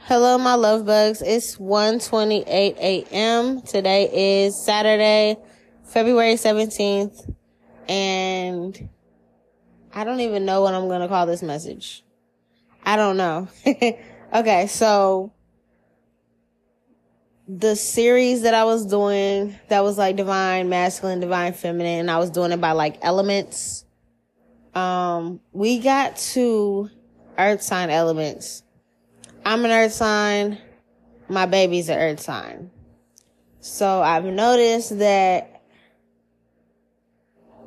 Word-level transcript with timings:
Hello, 0.00 0.36
my 0.38 0.54
love 0.54 0.84
bugs. 0.84 1.22
It's 1.22 1.56
1:28 1.58 2.44
a.m. 2.48 3.62
Today 3.62 4.10
is 4.42 4.60
Saturday, 4.60 5.36
February 5.84 6.34
17th, 6.34 7.32
and 7.88 8.88
I 9.94 10.02
don't 10.02 10.20
even 10.20 10.44
know 10.44 10.62
what 10.62 10.74
I'm 10.74 10.88
to 11.02 11.08
call 11.08 11.26
this 11.26 11.42
message. 11.42 12.02
I 12.84 12.96
don't 12.96 13.16
know. 13.16 13.46
okay, 14.34 14.66
so 14.66 15.32
the 17.48 17.74
series 17.74 18.42
that 18.42 18.54
I 18.54 18.64
was 18.64 18.86
doing 18.86 19.58
that 19.68 19.82
was 19.82 19.98
like 19.98 20.16
divine 20.16 20.68
masculine, 20.68 21.18
divine 21.18 21.54
feminine, 21.54 22.00
and 22.00 22.10
I 22.10 22.18
was 22.18 22.30
doing 22.30 22.52
it 22.52 22.60
by 22.60 22.72
like 22.72 22.98
elements. 23.02 23.84
Um, 24.74 25.40
we 25.52 25.80
got 25.80 26.16
to 26.16 26.90
earth 27.38 27.62
sign 27.62 27.90
elements 27.90 28.62
I'm 29.48 29.64
an 29.64 29.70
earth 29.70 29.92
sign. 29.92 30.58
My 31.26 31.46
baby's 31.46 31.88
an 31.88 31.98
earth 31.98 32.20
sign. 32.20 32.70
So 33.60 34.02
I've 34.02 34.26
noticed 34.26 34.98
that 34.98 35.62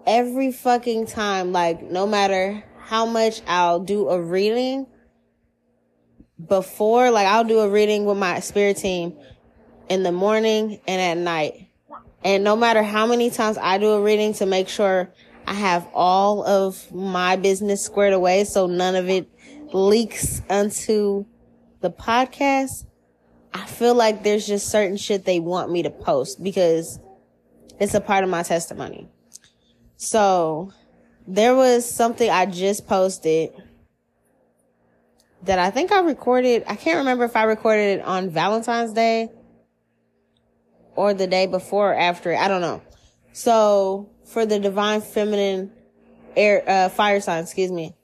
every 0.06 0.52
fucking 0.52 1.08
time, 1.08 1.52
like 1.52 1.82
no 1.82 2.06
matter 2.06 2.64
how 2.82 3.08
much 3.08 3.42
I'll 3.48 3.80
do 3.80 4.10
a 4.10 4.22
reading 4.22 4.86
before, 6.48 7.10
like 7.10 7.26
I'll 7.26 7.46
do 7.46 7.62
a 7.62 7.68
reading 7.68 8.06
with 8.06 8.20
my 8.20 8.42
spirit 8.42 8.78
team 8.78 9.18
in 9.92 10.04
the 10.04 10.12
morning 10.14 10.80
and 10.88 11.02
at 11.02 11.22
night. 11.22 11.68
And 12.24 12.46
no 12.46 12.56
matter 12.56 12.82
how 12.82 13.06
many 13.06 13.30
times 13.30 13.58
I 13.58 13.78
do 13.78 13.92
a 13.92 14.02
reading 14.02 14.34
to 14.36 14.46
make 14.46 14.70
sure 14.70 15.12
I 15.46 15.54
have 15.54 15.86
all 15.94 16.46
of 16.46 16.94
my 16.94 17.36
business 17.36 17.84
squared 17.84 18.14
away 18.14 18.46
so 18.46 18.68
none 18.68 18.96
of 18.96 19.10
it 19.10 19.28
leaks 19.74 20.42
onto 20.50 21.26
the 21.82 21.92
podcast, 21.92 22.86
I 23.54 23.66
feel 23.66 23.94
like 23.94 24.24
there's 24.24 24.48
just 24.48 24.70
certain 24.70 24.96
shit 24.96 25.26
they 25.26 25.42
want 25.42 25.70
me 25.70 25.84
to 25.84 25.90
post 25.90 26.42
because 26.42 26.98
it's 27.78 27.94
a 27.94 28.00
part 28.00 28.24
of 28.24 28.30
my 28.30 28.44
testimony. 28.44 29.10
So 29.98 30.72
there 31.28 31.54
was 31.54 31.84
something 31.84 32.30
I 32.30 32.46
just 32.46 32.88
posted 32.88 33.52
that 35.44 35.60
I 35.60 35.70
think 35.70 35.92
I 35.92 36.00
recorded. 36.00 36.64
I 36.66 36.78
can't 36.78 37.00
remember 37.00 37.26
if 37.26 37.36
I 37.36 37.44
recorded 37.44 38.00
it 38.00 38.06
on 38.06 38.30
Valentine's 38.30 38.94
Day 38.94 39.32
or 40.96 41.14
the 41.14 41.28
day 41.28 41.48
before 41.48 41.92
or 41.92 41.96
after. 41.96 42.36
I 42.36 42.48
don't 42.48 42.62
know. 42.62 42.82
So 43.34 44.10
for 44.26 44.46
the 44.46 44.60
divine 44.60 45.02
feminine 45.02 45.72
air, 46.36 46.64
uh, 46.68 46.90
fire 46.90 47.22
sign, 47.22 47.44
excuse 47.44 47.72
me. 47.72 47.96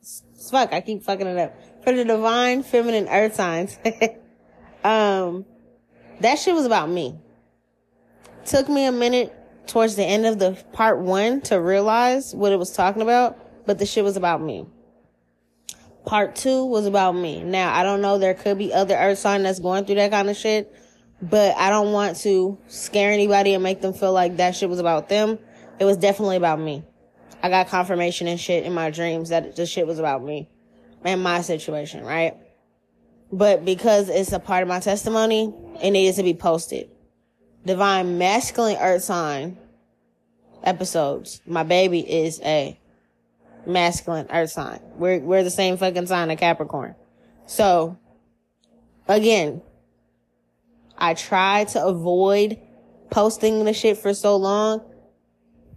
Fuck, 0.50 0.74
I 0.74 0.82
keep 0.82 1.04
fucking 1.04 1.28
it 1.28 1.38
up 1.38 1.84
for 1.84 1.94
the 1.94 2.04
divine 2.04 2.64
feminine 2.64 3.08
earth 3.08 3.36
signs. 3.36 3.78
um, 4.84 5.46
that 6.20 6.38
shit 6.38 6.54
was 6.54 6.66
about 6.66 6.90
me. 6.90 7.18
Took 8.46 8.70
me 8.70 8.86
a 8.86 8.92
minute 8.92 9.34
towards 9.68 9.96
the 9.96 10.04
end 10.04 10.26
of 10.26 10.40
the 10.40 10.62
part 10.74 11.00
one 11.00 11.42
to 11.42 11.60
realize 11.60 12.34
what 12.34 12.52
it 12.52 12.60
was 12.60 12.72
talking 12.72 13.02
about, 13.02 13.38
but 13.66 13.80
the 13.80 13.86
shit 13.86 14.04
was 14.04 14.18
about 14.18 14.42
me. 14.42 14.66
Part 16.06 16.36
two 16.36 16.66
was 16.66 16.86
about 16.86 17.14
me. 17.14 17.44
Now, 17.44 17.74
I 17.74 17.84
don't 17.84 18.02
know, 18.02 18.18
there 18.18 18.34
could 18.34 18.58
be 18.58 18.74
other 18.74 18.96
earth 18.96 19.20
sign 19.20 19.44
that's 19.44 19.60
going 19.60 19.86
through 19.86 19.96
that 19.96 20.12
kind 20.12 20.30
of 20.30 20.38
shit, 20.38 20.74
but 21.22 21.56
I 21.58 21.70
don't 21.70 21.92
want 21.92 22.18
to 22.18 22.58
scare 22.68 23.12
anybody 23.12 23.54
and 23.54 23.64
make 23.64 23.82
them 23.82 23.94
feel 23.94 24.14
like 24.14 24.38
that 24.38 24.56
shit 24.56 24.70
was 24.70 24.80
about 24.80 25.10
them. 25.10 25.40
It 25.80 25.86
was 25.86 25.98
definitely 25.98 26.38
about 26.38 26.60
me. 26.60 26.84
I 27.42 27.50
got 27.50 27.68
confirmation 27.68 28.28
and 28.28 28.40
shit 28.40 28.64
in 28.64 28.74
my 28.74 28.90
dreams 28.90 29.30
that 29.30 29.56
the 29.56 29.66
shit 29.66 29.88
was 29.88 30.00
about 30.00 30.24
me 30.24 30.50
and 31.04 31.22
my 31.22 31.42
situation, 31.42 32.04
right? 32.04 32.36
But 33.32 33.66
because 33.66 34.10
it's 34.10 34.32
a 34.32 34.40
part 34.40 34.64
of 34.64 34.70
my 34.70 34.80
testimony, 34.80 35.54
it 35.82 35.92
needed 35.92 36.16
to 36.16 36.24
be 36.24 36.34
posted. 36.34 36.90
Divine 37.66 38.18
masculine 38.18 38.78
earth 38.78 39.04
sign 39.04 39.58
episodes. 40.64 41.42
My 41.46 41.64
baby 41.64 42.00
is 42.00 42.40
a 42.42 42.80
masculine 43.66 44.28
earth 44.32 44.52
sign. 44.52 44.80
We're, 44.96 45.20
we're 45.20 45.44
the 45.44 45.52
same 45.52 45.78
fucking 45.78 46.08
sign 46.08 46.32
of 46.32 46.40
Capricorn. 46.40 46.96
So 47.46 47.98
again, 49.08 49.62
I 50.98 51.14
tried 51.14 51.70
to 51.70 51.86
avoid 51.86 52.60
posting 53.10 53.64
the 53.66 53.74
shit 53.74 53.98
for 53.98 54.14
so 54.14 54.36
long 54.36 54.82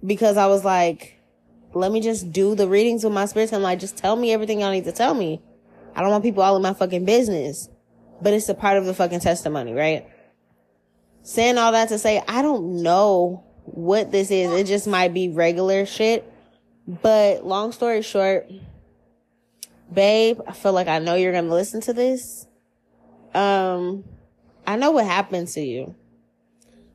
because 0.04 0.36
I 0.36 0.46
was 0.46 0.64
like, 0.64 1.20
let 1.72 1.92
me 1.92 2.00
just 2.00 2.32
do 2.32 2.54
the 2.54 2.68
readings 2.68 3.04
with 3.04 3.12
my 3.12 3.26
spirit. 3.26 3.52
I'm 3.52 3.62
like, 3.62 3.78
just 3.78 3.96
tell 3.96 4.16
me 4.16 4.32
everything 4.32 4.60
y'all 4.60 4.72
need 4.72 4.84
to 4.84 4.92
tell 4.92 5.14
me. 5.14 5.40
I 5.94 6.02
don't 6.02 6.10
want 6.10 6.24
people 6.24 6.42
all 6.42 6.56
in 6.56 6.62
my 6.62 6.74
fucking 6.74 7.04
business, 7.04 7.68
but 8.20 8.32
it's 8.32 8.48
a 8.48 8.54
part 8.54 8.78
of 8.78 8.86
the 8.86 8.94
fucking 8.94 9.20
testimony, 9.20 9.72
right? 9.72 10.08
Saying 11.22 11.58
all 11.58 11.72
that 11.72 11.88
to 11.90 11.98
say, 11.98 12.22
I 12.26 12.42
don't 12.42 12.82
know 12.82 13.44
what 13.64 14.10
this 14.10 14.30
is. 14.30 14.50
It 14.52 14.66
just 14.66 14.86
might 14.86 15.12
be 15.12 15.28
regular 15.28 15.86
shit. 15.86 16.30
But 16.86 17.44
long 17.44 17.72
story 17.72 18.02
short, 18.02 18.50
babe, 19.92 20.40
I 20.46 20.52
feel 20.52 20.72
like 20.72 20.88
I 20.88 20.98
know 20.98 21.14
you're 21.14 21.32
going 21.32 21.48
to 21.48 21.54
listen 21.54 21.80
to 21.82 21.92
this. 21.92 22.46
Um, 23.34 24.04
I 24.70 24.76
know 24.76 24.92
what 24.92 25.04
happened 25.04 25.48
to 25.48 25.60
you 25.60 25.96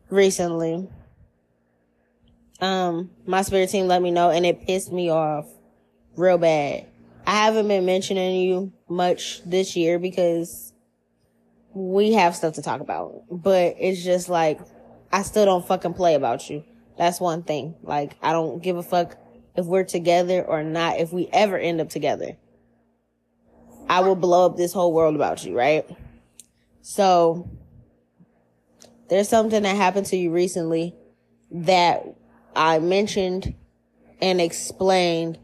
recently 0.09 0.87
um, 2.61 3.09
my 3.25 3.41
spirit 3.41 3.69
team 3.69 3.87
let 3.87 4.01
me 4.01 4.11
know 4.11 4.29
and 4.29 4.45
it 4.45 4.65
pissed 4.65 4.93
me 4.93 5.09
off 5.09 5.45
real 6.15 6.37
bad. 6.37 6.85
I 7.27 7.43
haven't 7.43 7.67
been 7.67 7.85
mentioning 7.85 8.39
you 8.39 8.71
much 8.87 9.43
this 9.43 9.75
year 9.75 9.99
because 9.99 10.71
we 11.73 12.13
have 12.13 12.33
stuff 12.33 12.53
to 12.53 12.61
talk 12.61 12.79
about, 12.79 13.23
but 13.29 13.75
it's 13.77 14.01
just 14.01 14.29
like, 14.29 14.61
I 15.11 15.23
still 15.23 15.43
don't 15.43 15.67
fucking 15.67 15.95
play 15.95 16.15
about 16.15 16.49
you. 16.49 16.63
That's 16.97 17.19
one 17.19 17.43
thing. 17.43 17.75
Like, 17.83 18.15
I 18.21 18.31
don't 18.31 18.63
give 18.63 18.77
a 18.77 18.83
fuck 18.83 19.17
if 19.57 19.65
we're 19.65 19.83
together 19.83 20.41
or 20.41 20.63
not, 20.63 21.01
if 21.01 21.11
we 21.11 21.27
ever 21.33 21.57
end 21.57 21.81
up 21.81 21.89
together. 21.89 22.37
I 23.89 23.99
will 23.99 24.15
blow 24.15 24.45
up 24.45 24.55
this 24.55 24.71
whole 24.71 24.93
world 24.93 25.15
about 25.15 25.43
you, 25.43 25.57
right? 25.57 25.85
So, 26.81 27.49
there's 29.09 29.29
something 29.29 29.63
that 29.63 29.75
happened 29.75 30.07
to 30.07 30.17
you 30.17 30.31
recently 30.31 30.95
that 31.51 32.03
I 32.55 32.79
mentioned 32.79 33.55
and 34.21 34.41
explained 34.41 35.39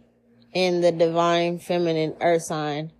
in 0.53 0.81
the 0.81 0.91
divine 0.91 1.59
feminine 1.59 2.15
earth 2.21 2.43
sign 2.43 2.91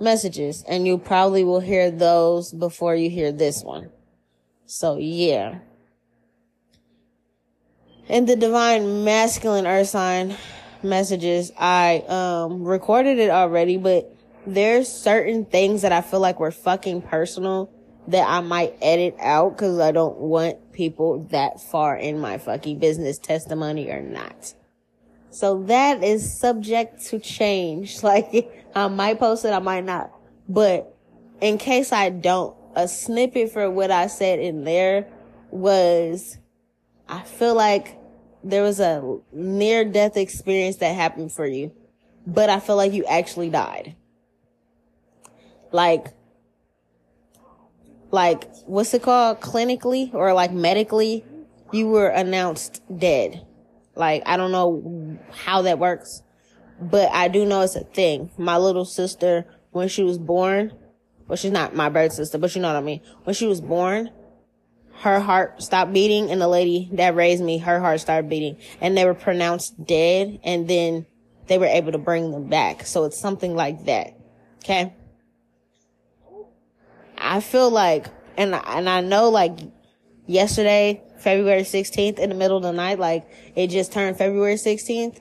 messages. 0.00 0.64
And 0.68 0.86
you 0.86 0.98
probably 0.98 1.44
will 1.44 1.60
hear 1.60 1.90
those 1.90 2.52
before 2.52 2.94
you 2.94 3.10
hear 3.10 3.32
this 3.32 3.62
one. 3.62 3.90
So 4.66 4.98
yeah. 4.98 5.60
In 8.08 8.26
the 8.26 8.36
divine 8.36 9.04
masculine 9.04 9.66
earth 9.66 9.88
sign 9.88 10.36
messages, 10.82 11.52
I, 11.58 12.04
um, 12.08 12.64
recorded 12.64 13.18
it 13.18 13.30
already, 13.30 13.76
but 13.76 14.14
there's 14.46 14.88
certain 14.88 15.44
things 15.44 15.82
that 15.82 15.92
I 15.92 16.00
feel 16.00 16.20
like 16.20 16.40
were 16.40 16.50
fucking 16.50 17.02
personal 17.02 17.70
that 18.08 18.26
I 18.26 18.40
might 18.40 18.74
edit 18.80 19.16
out 19.20 19.50
because 19.50 19.78
I 19.78 19.92
don't 19.92 20.16
want 20.16 20.72
people 20.72 21.24
that 21.30 21.60
far 21.60 21.94
in 21.94 22.18
my 22.18 22.38
fucking 22.38 22.78
business 22.78 23.18
testimony 23.18 23.90
or 23.90 24.00
not. 24.00 24.54
So 25.30 25.62
that 25.64 26.02
is 26.02 26.38
subject 26.38 27.04
to 27.06 27.18
change. 27.18 28.02
Like 28.08 28.50
I 28.74 28.88
might 28.88 29.18
post 29.18 29.44
it, 29.44 29.52
I 29.52 29.58
might 29.58 29.84
not. 29.84 30.10
But 30.48 30.96
in 31.42 31.58
case 31.58 31.92
I 31.92 32.08
don't, 32.08 32.56
a 32.74 32.88
snippet 32.88 33.52
for 33.52 33.70
what 33.70 33.90
I 33.90 34.06
said 34.06 34.38
in 34.38 34.64
there 34.64 35.06
was, 35.50 36.38
I 37.08 37.20
feel 37.20 37.54
like 37.54 37.98
there 38.42 38.62
was 38.62 38.80
a 38.80 39.18
near 39.32 39.84
death 39.84 40.16
experience 40.16 40.76
that 40.76 40.94
happened 40.94 41.32
for 41.32 41.46
you, 41.46 41.72
but 42.26 42.48
I 42.48 42.60
feel 42.60 42.76
like 42.76 42.94
you 42.94 43.04
actually 43.04 43.50
died. 43.50 43.96
Like 45.72 46.14
like 48.10 48.48
what's 48.66 48.94
it 48.94 49.02
called? 49.02 49.40
Clinically 49.40 50.12
or 50.14 50.32
like 50.32 50.52
medically 50.52 51.24
you 51.72 51.88
were 51.88 52.08
announced 52.08 52.82
dead. 52.96 53.44
Like 53.94 54.22
i 54.26 54.36
don't 54.36 54.52
know 54.52 55.18
how 55.32 55.62
that 55.62 55.78
works 55.78 56.22
but 56.80 57.10
i 57.12 57.28
do 57.28 57.44
know 57.44 57.62
it's 57.62 57.76
a 57.76 57.84
thing. 57.84 58.30
My 58.38 58.56
little 58.56 58.84
sister 58.84 59.46
when 59.70 59.88
she 59.88 60.02
was 60.02 60.18
born 60.18 60.72
well 61.26 61.36
she's 61.36 61.52
not 61.52 61.74
my 61.74 61.88
birth 61.88 62.12
sister 62.12 62.38
but 62.38 62.54
you 62.54 62.62
know 62.62 62.72
what 62.72 62.78
i 62.78 62.82
mean. 62.82 63.00
When 63.24 63.34
she 63.34 63.46
was 63.46 63.60
born 63.60 64.10
her 65.00 65.20
heart 65.20 65.62
stopped 65.62 65.92
beating 65.92 66.30
and 66.30 66.40
the 66.40 66.48
lady 66.48 66.88
that 66.92 67.14
raised 67.14 67.42
me 67.42 67.58
her 67.58 67.80
heart 67.80 68.00
started 68.00 68.28
beating 68.28 68.56
and 68.80 68.96
they 68.96 69.04
were 69.04 69.14
pronounced 69.14 69.84
dead 69.84 70.40
and 70.42 70.68
then 70.68 71.06
they 71.46 71.58
were 71.58 71.66
able 71.66 71.92
to 71.92 71.98
bring 71.98 72.30
them 72.30 72.46
back. 72.46 72.84
So 72.84 73.04
it's 73.04 73.18
something 73.18 73.54
like 73.54 73.86
that. 73.86 74.18
Okay 74.64 74.92
I 77.18 77.40
feel 77.40 77.70
like, 77.70 78.06
and 78.36 78.54
and 78.54 78.88
I 78.88 79.00
know 79.00 79.28
like 79.30 79.58
yesterday, 80.26 81.02
February 81.18 81.62
16th 81.62 82.18
in 82.18 82.30
the 82.30 82.34
middle 82.34 82.56
of 82.56 82.62
the 82.62 82.72
night, 82.72 82.98
like 82.98 83.26
it 83.56 83.68
just 83.68 83.92
turned 83.92 84.16
February 84.16 84.54
16th. 84.54 85.20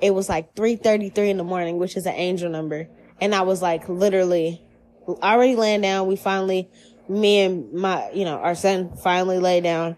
It 0.00 0.12
was 0.12 0.28
like 0.28 0.54
3.33 0.54 1.30
in 1.30 1.36
the 1.36 1.44
morning, 1.44 1.78
which 1.78 1.96
is 1.96 2.06
an 2.06 2.14
angel 2.14 2.50
number. 2.50 2.88
And 3.20 3.34
I 3.34 3.42
was 3.42 3.62
like 3.62 3.88
literally 3.88 4.62
already 5.08 5.56
laying 5.56 5.80
down. 5.80 6.06
We 6.06 6.16
finally, 6.16 6.68
me 7.08 7.40
and 7.40 7.72
my, 7.72 8.10
you 8.12 8.24
know, 8.24 8.38
our 8.38 8.54
son 8.54 8.96
finally 8.96 9.38
lay 9.38 9.60
down 9.60 9.96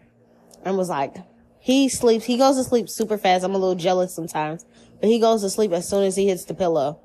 and 0.64 0.76
was 0.76 0.88
like, 0.88 1.16
he 1.58 1.88
sleeps, 1.88 2.24
he 2.24 2.36
goes 2.36 2.56
to 2.56 2.64
sleep 2.64 2.88
super 2.88 3.18
fast. 3.18 3.44
I'm 3.44 3.54
a 3.54 3.58
little 3.58 3.74
jealous 3.74 4.14
sometimes, 4.14 4.64
but 5.00 5.08
he 5.08 5.18
goes 5.18 5.42
to 5.42 5.50
sleep 5.50 5.72
as 5.72 5.88
soon 5.88 6.04
as 6.04 6.14
he 6.14 6.28
hits 6.28 6.44
the 6.44 6.54
pillow. 6.54 7.00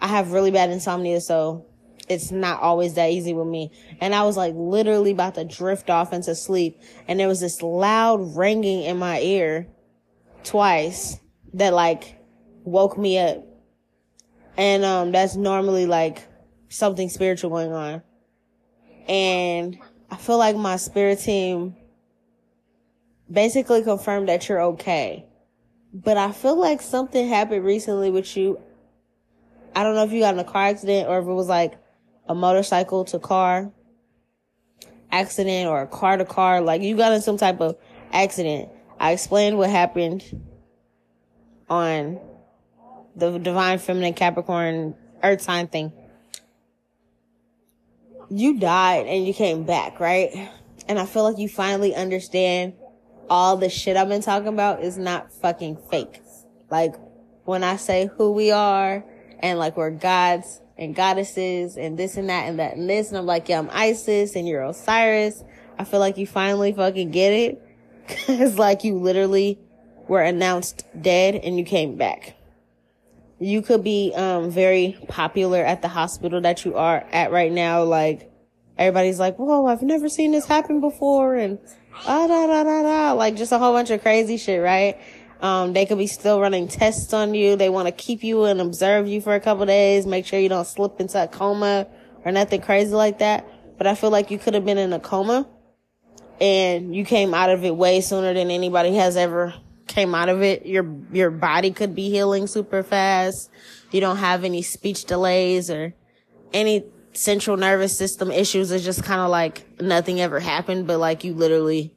I 0.00 0.06
have 0.06 0.32
really 0.32 0.50
bad 0.50 0.70
insomnia, 0.70 1.20
so 1.20 1.66
it's 2.10 2.32
not 2.32 2.60
always 2.60 2.94
that 2.94 3.10
easy 3.10 3.32
with 3.32 3.46
me. 3.46 3.70
And 4.00 4.16
I 4.16 4.24
was 4.24 4.36
like 4.36 4.52
literally 4.56 5.12
about 5.12 5.36
to 5.36 5.44
drift 5.44 5.88
off 5.88 6.12
into 6.12 6.34
sleep. 6.34 6.80
And 7.06 7.20
there 7.20 7.28
was 7.28 7.40
this 7.40 7.62
loud 7.62 8.36
ringing 8.36 8.82
in 8.82 8.98
my 8.98 9.20
ear 9.20 9.68
twice 10.42 11.20
that 11.54 11.72
like 11.72 12.20
woke 12.64 12.98
me 12.98 13.16
up. 13.18 13.44
And, 14.56 14.84
um, 14.84 15.12
that's 15.12 15.36
normally 15.36 15.86
like 15.86 16.26
something 16.68 17.08
spiritual 17.08 17.50
going 17.50 17.72
on. 17.72 18.02
And 19.06 19.78
I 20.10 20.16
feel 20.16 20.36
like 20.36 20.56
my 20.56 20.76
spirit 20.76 21.20
team 21.20 21.76
basically 23.30 23.84
confirmed 23.84 24.28
that 24.28 24.48
you're 24.48 24.62
okay. 24.62 25.26
But 25.94 26.16
I 26.16 26.32
feel 26.32 26.56
like 26.56 26.82
something 26.82 27.28
happened 27.28 27.64
recently 27.64 28.10
with 28.10 28.36
you. 28.36 28.60
I 29.76 29.84
don't 29.84 29.94
know 29.94 30.02
if 30.02 30.12
you 30.12 30.20
got 30.20 30.34
in 30.34 30.40
a 30.40 30.44
car 30.44 30.64
accident 30.64 31.08
or 31.08 31.20
if 31.20 31.26
it 31.26 31.32
was 31.32 31.48
like 31.48 31.79
a 32.30 32.34
motorcycle 32.34 33.04
to 33.04 33.18
car 33.18 33.72
accident 35.10 35.68
or 35.68 35.82
a 35.82 35.86
car 35.88 36.16
to 36.16 36.24
car. 36.24 36.60
Like 36.60 36.80
you 36.80 36.96
got 36.96 37.10
in 37.10 37.22
some 37.22 37.36
type 37.36 37.60
of 37.60 37.76
accident. 38.12 38.68
I 39.00 39.10
explained 39.10 39.58
what 39.58 39.68
happened 39.68 40.22
on 41.68 42.20
the 43.16 43.36
divine 43.36 43.80
feminine 43.80 44.14
Capricorn 44.14 44.94
earth 45.24 45.40
sign 45.42 45.66
thing. 45.66 45.92
You 48.30 48.60
died 48.60 49.06
and 49.08 49.26
you 49.26 49.34
came 49.34 49.64
back, 49.64 49.98
right? 49.98 50.30
And 50.86 51.00
I 51.00 51.06
feel 51.06 51.24
like 51.24 51.38
you 51.38 51.48
finally 51.48 51.96
understand 51.96 52.74
all 53.28 53.56
the 53.56 53.68
shit 53.68 53.96
I've 53.96 54.08
been 54.08 54.22
talking 54.22 54.46
about 54.46 54.84
is 54.84 54.96
not 54.96 55.32
fucking 55.32 55.78
fake. 55.90 56.22
Like 56.70 56.94
when 57.44 57.64
I 57.64 57.74
say 57.74 58.08
who 58.16 58.30
we 58.30 58.52
are 58.52 59.04
and 59.40 59.58
like 59.58 59.76
we're 59.76 59.90
gods 59.90 60.60
and 60.80 60.94
goddesses 60.94 61.76
and 61.76 61.98
this 61.98 62.16
and 62.16 62.30
that 62.30 62.48
and 62.48 62.58
that 62.58 62.74
and 62.74 62.88
this. 62.88 63.10
And 63.10 63.18
I'm 63.18 63.26
like, 63.26 63.48
yeah, 63.48 63.58
I'm 63.58 63.68
Isis 63.70 64.34
and 64.34 64.48
you're 64.48 64.62
Osiris. 64.62 65.44
I 65.78 65.84
feel 65.84 66.00
like 66.00 66.16
you 66.16 66.26
finally 66.26 66.72
fucking 66.72 67.10
get 67.10 67.32
it. 67.32 67.62
Cause 68.26 68.58
like 68.58 68.82
you 68.82 68.98
literally 68.98 69.58
were 70.08 70.22
announced 70.22 70.84
dead 71.00 71.36
and 71.36 71.58
you 71.58 71.64
came 71.64 71.96
back. 71.96 72.34
You 73.38 73.62
could 73.62 73.84
be, 73.84 74.12
um, 74.16 74.50
very 74.50 74.98
popular 75.08 75.62
at 75.64 75.82
the 75.82 75.88
hospital 75.88 76.40
that 76.40 76.64
you 76.64 76.74
are 76.76 77.06
at 77.12 77.30
right 77.30 77.52
now. 77.52 77.84
Like 77.84 78.30
everybody's 78.76 79.20
like, 79.20 79.38
whoa, 79.38 79.66
I've 79.66 79.82
never 79.82 80.08
seen 80.08 80.32
this 80.32 80.46
happen 80.46 80.80
before. 80.80 81.36
And 81.36 81.58
ah, 82.06 82.26
da, 82.26 82.46
da, 82.46 82.64
da, 82.64 82.82
da, 82.82 83.12
like 83.12 83.36
just 83.36 83.52
a 83.52 83.58
whole 83.58 83.72
bunch 83.72 83.90
of 83.90 84.02
crazy 84.02 84.38
shit, 84.38 84.62
right? 84.62 84.98
Um, 85.40 85.72
they 85.72 85.86
could 85.86 85.98
be 85.98 86.06
still 86.06 86.40
running 86.40 86.68
tests 86.68 87.12
on 87.14 87.34
you. 87.34 87.56
They 87.56 87.70
want 87.70 87.86
to 87.86 87.92
keep 87.92 88.22
you 88.22 88.44
and 88.44 88.60
observe 88.60 89.08
you 89.08 89.20
for 89.20 89.34
a 89.34 89.40
couple 89.40 89.64
days, 89.66 90.06
make 90.06 90.26
sure 90.26 90.38
you 90.38 90.48
don't 90.48 90.66
slip 90.66 91.00
into 91.00 91.22
a 91.22 91.28
coma 91.28 91.86
or 92.24 92.32
nothing 92.32 92.60
crazy 92.60 92.92
like 92.92 93.18
that. 93.20 93.48
But 93.78 93.86
I 93.86 93.94
feel 93.94 94.10
like 94.10 94.30
you 94.30 94.38
could 94.38 94.54
have 94.54 94.66
been 94.66 94.76
in 94.76 94.92
a 94.92 95.00
coma 95.00 95.48
and 96.40 96.94
you 96.94 97.04
came 97.04 97.32
out 97.32 97.48
of 97.48 97.64
it 97.64 97.74
way 97.74 98.02
sooner 98.02 98.34
than 98.34 98.50
anybody 98.50 98.94
has 98.96 99.16
ever 99.16 99.54
came 99.86 100.14
out 100.14 100.28
of 100.28 100.42
it. 100.42 100.66
Your, 100.66 100.86
your 101.10 101.30
body 101.30 101.70
could 101.70 101.94
be 101.94 102.10
healing 102.10 102.46
super 102.46 102.82
fast. 102.82 103.50
You 103.90 104.00
don't 104.00 104.18
have 104.18 104.44
any 104.44 104.60
speech 104.60 105.06
delays 105.06 105.70
or 105.70 105.94
any 106.52 106.84
central 107.12 107.56
nervous 107.56 107.96
system 107.96 108.30
issues. 108.30 108.70
It's 108.70 108.84
just 108.84 109.02
kind 109.04 109.20
of 109.22 109.30
like 109.30 109.80
nothing 109.80 110.20
ever 110.20 110.38
happened, 110.38 110.86
but 110.86 110.98
like 110.98 111.24
you 111.24 111.32
literally 111.32 111.94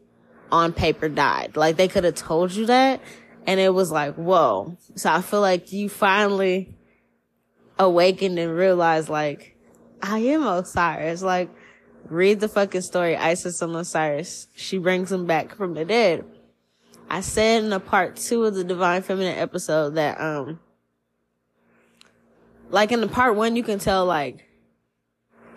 on 0.51 0.71
paper 0.71 1.09
died. 1.09 1.57
Like 1.57 1.75
they 1.75 1.87
could 1.87 2.03
have 2.03 2.15
told 2.15 2.53
you 2.53 2.67
that 2.67 3.01
and 3.45 3.59
it 3.59 3.73
was 3.73 3.91
like, 3.91 4.15
whoa. 4.15 4.77
So 4.95 5.11
I 5.11 5.21
feel 5.21 5.41
like 5.41 5.71
you 5.71 5.89
finally 5.89 6.73
awakened 7.77 8.39
and 8.39 8.55
realized 8.55 9.09
like, 9.09 9.57
I 10.01 10.19
am 10.19 10.45
Osiris. 10.45 11.21
Like, 11.21 11.49
read 12.09 12.39
the 12.39 12.47
fucking 12.47 12.81
story, 12.81 13.15
Isis 13.15 13.61
and 13.61 13.75
Osiris. 13.75 14.47
She 14.55 14.77
brings 14.77 15.11
him 15.11 15.25
back 15.25 15.55
from 15.55 15.73
the 15.73 15.85
dead. 15.85 16.25
I 17.09 17.21
said 17.21 17.63
in 17.63 17.69
the 17.69 17.79
part 17.79 18.15
two 18.15 18.45
of 18.45 18.55
the 18.55 18.63
Divine 18.63 19.01
Feminine 19.01 19.37
episode 19.37 19.95
that, 19.95 20.19
um, 20.19 20.59
like 22.69 22.91
in 22.91 23.01
the 23.01 23.07
part 23.07 23.35
one, 23.35 23.55
you 23.55 23.63
can 23.63 23.79
tell 23.79 24.05
like, 24.05 24.45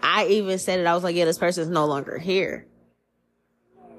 I 0.03 0.27
even 0.27 0.59
said 0.59 0.81
it. 0.81 0.87
I 0.87 0.94
was 0.94 1.03
like, 1.03 1.17
yeah, 1.17 1.25
this 1.25 1.38
person's 1.38 1.69
no 1.69 1.87
longer 1.87 2.19
here. 2.19 2.67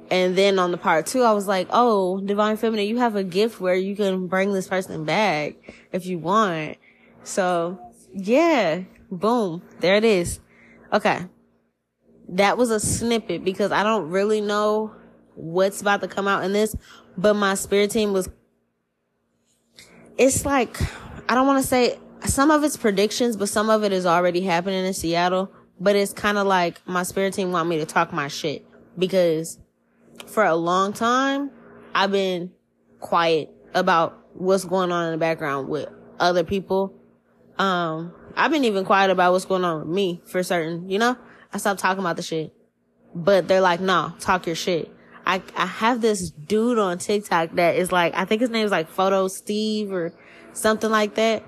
And 0.10 0.38
then 0.38 0.58
on 0.58 0.72
the 0.72 0.78
part 0.78 1.06
two, 1.06 1.22
I 1.24 1.34
was 1.34 1.48
like, 1.48 1.68
oh, 1.70 2.22
Divine 2.22 2.58
Feminine, 2.58 2.88
you 2.88 2.98
have 2.98 3.16
a 3.16 3.24
gift 3.24 3.60
where 3.60 3.76
you 3.76 3.96
can 3.96 4.28
bring 4.28 4.54
this 4.54 4.68
person 4.68 5.04
back 5.04 5.56
if 5.92 6.06
you 6.06 6.18
want. 6.18 6.78
So 7.24 7.80
yeah, 8.14 8.84
boom, 9.12 9.62
there 9.80 9.96
it 9.96 10.06
is. 10.06 10.40
Okay. 10.94 11.26
That 12.30 12.58
was 12.58 12.72
a 12.72 12.80
snippet 12.80 13.44
because 13.44 13.72
I 13.72 13.84
don't 13.84 14.10
really 14.10 14.42
know 14.42 14.94
what's 15.36 15.82
about 15.82 16.02
to 16.02 16.08
come 16.08 16.28
out 16.28 16.44
in 16.44 16.54
this, 16.54 16.76
but 17.18 17.36
my 17.36 17.54
spirit 17.56 17.92
team 17.92 18.14
was, 18.14 18.30
it's 20.18 20.46
like, 20.46 20.78
I 21.30 21.36
don't 21.36 21.48
want 21.48 21.62
to 21.62 21.68
say 21.68 22.00
some 22.26 22.50
of 22.52 22.64
it's 22.64 22.78
predictions, 22.78 23.38
but 23.38 23.50
some 23.50 23.70
of 23.70 23.84
it 23.84 23.92
is 23.92 24.06
already 24.06 24.42
happening 24.42 24.86
in 24.86 24.94
Seattle. 24.94 25.52
But 25.80 25.96
it's 25.96 26.12
kind 26.12 26.40
of 26.40 26.48
like 26.48 26.82
my 26.88 27.04
spirit 27.04 27.36
team 27.36 27.52
want 27.52 27.70
me 27.70 27.78
to 27.78 27.86
talk 27.86 28.12
my 28.12 28.28
shit 28.28 28.66
because 28.98 29.60
for 30.26 30.44
a 30.44 30.56
long 30.56 30.94
time, 30.94 31.52
I've 31.94 32.12
been 32.12 32.52
quiet 33.00 33.50
about 33.74 34.26
what's 34.34 34.66
going 34.66 34.92
on 34.92 35.06
in 35.06 35.12
the 35.12 35.18
background 35.18 35.70
with 35.70 35.90
other 36.20 36.44
people. 36.44 36.94
Um, 37.58 38.14
I've 38.36 38.52
been 38.52 38.66
even 38.66 38.86
quiet 38.86 39.10
about 39.10 39.32
what's 39.32 39.46
going 39.46 39.64
on 39.64 39.80
with 39.80 39.88
me 39.88 40.22
for 40.26 40.44
certain, 40.44 40.90
you 40.90 41.00
know? 41.00 41.18
I 41.54 41.58
stopped 41.58 41.80
talking 41.80 42.00
about 42.00 42.18
the 42.18 42.22
shit. 42.22 42.54
But 43.16 43.48
they're 43.48 43.62
like, 43.62 43.80
nah, 43.80 44.12
talk 44.20 44.46
your 44.46 44.56
shit. 44.56 44.92
I, 45.26 45.42
I 45.56 45.66
have 45.66 46.02
this 46.02 46.30
dude 46.30 46.78
on 46.78 47.00
TikTok 47.00 47.56
that 47.56 47.76
is 47.76 47.92
like, 47.92 48.14
I 48.16 48.26
think 48.26 48.42
his 48.42 48.50
name 48.50 48.66
is 48.66 48.72
like 48.72 48.90
Photo 48.90 49.28
Steve 49.28 49.92
or 49.92 50.14
something 50.54 50.90
like 50.90 51.16
that. 51.16 51.44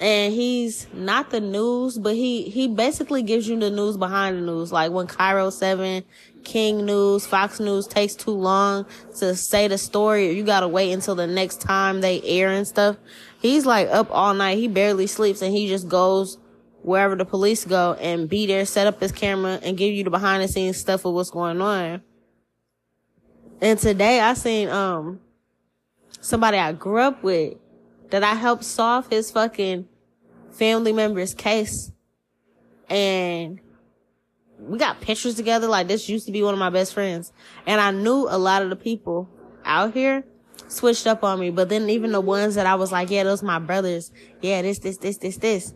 And 0.00 0.34
he's 0.34 0.86
not 0.92 1.30
the 1.30 1.40
news, 1.40 1.98
but 1.98 2.14
he, 2.14 2.50
he 2.50 2.66
basically 2.66 3.22
gives 3.22 3.48
you 3.48 3.58
the 3.58 3.70
news 3.70 3.96
behind 3.96 4.36
the 4.36 4.42
news. 4.42 4.72
Like 4.72 4.90
when 4.90 5.06
KIRO 5.06 5.52
7 5.52 6.02
King 6.42 6.84
News, 6.84 7.26
Fox 7.26 7.58
News 7.58 7.86
takes 7.86 8.14
too 8.14 8.32
long 8.32 8.86
to 9.18 9.34
say 9.34 9.68
the 9.68 9.78
story, 9.78 10.28
or 10.28 10.32
you 10.32 10.44
gotta 10.44 10.68
wait 10.68 10.92
until 10.92 11.14
the 11.14 11.26
next 11.26 11.60
time 11.60 12.00
they 12.00 12.20
air 12.22 12.50
and 12.50 12.66
stuff. 12.66 12.96
He's 13.40 13.66
like 13.66 13.88
up 13.88 14.08
all 14.10 14.34
night. 14.34 14.58
He 14.58 14.68
barely 14.68 15.06
sleeps 15.06 15.42
and 15.42 15.54
he 15.54 15.68
just 15.68 15.88
goes 15.88 16.38
wherever 16.82 17.16
the 17.16 17.24
police 17.24 17.64
go 17.64 17.94
and 17.94 18.28
be 18.28 18.46
there, 18.46 18.66
set 18.66 18.86
up 18.86 19.00
his 19.00 19.10
camera 19.10 19.58
and 19.62 19.76
give 19.76 19.94
you 19.94 20.04
the 20.04 20.10
behind 20.10 20.42
the 20.42 20.48
scenes 20.48 20.76
stuff 20.76 21.04
of 21.04 21.14
what's 21.14 21.30
going 21.30 21.60
on. 21.60 22.02
And 23.60 23.78
today 23.78 24.20
I 24.20 24.34
seen, 24.34 24.68
um, 24.68 25.20
somebody 26.20 26.58
I 26.58 26.72
grew 26.72 26.98
up 26.98 27.22
with 27.22 27.54
that 28.10 28.22
I 28.22 28.34
helped 28.34 28.64
solve 28.64 29.08
his 29.08 29.30
fucking 29.30 29.88
family 30.52 30.92
member's 30.92 31.34
case. 31.34 31.92
And 32.88 33.60
we 34.58 34.78
got 34.78 35.00
pictures 35.00 35.34
together. 35.34 35.66
Like 35.66 35.88
this 35.88 36.08
used 36.08 36.26
to 36.26 36.32
be 36.32 36.42
one 36.42 36.54
of 36.54 36.60
my 36.60 36.70
best 36.70 36.94
friends. 36.94 37.32
And 37.66 37.80
I 37.80 37.90
knew 37.90 38.26
a 38.28 38.38
lot 38.38 38.62
of 38.62 38.70
the 38.70 38.76
people 38.76 39.28
out 39.64 39.94
here 39.94 40.24
switched 40.68 41.06
up 41.06 41.24
on 41.24 41.40
me. 41.40 41.50
But 41.50 41.68
then 41.68 41.88
even 41.90 42.12
the 42.12 42.20
ones 42.20 42.54
that 42.54 42.66
I 42.66 42.74
was 42.74 42.92
like, 42.92 43.10
yeah, 43.10 43.24
those 43.24 43.42
my 43.42 43.58
brothers. 43.58 44.12
Yeah, 44.40 44.62
this, 44.62 44.78
this, 44.78 44.98
this, 44.98 45.18
this, 45.18 45.36
this. 45.38 45.74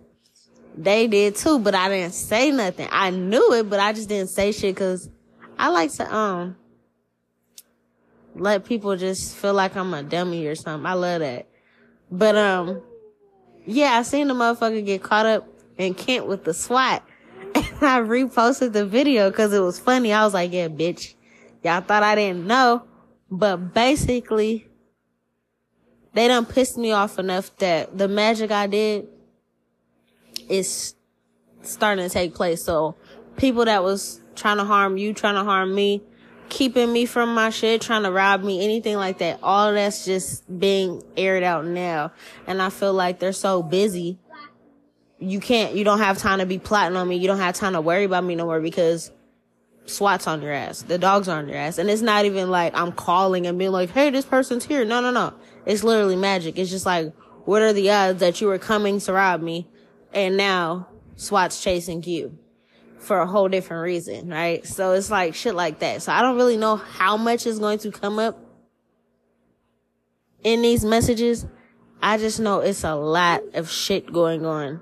They 0.77 1.09
did 1.09 1.35
too, 1.35 1.59
but 1.59 1.75
I 1.75 1.89
didn't 1.89 2.15
say 2.15 2.53
nothing. 2.53 2.89
I 2.93 3.11
knew 3.11 3.53
it, 3.55 3.69
but 3.69 3.81
I 3.81 3.93
just 3.93 4.09
didn't 4.09 4.31
say 4.31 4.53
shit 4.53 4.77
cause 4.77 5.11
I 5.59 5.71
like 5.71 5.93
to, 5.95 6.15
um, 6.15 6.57
let 8.37 8.65
people 8.65 8.97
just 8.97 9.35
feel 9.37 9.55
like 9.55 9.77
I'm 9.77 9.93
a 9.93 10.05
dummy 10.05 10.47
or 10.47 10.55
something. 10.55 10.87
I 10.87 10.93
love 10.93 11.21
that. 11.21 11.49
But, 12.11 12.37
um, 12.37 12.83
yeah, 13.67 13.99
I 13.99 14.03
seen 14.03 14.29
the 14.29 14.35
motherfucker 14.35 14.85
get 14.85 15.03
caught 15.03 15.27
up 15.27 15.49
in 15.77 15.95
Kent 15.95 16.27
with 16.27 16.45
the 16.45 16.55
SWAT. 16.55 17.03
And 17.55 17.87
I 17.87 18.01
reposted 18.01 18.73
the 18.73 18.85
video 18.85 19.31
because 19.31 19.53
it 19.53 19.61
was 19.61 19.79
funny. 19.79 20.13
I 20.13 20.25
was 20.25 20.35
like, 20.35 20.53
yeah, 20.53 20.67
bitch. 20.69 21.15
Y'all 21.63 21.81
thought 21.81 22.03
I 22.03 22.17
didn't 22.17 22.47
know. 22.47 22.83
But 23.31 23.73
basically, 23.73 24.67
they 26.15 26.27
done 26.27 26.47
pissed 26.47 26.77
me 26.77 26.93
off 26.93 27.19
enough 27.19 27.57
that 27.59 27.97
the 27.97 28.09
magic 28.09 28.51
I 28.51 28.67
did 28.67 29.07
is 30.49 30.95
starting 31.63 32.05
to 32.05 32.13
take 32.13 32.35
place. 32.35 32.63
So 32.65 32.97
people 33.37 33.65
that 33.67 33.85
was 33.85 34.21
trying 34.35 34.57
to 34.57 34.65
harm 34.65 34.97
you, 34.97 35.13
trying 35.13 35.35
to 35.35 35.45
harm 35.45 35.75
me, 35.75 36.03
keeping 36.49 36.93
me 36.93 37.07
from 37.07 37.35
my 37.35 37.51
shit, 37.51 37.81
trying 37.81 38.03
to 38.03 38.11
rob 38.11 38.43
me, 38.43 38.65
anything 38.65 38.97
like 38.97 39.19
that. 39.19 39.41
All 39.43 39.73
that's 39.73 40.05
just 40.05 40.59
being 40.59 41.03
aired 41.17 41.43
out 41.43 41.65
now. 41.65 42.13
And 42.47 42.61
I 42.61 42.71
feel 42.71 42.93
like 42.93 43.19
they're 43.19 43.33
so 43.33 43.63
busy. 43.63 44.19
You 45.19 45.41
can't, 45.41 45.75
you 45.75 45.85
don't 45.85 45.99
have 45.99 46.19
time 46.19 46.39
to 46.39 46.47
be 46.47 46.59
plotting 46.59 46.97
on 46.97 47.09
me. 47.09 47.17
You 47.17 47.27
don't 47.27 47.39
have 47.39 47.55
time 47.55 47.73
to 47.73 47.81
worry 47.81 48.05
about 48.05 48.25
me 48.25 48.35
no 48.35 48.45
more 48.45 48.61
because 48.61 49.11
SWAT's 49.87 50.27
on 50.27 50.43
your 50.43 50.53
ass. 50.53 50.83
The 50.83 50.99
dogs 50.99 51.29
are 51.29 51.39
on 51.39 51.49
your 51.49 51.57
ass. 51.57 51.79
And 51.79 51.91
it's 51.91 52.03
not 52.03 52.25
even 52.25 52.51
like 52.51 52.75
I'm 52.75 52.93
calling 52.93 53.47
and 53.47 53.59
being 53.59 53.73
like, 53.73 53.91
hey, 53.91 54.11
this 54.11 54.25
person's 54.25 54.65
here. 54.65 54.85
No, 54.85 55.01
no, 55.01 55.11
no. 55.11 55.35
It's 55.67 55.83
literally 55.83 56.17
magic. 56.17 56.59
It's 56.59 56.71
just 56.71 56.87
like, 56.87 57.13
what 57.45 57.63
are 57.63 57.73
the 57.73 57.91
odds 57.91 58.21
that 58.21 58.41
you 58.41 58.47
were 58.47 58.59
coming 58.59 59.01
to 59.01 59.13
rob 59.13 59.41
me 59.41 59.67
and 60.13 60.37
now 60.37 60.89
SWAT's 61.17 61.63
chasing 61.63 62.03
you? 62.05 62.39
For 62.99 63.21
a 63.21 63.27
whole 63.27 63.49
different 63.49 63.83
reason, 63.83 64.29
right? 64.29 64.67
So 64.67 64.93
it's 64.93 65.11
like 65.11 65.35
shit 65.35 65.55
like 65.55 65.81
that. 65.81 66.03
So 66.03 66.13
I 66.13 66.23
don't 66.23 66.37
really 66.37 66.57
know 66.57 66.77
how 66.77 67.17
much 67.17 67.47
is 67.47 67.59
going 67.59 67.79
to 67.81 67.91
come 67.91 68.19
up 68.19 68.39
in 70.43 70.63
these 70.63 70.85
messages. 70.85 71.47
I 72.03 72.19
just 72.19 72.41
know 72.41 72.61
it's 72.61 72.85
a 72.85 72.95
lot 72.95 73.43
of 73.55 73.71
shit 73.71 74.13
going 74.13 74.45
on 74.45 74.81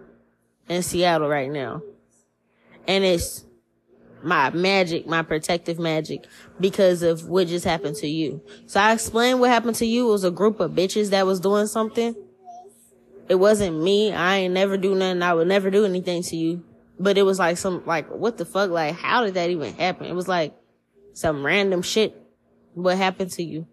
in 0.68 0.82
Seattle 0.82 1.28
right 1.28 1.50
now. 1.50 1.82
And 2.87 3.04
it's 3.04 3.44
my 4.23 4.50
magic, 4.50 5.06
my 5.06 5.23
protective 5.23 5.78
magic 5.78 6.25
because 6.58 7.02
of 7.02 7.28
what 7.28 7.49
just 7.49 7.64
happened 7.64 7.96
to 7.96 8.08
you. 8.08 8.42
So 8.66 8.80
I 8.80 8.92
explained 8.92 9.40
what 9.40 9.50
happened 9.50 9.76
to 9.76 9.87
you. 9.87 10.08
It 10.08 10.12
was 10.12 10.25
a 10.25 10.30
group 10.30 10.61
of 10.61 10.73
bitches 10.73 11.11
that 11.11 11.26
was 11.26 11.40
doing 11.40 11.66
something. 11.66 12.14
It 13.28 13.37
wasn't 13.37 13.82
me. 13.82 14.12
I 14.12 14.37
ain't 14.37 14.54
never 14.54 14.76
do 14.76 14.94
nothing. 14.94 15.23
I 15.23 15.35
would 15.35 15.49
never 15.49 15.70
do 15.70 15.85
anything 15.85 16.23
to 16.25 16.37
you. 16.37 16.64
But 16.99 17.19
it 17.19 17.23
was 17.23 17.38
like 17.38 17.59
some, 17.59 17.85
like, 17.85 18.09
what 18.09 18.38
the 18.38 18.45
fuck? 18.45 18.71
Like, 18.71 18.95
how 18.95 19.25
did 19.25 19.35
that 19.35 19.50
even 19.50 19.75
happen? 19.75 20.07
It 20.07 20.15
was 20.15 20.29
like 20.29 20.55
some 21.12 21.45
random 21.45 21.83
shit. 21.83 22.17
What 22.75 22.97
happened 22.97 23.31
to 23.33 23.43
you? 23.43 23.67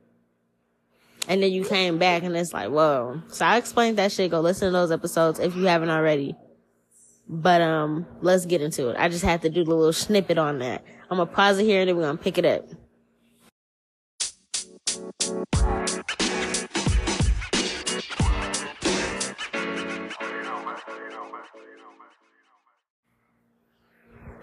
And 1.27 1.42
then 1.42 1.51
you 1.51 1.63
came 1.63 2.00
back 2.00 2.24
and 2.24 2.36
it's 2.36 2.53
like, 2.53 2.70
whoa. 2.70 3.22
So 3.30 3.46
I 3.46 3.58
explained 3.58 3.98
that 3.98 4.12
shit. 4.12 4.32
Go 4.32 4.42
listen 4.42 4.68
to 4.68 4.72
those 4.72 4.92
episodes 4.92 5.39
if 5.39 5.56
you 5.56 5.63
haven't 5.63 5.89
already. 5.89 6.36
But, 7.30 7.62
um, 7.62 8.06
let's 8.22 8.46
get 8.46 8.62
into 8.62 8.89
it. 8.89 8.98
I 9.00 9.08
just 9.08 9.24
had 9.24 9.42
to 9.44 9.50
do 9.50 9.63
the 9.63 9.74
little 9.74 9.94
snippet 9.94 10.38
on 10.38 10.60
that. 10.60 10.84
I'm 11.10 11.18
gonna 11.18 11.25
pause 11.25 11.60
it 11.60 11.63
here 11.63 11.80
and 11.80 11.88
then 11.88 11.96
we're 11.96 12.03
gonna 12.03 12.18
pick 12.18 12.38
it 12.38 12.46
up. 12.46 12.65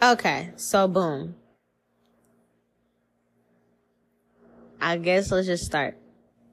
Okay, 0.02 0.48
so 0.56 0.88
boom. 0.88 1.34
I 4.80 4.96
guess 4.96 5.30
let's 5.30 5.46
just 5.46 5.66
start. 5.66 5.98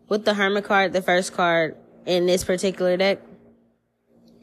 With 0.10 0.26
the 0.26 0.34
Hermit 0.34 0.66
card, 0.66 0.92
the 0.92 1.02
first 1.02 1.34
card 1.34 1.78
in 2.06 2.26
this 2.26 2.44
particular 2.44 2.98
deck, 2.98 3.20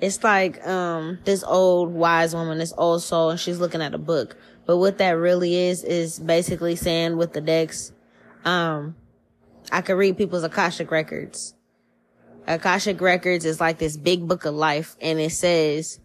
it's 0.00 0.24
like 0.24 0.66
um 0.66 1.18
this 1.24 1.44
old 1.44 1.92
wise 1.92 2.34
woman, 2.34 2.56
this 2.56 2.72
old 2.78 3.02
soul, 3.02 3.30
and 3.30 3.38
she's 3.38 3.60
looking 3.60 3.82
at 3.82 3.92
a 3.92 3.98
book. 3.98 4.36
But 4.64 4.78
what 4.78 4.96
that 4.98 5.10
really 5.10 5.54
is 5.54 5.84
is 5.84 6.18
basically 6.18 6.74
saying 6.74 7.18
with 7.18 7.34
the 7.34 7.42
decks, 7.42 7.92
um, 8.46 8.96
I 9.70 9.82
could 9.82 9.96
read 9.96 10.16
people's 10.16 10.44
Akashic 10.44 10.90
records. 10.90 11.54
Akashic 12.46 13.02
records 13.02 13.44
is 13.44 13.60
like 13.60 13.76
this 13.76 13.98
big 13.98 14.26
book 14.26 14.46
of 14.46 14.54
life, 14.54 14.96
and 15.02 15.20
it 15.20 15.32
says 15.32 16.00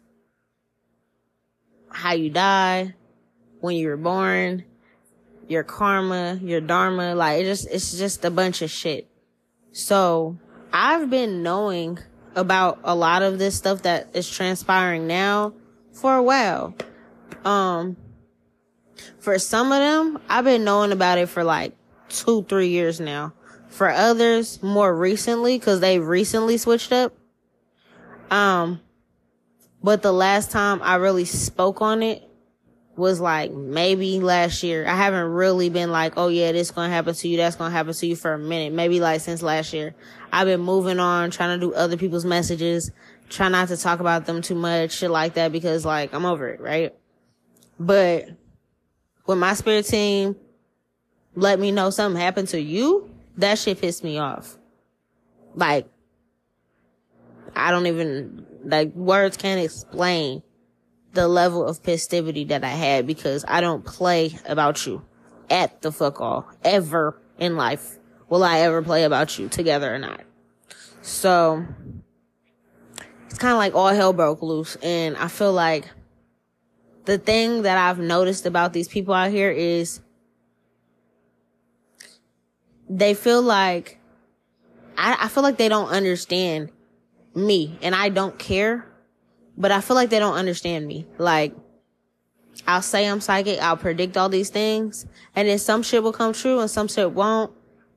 how 1.91 2.13
you 2.13 2.29
die, 2.29 2.95
when 3.59 3.75
you 3.75 3.87
were 3.87 3.97
born, 3.97 4.63
your 5.47 5.63
karma, 5.63 6.39
your 6.41 6.61
dharma, 6.61 7.15
like 7.15 7.41
it 7.41 7.45
just, 7.45 7.67
it's 7.69 7.97
just 7.97 8.23
a 8.23 8.31
bunch 8.31 8.61
of 8.61 8.69
shit. 8.69 9.09
So 9.71 10.37
I've 10.71 11.09
been 11.09 11.43
knowing 11.43 11.99
about 12.35 12.79
a 12.83 12.95
lot 12.95 13.21
of 13.21 13.39
this 13.39 13.55
stuff 13.55 13.81
that 13.83 14.09
is 14.13 14.29
transpiring 14.29 15.07
now 15.07 15.53
for 15.93 16.15
a 16.15 16.23
while. 16.23 16.75
Um, 17.43 17.97
for 19.19 19.39
some 19.39 19.71
of 19.71 19.79
them, 19.79 20.19
I've 20.29 20.45
been 20.45 20.63
knowing 20.63 20.91
about 20.91 21.17
it 21.17 21.29
for 21.29 21.43
like 21.43 21.75
two, 22.09 22.43
three 22.43 22.69
years 22.69 22.99
now. 22.99 23.33
For 23.69 23.89
others, 23.89 24.61
more 24.63 24.95
recently, 24.95 25.59
cause 25.59 25.79
they 25.79 25.99
recently 25.99 26.57
switched 26.57 26.91
up. 26.91 27.13
Um, 28.31 28.81
but 29.83 30.01
the 30.01 30.11
last 30.11 30.51
time 30.51 30.81
I 30.81 30.95
really 30.95 31.25
spoke 31.25 31.81
on 31.81 32.03
it 32.03 32.23
was 32.95 33.19
like 33.21 33.51
maybe 33.51 34.19
last 34.19 34.61
year. 34.61 34.85
I 34.85 34.95
haven't 34.95 35.31
really 35.31 35.69
been 35.69 35.91
like, 35.91 36.13
oh 36.17 36.27
yeah, 36.27 36.51
this 36.51 36.71
gonna 36.71 36.93
happen 36.93 37.13
to 37.13 37.27
you, 37.27 37.37
that's 37.37 37.55
gonna 37.55 37.71
happen 37.71 37.93
to 37.93 38.07
you 38.07 38.15
for 38.15 38.33
a 38.33 38.39
minute. 38.39 38.73
Maybe 38.73 38.99
like 38.99 39.21
since 39.21 39.41
last 39.41 39.73
year. 39.73 39.95
I've 40.31 40.45
been 40.45 40.61
moving 40.61 40.99
on, 40.99 41.31
trying 41.31 41.59
to 41.59 41.65
do 41.65 41.73
other 41.73 41.97
people's 41.97 42.25
messages, 42.25 42.91
try 43.29 43.47
not 43.47 43.69
to 43.69 43.77
talk 43.77 43.99
about 43.99 44.25
them 44.25 44.41
too 44.41 44.55
much, 44.55 44.91
shit 44.91 45.09
like 45.09 45.35
that, 45.35 45.51
because 45.51 45.85
like 45.85 46.13
I'm 46.13 46.25
over 46.25 46.49
it, 46.49 46.59
right? 46.59 46.93
But 47.79 48.29
when 49.25 49.39
my 49.39 49.53
spirit 49.53 49.85
team 49.85 50.35
let 51.35 51.59
me 51.59 51.71
know 51.71 51.89
something 51.89 52.19
happened 52.19 52.49
to 52.49 52.59
you, 52.59 53.09
that 53.37 53.57
shit 53.57 53.79
pissed 53.79 54.03
me 54.03 54.17
off. 54.17 54.57
Like, 55.55 55.87
I 57.55 57.71
don't 57.71 57.87
even, 57.87 58.45
like, 58.63 58.93
words 58.93 59.37
can't 59.37 59.61
explain 59.61 60.43
the 61.13 61.27
level 61.27 61.65
of 61.65 61.79
festivity 61.79 62.45
that 62.45 62.63
I 62.63 62.69
had 62.69 63.07
because 63.07 63.43
I 63.47 63.61
don't 63.61 63.85
play 63.85 64.37
about 64.45 64.85
you 64.85 65.03
at 65.49 65.81
the 65.81 65.91
fuck 65.91 66.21
all 66.21 66.47
ever 66.63 67.19
in 67.39 67.55
life. 67.55 67.97
Will 68.29 68.43
I 68.43 68.59
ever 68.59 68.81
play 68.81 69.03
about 69.03 69.39
you 69.39 69.49
together 69.49 69.93
or 69.93 69.97
not? 69.97 70.21
So 71.01 71.65
it's 73.25 73.39
kind 73.39 73.53
of 73.53 73.57
like 73.57 73.73
all 73.73 73.87
hell 73.87 74.13
broke 74.13 74.41
loose. 74.41 74.75
And 74.83 75.17
I 75.17 75.27
feel 75.27 75.51
like 75.51 75.89
the 77.05 77.17
thing 77.17 77.63
that 77.63 77.77
I've 77.77 77.99
noticed 77.99 78.45
about 78.45 78.73
these 78.73 78.87
people 78.87 79.13
out 79.13 79.31
here 79.31 79.49
is 79.49 80.01
they 82.87 83.13
feel 83.13 83.41
like 83.41 83.99
I, 84.97 85.17
I 85.21 85.27
feel 85.27 85.43
like 85.43 85.57
they 85.57 85.69
don't 85.69 85.89
understand 85.89 86.71
me 87.35 87.77
and 87.81 87.95
I 87.95 88.09
don't 88.09 88.37
care, 88.37 88.85
but 89.57 89.71
I 89.71 89.81
feel 89.81 89.95
like 89.95 90.09
they 90.09 90.19
don't 90.19 90.35
understand 90.35 90.87
me. 90.87 91.05
Like 91.17 91.53
I'll 92.67 92.81
say 92.81 93.07
I'm 93.07 93.21
psychic, 93.21 93.61
I'll 93.61 93.77
predict 93.77 94.17
all 94.17 94.29
these 94.29 94.49
things, 94.49 95.05
and 95.35 95.47
then 95.47 95.59
some 95.59 95.83
shit 95.83 96.03
will 96.03 96.13
come 96.13 96.33
true 96.33 96.59
and 96.59 96.69
some 96.69 96.87
shit 96.87 97.11
won't. 97.11 97.51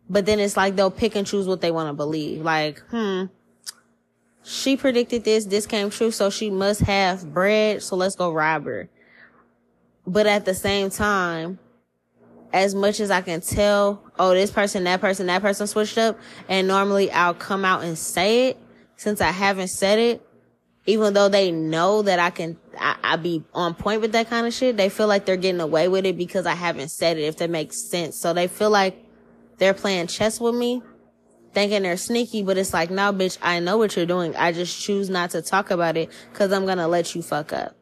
But 0.09 0.27
then 0.27 0.41
it's 0.41 0.57
like 0.57 0.77
they'll 0.77 0.91
pick 0.91 1.17
and 1.17 1.27
choose 1.27 1.47
what 1.47 1.61
they 1.61 1.71
want 1.71 1.89
to 1.89 1.95
believe. 1.95 2.43
Like, 2.43 2.81
hmm, 2.91 3.27
she 4.43 4.77
predicted 4.77 5.25
this, 5.25 5.47
this 5.47 5.67
came 5.67 5.91
true, 5.91 6.11
so 6.11 6.29
she 6.29 6.51
must 6.51 6.81
have 6.81 7.33
bread, 7.33 7.83
so 7.83 7.97
let's 7.97 8.17
go 8.17 8.33
rob 8.33 8.65
her. 8.65 8.89
But 10.07 10.27
at 10.27 10.45
the 10.45 10.55
same 10.55 10.91
time, 10.91 11.59
as 12.53 12.75
much 12.75 13.01
as 13.01 13.11
I 13.11 13.23
can 13.23 13.41
tell, 13.41 14.03
oh, 14.19 14.35
this 14.35 14.51
person, 14.51 14.85
that 14.85 15.01
person, 15.01 15.27
that 15.27 15.43
person 15.43 15.67
switched 15.67 15.97
up, 15.97 16.19
and 16.49 16.69
normally 16.69 17.11
I'll 17.11 17.35
come 17.35 17.65
out 17.65 17.85
and 17.85 17.97
say 17.97 18.49
it, 18.49 18.59
since 19.03 19.21
I 19.21 19.33
haven't 19.33 19.69
said 19.69 19.99
it, 19.99 20.27
even 20.87 21.13
though 21.13 21.29
they 21.29 21.51
know 21.51 22.03
that 22.03 22.21
I 22.21 22.31
can, 22.31 22.57
I, 22.79 22.97
I 23.03 23.17
be 23.17 23.43
on 23.53 23.75
point 23.75 24.01
with 24.01 24.13
that 24.13 24.31
kind 24.31 24.47
of 24.47 24.55
shit, 24.55 24.77
they 24.77 24.89
feel 24.89 25.09
like 25.09 25.27
they're 25.27 25.37
getting 25.37 25.61
away 25.61 25.89
with 25.89 26.07
it 26.07 26.17
because 26.17 26.47
I 26.47 26.55
haven't 26.55 26.91
said 26.91 27.19
it, 27.19 27.23
if 27.23 27.37
that 27.39 27.51
makes 27.51 27.79
sense. 27.79 28.17
So 28.17 28.33
they 28.33 28.47
feel 28.47 28.71
like 28.71 28.97
they're 29.59 29.75
playing 29.75 30.07
chess 30.07 30.41
with 30.41 30.55
me, 30.55 30.83
thinking 31.53 31.83
they're 31.83 31.97
sneaky, 31.97 32.45
but 32.45 32.57
it's 32.57 32.73
like, 32.73 32.91
no, 32.91 33.13
bitch, 33.13 33.39
I 33.43 33.59
know 33.59 33.77
what 33.77 33.97
you're 33.97 34.07
doing. 34.07 34.37
I 34.37 34.53
just 34.53 34.81
choose 34.81 35.11
not 35.11 35.31
to 35.31 35.43
talk 35.43 35.73
about 35.73 35.97
it 35.97 36.09
because 36.33 36.53
I'm 36.53 36.65
gonna 36.65 36.87
let 36.87 37.15
you 37.17 37.23
fuck 37.23 37.53
up. 37.53 37.77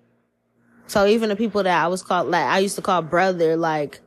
So 0.86 1.06
even 1.06 1.28
the 1.28 1.36
people 1.36 1.62
that 1.62 1.84
I 1.84 1.88
was 1.88 2.02
called, 2.02 2.28
like, 2.28 2.46
I 2.46 2.60
used 2.60 2.76
to 2.76 2.82
call 2.82 3.02
brother, 3.02 3.58
like, 3.58 4.00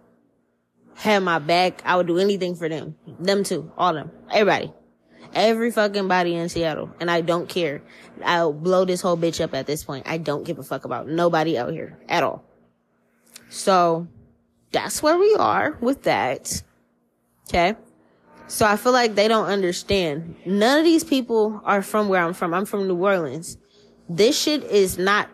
had 0.95 1.19
my 1.19 1.37
back. 1.37 1.83
I 1.85 1.95
would 1.95 2.07
do 2.07 2.17
anything 2.17 2.55
for 2.55 2.67
them. 2.67 2.95
Them 3.19 3.43
too. 3.43 3.71
All 3.77 3.93
them. 3.93 4.11
Everybody. 4.31 4.73
Every 5.33 5.71
fucking 5.71 6.07
body 6.07 6.35
in 6.35 6.49
Seattle. 6.49 6.91
And 6.99 7.09
I 7.09 7.21
don't 7.21 7.49
care. 7.49 7.81
I'll 8.23 8.53
blow 8.53 8.85
this 8.85 9.01
whole 9.01 9.17
bitch 9.17 9.43
up 9.43 9.53
at 9.53 9.65
this 9.65 9.83
point. 9.83 10.07
I 10.07 10.17
don't 10.17 10.45
give 10.45 10.59
a 10.59 10.63
fuck 10.63 10.85
about 10.85 11.07
nobody 11.07 11.57
out 11.57 11.71
here 11.71 11.97
at 12.07 12.23
all. 12.23 12.43
So 13.49 14.07
that's 14.71 15.01
where 15.01 15.17
we 15.17 15.35
are 15.35 15.77
with 15.81 16.03
that. 16.03 16.63
Okay. 17.49 17.75
So 18.47 18.65
I 18.65 18.75
feel 18.75 18.91
like 18.91 19.15
they 19.15 19.27
don't 19.27 19.47
understand. 19.47 20.35
None 20.45 20.79
of 20.79 20.85
these 20.85 21.03
people 21.03 21.61
are 21.63 21.81
from 21.81 22.09
where 22.09 22.21
I'm 22.21 22.33
from. 22.33 22.53
I'm 22.53 22.65
from 22.65 22.87
New 22.87 22.97
Orleans. 22.97 23.57
This 24.09 24.39
shit 24.39 24.63
is 24.63 24.97
not 24.97 25.29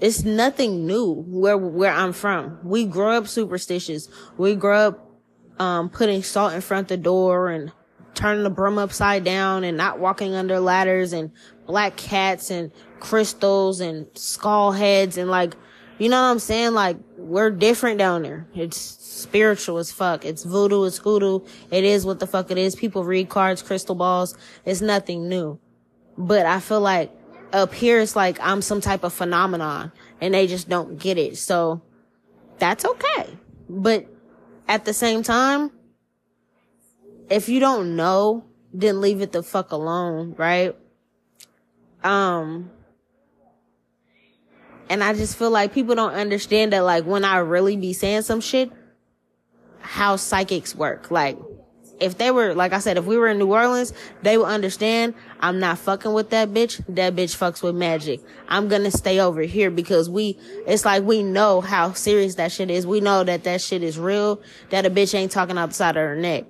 it's 0.00 0.24
nothing 0.24 0.86
new 0.86 1.24
where 1.26 1.58
where 1.58 1.92
I'm 1.92 2.12
from. 2.12 2.58
We 2.62 2.84
grow 2.86 3.16
up 3.16 3.26
superstitious. 3.26 4.08
We 4.36 4.54
grow 4.54 4.88
up 4.88 5.10
um 5.58 5.90
putting 5.90 6.22
salt 6.22 6.52
in 6.52 6.60
front 6.60 6.84
of 6.84 6.88
the 6.88 6.96
door 7.02 7.48
and 7.48 7.72
turning 8.14 8.42
the 8.42 8.50
broom 8.50 8.78
upside 8.78 9.24
down 9.24 9.64
and 9.64 9.76
not 9.76 9.98
walking 9.98 10.34
under 10.34 10.58
ladders 10.60 11.12
and 11.12 11.30
black 11.66 11.96
cats 11.96 12.50
and 12.50 12.72
crystals 13.00 13.80
and 13.80 14.06
skull 14.14 14.72
heads 14.72 15.16
and 15.16 15.30
like 15.30 15.54
You 15.98 16.08
know 16.08 16.22
what 16.22 16.28
I'm 16.28 16.38
saying? 16.38 16.74
Like, 16.74 16.96
we're 17.16 17.50
different 17.50 17.98
down 17.98 18.22
there. 18.22 18.46
It's 18.54 18.76
spiritual 18.78 19.78
as 19.78 19.90
fuck. 19.90 20.24
It's 20.24 20.44
voodoo, 20.44 20.84
it's 20.84 20.98
hoodoo. 20.98 21.40
It 21.72 21.84
is 21.84 22.06
what 22.06 22.20
the 22.20 22.26
fuck 22.26 22.50
it 22.52 22.58
is. 22.58 22.76
People 22.76 23.02
read 23.04 23.28
cards, 23.28 23.62
crystal 23.62 23.96
balls. 23.96 24.36
It's 24.64 24.80
nothing 24.80 25.28
new. 25.28 25.58
But 26.16 26.46
I 26.46 26.60
feel 26.60 26.80
like 26.80 27.10
up 27.52 27.74
here 27.74 27.98
it's 27.98 28.14
like 28.14 28.38
I'm 28.40 28.62
some 28.62 28.80
type 28.80 29.02
of 29.02 29.12
phenomenon 29.12 29.90
and 30.20 30.34
they 30.34 30.46
just 30.46 30.68
don't 30.68 30.98
get 30.98 31.18
it. 31.18 31.36
So 31.36 31.82
that's 32.58 32.84
okay. 32.84 33.36
But 33.68 34.06
at 34.68 34.84
the 34.84 34.94
same 34.94 35.22
time, 35.24 35.72
if 37.30 37.48
you 37.48 37.60
don't 37.60 37.96
know, 37.96 38.44
then 38.72 39.00
leave 39.00 39.20
it 39.20 39.32
the 39.32 39.42
fuck 39.42 39.72
alone, 39.72 40.34
right? 40.36 40.76
Um, 42.04 42.70
and 44.88 45.02
I 45.02 45.14
just 45.14 45.36
feel 45.36 45.50
like 45.50 45.72
people 45.72 45.94
don't 45.94 46.14
understand 46.14 46.72
that 46.72 46.80
like 46.80 47.04
when 47.04 47.24
I 47.24 47.38
really 47.38 47.76
be 47.76 47.92
saying 47.92 48.22
some 48.22 48.40
shit, 48.40 48.70
how 49.80 50.16
psychics 50.16 50.74
work. 50.74 51.10
Like, 51.10 51.38
if 52.00 52.16
they 52.16 52.30
were, 52.30 52.54
like 52.54 52.72
I 52.72 52.78
said, 52.78 52.96
if 52.96 53.04
we 53.06 53.16
were 53.16 53.26
in 53.26 53.38
New 53.38 53.52
Orleans, 53.52 53.92
they 54.22 54.38
would 54.38 54.44
understand 54.44 55.14
I'm 55.40 55.58
not 55.58 55.78
fucking 55.78 56.12
with 56.12 56.30
that 56.30 56.50
bitch. 56.50 56.80
That 56.88 57.16
bitch 57.16 57.36
fucks 57.36 57.62
with 57.62 57.74
magic. 57.74 58.20
I'm 58.48 58.68
gonna 58.68 58.90
stay 58.90 59.18
over 59.18 59.42
here 59.42 59.70
because 59.70 60.08
we, 60.08 60.38
it's 60.66 60.84
like 60.84 61.02
we 61.02 61.22
know 61.22 61.60
how 61.60 61.92
serious 61.92 62.36
that 62.36 62.52
shit 62.52 62.70
is. 62.70 62.86
We 62.86 63.00
know 63.00 63.24
that 63.24 63.44
that 63.44 63.60
shit 63.60 63.82
is 63.82 63.98
real, 63.98 64.40
that 64.70 64.86
a 64.86 64.90
bitch 64.90 65.14
ain't 65.14 65.32
talking 65.32 65.58
outside 65.58 65.96
of 65.96 66.02
her 66.02 66.16
neck. 66.16 66.44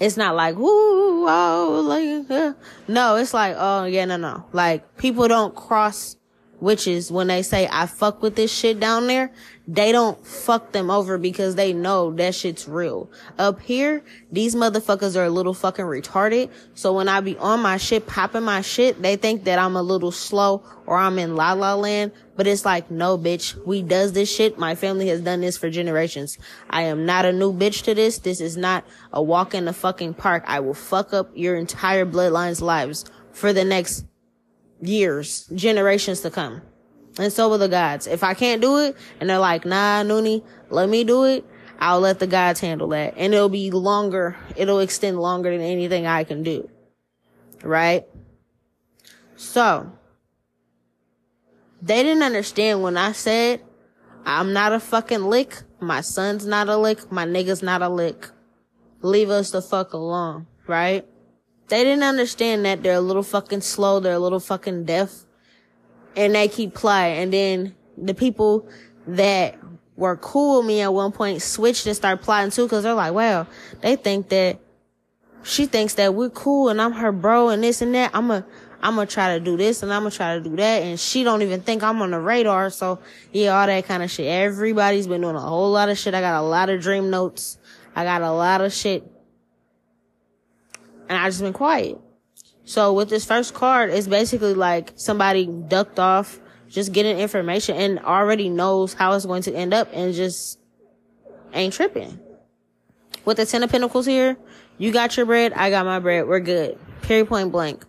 It's 0.00 0.16
not 0.16 0.34
like, 0.34 0.56
whoo, 0.56 1.28
oh, 1.28 1.84
like, 1.86 2.30
uh. 2.30 2.54
no, 2.88 3.16
it's 3.16 3.34
like, 3.34 3.54
oh, 3.58 3.84
yeah, 3.84 4.06
no, 4.06 4.16
no. 4.16 4.46
Like, 4.52 4.96
people 4.96 5.28
don't 5.28 5.54
cross 5.54 6.16
witches 6.60 7.10
when 7.10 7.28
they 7.28 7.42
say, 7.42 7.68
I 7.70 7.86
fuck 7.86 8.22
with 8.22 8.36
this 8.36 8.52
shit 8.52 8.80
down 8.80 9.06
there 9.06 9.32
they 9.72 9.92
don't 9.92 10.26
fuck 10.26 10.72
them 10.72 10.90
over 10.90 11.16
because 11.16 11.54
they 11.54 11.72
know 11.72 12.10
that 12.14 12.34
shit's 12.34 12.66
real. 12.66 13.08
Up 13.38 13.60
here, 13.60 14.02
these 14.32 14.56
motherfuckers 14.56 15.14
are 15.16 15.26
a 15.26 15.30
little 15.30 15.54
fucking 15.54 15.84
retarded. 15.84 16.50
So 16.74 16.92
when 16.92 17.06
I 17.06 17.20
be 17.20 17.38
on 17.38 17.60
my 17.60 17.76
shit, 17.76 18.08
popping 18.08 18.42
my 18.42 18.62
shit, 18.62 19.00
they 19.00 19.14
think 19.14 19.44
that 19.44 19.60
I'm 19.60 19.76
a 19.76 19.82
little 19.82 20.10
slow 20.10 20.64
or 20.86 20.96
I'm 20.96 21.20
in 21.20 21.36
la 21.36 21.52
la 21.52 21.74
land. 21.74 22.10
But 22.34 22.48
it's 22.48 22.64
like, 22.64 22.90
no, 22.90 23.16
bitch, 23.16 23.54
we 23.64 23.80
does 23.80 24.12
this 24.12 24.34
shit. 24.34 24.58
My 24.58 24.74
family 24.74 25.06
has 25.06 25.20
done 25.20 25.40
this 25.40 25.56
for 25.56 25.70
generations. 25.70 26.36
I 26.68 26.82
am 26.82 27.06
not 27.06 27.24
a 27.24 27.32
new 27.32 27.52
bitch 27.52 27.84
to 27.84 27.94
this. 27.94 28.18
This 28.18 28.40
is 28.40 28.56
not 28.56 28.84
a 29.12 29.22
walk 29.22 29.54
in 29.54 29.66
the 29.66 29.72
fucking 29.72 30.14
park. 30.14 30.42
I 30.48 30.58
will 30.58 30.74
fuck 30.74 31.14
up 31.14 31.30
your 31.34 31.54
entire 31.54 32.04
bloodline's 32.04 32.60
lives 32.60 33.04
for 33.30 33.52
the 33.52 33.64
next 33.64 34.04
years, 34.80 35.46
generations 35.54 36.20
to 36.20 36.30
come. 36.30 36.62
And 37.18 37.32
so 37.32 37.48
will 37.48 37.58
the 37.58 37.68
gods. 37.68 38.06
If 38.06 38.22
I 38.22 38.34
can't 38.34 38.62
do 38.62 38.78
it 38.78 38.96
and 39.20 39.28
they're 39.28 39.38
like, 39.38 39.64
nah, 39.64 40.02
Noonie, 40.02 40.44
let 40.70 40.88
me 40.88 41.04
do 41.04 41.24
it, 41.24 41.44
I'll 41.78 42.00
let 42.00 42.18
the 42.18 42.26
gods 42.26 42.60
handle 42.60 42.88
that. 42.88 43.14
And 43.16 43.34
it'll 43.34 43.48
be 43.48 43.70
longer, 43.70 44.36
it'll 44.56 44.80
extend 44.80 45.20
longer 45.20 45.50
than 45.50 45.60
anything 45.66 46.06
I 46.06 46.24
can 46.24 46.42
do. 46.42 46.68
Right? 47.62 48.06
So, 49.36 49.92
they 51.82 52.02
didn't 52.02 52.22
understand 52.22 52.82
when 52.82 52.96
I 52.96 53.12
said, 53.12 53.62
I'm 54.24 54.52
not 54.52 54.72
a 54.72 54.80
fucking 54.80 55.24
lick, 55.24 55.62
my 55.80 56.02
son's 56.02 56.46
not 56.46 56.68
a 56.68 56.76
lick, 56.76 57.10
my 57.10 57.24
nigga's 57.24 57.62
not 57.62 57.80
a 57.80 57.88
lick. 57.88 58.28
Leave 59.02 59.30
us 59.30 59.50
the 59.50 59.62
fuck 59.62 59.94
alone, 59.94 60.46
right? 60.66 61.06
They 61.70 61.84
didn't 61.84 62.02
understand 62.02 62.64
that 62.66 62.82
they're 62.82 62.94
a 62.94 63.00
little 63.00 63.22
fucking 63.22 63.60
slow, 63.60 64.00
they're 64.00 64.14
a 64.14 64.18
little 64.18 64.40
fucking 64.40 64.84
deaf 64.84 65.24
and 66.16 66.34
they 66.34 66.48
keep 66.48 66.74
playing. 66.74 67.22
And 67.22 67.32
then 67.32 67.74
the 67.96 68.14
people 68.14 68.68
that 69.06 69.56
were 69.96 70.16
cool 70.16 70.58
with 70.58 70.66
me 70.66 70.80
at 70.80 70.92
one 70.92 71.12
point 71.12 71.42
switched 71.42 71.86
and 71.86 71.94
started 71.94 72.22
plotting 72.24 72.50
too 72.50 72.64
because 72.64 72.82
they're 72.82 72.94
like, 72.94 73.12
wow, 73.12 73.46
they 73.82 73.96
think 73.96 74.30
that 74.30 74.58
she 75.42 75.66
thinks 75.66 75.94
that 75.94 76.14
we're 76.14 76.30
cool 76.30 76.68
and 76.70 76.80
I'm 76.80 76.92
her 76.92 77.12
bro 77.12 77.50
and 77.50 77.62
this 77.62 77.82
and 77.82 77.94
that. 77.94 78.10
I'm 78.14 78.30
a, 78.30 78.44
I'm 78.82 78.96
gonna 78.96 79.06
try 79.06 79.38
to 79.38 79.44
do 79.44 79.56
this 79.56 79.82
and 79.82 79.92
I'm 79.92 80.02
gonna 80.02 80.10
try 80.10 80.36
to 80.36 80.40
do 80.40 80.56
that. 80.56 80.82
And 80.82 80.98
she 80.98 81.22
don't 81.22 81.42
even 81.42 81.60
think 81.60 81.82
I'm 81.82 82.02
on 82.02 82.10
the 82.10 82.20
radar. 82.20 82.70
So 82.70 82.98
yeah, 83.32 83.58
all 83.58 83.66
that 83.66 83.86
kind 83.86 84.02
of 84.02 84.10
shit. 84.10 84.26
Everybody's 84.26 85.06
been 85.06 85.20
doing 85.20 85.36
a 85.36 85.40
whole 85.40 85.70
lot 85.70 85.88
of 85.88 85.98
shit. 85.98 86.14
I 86.14 86.20
got 86.20 86.40
a 86.40 86.42
lot 86.42 86.68
of 86.68 86.80
dream 86.80 87.10
notes. 87.10 87.58
I 87.94 88.04
got 88.04 88.22
a 88.22 88.32
lot 88.32 88.60
of 88.60 88.72
shit. 88.72 89.04
And 91.10 91.18
I 91.18 91.28
just 91.28 91.40
been 91.40 91.52
quiet. 91.52 91.98
So 92.64 92.92
with 92.92 93.10
this 93.10 93.24
first 93.24 93.52
card, 93.52 93.90
it's 93.90 94.06
basically 94.06 94.54
like 94.54 94.92
somebody 94.94 95.44
ducked 95.46 95.98
off, 95.98 96.38
just 96.68 96.92
getting 96.92 97.18
information 97.18 97.76
and 97.76 97.98
already 97.98 98.48
knows 98.48 98.94
how 98.94 99.12
it's 99.14 99.26
going 99.26 99.42
to 99.42 99.52
end 99.52 99.74
up 99.74 99.88
and 99.92 100.14
just 100.14 100.60
ain't 101.52 101.74
tripping. 101.74 102.20
With 103.24 103.38
the 103.38 103.44
Ten 103.44 103.64
of 103.64 103.72
Pentacles 103.72 104.06
here, 104.06 104.36
you 104.78 104.92
got 104.92 105.16
your 105.16 105.26
bread, 105.26 105.52
I 105.52 105.70
got 105.70 105.84
my 105.84 105.98
bread, 105.98 106.28
we're 106.28 106.38
good. 106.38 106.78
Period 107.02 107.26
point 107.26 107.50
blank. 107.50 107.84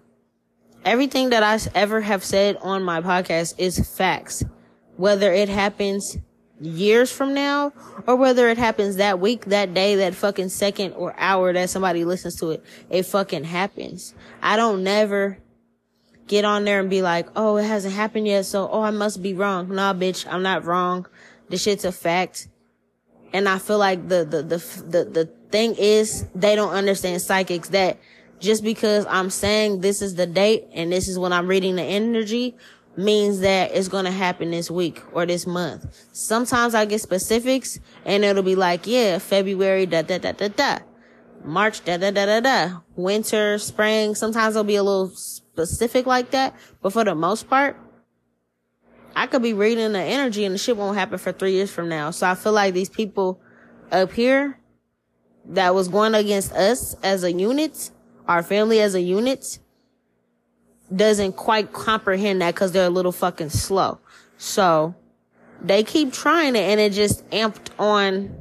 Everything 0.84 1.30
that 1.30 1.44
I 1.44 1.60
ever 1.78 2.02
have 2.02 2.24
said 2.24 2.58
on 2.58 2.82
my 2.82 3.02
podcast 3.02 3.54
is 3.60 3.88
facts. 3.96 4.44
Whether 4.98 5.32
it 5.32 5.48
happens 5.48 6.18
years 6.62 7.12
from 7.12 7.34
now 7.34 7.74
or 8.08 8.16
whether 8.16 8.50
it 8.50 8.58
happens 8.58 8.98
that 8.98 9.20
week, 9.20 9.46
that 9.46 9.74
day, 9.74 9.96
that 9.96 10.16
fucking 10.16 10.50
second 10.50 10.94
or 10.94 11.14
hour 11.18 11.52
that 11.54 11.70
somebody 11.70 12.06
listens 12.06 12.36
to 12.38 12.52
it, 12.52 12.64
it 12.90 13.04
fucking 13.04 13.44
happens. 13.44 14.14
I 14.42 14.56
don't 14.56 14.84
never 14.84 15.38
get 16.28 16.46
on 16.46 16.64
there 16.64 16.80
and 16.80 16.90
be 16.90 17.02
like, 17.02 17.28
oh, 17.36 17.58
it 17.58 17.66
hasn't 17.66 17.94
happened 17.94 18.28
yet. 18.28 18.46
So, 18.46 18.70
oh, 18.70 18.82
I 18.82 18.92
must 18.92 19.22
be 19.22 19.34
wrong. 19.34 19.74
Nah, 19.74 19.94
bitch, 19.94 20.26
I'm 20.32 20.44
not 20.44 20.66
wrong. 20.66 21.06
This 21.50 21.64
shit's 21.64 21.86
a 21.86 21.92
fact. 21.92 22.48
And 23.34 23.50
I 23.50 23.58
feel 23.60 23.78
like 23.78 24.08
the, 24.08 24.24
the, 24.24 24.42
the, 24.44 24.58
the, 24.58 25.06
the 25.06 25.26
thing 25.52 25.76
is 25.76 26.26
they 26.34 26.56
don't 26.56 26.74
understand 26.74 27.22
psychics 27.22 27.70
that 27.70 27.98
just 28.40 28.64
because 28.64 29.06
I'm 29.08 29.30
saying 29.30 29.82
this 29.82 30.02
is 30.02 30.16
the 30.16 30.26
date 30.26 30.68
and 30.74 30.92
this 30.92 31.08
is 31.08 31.20
when 31.20 31.32
I'm 31.32 31.48
reading 31.48 31.76
the 31.76 31.84
energy 31.84 32.56
means 32.98 33.40
that 33.40 33.72
it's 33.74 33.88
going 33.88 34.06
to 34.06 34.12
happen 34.12 34.52
this 34.52 34.70
week 34.70 35.02
or 35.14 35.26
this 35.26 35.48
month. 35.48 36.08
Sometimes 36.12 36.76
I 36.76 36.86
get 36.86 37.02
specifics 37.02 37.80
and 38.06 38.24
it'll 38.24 38.44
be 38.44 38.56
like, 38.56 38.86
yeah, 38.86 39.18
February, 39.18 39.86
da, 39.86 40.02
da, 40.02 40.18
da, 40.18 40.32
da, 40.34 40.48
da. 40.50 40.80
March, 41.44 41.84
da, 41.84 41.98
da, 41.98 42.12
da, 42.12 42.26
da, 42.26 42.40
da. 42.40 42.80
Winter, 42.96 43.58
spring. 43.58 44.14
Sometimes 44.16 44.56
it'll 44.56 44.64
be 44.64 44.76
a 44.76 44.84
little 44.84 45.10
specific 45.10 46.06
like 46.06 46.32
that. 46.32 46.56
But 46.82 46.94
for 46.94 47.04
the 47.04 47.16
most 47.16 47.50
part, 47.50 47.78
I 49.16 49.28
could 49.28 49.42
be 49.42 49.54
reading 49.54 49.94
the 49.94 50.00
energy 50.00 50.46
and 50.46 50.54
the 50.54 50.60
shit 50.60 50.78
won't 50.78 50.98
happen 50.98 51.18
for 51.18 51.32
three 51.32 51.54
years 51.54 51.72
from 51.72 51.90
now. 51.90 52.12
So 52.12 52.28
I 52.28 52.36
feel 52.36 52.54
like 52.54 52.74
these 52.74 52.90
people 52.90 53.42
up 53.92 54.12
here 54.12 54.60
that 55.46 55.74
was 55.74 55.88
going 55.88 56.16
against 56.16 56.52
us 56.54 56.96
as 57.04 57.24
a 57.24 57.32
unit, 57.32 57.92
our 58.28 58.44
family 58.44 58.80
as 58.80 58.96
a 58.96 59.02
unit, 59.02 59.60
doesn't 60.96 61.34
quite 61.34 61.74
comprehend 61.74 62.42
that 62.42 62.54
because 62.54 62.72
they're 62.72 62.88
a 62.88 62.90
little 62.90 63.12
fucking 63.12 63.50
slow. 63.50 64.00
So 64.38 64.96
they 65.62 65.84
keep 65.84 66.14
trying 66.14 66.56
it 66.56 66.62
and 66.62 66.80
it 66.80 66.94
just 66.94 67.28
amped 67.30 67.70
on 67.80 68.36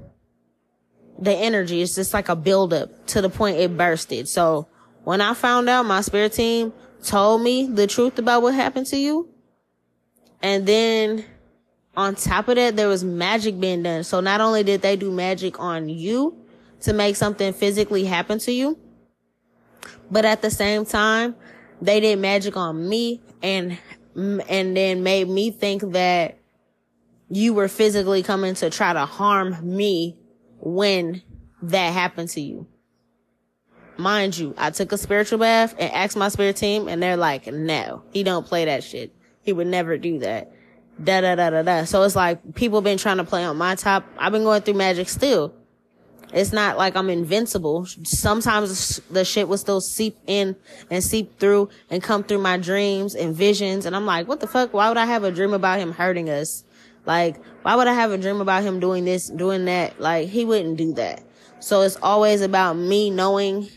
the 1.18 1.32
energy. 1.32 1.82
It's 1.82 1.94
just 1.94 2.14
like 2.14 2.28
a 2.28 2.36
buildup 2.36 3.06
to 3.08 3.20
the 3.20 3.28
point 3.28 3.58
it 3.58 3.76
bursted. 3.76 4.28
So 4.28 4.68
when 5.04 5.20
I 5.20 5.34
found 5.34 5.68
out 5.68 5.84
my 5.84 6.00
spirit 6.00 6.32
team 6.32 6.72
told 7.02 7.42
me 7.42 7.66
the 7.66 7.86
truth 7.86 8.18
about 8.18 8.42
what 8.42 8.54
happened 8.54 8.86
to 8.86 8.96
you, 8.96 9.28
and 10.42 10.66
then 10.66 11.24
on 11.96 12.14
top 12.14 12.48
of 12.48 12.56
that, 12.56 12.76
there 12.76 12.88
was 12.88 13.04
magic 13.04 13.60
being 13.60 13.82
done. 13.82 14.04
So 14.04 14.20
not 14.20 14.40
only 14.40 14.62
did 14.62 14.80
they 14.80 14.96
do 14.96 15.10
magic 15.10 15.60
on 15.60 15.88
you 15.88 16.36
to 16.82 16.92
make 16.94 17.16
something 17.16 17.52
physically 17.52 18.04
happen 18.04 18.38
to 18.40 18.52
you, 18.52 18.78
but 20.10 20.24
at 20.24 20.40
the 20.40 20.50
same 20.50 20.86
time, 20.86 21.36
they 21.81 22.01
did 22.01 22.19
magic 22.19 22.57
on 22.57 22.88
me 22.88 23.21
and 23.43 23.79
and 24.16 24.77
then 24.77 25.03
made 25.03 25.29
me 25.29 25.51
think 25.51 25.93
that 25.93 26.37
you 27.29 27.55
were 27.55 27.69
physically 27.69 28.23
coming 28.23 28.55
to 28.55 28.71
try 28.71 28.93
to 28.93 29.07
harm 29.07 29.57
me 29.62 30.16
when 30.59 31.23
that 31.62 31.93
happened 31.93 32.29
to 32.31 32.40
you. 32.40 32.66
Mind 33.97 34.37
you, 34.37 34.55
I 34.57 34.71
took 34.71 34.93
a 34.93 34.99
spiritual 34.99 35.38
bath 35.38 35.75
and 35.79 35.93
asked 35.93 36.16
my 36.16 36.29
spirit 36.29 36.57
team 36.57 36.88
and 36.88 37.03
they're 37.03 37.16
like, 37.16 37.47
no, 37.47 38.03
he 38.12 38.23
don't 38.23 38.47
play 38.47 38.64
that 38.64 38.83
shit. 38.83 39.14
He 39.43 39.53
would 39.53 39.66
never 39.66 39.97
do 39.97 40.19
that. 40.21 40.53
Da 41.03 41.21
da 41.21 41.35
da 41.35 41.51
da 41.51 41.62
da. 41.62 41.85
So 41.85 42.03
it's 42.03 42.16
like 42.16 42.55
people 42.55 42.81
been 42.81 42.99
trying 42.99 43.19
to 43.19 43.25
play 43.25 43.45
on 43.45 43.57
my 43.57 43.75
top. 43.75 44.05
I've 44.19 44.33
been 44.33 44.43
going 44.43 44.62
through 44.62 44.75
magic 44.75 45.09
still. 45.09 45.55
It's 46.33 46.53
not 46.53 46.79
like 46.79 46.97
I'm 46.97 47.11
invincible. 47.11 47.87
Sometimes 48.05 49.01
the 49.11 49.25
shit 49.25 49.49
will 49.49 49.59
still 49.59 49.81
seep 49.81 50.16
in 50.27 50.55
and 50.90 51.03
seep 51.03 51.38
through 51.40 51.71
and 51.90 52.03
come 52.03 52.23
through 52.23 52.38
my 52.38 52.57
dreams 52.57 53.14
and 53.14 53.35
visions. 53.35 53.85
And 53.85 53.97
I'm 53.97 54.07
like, 54.07 54.29
what 54.29 54.40
the 54.40 54.47
fuck? 54.47 54.73
Why 54.73 54.88
would 54.88 54.97
I 54.97 55.07
have 55.07 55.25
a 55.25 55.33
dream 55.33 55.53
about 55.53 55.81
him 55.81 55.93
hurting 55.93 56.31
us? 56.31 56.64
Like, 57.05 57.43
why 57.62 57.75
would 57.75 57.88
I 57.88 57.95
have 57.95 58.12
a 58.12 58.19
dream 58.19 58.40
about 58.40 58.62
him 58.62 58.79
doing 58.79 59.05
this, 59.05 59.29
doing 59.29 59.64
that? 59.64 60.01
Like, 60.01 60.29
he 60.29 60.45
wouldn't 60.45 60.77
do 60.77 60.93
that. 60.95 61.23
So 61.59 61.83
it's 61.83 61.97
always 61.97 62.43
about 62.43 62.75
me 62.75 63.11
knowing 63.11 63.69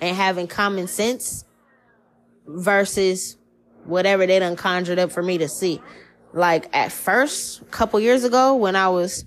and 0.00 0.16
having 0.16 0.46
common 0.46 0.86
sense 0.86 1.44
versus 2.46 3.36
whatever 3.84 4.26
they 4.26 4.38
done 4.38 4.56
conjured 4.56 4.98
up 4.98 5.10
for 5.10 5.22
me 5.22 5.38
to 5.38 5.48
see. 5.48 5.80
like 6.32 6.68
at 6.76 6.92
first, 6.92 7.62
a 7.62 7.64
couple 7.66 7.98
years 7.98 8.22
ago 8.24 8.54
when 8.54 8.76
I 8.76 8.88
was 8.88 9.24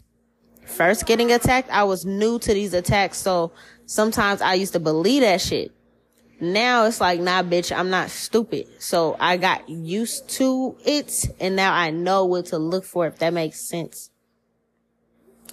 first 0.70 1.06
getting 1.06 1.32
attacked, 1.32 1.70
I 1.70 1.84
was 1.84 2.06
new 2.06 2.40
to 2.40 2.54
these 2.54 2.74
attacks. 2.74 3.18
So 3.18 3.52
sometimes 3.86 4.42
I 4.42 4.54
used 4.56 4.74
to 4.74 4.80
believe 4.80 5.22
that 5.22 5.42
shit. 5.42 5.72
Now 6.42 6.86
it's 6.86 7.02
like, 7.02 7.20
nah, 7.20 7.44
bitch, 7.44 7.76
I'm 7.76 7.90
not 7.90 8.10
stupid. 8.10 8.68
So 8.80 9.18
I 9.20 9.38
got 9.38 9.68
used 9.68 10.30
to 10.38 10.78
it 10.86 11.26
and 11.40 11.56
now 11.56 11.74
I 11.74 11.90
know 11.90 12.26
what 12.26 12.46
to 12.48 12.58
look 12.58 12.86
for 12.86 13.08
if 13.08 13.20
that 13.20 13.34
makes 13.34 13.60
sense. 13.60 14.10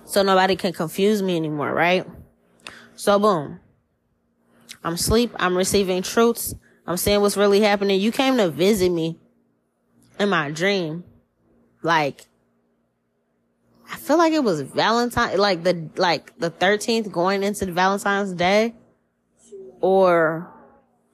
So 0.04 0.22
nobody 0.22 0.54
can 0.54 0.72
confuse 0.72 1.22
me 1.22 1.36
anymore, 1.36 1.72
right? 1.72 2.06
So 2.94 3.18
boom. 3.18 3.60
I'm 4.84 4.94
asleep. 4.94 5.32
I'm 5.36 5.56
receiving 5.56 6.02
truths. 6.02 6.54
I'm 6.86 6.96
seeing 6.96 7.20
what's 7.20 7.36
really 7.36 7.60
happening. 7.60 8.00
You 8.00 8.12
came 8.12 8.36
to 8.36 8.48
visit 8.48 8.90
me 8.90 9.18
in 10.20 10.28
my 10.28 10.52
dream. 10.52 11.02
Like, 11.82 12.26
I 13.90 13.96
feel 13.96 14.18
like 14.18 14.32
it 14.32 14.42
was 14.42 14.60
Valentine, 14.62 15.38
like 15.38 15.62
the, 15.62 15.88
like 15.96 16.36
the 16.38 16.50
13th 16.50 17.10
going 17.12 17.42
into 17.42 17.66
Valentine's 17.66 18.32
Day 18.32 18.74
or 19.80 20.52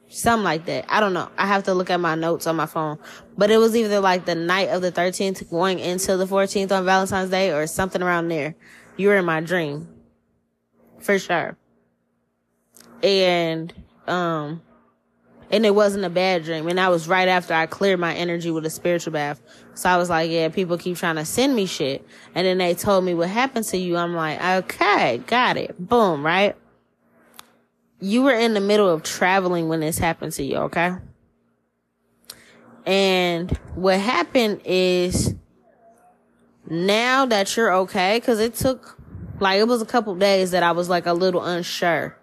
something 0.09 0.45
like 0.45 0.67
that. 0.67 0.85
I 0.89 1.01
don't 1.01 1.13
know. 1.13 1.29
I 1.37 1.47
have 1.47 1.65
to 1.65 1.75
look 1.75 1.91
at 1.91 2.01
my 2.01 2.15
notes 2.15 2.47
on 2.47 2.57
my 2.57 2.67
phone, 2.67 2.99
but 3.37 3.51
it 3.51 3.59
was 3.59 3.77
either 3.77 4.01
like 4.01 4.25
the 4.25 4.35
night 4.35 4.69
of 4.69 4.83
the 4.83 4.93
13th 4.93 5.51
going 5.51 5.79
into 5.79 6.17
the 6.17 6.27
14th 6.27 6.73
on 6.73 6.85
Valentine's 6.85 7.31
Day 7.31 7.53
or 7.53 7.67
something 7.67 8.03
around 8.03 8.29
there. 8.29 8.55
You 8.97 9.09
were 9.09 9.17
in 9.17 9.25
my 9.25 9.41
dream 9.41 9.89
for 11.01 11.19
sure. 11.19 11.57
And, 13.03 13.73
um, 14.07 14.63
and 15.53 15.67
it 15.67 15.75
wasn't 15.75 16.05
a 16.05 16.11
bad 16.11 16.45
dream. 16.45 16.67
And 16.67 16.79
that 16.79 16.91
was 16.91 17.07
right 17.07 17.29
after 17.29 17.53
I 17.53 17.67
cleared 17.67 18.01
my 18.01 18.15
energy 18.15 18.51
with 18.51 18.65
a 18.65 18.71
spiritual 18.71 19.13
bath. 19.13 19.41
So 19.75 19.91
I 19.91 19.99
was 19.99 20.09
like, 20.09 20.31
yeah, 20.31 20.49
people 20.49 20.79
keep 20.79 20.97
trying 20.97 21.17
to 21.17 21.27
send 21.27 21.55
me 21.55 21.67
shit. 21.67 22.05
And 22.35 22.47
then 22.47 22.57
they 22.57 22.75
told 22.75 23.05
me 23.05 23.13
what 23.13 23.29
happened 23.29 23.67
to 23.67 23.77
you. 23.77 23.99
I'm 23.99 24.15
like, 24.15 24.43
okay, 24.43 25.19
got 25.27 25.59
it. 25.59 25.77
Boom, 25.79 26.25
right? 26.25 26.57
You 28.01 28.23
were 28.23 28.33
in 28.33 28.55
the 28.55 28.61
middle 28.61 28.89
of 28.89 29.03
traveling 29.03 29.69
when 29.69 29.81
this 29.81 29.99
happened 29.99 30.33
to 30.33 30.43
you, 30.43 30.57
okay? 30.57 30.95
And 32.87 33.51
what 33.75 34.01
happened 34.01 34.63
is 34.65 35.35
now 36.67 37.27
that 37.27 37.57
you're 37.57 37.73
okay, 37.75 38.19
cause 38.21 38.41
it 38.41 38.55
took, 38.55 38.99
like, 39.39 39.61
it 39.61 39.69
was 39.69 39.83
a 39.83 39.87
couple 39.87 40.15
days 40.17 40.51
that 40.53 40.63
I 40.63 40.73
was 40.73 40.89
like 40.89 41.07
a 41.07 41.13
little 41.13 41.45
unsure. 41.45 42.17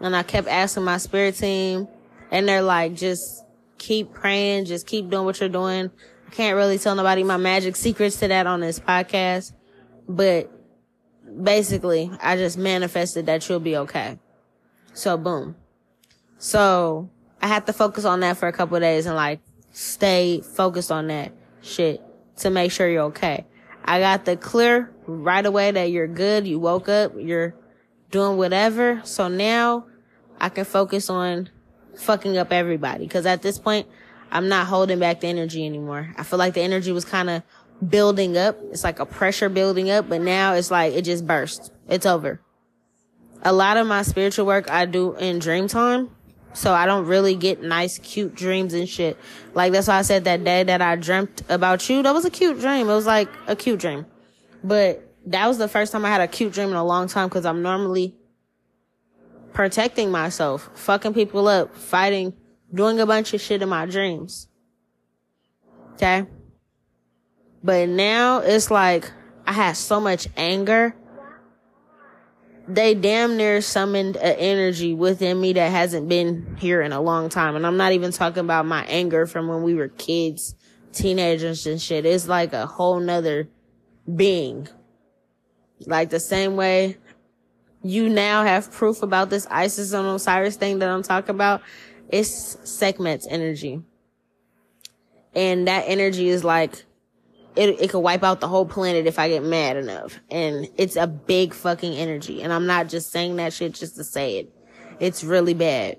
And 0.00 0.14
I 0.14 0.22
kept 0.22 0.48
asking 0.48 0.84
my 0.84 0.98
spirit 0.98 1.36
team, 1.36 1.88
and 2.30 2.48
they're 2.48 2.62
like, 2.62 2.94
just 2.94 3.44
keep 3.78 4.12
praying, 4.12 4.66
just 4.66 4.86
keep 4.86 5.10
doing 5.10 5.24
what 5.24 5.40
you're 5.40 5.48
doing. 5.48 5.90
I 6.26 6.30
can't 6.30 6.56
really 6.56 6.78
tell 6.78 6.94
nobody 6.94 7.22
my 7.22 7.36
magic 7.36 7.76
secrets 7.76 8.18
to 8.20 8.28
that 8.28 8.46
on 8.46 8.60
this 8.60 8.80
podcast, 8.80 9.52
but 10.08 10.50
basically, 11.42 12.10
I 12.22 12.36
just 12.36 12.58
manifested 12.58 13.26
that 13.26 13.48
you'll 13.48 13.60
be 13.60 13.76
okay. 13.76 14.18
So 14.92 15.16
boom. 15.16 15.56
So 16.38 17.10
I 17.40 17.48
had 17.48 17.66
to 17.66 17.72
focus 17.72 18.04
on 18.04 18.20
that 18.20 18.36
for 18.36 18.48
a 18.48 18.52
couple 18.52 18.78
days 18.80 19.06
and 19.06 19.14
like 19.14 19.40
stay 19.72 20.40
focused 20.40 20.90
on 20.90 21.08
that 21.08 21.32
shit 21.62 22.02
to 22.38 22.50
make 22.50 22.72
sure 22.72 22.88
you're 22.88 23.04
okay. 23.04 23.46
I 23.84 24.00
got 24.00 24.24
the 24.24 24.36
clear 24.36 24.92
right 25.06 25.44
away 25.44 25.70
that 25.70 25.90
you're 25.90 26.08
good. 26.08 26.46
You 26.46 26.58
woke 26.58 26.88
up, 26.88 27.12
you're 27.16 27.54
doing 28.10 28.36
whatever. 28.36 29.00
So 29.04 29.28
now 29.28 29.86
I 30.40 30.48
can 30.48 30.64
focus 30.64 31.08
on 31.08 31.50
fucking 31.98 32.36
up 32.38 32.52
everybody. 32.52 33.06
Cause 33.08 33.26
at 33.26 33.42
this 33.42 33.58
point, 33.58 33.86
I'm 34.30 34.48
not 34.48 34.66
holding 34.66 34.98
back 34.98 35.20
the 35.20 35.28
energy 35.28 35.64
anymore. 35.64 36.14
I 36.16 36.22
feel 36.22 36.38
like 36.38 36.54
the 36.54 36.62
energy 36.62 36.92
was 36.92 37.04
kind 37.04 37.30
of 37.30 37.42
building 37.86 38.36
up. 38.36 38.58
It's 38.70 38.84
like 38.84 38.98
a 38.98 39.06
pressure 39.06 39.48
building 39.48 39.90
up, 39.90 40.08
but 40.08 40.20
now 40.20 40.54
it's 40.54 40.70
like 40.70 40.94
it 40.94 41.02
just 41.02 41.26
burst. 41.26 41.72
It's 41.88 42.06
over. 42.06 42.40
A 43.42 43.52
lot 43.52 43.76
of 43.76 43.86
my 43.86 44.02
spiritual 44.02 44.46
work 44.46 44.70
I 44.70 44.86
do 44.86 45.14
in 45.16 45.38
dream 45.38 45.68
time. 45.68 46.10
So 46.54 46.72
I 46.72 46.86
don't 46.86 47.04
really 47.04 47.34
get 47.34 47.62
nice, 47.62 47.98
cute 47.98 48.34
dreams 48.34 48.72
and 48.72 48.88
shit. 48.88 49.18
Like 49.52 49.72
that's 49.72 49.88
why 49.88 49.98
I 49.98 50.02
said 50.02 50.24
that 50.24 50.42
day 50.42 50.62
that 50.62 50.80
I 50.80 50.96
dreamt 50.96 51.42
about 51.50 51.88
you. 51.90 52.02
That 52.02 52.14
was 52.14 52.24
a 52.24 52.30
cute 52.30 52.60
dream. 52.60 52.88
It 52.88 52.94
was 52.94 53.04
like 53.04 53.28
a 53.46 53.54
cute 53.54 53.78
dream. 53.78 54.06
But 54.64 55.06
that 55.26 55.46
was 55.46 55.58
the 55.58 55.68
first 55.68 55.92
time 55.92 56.06
I 56.06 56.08
had 56.08 56.22
a 56.22 56.28
cute 56.28 56.54
dream 56.54 56.70
in 56.70 56.76
a 56.76 56.84
long 56.84 57.08
time 57.08 57.28
because 57.28 57.44
I'm 57.44 57.60
normally 57.60 58.14
protecting 59.56 60.10
myself, 60.10 60.68
fucking 60.74 61.14
people 61.14 61.48
up, 61.48 61.74
fighting, 61.74 62.34
doing 62.74 63.00
a 63.00 63.06
bunch 63.06 63.32
of 63.32 63.40
shit 63.40 63.62
in 63.62 63.68
my 63.70 63.86
dreams. 63.86 64.48
Okay. 65.94 66.26
But 67.64 67.88
now 67.88 68.40
it's 68.40 68.70
like 68.70 69.10
I 69.46 69.52
had 69.54 69.78
so 69.78 69.98
much 69.98 70.28
anger. 70.36 70.94
They 72.68 72.94
damn 72.94 73.38
near 73.38 73.62
summoned 73.62 74.16
an 74.16 74.36
energy 74.36 74.92
within 74.92 75.40
me 75.40 75.54
that 75.54 75.70
hasn't 75.70 76.06
been 76.06 76.58
here 76.58 76.82
in 76.82 76.92
a 76.92 77.00
long 77.00 77.30
time. 77.30 77.56
And 77.56 77.66
I'm 77.66 77.78
not 77.78 77.92
even 77.92 78.12
talking 78.12 78.40
about 78.40 78.66
my 78.66 78.84
anger 78.84 79.26
from 79.26 79.48
when 79.48 79.62
we 79.62 79.74
were 79.74 79.88
kids, 79.88 80.54
teenagers 80.92 81.66
and 81.66 81.80
shit. 81.80 82.04
It's 82.04 82.28
like 82.28 82.52
a 82.52 82.66
whole 82.66 83.00
nother 83.00 83.48
being. 84.14 84.68
Like 85.86 86.10
the 86.10 86.20
same 86.20 86.56
way 86.56 86.98
you 87.90 88.08
now 88.08 88.44
have 88.44 88.70
proof 88.72 89.02
about 89.02 89.30
this 89.30 89.46
Isis 89.50 89.92
and 89.92 90.06
Osiris 90.06 90.56
thing 90.56 90.78
that 90.80 90.88
I'm 90.88 91.02
talking 91.02 91.34
about. 91.34 91.62
It's 92.08 92.56
Sekhmet's 92.56 93.26
energy. 93.28 93.82
And 95.34 95.68
that 95.68 95.84
energy 95.86 96.28
is 96.28 96.44
like, 96.44 96.84
it, 97.56 97.80
it 97.80 97.90
could 97.90 98.00
wipe 98.00 98.22
out 98.22 98.40
the 98.40 98.48
whole 98.48 98.66
planet 98.66 99.06
if 99.06 99.18
I 99.18 99.28
get 99.28 99.42
mad 99.42 99.76
enough. 99.76 100.18
And 100.30 100.68
it's 100.76 100.96
a 100.96 101.06
big 101.06 101.54
fucking 101.54 101.94
energy. 101.94 102.42
And 102.42 102.52
I'm 102.52 102.66
not 102.66 102.88
just 102.88 103.10
saying 103.10 103.36
that 103.36 103.52
shit 103.52 103.74
just 103.74 103.96
to 103.96 104.04
say 104.04 104.38
it. 104.38 104.52
It's 105.00 105.24
really 105.24 105.54
bad. 105.54 105.98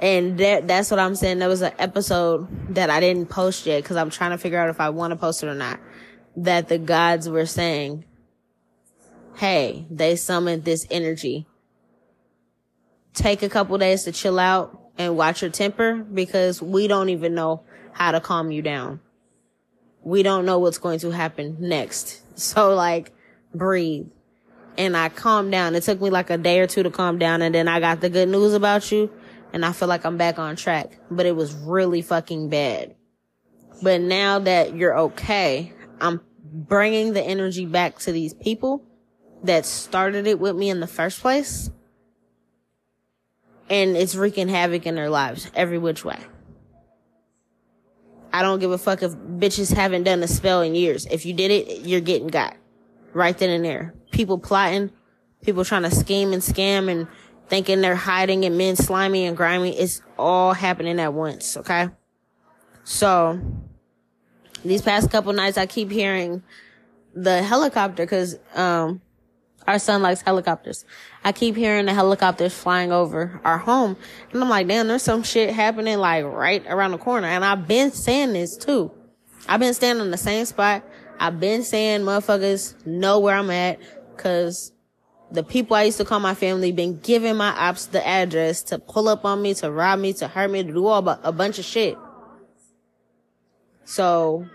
And 0.00 0.38
that, 0.38 0.68
that's 0.68 0.90
what 0.90 1.00
I'm 1.00 1.14
saying. 1.14 1.38
There 1.38 1.48
was 1.48 1.62
an 1.62 1.72
episode 1.78 2.74
that 2.74 2.90
I 2.90 3.00
didn't 3.00 3.26
post 3.26 3.66
yet 3.66 3.82
because 3.82 3.96
I'm 3.96 4.10
trying 4.10 4.30
to 4.30 4.38
figure 4.38 4.58
out 4.58 4.68
if 4.68 4.80
I 4.80 4.90
want 4.90 5.12
to 5.12 5.16
post 5.16 5.42
it 5.42 5.48
or 5.48 5.54
not. 5.54 5.80
That 6.36 6.68
the 6.68 6.78
gods 6.78 7.28
were 7.28 7.46
saying 7.46 8.04
hey, 9.38 9.86
they 9.88 10.16
summoned 10.16 10.64
this 10.64 10.84
energy. 10.90 11.46
Take 13.14 13.44
a 13.44 13.48
couple 13.48 13.78
days 13.78 14.02
to 14.02 14.12
chill 14.12 14.36
out 14.36 14.90
and 14.98 15.16
watch 15.16 15.42
your 15.42 15.50
temper 15.50 15.94
because 15.94 16.60
we 16.60 16.88
don't 16.88 17.08
even 17.08 17.36
know 17.36 17.62
how 17.92 18.10
to 18.10 18.20
calm 18.20 18.50
you 18.50 18.62
down. 18.62 19.00
We 20.02 20.24
don't 20.24 20.44
know 20.44 20.58
what's 20.58 20.78
going 20.78 20.98
to 21.00 21.10
happen 21.10 21.56
next. 21.60 22.22
So 22.38 22.72
like 22.72 23.12
breathe. 23.52 24.10
And 24.76 24.96
I 24.96 25.08
calmed 25.08 25.50
down. 25.50 25.74
It 25.74 25.82
took 25.82 26.00
me 26.00 26.08
like 26.08 26.30
a 26.30 26.38
day 26.38 26.60
or 26.60 26.68
two 26.68 26.84
to 26.84 26.90
calm 26.90 27.18
down 27.18 27.42
and 27.42 27.52
then 27.52 27.66
I 27.66 27.80
got 27.80 28.00
the 28.00 28.08
good 28.08 28.28
news 28.28 28.54
about 28.54 28.92
you 28.92 29.10
and 29.52 29.64
I 29.64 29.72
feel 29.72 29.88
like 29.88 30.04
I'm 30.04 30.16
back 30.16 30.38
on 30.38 30.54
track, 30.54 30.96
but 31.10 31.26
it 31.26 31.34
was 31.34 31.52
really 31.52 32.00
fucking 32.00 32.48
bad. 32.48 32.94
But 33.82 34.02
now 34.02 34.38
that 34.38 34.76
you're 34.76 34.96
okay, 34.98 35.72
I'm 36.00 36.20
bringing 36.44 37.12
the 37.12 37.22
energy 37.24 37.66
back 37.66 37.98
to 38.00 38.12
these 38.12 38.34
people 38.34 38.87
that 39.44 39.66
started 39.66 40.26
it 40.26 40.38
with 40.38 40.56
me 40.56 40.70
in 40.70 40.80
the 40.80 40.86
first 40.86 41.20
place. 41.20 41.70
And 43.70 43.96
it's 43.96 44.14
wreaking 44.14 44.48
havoc 44.48 44.86
in 44.86 44.94
their 44.94 45.10
lives 45.10 45.50
every 45.54 45.78
which 45.78 46.04
way. 46.04 46.18
I 48.32 48.42
don't 48.42 48.58
give 48.58 48.70
a 48.70 48.78
fuck 48.78 49.02
if 49.02 49.12
bitches 49.12 49.72
haven't 49.74 50.04
done 50.04 50.22
a 50.22 50.28
spell 50.28 50.62
in 50.62 50.74
years. 50.74 51.06
If 51.06 51.26
you 51.26 51.32
did 51.32 51.50
it, 51.50 51.80
you're 51.86 52.00
getting 52.00 52.28
got. 52.28 52.56
Right 53.12 53.36
then 53.36 53.50
and 53.50 53.64
there. 53.64 53.94
People 54.10 54.38
plotting, 54.38 54.90
people 55.42 55.64
trying 55.64 55.82
to 55.82 55.90
scheme 55.90 56.32
and 56.32 56.42
scam 56.42 56.90
and 56.90 57.08
thinking 57.48 57.80
they're 57.80 57.96
hiding 57.96 58.44
and 58.44 58.58
men 58.58 58.76
slimy 58.76 59.24
and 59.24 59.36
grimy. 59.36 59.76
It's 59.78 60.02
all 60.18 60.52
happening 60.52 61.00
at 61.00 61.14
once, 61.14 61.56
okay? 61.56 61.88
So, 62.84 63.40
these 64.64 64.82
past 64.82 65.10
couple 65.10 65.32
nights 65.32 65.58
I 65.58 65.66
keep 65.66 65.90
hearing 65.90 66.42
the 67.14 67.42
helicopter 67.42 68.06
cause, 68.06 68.38
um, 68.54 69.00
our 69.68 69.78
son 69.78 70.00
likes 70.00 70.22
helicopters. 70.22 70.86
I 71.22 71.32
keep 71.32 71.54
hearing 71.54 71.84
the 71.84 71.92
helicopters 71.92 72.56
flying 72.56 72.90
over 72.90 73.38
our 73.44 73.58
home. 73.58 73.98
And 74.32 74.42
I'm 74.42 74.48
like, 74.48 74.66
damn, 74.66 74.88
there's 74.88 75.02
some 75.02 75.22
shit 75.22 75.54
happening 75.54 75.98
like 75.98 76.24
right 76.24 76.64
around 76.66 76.92
the 76.92 76.98
corner. 76.98 77.28
And 77.28 77.44
I've 77.44 77.68
been 77.68 77.92
saying 77.92 78.32
this 78.32 78.56
too. 78.56 78.90
I've 79.46 79.60
been 79.60 79.74
standing 79.74 80.06
in 80.06 80.10
the 80.10 80.16
same 80.16 80.46
spot. 80.46 80.84
I've 81.20 81.38
been 81.38 81.62
saying 81.62 82.00
motherfuckers 82.00 82.86
know 82.86 83.18
where 83.18 83.36
I'm 83.36 83.50
at 83.50 83.78
cause 84.16 84.72
the 85.30 85.42
people 85.42 85.76
I 85.76 85.82
used 85.82 85.98
to 85.98 86.06
call 86.06 86.18
my 86.18 86.34
family 86.34 86.72
been 86.72 86.98
giving 87.00 87.36
my 87.36 87.50
ops 87.50 87.86
the 87.86 88.04
address 88.06 88.62
to 88.64 88.78
pull 88.78 89.06
up 89.06 89.26
on 89.26 89.42
me, 89.42 89.52
to 89.54 89.70
rob 89.70 89.98
me, 90.00 90.14
to 90.14 90.28
hurt 90.28 90.50
me, 90.50 90.62
to 90.62 90.72
do 90.72 90.86
all 90.86 91.06
a 91.06 91.30
bunch 91.30 91.58
of 91.58 91.66
shit. 91.66 91.98
So 93.84 94.46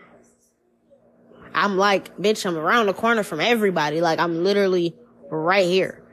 I'm 1.54 1.78
like, 1.78 2.18
bitch, 2.18 2.48
I'm 2.48 2.58
around 2.58 2.88
the 2.88 2.94
corner 2.94 3.22
from 3.22 3.40
everybody. 3.40 4.02
Like 4.02 4.18
I'm 4.18 4.44
literally 4.44 4.96
right 5.42 5.68
here. 5.68 6.04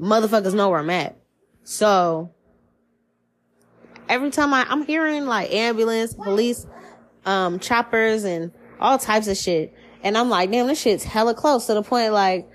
Motherfuckers 0.00 0.54
know 0.54 0.70
where 0.70 0.80
I'm 0.80 0.90
at. 0.90 1.16
So 1.64 2.32
every 4.08 4.30
time 4.30 4.52
I, 4.52 4.66
I'm 4.68 4.84
hearing 4.84 5.26
like 5.26 5.52
ambulance, 5.52 6.14
police, 6.14 6.66
um, 7.24 7.58
choppers 7.58 8.24
and 8.24 8.52
all 8.80 8.98
types 8.98 9.28
of 9.28 9.36
shit. 9.36 9.74
And 10.02 10.16
I'm 10.16 10.30
like, 10.30 10.50
damn, 10.50 10.66
this 10.66 10.80
shit's 10.80 11.04
hella 11.04 11.34
close 11.34 11.66
to 11.66 11.74
the 11.74 11.82
point 11.82 12.12
like 12.12 12.48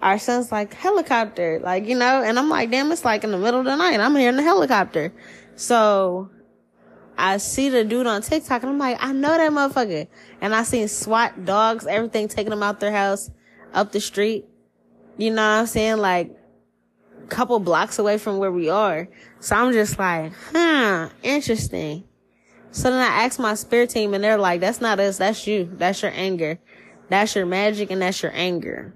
our 0.00 0.18
son's 0.18 0.50
like 0.50 0.74
helicopter, 0.74 1.60
like, 1.62 1.86
you 1.86 1.96
know, 1.96 2.22
and 2.22 2.38
I'm 2.38 2.48
like, 2.48 2.70
damn, 2.70 2.90
it's 2.90 3.04
like 3.04 3.22
in 3.22 3.30
the 3.30 3.38
middle 3.38 3.60
of 3.60 3.66
the 3.66 3.76
night. 3.76 4.00
I'm 4.00 4.16
hearing 4.16 4.36
the 4.36 4.42
helicopter. 4.42 5.12
So 5.54 6.30
I 7.16 7.36
see 7.36 7.68
the 7.68 7.84
dude 7.84 8.06
on 8.06 8.22
TikTok 8.22 8.62
and 8.62 8.72
I'm 8.72 8.78
like, 8.78 8.98
I 9.00 9.12
know 9.12 9.36
that 9.36 9.52
motherfucker. 9.52 10.08
And 10.40 10.54
I 10.54 10.64
seen 10.64 10.88
SWAT 10.88 11.44
dogs, 11.44 11.86
everything 11.86 12.26
taking 12.26 12.50
them 12.50 12.62
out 12.62 12.80
their 12.80 12.90
house 12.90 13.30
up 13.72 13.92
the 13.92 14.00
street. 14.00 14.46
You 15.22 15.30
know 15.30 15.36
what 15.36 15.60
I'm 15.60 15.66
saying? 15.66 15.98
Like 15.98 16.36
couple 17.28 17.60
blocks 17.60 18.00
away 18.00 18.18
from 18.18 18.38
where 18.38 18.50
we 18.50 18.68
are. 18.68 19.08
So 19.38 19.54
I'm 19.54 19.72
just 19.72 19.96
like, 19.96 20.32
huh, 20.52 21.10
interesting. 21.22 22.02
So 22.72 22.90
then 22.90 22.98
I 22.98 23.24
asked 23.24 23.38
my 23.38 23.54
spirit 23.54 23.90
team 23.90 24.14
and 24.14 24.24
they're 24.24 24.36
like, 24.36 24.60
that's 24.60 24.80
not 24.80 24.98
us. 24.98 25.18
That's 25.18 25.46
you. 25.46 25.70
That's 25.74 26.02
your 26.02 26.10
anger. 26.12 26.58
That's 27.08 27.36
your 27.36 27.46
magic 27.46 27.92
and 27.92 28.02
that's 28.02 28.20
your 28.20 28.32
anger. 28.34 28.94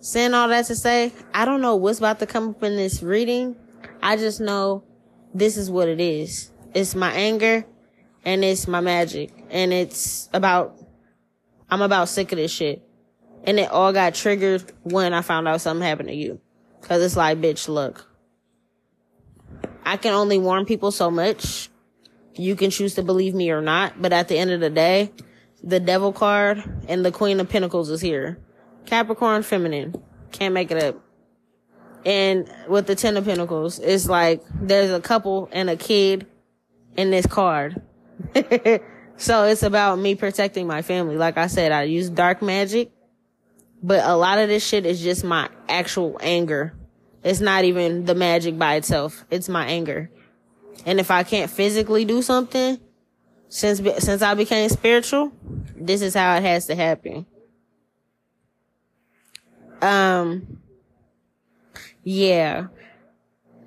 Saying 0.00 0.32
all 0.32 0.48
that 0.48 0.64
to 0.64 0.74
say, 0.74 1.12
I 1.34 1.44
don't 1.44 1.60
know 1.60 1.76
what's 1.76 1.98
about 1.98 2.20
to 2.20 2.26
come 2.26 2.48
up 2.48 2.62
in 2.62 2.74
this 2.74 3.02
reading. 3.02 3.54
I 4.02 4.16
just 4.16 4.40
know 4.40 4.82
this 5.34 5.58
is 5.58 5.70
what 5.70 5.88
it 5.88 6.00
is. 6.00 6.50
It's 6.72 6.94
my 6.94 7.12
anger 7.12 7.66
and 8.24 8.42
it's 8.42 8.66
my 8.66 8.80
magic. 8.80 9.30
And 9.50 9.74
it's 9.74 10.30
about, 10.32 10.74
I'm 11.68 11.82
about 11.82 12.08
sick 12.08 12.32
of 12.32 12.38
this 12.38 12.50
shit. 12.50 12.87
And 13.44 13.58
it 13.58 13.70
all 13.70 13.92
got 13.92 14.14
triggered 14.14 14.72
when 14.82 15.12
I 15.14 15.22
found 15.22 15.48
out 15.48 15.60
something 15.60 15.86
happened 15.86 16.08
to 16.08 16.14
you. 16.14 16.40
Cause 16.82 17.02
it's 17.02 17.16
like, 17.16 17.38
bitch, 17.38 17.68
look. 17.68 18.06
I 19.84 19.96
can 19.96 20.12
only 20.12 20.38
warn 20.38 20.66
people 20.66 20.90
so 20.90 21.10
much. 21.10 21.70
You 22.34 22.56
can 22.56 22.70
choose 22.70 22.94
to 22.94 23.02
believe 23.02 23.34
me 23.34 23.50
or 23.50 23.60
not. 23.60 24.00
But 24.00 24.12
at 24.12 24.28
the 24.28 24.38
end 24.38 24.50
of 24.50 24.60
the 24.60 24.70
day, 24.70 25.12
the 25.62 25.80
devil 25.80 26.12
card 26.12 26.62
and 26.88 27.04
the 27.04 27.10
queen 27.10 27.40
of 27.40 27.48
pentacles 27.48 27.90
is 27.90 28.00
here. 28.00 28.38
Capricorn 28.86 29.42
feminine. 29.42 29.94
Can't 30.30 30.54
make 30.54 30.70
it 30.70 30.82
up. 30.82 31.02
And 32.04 32.50
with 32.68 32.86
the 32.86 32.94
ten 32.94 33.16
of 33.16 33.24
pentacles, 33.24 33.78
it's 33.78 34.08
like 34.08 34.42
there's 34.54 34.90
a 34.90 35.00
couple 35.00 35.48
and 35.52 35.68
a 35.68 35.76
kid 35.76 36.26
in 36.96 37.10
this 37.10 37.26
card. 37.26 37.82
so 39.16 39.44
it's 39.44 39.62
about 39.62 39.98
me 39.98 40.14
protecting 40.14 40.66
my 40.66 40.82
family. 40.82 41.16
Like 41.16 41.38
I 41.38 41.48
said, 41.48 41.72
I 41.72 41.84
use 41.84 42.08
dark 42.08 42.40
magic, 42.40 42.92
but 43.82 44.04
a 44.04 44.16
lot 44.16 44.38
of 44.38 44.48
this 44.48 44.66
shit 44.66 44.86
is 44.86 45.00
just 45.00 45.24
my 45.24 45.48
actual 45.68 46.18
anger. 46.22 46.74
It's 47.22 47.40
not 47.40 47.64
even 47.64 48.04
the 48.04 48.14
magic 48.14 48.58
by 48.58 48.76
itself. 48.76 49.24
It's 49.30 49.48
my 49.48 49.66
anger. 49.66 50.10
And 50.86 51.00
if 51.00 51.10
I 51.10 51.22
can't 51.22 51.50
physically 51.50 52.04
do 52.04 52.22
something, 52.22 52.78
since, 53.48 53.80
since 54.04 54.22
I 54.22 54.34
became 54.34 54.68
spiritual, 54.68 55.32
this 55.74 56.02
is 56.02 56.14
how 56.14 56.36
it 56.36 56.42
has 56.42 56.66
to 56.66 56.74
happen. 56.74 57.26
Um, 59.80 60.60
yeah. 62.02 62.66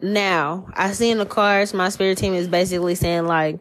Now, 0.01 0.67
I 0.73 0.91
see 0.91 1.11
in 1.11 1.17
the 1.17 1.25
cards, 1.25 1.73
my 1.73 1.89
spirit 1.89 2.17
team 2.17 2.33
is 2.33 2.47
basically 2.47 2.95
saying 2.95 3.25
like, 3.25 3.59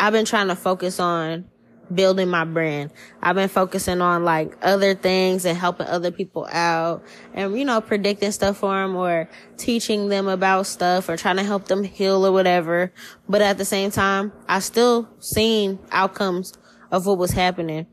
I've 0.00 0.12
been 0.12 0.24
trying 0.24 0.48
to 0.48 0.56
focus 0.56 1.00
on 1.00 1.48
building 1.94 2.28
my 2.28 2.44
brand. 2.44 2.90
I've 3.22 3.36
been 3.36 3.48
focusing 3.48 4.00
on 4.00 4.24
like 4.24 4.56
other 4.62 4.94
things 4.94 5.44
and 5.44 5.56
helping 5.56 5.86
other 5.86 6.10
people 6.10 6.46
out 6.50 7.02
and, 7.34 7.58
you 7.58 7.64
know, 7.64 7.80
predicting 7.80 8.32
stuff 8.32 8.58
for 8.58 8.74
them 8.74 8.96
or 8.96 9.28
teaching 9.56 10.08
them 10.08 10.28
about 10.28 10.66
stuff 10.66 11.08
or 11.08 11.16
trying 11.16 11.36
to 11.36 11.44
help 11.44 11.66
them 11.66 11.84
heal 11.84 12.26
or 12.26 12.32
whatever. 12.32 12.92
But 13.28 13.42
at 13.42 13.58
the 13.58 13.64
same 13.64 13.90
time, 13.90 14.32
I 14.48 14.60
still 14.60 15.08
seen 15.18 15.78
outcomes 15.90 16.52
of 16.90 17.06
what 17.06 17.18
was 17.18 17.32
happening. 17.32 17.86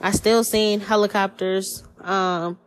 I 0.00 0.10
still 0.10 0.44
seen 0.44 0.80
helicopters, 0.80 1.84
um, 2.00 2.58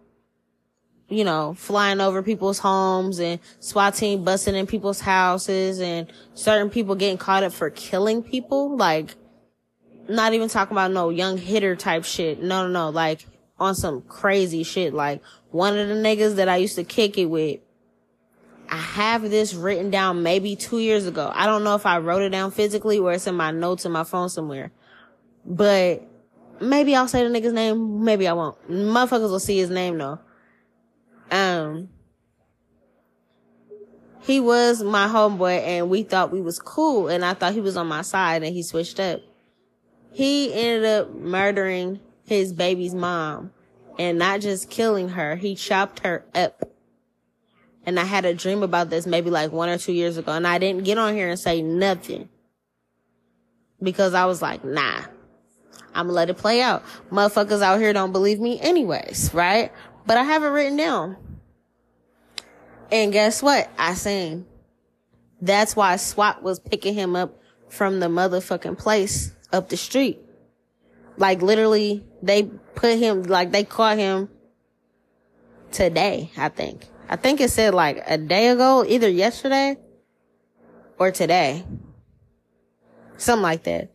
you 1.07 1.23
know, 1.23 1.53
flying 1.53 2.01
over 2.01 2.23
people's 2.23 2.59
homes 2.59 3.19
and 3.19 3.39
SWAT 3.59 3.93
team 3.93 4.23
busting 4.23 4.55
in 4.55 4.65
people's 4.65 5.01
houses 5.01 5.79
and 5.79 6.11
certain 6.33 6.69
people 6.69 6.95
getting 6.95 7.17
caught 7.17 7.43
up 7.43 7.53
for 7.53 7.69
killing 7.69 8.23
people. 8.23 8.75
Like, 8.75 9.15
not 10.07 10.33
even 10.33 10.49
talking 10.49 10.73
about 10.73 10.91
no 10.91 11.09
young 11.09 11.37
hitter 11.37 11.75
type 11.75 12.03
shit. 12.03 12.41
No, 12.41 12.67
no, 12.67 12.71
no. 12.71 12.89
Like, 12.89 13.25
on 13.59 13.75
some 13.75 14.01
crazy 14.01 14.63
shit. 14.63 14.93
Like, 14.93 15.21
one 15.51 15.77
of 15.77 15.87
the 15.87 15.95
niggas 15.95 16.35
that 16.35 16.49
I 16.49 16.57
used 16.57 16.75
to 16.75 16.83
kick 16.83 17.17
it 17.17 17.25
with, 17.25 17.59
I 18.69 18.77
have 18.77 19.21
this 19.29 19.53
written 19.53 19.89
down 19.89 20.23
maybe 20.23 20.55
two 20.55 20.79
years 20.79 21.07
ago. 21.07 21.31
I 21.33 21.45
don't 21.45 21.63
know 21.63 21.75
if 21.75 21.85
I 21.85 21.99
wrote 21.99 22.23
it 22.23 22.29
down 22.29 22.51
physically 22.51 22.99
or 22.99 23.13
it's 23.13 23.27
in 23.27 23.35
my 23.35 23.51
notes 23.51 23.85
in 23.85 23.91
my 23.91 24.03
phone 24.03 24.29
somewhere. 24.29 24.71
But 25.45 26.03
maybe 26.59 26.95
I'll 26.95 27.07
say 27.07 27.27
the 27.27 27.29
nigga's 27.29 27.53
name. 27.53 28.03
Maybe 28.03 28.27
I 28.27 28.33
won't. 28.33 28.57
Motherfuckers 28.69 29.29
will 29.29 29.39
see 29.39 29.57
his 29.57 29.69
name 29.69 29.97
though. 29.97 30.19
Um, 31.29 31.89
he 34.21 34.39
was 34.39 34.81
my 34.83 35.07
homeboy 35.07 35.61
and 35.61 35.89
we 35.89 36.03
thought 36.03 36.31
we 36.31 36.41
was 36.41 36.59
cool 36.59 37.07
and 37.07 37.23
I 37.23 37.35
thought 37.35 37.53
he 37.53 37.61
was 37.61 37.77
on 37.77 37.87
my 37.87 38.01
side 38.01 38.43
and 38.43 38.55
he 38.55 38.63
switched 38.63 38.99
up. 38.99 39.21
He 40.15 40.53
ended 40.53 40.85
up 40.85 41.13
murdering 41.13 41.99
his 42.23 42.53
baby's 42.53 42.95
mom 42.95 43.51
and 43.99 44.17
not 44.17 44.39
just 44.39 44.69
killing 44.69 45.09
her, 45.09 45.35
he 45.35 45.55
chopped 45.55 45.99
her 46.05 46.23
up. 46.33 46.71
And 47.85 47.99
I 47.99 48.05
had 48.05 48.23
a 48.23 48.33
dream 48.33 48.63
about 48.63 48.89
this 48.89 49.05
maybe 49.05 49.29
like 49.29 49.51
one 49.51 49.67
or 49.67 49.77
two 49.77 49.91
years 49.91 50.15
ago 50.15 50.31
and 50.31 50.47
I 50.47 50.57
didn't 50.57 50.85
get 50.85 50.97
on 50.97 51.15
here 51.15 51.27
and 51.27 51.37
say 51.37 51.61
nothing 51.61 52.29
because 53.83 54.13
I 54.13 54.25
was 54.25 54.41
like, 54.41 54.63
nah, 54.63 55.01
I'm 55.93 56.05
gonna 56.05 56.13
let 56.13 56.29
it 56.29 56.37
play 56.37 56.61
out. 56.61 56.85
Motherfuckers 57.11 57.61
out 57.61 57.81
here 57.81 57.91
don't 57.91 58.13
believe 58.13 58.39
me 58.39 58.57
anyways, 58.61 59.31
right? 59.33 59.69
But 60.05 60.15
I 60.15 60.23
have 60.23 60.43
it 60.43 60.47
written 60.47 60.77
down. 60.77 61.17
And 62.89 63.11
guess 63.11 63.43
what? 63.43 63.69
I 63.77 63.95
seen. 63.95 64.45
That's 65.41 65.75
why 65.75 65.97
SWAT 65.97 66.41
was 66.41 66.61
picking 66.61 66.93
him 66.93 67.17
up 67.17 67.37
from 67.67 67.99
the 67.99 68.07
motherfucking 68.07 68.77
place 68.77 69.33
up 69.55 69.69
the 69.69 69.77
street. 69.77 70.19
Like 71.17 71.41
literally, 71.41 72.03
they 72.21 72.43
put 72.43 72.97
him, 72.99 73.23
like 73.23 73.51
they 73.51 73.63
caught 73.63 73.97
him 73.97 74.29
today, 75.71 76.31
I 76.37 76.49
think. 76.49 76.85
I 77.07 77.15
think 77.15 77.39
it 77.39 77.49
said 77.49 77.73
like 77.73 78.03
a 78.05 78.17
day 78.17 78.49
ago, 78.49 78.85
either 78.87 79.09
yesterday 79.09 79.77
or 80.97 81.11
today. 81.11 81.63
Something 83.17 83.43
like 83.43 83.63
that. 83.63 83.91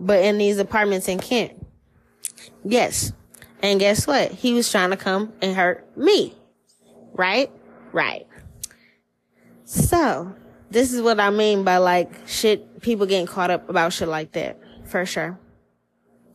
But 0.00 0.24
in 0.24 0.38
these 0.38 0.58
apartments 0.58 1.08
in 1.08 1.18
Kent. 1.18 1.52
Yes. 2.64 3.12
And 3.62 3.78
guess 3.80 4.06
what? 4.06 4.30
He 4.30 4.54
was 4.54 4.70
trying 4.70 4.90
to 4.90 4.96
come 4.96 5.32
and 5.42 5.54
hurt 5.54 5.96
me. 5.96 6.34
Right? 7.12 7.50
Right. 7.92 8.26
So, 9.64 10.34
this 10.70 10.92
is 10.92 11.00
what 11.00 11.20
I 11.20 11.30
mean 11.30 11.64
by 11.64 11.78
like 11.78 12.12
shit, 12.26 12.80
people 12.82 13.06
getting 13.06 13.26
caught 13.26 13.50
up 13.50 13.68
about 13.68 13.92
shit 13.92 14.08
like 14.08 14.32
that. 14.32 14.60
For 14.84 15.06
sure. 15.06 15.38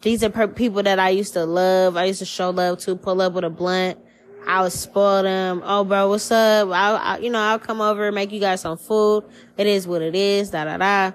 These 0.01 0.23
are 0.23 0.29
per- 0.29 0.47
people 0.47 0.83
that 0.83 0.99
I 0.99 1.09
used 1.09 1.33
to 1.33 1.45
love. 1.45 1.97
I 1.97 2.05
used 2.05 2.19
to 2.19 2.25
show 2.25 2.51
love 2.51 2.79
to, 2.79 2.95
pull 2.95 3.21
up 3.21 3.33
with 3.33 3.43
a 3.43 3.49
blunt. 3.49 3.99
I 4.47 4.61
would 4.63 4.71
spoil 4.71 5.23
them. 5.23 5.61
Oh, 5.65 5.83
bro, 5.83 6.09
what's 6.09 6.31
up? 6.31 6.69
I, 6.69 6.95
I, 6.95 7.17
you 7.19 7.29
know, 7.29 7.39
I'll 7.39 7.59
come 7.59 7.81
over, 7.81 8.11
make 8.11 8.31
you 8.31 8.39
guys 8.39 8.61
some 8.61 8.77
food. 8.77 9.25
It 9.57 9.67
is 9.67 9.85
what 9.85 10.01
it 10.01 10.15
is, 10.15 10.51
da 10.51 10.63
da 10.63 10.77
da. 10.77 11.11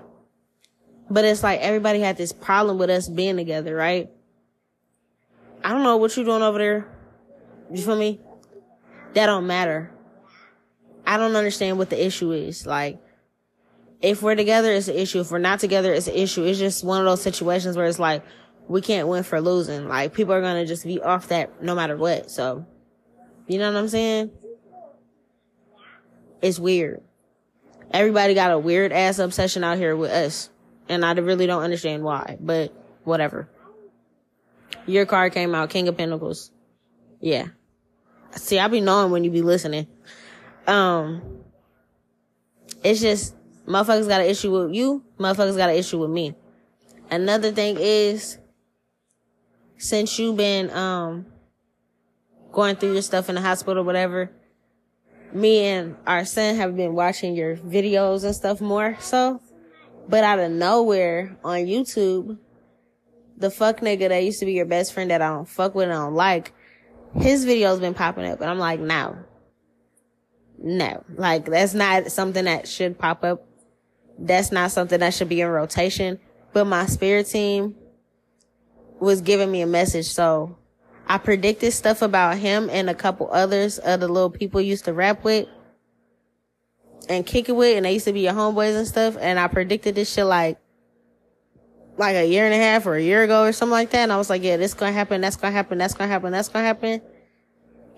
But 1.11 1.25
it's 1.25 1.43
like 1.43 1.61
everybody 1.61 2.01
had 2.01 2.17
this 2.17 2.33
problem 2.33 2.79
with 2.79 2.91
us 2.91 3.09
being 3.09 3.37
together, 3.37 3.75
right? 3.75 4.11
I 5.63 5.71
don't 5.71 5.83
know 5.83 5.97
what 5.97 6.15
you're 6.17 6.27
doing 6.27 6.43
over 6.43 6.59
there. 6.59 6.87
You 7.73 7.83
feel 7.83 7.97
me? 7.97 8.21
That 9.15 9.27
don't 9.27 9.47
matter. 9.47 9.91
I 11.07 11.17
don't 11.17 11.35
understand 11.35 11.79
what 11.79 11.91
the 11.91 12.05
issue 12.05 12.33
is. 12.33 12.67
Like, 12.67 12.99
if 14.05 14.23
we're 14.23 14.35
together, 14.35 14.71
it's 14.71 14.89
an 14.89 14.97
issue. 14.97 15.21
If 15.21 15.31
we're 15.31 15.39
not 15.39 15.61
together, 15.61 15.93
it's 15.93 16.09
an 16.09 16.15
issue. 16.15 16.45
It's 16.45 16.59
just 16.59 16.85
one 16.85 17.01
of 17.01 17.07
those 17.07 17.23
situations 17.23 17.77
where 17.77 17.87
it's 17.87 17.99
like, 17.99 18.23
we 18.69 18.81
can't 18.81 19.09
win 19.09 19.23
for 19.23 19.41
losing. 19.41 19.89
Like, 19.89 20.15
people 20.15 20.35
are 20.35 20.41
gonna 20.43 20.67
just 20.67 20.85
be 20.85 21.01
off 21.01 21.29
that 21.29 21.63
no 21.63 21.75
matter 21.75 21.97
what. 21.97 22.31
So, 22.31 22.67
you 23.47 23.59
know 23.59 23.73
what 23.73 23.79
I'm 23.79 23.89
saying? 23.89 24.31
It's 26.43 26.59
weird. 26.59 27.03
Everybody 27.91 28.35
got 28.35 28.51
a 28.51 28.59
weird 28.59 28.93
ass 28.93 29.19
obsession 29.19 29.65
out 29.65 29.79
here 29.79 29.97
with 29.97 30.11
us. 30.11 30.51
And 30.89 31.05
I 31.05 31.13
really 31.13 31.47
don't 31.47 31.63
understand 31.63 32.03
why, 32.03 32.37
but 32.41 32.75
whatever. 33.05 33.49
Your 34.87 35.07
card 35.07 35.33
came 35.33 35.55
out, 35.55 35.71
King 35.71 35.89
of 35.89 35.97
Pentacles. 35.97 36.51
Yeah. 37.21 37.47
See, 38.33 38.59
I 38.59 38.69
be 38.69 38.83
knowing 38.83 39.11
when 39.11 39.25
you 39.25 39.31
be 39.31 39.41
listening. 39.41 39.87
Um, 40.67 41.23
it's 42.83 43.01
just, 43.01 43.35
motherfuckers 43.67 44.09
got 44.09 44.21
an 44.21 44.29
issue 44.29 44.51
with 44.51 44.75
you, 44.75 45.05
motherfuckers 45.19 45.57
got 45.57 45.71
an 45.71 45.77
issue 45.77 45.99
with 45.99 46.11
me. 46.11 46.35
Another 47.11 47.53
thing 47.53 47.77
is, 47.79 48.39
since 49.77 50.19
you've 50.19 50.37
been, 50.37 50.71
um, 50.71 51.27
going 52.53 52.77
through 52.77 52.93
your 52.93 53.03
stuff 53.03 53.29
in 53.29 53.35
the 53.35 53.41
hospital 53.41 53.85
whatever, 53.85 54.31
me 55.33 55.61
and 55.65 55.97
our 56.07 56.25
son 56.25 56.55
have 56.57 56.77
been 56.77 56.95
watching 56.95 57.35
your 57.35 57.57
videos 57.57 58.25
and 58.25 58.35
stuff 58.35 58.61
more 58.61 58.97
so. 59.01 59.41
But 60.09 60.23
out 60.23 60.39
of 60.39 60.51
nowhere 60.51 61.37
on 61.43 61.61
YouTube, 61.61 62.39
the 63.37 63.51
fuck 63.51 63.81
nigga 63.81 64.09
that 64.09 64.19
used 64.19 64.41
to 64.41 64.47
be 64.47 64.53
your 64.53 64.67
best 64.67 64.93
friend 64.93 65.11
that 65.11 65.21
I 65.21 65.29
don't 65.29 65.49
fuck 65.49 65.75
with 65.75 65.85
and 65.85 65.93
I 65.93 65.97
don't 65.97 66.15
like, 66.15 66.53
his 67.15 67.45
video's 67.45 67.81
been 67.81 67.95
popping 67.95 68.27
up 68.27 68.41
and 68.41 68.51
I'm 68.51 68.59
like, 68.59 68.81
no. 68.81 69.19
No. 70.59 71.05
Like 71.17 71.47
that's 71.47 71.75
not 71.75 72.13
something 72.13 72.45
that 72.45 72.69
should 72.69 72.99
pop 72.99 73.25
up. 73.25 73.47
That's 74.19 74.53
not 74.53 74.71
something 74.71 75.01
that 75.01 75.15
should 75.15 75.29
be 75.29 75.41
in 75.41 75.49
rotation. 75.49 76.21
But 76.53 76.67
my 76.67 76.87
spirit 76.87 77.27
team 77.27 77.75
was 79.01 79.21
giving 79.21 79.51
me 79.51 79.61
a 79.61 79.67
message. 79.67 80.07
So 80.07 80.57
I 81.07 81.19
predicted 81.19 81.73
stuff 81.73 82.03
about 82.03 82.39
him 82.39 82.71
and 82.71 82.89
a 82.89 82.95
couple 82.95 83.29
others, 83.31 83.81
other 83.85 84.09
little 84.09 84.31
people 84.31 84.61
used 84.61 84.85
to 84.87 84.93
rap 84.93 85.25
with 85.25 85.49
and 87.09 87.27
kick 87.27 87.49
it 87.49 87.57
with, 87.57 87.77
and 87.77 87.85
they 87.85 87.93
used 87.93 88.07
to 88.07 88.13
be 88.13 88.21
your 88.21 88.33
homeboys 88.33 88.77
and 88.77 88.87
stuff. 88.87 89.17
And 89.21 89.39
I 89.39 89.49
predicted 89.49 89.95
this 89.95 90.13
shit 90.13 90.25
like, 90.25 90.59
like 91.97 92.17
a 92.17 92.27
year 92.27 92.45
and 92.45 92.55
a 92.55 92.59
half 92.59 92.87
or 92.87 92.95
a 92.95 93.03
year 93.03 93.23
ago 93.23 93.45
or 93.45 93.53
something 93.53 93.73
like 93.73 93.91
that. 93.91 94.05
And 94.05 94.13
I 94.13 94.17
was 94.17 94.31
like, 94.31 94.43
yeah, 94.43 94.57
this 94.57 94.75
gonna 94.75 94.93
happen, 94.93 95.21
that's 95.21 95.37
gonna 95.37 95.53
happen, 95.53 95.79
that's 95.79 95.95
gonna 95.95 96.09
happen, 96.09 96.33
that's 96.33 96.49
gonna 96.49 96.65
happen. 96.65 97.03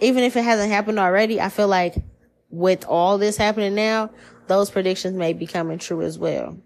Even 0.00 0.24
if 0.24 0.36
it 0.36 0.42
hasn't 0.42 0.70
happened 0.70 0.98
already, 0.98 1.40
I 1.40 1.48
feel 1.48 1.68
like 1.68 1.94
with 2.50 2.84
all 2.86 3.18
this 3.18 3.36
happening 3.36 3.74
now, 3.74 4.10
those 4.46 4.70
predictions 4.70 5.16
may 5.16 5.32
be 5.32 5.46
coming 5.46 5.78
true 5.78 6.02
as 6.02 6.18
well. 6.18 6.58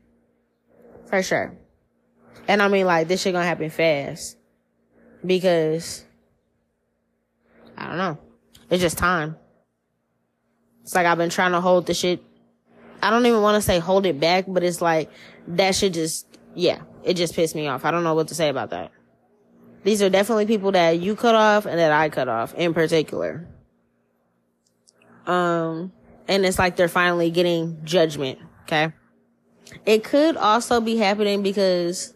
For 1.07 1.23
sure. 1.23 1.57
And 2.49 2.63
I 2.63 2.69
mean, 2.69 2.87
like, 2.87 3.09
this 3.09 3.23
shit 3.23 3.33
gonna 3.33 3.45
happen 3.45 3.71
fast. 3.71 4.37
Because, 5.25 6.05
I 7.77 7.87
don't 7.89 7.99
know. 7.99 8.19
It's 8.71 8.81
just 8.81 8.99
time. 8.99 9.37
It's 10.83 10.95
like 10.95 11.07
I've 11.07 11.19
been 11.19 11.31
trying 11.31 11.53
to 11.53 11.61
hold 11.61 11.87
the 11.87 11.95
shit. 11.95 12.23
I 13.03 13.11
don't 13.11 13.27
even 13.27 13.43
want 13.43 13.57
to 13.57 13.63
say 13.63 13.79
hold 13.79 14.07
it 14.07 14.21
back, 14.21 14.45
but 14.47 14.63
it's 14.63 14.81
like, 14.81 15.11
that 15.49 15.75
shit 15.75 15.95
just, 15.95 16.27
yeah, 16.55 16.83
it 17.05 17.15
just 17.15 17.35
pissed 17.35 17.55
me 17.55 17.67
off. 17.67 17.85
I 17.85 17.91
don't 17.91 18.05
know 18.05 18.15
what 18.15 18.29
to 18.29 18.35
say 18.35 18.49
about 18.49 18.71
that. 18.71 18.93
These 19.83 20.03
are 20.03 20.11
definitely 20.11 20.47
people 20.47 20.73
that 20.73 20.99
you 21.01 21.17
cut 21.17 21.35
off 21.35 21.65
and 21.67 21.79
that 21.79 21.93
I 21.93 22.09
cut 22.11 22.29
off 22.29 22.55
in 22.55 22.75
particular. 22.75 23.47
Um, 25.27 25.93
and 26.31 26.47
it's 26.47 26.61
like 26.61 26.77
they're 26.77 26.89
finally 26.89 27.31
getting 27.31 27.85
judgment. 27.85 28.39
Okay. 28.63 28.93
It 29.85 30.05
could 30.05 30.37
also 30.37 30.81
be 30.81 30.97
happening 30.97 31.43
because 31.43 32.15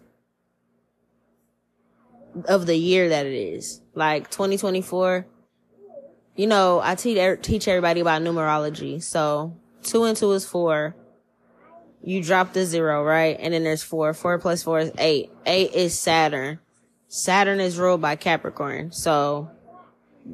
of 2.47 2.67
the 2.67 2.77
year 2.77 3.09
that 3.09 3.27
it 3.27 3.35
is. 3.35 3.83
Like 3.93 4.31
2024. 4.31 5.27
You 6.37 6.47
know, 6.47 6.81
I 6.81 6.95
teach, 6.95 7.19
er, 7.19 7.37
teach 7.37 7.67
everybody 7.67 8.01
about 8.01 8.23
numerology. 8.23 9.03
So 9.03 9.57
two 9.83 10.05
and 10.05 10.17
two 10.17 10.31
is 10.33 10.47
four. 10.47 10.95
You 12.01 12.23
drop 12.23 12.53
the 12.53 12.65
zero, 12.65 13.03
right? 13.03 13.37
And 13.41 13.53
then 13.53 13.65
there's 13.65 13.83
four. 13.83 14.15
Four 14.15 14.39
plus 14.39 14.63
four 14.63 14.79
is 14.79 14.93
eight. 14.99 15.31
Eight 15.45 15.73
is 15.75 15.99
Saturn. 15.99 16.61
Saturn 17.09 17.59
is 17.59 17.79
ruled 17.79 18.01
by 18.01 18.15
Capricorn. 18.15 18.93
So 18.93 19.51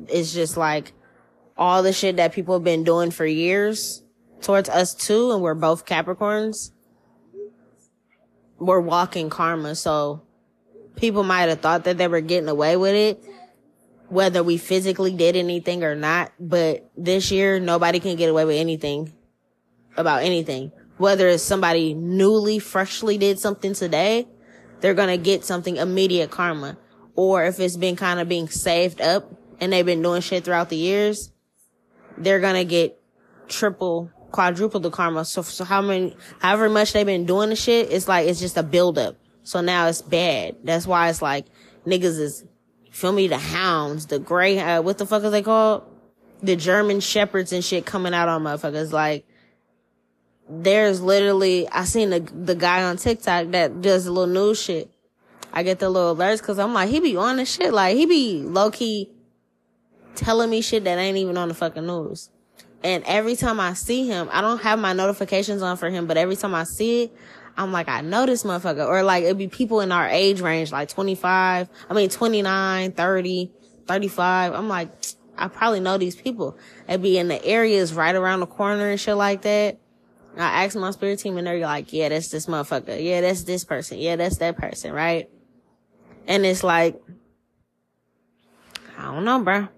it's 0.09 0.35
just 0.35 0.59
like 0.59 0.93
all 1.61 1.83
the 1.83 1.93
shit 1.93 2.17
that 2.17 2.33
people 2.33 2.55
have 2.55 2.65
been 2.65 2.85
doing 2.85 3.11
for 3.11 3.27
years 3.27 4.03
towards 4.41 4.71
us 4.71 4.95
too. 4.95 5.31
And 5.31 5.43
we're 5.43 5.55
both 5.55 5.85
Capricorns. 5.85 6.73
We're 8.59 8.81
walking 8.81 9.29
karma. 9.29 9.75
So 9.75 10.23
people 10.97 11.23
might 11.23 11.51
have 11.51 11.61
thought 11.61 11.85
that 11.85 11.99
they 11.99 12.09
were 12.09 12.23
getting 12.23 12.49
away 12.49 12.79
with 12.79 12.95
it, 12.95 13.23
whether 14.09 14.43
we 14.43 14.57
physically 14.57 15.13
did 15.13 15.37
anything 15.37 15.85
or 15.85 15.95
not. 15.95 16.33
But 16.41 16.91
this 16.97 17.31
year, 17.31 17.61
nobody 17.61 18.01
can 18.01 18.17
get 18.17 18.31
away 18.31 18.47
with 18.47 18.57
anything 18.57 19.13
about 19.99 20.23
anything. 20.23 20.73
Whether 20.97 21.29
it's 21.29 21.43
somebody 21.43 21.93
newly, 21.95 22.59
freshly 22.59 23.19
did 23.19 23.39
something 23.39 23.75
today, 23.75 24.27
they're 24.81 24.95
going 24.95 25.09
to 25.09 25.23
get 25.23 25.45
something 25.45 25.77
immediate 25.77 26.31
karma. 26.31 26.79
Or 27.15 27.45
if 27.45 27.61
it's 27.61 27.77
been 27.77 27.97
kind 27.97 28.19
of 28.19 28.29
being 28.29 28.49
saved 28.49 29.01
up 29.03 29.31
and 29.61 29.73
they've 29.73 29.85
been 29.85 30.03
doing 30.03 30.23
shit 30.23 30.45
throughout 30.45 30.71
the 30.71 30.77
years, 30.77 31.33
they're 32.21 32.41
to 32.41 32.65
get 32.65 33.01
triple, 33.49 34.11
quadruple 34.31 34.81
the 34.81 34.91
karma. 34.91 35.25
So, 35.25 35.43
so 35.43 35.65
how 35.65 35.83
many, 35.83 36.17
however 36.39 36.69
much 36.69 36.93
they've 36.93 37.07
been 37.07 37.27
doing 37.27 37.49
the 37.49 37.57
shit, 37.57 37.91
it's 37.91 38.07
like, 38.07 38.29
it's 38.29 38.41
just 38.41 38.57
a 38.57 38.63
buildup. 38.63 39.17
So 39.43 39.61
now 39.61 39.89
it's 39.89 40.03
bad. 40.03 40.57
That's 40.63 40.87
why 40.87 41.09
it's 41.09 41.23
like 41.23 41.47
niggas 41.87 42.21
is 42.21 42.45
feel 42.91 43.13
me 43.13 43.29
the 43.29 43.39
hounds, 43.39 44.07
the 44.07 44.19
gray 44.19 44.59
uh, 44.59 44.83
what 44.83 44.99
the 44.99 45.07
fuck 45.07 45.23
is 45.25 45.33
they 45.33 45.43
called? 45.43 45.85
The 46.43 46.57
German 46.57 47.01
shepherds 47.01 47.53
and 47.53 47.65
shit 47.65 47.87
coming 47.87 48.15
out 48.15 48.29
on 48.29 48.43
motherfuckers. 48.43 48.93
Like 48.93 49.27
there's 50.49 51.01
literally 51.01 51.69
I 51.69 51.85
seen 51.85 52.11
the 52.11 52.21
the 52.21 52.55
guy 52.55 52.83
on 52.85 52.97
TikTok 52.97 53.51
that 53.53 53.81
does 53.81 54.07
a 54.07 54.13
little 54.13 54.33
news 54.33 54.63
shit. 54.63 54.91
I 55.53 55.63
get 55.63 55.81
the 55.81 55.91
little 55.91 56.15
alerts 56.15 56.39
because 56.39 56.59
I'm 56.59 56.75
like 56.75 56.91
he 56.91 57.01
be 57.01 57.17
on 57.17 57.37
the 57.37 57.45
shit 57.45 57.73
like 57.73 57.97
he 57.97 58.07
be 58.07 58.43
low 58.43 58.71
key 58.71 59.11
telling 60.15 60.51
me 60.51 60.61
shit 60.61 60.85
that 60.85 60.99
ain't 60.99 61.17
even 61.17 61.37
on 61.37 61.49
the 61.49 61.55
fucking 61.55 61.87
news. 61.87 62.31
And 62.83 63.05
every 63.05 63.37
time 63.37 63.61
I 63.61 63.75
see 63.75 64.07
him, 64.07 64.29
I 64.33 64.41
don't 64.41 64.63
have 64.63 64.79
my 64.79 64.93
notifications 64.93 65.63
on 65.63 65.77
for 65.77 65.91
him, 65.91 66.07
but 66.07 66.17
every 66.17 66.37
time 66.37 66.55
I 66.55 66.65
see 66.65 67.05
it, 67.05 67.17
I'm 67.57 67.73
like, 67.73 67.89
I 67.89 68.01
know 68.01 68.25
this 68.25 68.43
motherfucker. 68.43 68.87
Or 68.87 69.03
like, 69.03 69.25
it'd 69.25 69.37
be 69.37 69.49
people 69.49 69.81
in 69.81 69.93
our 69.93 70.09
age 70.09 70.41
range, 70.41 70.73
like 70.73 70.89
25, 70.89 71.69
I 71.89 71.95
mean, 71.95 72.09
29, 72.09 72.93
30, 72.93 73.53
35. 73.87 74.55
I'm 74.55 74.69
like, 74.69 74.89
I 75.37 75.49
probably 75.49 75.81
know 75.81 75.99
these 75.99 76.17
people. 76.17 76.57
They'd 76.87 77.03
be 77.03 77.19
in 77.19 77.29
the 77.29 77.45
areas 77.45 77.93
right 77.93 78.15
around 78.15 78.41
the 78.41 78.47
corner 78.47 78.91
and 78.91 79.01
shit 79.01 79.17
like 79.17 79.43
that. 79.43 79.79
I 80.37 80.65
asked 80.65 80.77
my 80.77 80.91
spirit 80.93 81.19
team 81.19 81.37
and 81.37 81.47
they're 81.47 81.59
like, 81.59 81.93
yeah, 81.93 82.09
that's 82.09 82.29
this 82.29 82.47
motherfucker. 82.47 83.03
Yeah, 83.03 83.21
that's 83.21 83.45
this 83.45 83.65
person. 83.65 83.99
Yeah, 83.99 84.17
that's 84.17 84.39
that 84.39 84.57
person, 84.57 84.93
right? 84.93 85.29
And 86.27 86.47
it's 86.47 86.63
like, 86.63 87.01
I 88.97 89.05
don't 89.05 89.25
know, 89.25 89.43
bro. 89.43 89.69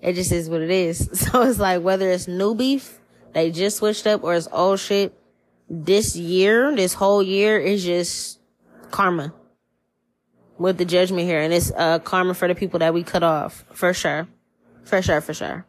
It 0.00 0.14
just 0.14 0.32
is 0.32 0.48
what 0.48 0.60
it 0.60 0.70
is. 0.70 1.08
So 1.14 1.42
it's 1.42 1.58
like, 1.58 1.82
whether 1.82 2.10
it's 2.10 2.28
new 2.28 2.54
beef, 2.54 3.00
they 3.32 3.50
just 3.50 3.78
switched 3.78 4.06
up, 4.06 4.22
or 4.24 4.34
it's 4.34 4.48
old 4.52 4.80
shit, 4.80 5.12
this 5.68 6.16
year, 6.16 6.74
this 6.74 6.94
whole 6.94 7.22
year 7.22 7.58
is 7.58 7.84
just 7.84 8.40
karma 8.90 9.34
with 10.56 10.78
the 10.78 10.84
judgment 10.84 11.26
here. 11.26 11.40
And 11.40 11.52
it's, 11.52 11.70
uh, 11.76 11.98
karma 11.98 12.34
for 12.34 12.48
the 12.48 12.54
people 12.54 12.78
that 12.78 12.94
we 12.94 13.02
cut 13.02 13.22
off. 13.22 13.64
For 13.72 13.92
sure. 13.92 14.28
For 14.84 15.02
sure, 15.02 15.20
for 15.20 15.34
sure. 15.34 15.66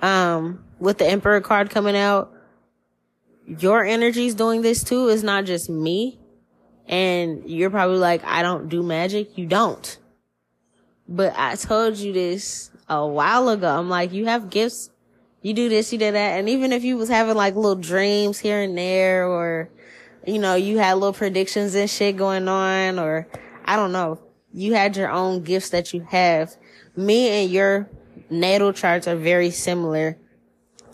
Um, 0.00 0.64
with 0.80 0.98
the 0.98 1.06
emperor 1.06 1.40
card 1.40 1.70
coming 1.70 1.96
out, 1.96 2.32
your 3.46 3.84
energy's 3.84 4.34
doing 4.34 4.62
this 4.62 4.82
too. 4.82 5.08
It's 5.08 5.22
not 5.22 5.44
just 5.44 5.70
me. 5.70 6.18
And 6.88 7.48
you're 7.48 7.70
probably 7.70 7.98
like, 7.98 8.24
I 8.24 8.42
don't 8.42 8.68
do 8.68 8.82
magic. 8.82 9.38
You 9.38 9.46
don't. 9.46 9.98
But 11.08 11.34
I 11.36 11.54
told 11.54 11.96
you 11.98 12.12
this 12.12 12.71
a 12.88 13.06
while 13.06 13.48
ago. 13.48 13.68
I'm 13.68 13.88
like, 13.88 14.12
you 14.12 14.26
have 14.26 14.50
gifts 14.50 14.90
you 15.42 15.54
do 15.54 15.68
this, 15.68 15.92
you 15.92 15.98
do 15.98 16.12
that. 16.12 16.38
And 16.38 16.48
even 16.48 16.72
if 16.72 16.84
you 16.84 16.96
was 16.96 17.08
having 17.08 17.34
like 17.34 17.56
little 17.56 17.74
dreams 17.74 18.38
here 18.38 18.62
and 18.62 18.78
there 18.78 19.26
or, 19.26 19.68
you 20.24 20.38
know, 20.38 20.54
you 20.54 20.78
had 20.78 20.94
little 20.94 21.12
predictions 21.12 21.74
and 21.74 21.90
shit 21.90 22.16
going 22.16 22.46
on 22.46 22.98
or 22.98 23.26
I 23.64 23.74
don't 23.76 23.92
know, 23.92 24.20
you 24.54 24.74
had 24.74 24.96
your 24.96 25.10
own 25.10 25.42
gifts 25.42 25.70
that 25.70 25.92
you 25.92 26.06
have. 26.10 26.56
Me 26.94 27.28
and 27.28 27.50
your 27.50 27.90
natal 28.30 28.72
charts 28.72 29.08
are 29.08 29.16
very 29.16 29.50
similar. 29.50 30.16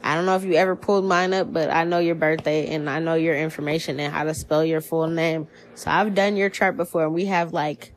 I 0.03 0.14
don't 0.14 0.24
know 0.24 0.37
if 0.37 0.44
you 0.44 0.55
ever 0.55 0.77
pulled 0.77 1.05
mine 1.05 1.35
up, 1.35 1.53
but 1.53 1.70
I 1.70 1.85
know 1.85 1.98
your 1.98 2.14
birthday 2.14 2.72
and 2.74 2.88
I 2.88 3.01
know 3.01 3.14
your 3.14 3.37
information 3.37 4.01
and 4.01 4.12
how 4.12 4.24
to 4.24 4.33
spell 4.33 4.64
your 4.64 4.81
full 4.81 5.09
name. 5.09 5.48
So 5.74 5.90
I've 5.90 6.14
done 6.14 6.37
your 6.37 6.48
chart 6.48 6.77
before 6.77 7.05
and 7.05 7.12
we 7.12 7.27
have 7.27 7.53
like 7.53 7.92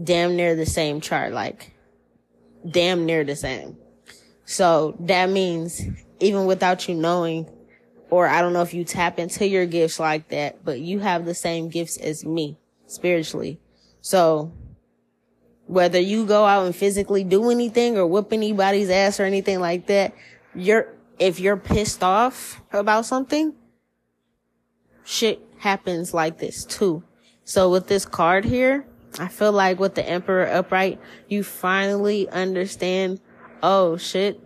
damn 0.00 0.36
near 0.36 0.54
the 0.54 0.66
same 0.66 1.00
chart, 1.00 1.32
like 1.32 1.73
damn 2.68 3.06
near 3.06 3.24
the 3.24 3.36
same. 3.36 3.76
So 4.44 4.96
that 5.00 5.30
means 5.30 5.82
even 6.20 6.46
without 6.46 6.88
you 6.88 6.94
knowing, 6.94 7.48
or 8.10 8.28
I 8.28 8.40
don't 8.40 8.52
know 8.52 8.62
if 8.62 8.74
you 8.74 8.84
tap 8.84 9.18
into 9.18 9.46
your 9.46 9.66
gifts 9.66 9.98
like 9.98 10.28
that, 10.28 10.64
but 10.64 10.80
you 10.80 11.00
have 11.00 11.24
the 11.24 11.34
same 11.34 11.68
gifts 11.68 11.96
as 11.96 12.24
me 12.24 12.58
spiritually. 12.86 13.60
So 14.00 14.52
whether 15.66 15.98
you 15.98 16.26
go 16.26 16.44
out 16.44 16.66
and 16.66 16.76
physically 16.76 17.24
do 17.24 17.50
anything 17.50 17.96
or 17.96 18.06
whoop 18.06 18.32
anybody's 18.32 18.90
ass 18.90 19.18
or 19.18 19.24
anything 19.24 19.60
like 19.60 19.86
that, 19.86 20.14
you're, 20.54 20.94
if 21.18 21.40
you're 21.40 21.56
pissed 21.56 22.02
off 22.02 22.60
about 22.72 23.06
something, 23.06 23.54
shit 25.04 25.40
happens 25.58 26.12
like 26.12 26.38
this 26.38 26.64
too. 26.64 27.02
So 27.44 27.70
with 27.70 27.88
this 27.88 28.04
card 28.04 28.44
here, 28.44 28.86
I 29.18 29.28
feel 29.28 29.52
like 29.52 29.78
with 29.78 29.94
the 29.94 30.06
emperor 30.06 30.46
upright, 30.46 31.00
you 31.28 31.44
finally 31.44 32.28
understand 32.28 33.20
oh 33.64 33.96
shit, 33.96 34.40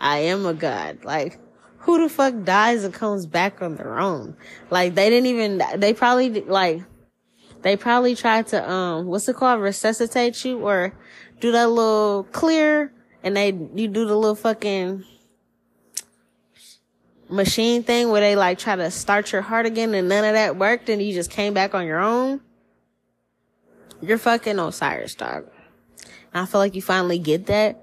I 0.00 0.18
am 0.18 0.46
a 0.46 0.54
god. 0.54 1.04
Like, 1.04 1.40
who 1.78 2.00
the 2.00 2.08
fuck 2.08 2.44
dies 2.44 2.84
and 2.84 2.94
comes 2.94 3.26
back 3.26 3.60
on 3.60 3.74
their 3.74 3.98
own? 3.98 4.36
Like, 4.70 4.94
they 4.94 5.10
didn't 5.10 5.26
even, 5.26 5.60
they 5.76 5.92
probably, 5.92 6.30
like, 6.42 6.82
they 7.62 7.76
probably 7.76 8.14
tried 8.14 8.46
to, 8.48 8.70
um, 8.70 9.06
what's 9.06 9.28
it 9.28 9.34
called? 9.34 9.60
Resuscitate 9.60 10.44
you 10.44 10.60
or 10.60 10.92
do 11.40 11.50
that 11.50 11.68
little 11.68 12.28
clear 12.30 12.92
and 13.24 13.36
they, 13.36 13.48
you 13.48 13.88
do 13.88 14.06
the 14.06 14.16
little 14.16 14.36
fucking, 14.36 15.04
machine 17.28 17.82
thing 17.82 18.10
where 18.10 18.20
they 18.20 18.36
like 18.36 18.58
try 18.58 18.76
to 18.76 18.90
start 18.90 19.32
your 19.32 19.40
heart 19.40 19.64
again 19.64 19.94
and 19.94 20.06
none 20.06 20.22
of 20.22 20.34
that 20.34 20.54
worked 20.56 20.90
and 20.90 21.00
you 21.00 21.14
just 21.14 21.30
came 21.30 21.54
back 21.54 21.74
on 21.74 21.86
your 21.86 21.98
own, 21.98 22.42
you're 24.02 24.18
fucking 24.18 24.58
Osiris, 24.58 25.14
dog. 25.14 25.46
And 26.34 26.42
I 26.42 26.46
feel 26.46 26.60
like 26.60 26.74
you 26.74 26.82
finally 26.82 27.18
get 27.18 27.46
that. 27.46 27.82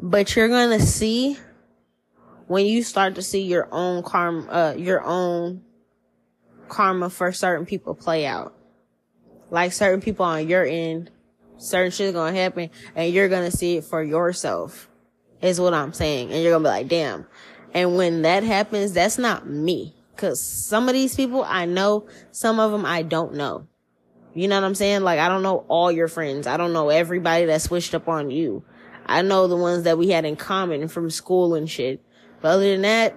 But 0.00 0.34
you're 0.34 0.48
gonna 0.48 0.80
see 0.80 1.36
when 2.46 2.66
you 2.66 2.82
start 2.82 3.16
to 3.16 3.22
see 3.22 3.42
your 3.42 3.68
own 3.70 4.02
karma, 4.02 4.46
uh, 4.50 4.74
your 4.76 5.04
own 5.04 5.62
karma 6.68 7.10
for 7.10 7.32
certain 7.32 7.66
people 7.66 7.94
play 7.94 8.26
out. 8.26 8.54
Like 9.50 9.72
certain 9.72 10.00
people 10.00 10.24
on 10.24 10.48
your 10.48 10.64
end, 10.64 11.10
certain 11.58 11.90
shit's 11.90 12.14
gonna 12.14 12.36
happen 12.36 12.70
and 12.94 13.12
you're 13.12 13.28
gonna 13.28 13.50
see 13.50 13.78
it 13.78 13.84
for 13.84 14.02
yourself. 14.02 14.88
Is 15.40 15.60
what 15.60 15.74
I'm 15.74 15.92
saying. 15.92 16.32
And 16.32 16.42
you're 16.42 16.52
gonna 16.52 16.64
be 16.64 16.68
like, 16.68 16.88
damn. 16.88 17.26
And 17.74 17.96
when 17.96 18.22
that 18.22 18.42
happens, 18.42 18.92
that's 18.92 19.18
not 19.18 19.48
me. 19.48 19.94
Cause 20.16 20.42
some 20.42 20.88
of 20.88 20.94
these 20.94 21.14
people 21.14 21.44
I 21.44 21.64
know, 21.64 22.08
some 22.32 22.58
of 22.58 22.72
them 22.72 22.84
I 22.84 23.02
don't 23.02 23.34
know. 23.34 23.66
You 24.34 24.48
know 24.48 24.56
what 24.56 24.66
I'm 24.66 24.74
saying? 24.74 25.02
Like 25.02 25.18
I 25.18 25.28
don't 25.28 25.42
know 25.42 25.64
all 25.68 25.90
your 25.90 26.08
friends. 26.08 26.46
I 26.46 26.56
don't 26.56 26.72
know 26.72 26.88
everybody 26.88 27.46
that 27.46 27.62
switched 27.62 27.94
up 27.94 28.08
on 28.08 28.30
you. 28.30 28.64
I 29.06 29.22
know 29.22 29.46
the 29.46 29.56
ones 29.56 29.84
that 29.84 29.98
we 29.98 30.10
had 30.10 30.24
in 30.24 30.36
common 30.36 30.88
from 30.88 31.10
school 31.10 31.54
and 31.54 31.68
shit. 31.68 32.04
But 32.40 32.48
other 32.48 32.70
than 32.70 32.82
that, 32.82 33.16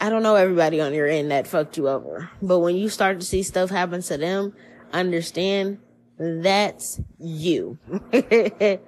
I 0.00 0.08
don't 0.08 0.22
know 0.22 0.36
everybody 0.36 0.80
on 0.80 0.94
your 0.94 1.06
end 1.06 1.30
that 1.30 1.46
fucked 1.46 1.76
you 1.76 1.88
over. 1.88 2.30
But 2.40 2.60
when 2.60 2.76
you 2.76 2.88
start 2.88 3.20
to 3.20 3.26
see 3.26 3.42
stuff 3.42 3.70
happen 3.70 4.02
to 4.02 4.16
them, 4.16 4.54
understand 4.92 5.78
that's 6.18 7.00
you. 7.18 7.78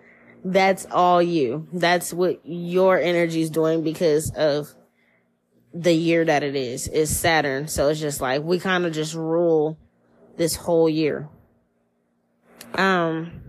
that's 0.44 0.86
all 0.90 1.22
you. 1.22 1.68
That's 1.72 2.12
what 2.12 2.40
your 2.44 2.98
energy 2.98 3.40
is 3.40 3.50
doing 3.50 3.82
because 3.82 4.30
of 4.30 4.74
the 5.72 5.94
year 5.94 6.24
that 6.24 6.42
it 6.42 6.56
is. 6.56 6.88
It's 6.88 7.10
Saturn. 7.10 7.68
So 7.68 7.88
it's 7.88 8.00
just 8.00 8.20
like 8.20 8.42
we 8.42 8.58
kind 8.58 8.84
of 8.84 8.92
just 8.92 9.14
rule 9.14 9.78
this 10.36 10.56
whole 10.56 10.88
year. 10.88 11.28
Um, 12.74 13.42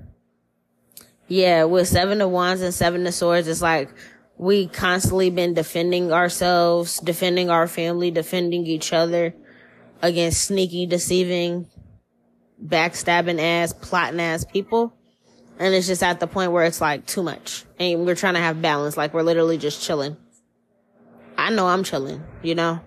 yeah, 1.28 1.64
with 1.64 1.88
seven 1.88 2.22
of 2.22 2.30
wands 2.30 2.62
and 2.62 2.74
seven 2.74 3.08
of 3.08 3.14
swords, 3.14 3.48
it's 3.48 3.62
like 3.62 3.90
we 4.38 4.68
constantly 4.68 5.30
been 5.30 5.54
defending 5.54 6.12
ourselves, 6.12 7.00
defending 7.00 7.50
our 7.50 7.68
family, 7.68 8.12
defending 8.12 8.66
each 8.66 8.92
other 8.94 9.34
against 10.02 10.42
sneaky, 10.42 10.86
deceiving, 10.86 11.68
backstabbing 12.64 13.40
ass, 13.40 13.74
plotting 13.74 14.20
ass 14.20 14.44
people. 14.46 14.94
And 15.60 15.74
it's 15.74 15.88
just 15.88 16.04
at 16.04 16.20
the 16.20 16.28
point 16.28 16.52
where 16.52 16.66
it's 16.66 16.82
like 16.82 17.06
too 17.06 17.24
much. 17.24 17.64
And 17.80 18.06
we're 18.06 18.16
trying 18.16 18.34
to 18.34 18.40
have 18.40 18.62
balance. 18.62 18.98
Like 18.98 19.14
we're 19.14 19.22
literally 19.22 19.58
just 19.58 19.82
chilling. 19.82 20.18
I 21.38 21.52
know 21.52 21.68
I'm 21.68 21.84
chilling, 21.84 22.24
you 22.42 22.56
know? 22.56 22.82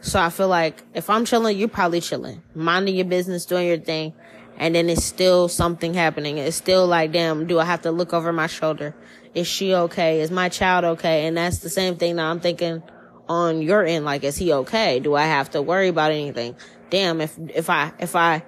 So 0.00 0.20
I 0.20 0.30
feel 0.30 0.48
like 0.48 0.82
if 0.94 1.10
I'm 1.10 1.24
chilling, 1.24 1.58
you're 1.58 1.68
probably 1.68 2.00
chilling, 2.00 2.42
minding 2.54 2.96
your 2.96 3.04
business, 3.04 3.44
doing 3.46 3.66
your 3.66 3.78
thing. 3.78 4.14
And 4.56 4.74
then 4.74 4.88
it's 4.88 5.04
still 5.04 5.48
something 5.48 5.94
happening. 5.94 6.38
It's 6.38 6.56
still 6.56 6.86
like, 6.86 7.12
damn, 7.12 7.46
do 7.46 7.60
I 7.60 7.64
have 7.64 7.82
to 7.82 7.92
look 7.92 8.12
over 8.12 8.32
my 8.32 8.48
shoulder? 8.48 8.94
Is 9.34 9.46
she 9.46 9.74
okay? 9.74 10.20
Is 10.20 10.30
my 10.30 10.48
child 10.48 10.84
okay? 10.84 11.26
And 11.26 11.36
that's 11.36 11.58
the 11.58 11.70
same 11.70 11.96
thing 11.96 12.16
that 12.16 12.24
I'm 12.24 12.40
thinking 12.40 12.82
on 13.28 13.62
your 13.62 13.84
end. 13.84 14.04
Like, 14.04 14.24
is 14.24 14.36
he 14.36 14.52
okay? 14.52 14.98
Do 14.98 15.14
I 15.14 15.24
have 15.24 15.50
to 15.50 15.62
worry 15.62 15.88
about 15.88 16.10
anything? 16.10 16.56
Damn, 16.90 17.20
if, 17.20 17.38
if 17.38 17.70
I, 17.70 17.92
if 18.00 18.16
I 18.16 18.42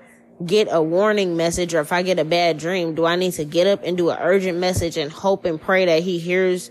get 0.44 0.68
a 0.70 0.82
warning 0.82 1.36
message 1.36 1.74
or 1.74 1.80
if 1.80 1.92
I 1.92 2.02
get 2.02 2.18
a 2.18 2.24
bad 2.24 2.58
dream, 2.58 2.94
do 2.94 3.04
I 3.04 3.16
need 3.16 3.32
to 3.34 3.44
get 3.44 3.66
up 3.66 3.82
and 3.84 3.96
do 3.96 4.10
an 4.10 4.18
urgent 4.20 4.58
message 4.58 4.96
and 4.96 5.12
hope 5.12 5.44
and 5.44 5.60
pray 5.60 5.84
that 5.84 6.02
he 6.02 6.18
hears 6.18 6.70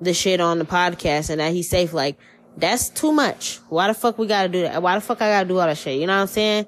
the 0.00 0.12
shit 0.12 0.40
on 0.40 0.58
the 0.58 0.64
podcast 0.66 1.30
and 1.30 1.40
that 1.40 1.52
he's 1.52 1.70
safe? 1.70 1.92
Like, 1.92 2.18
that's 2.56 2.88
too 2.88 3.12
much. 3.12 3.58
Why 3.68 3.88
the 3.88 3.94
fuck 3.94 4.18
we 4.18 4.26
gotta 4.26 4.48
do 4.48 4.62
that? 4.62 4.82
Why 4.82 4.94
the 4.94 5.00
fuck 5.00 5.20
I 5.20 5.30
gotta 5.30 5.48
do 5.48 5.58
all 5.58 5.66
that 5.66 5.78
shit? 5.78 6.00
You 6.00 6.06
know 6.06 6.14
what 6.14 6.22
I'm 6.22 6.26
saying? 6.26 6.66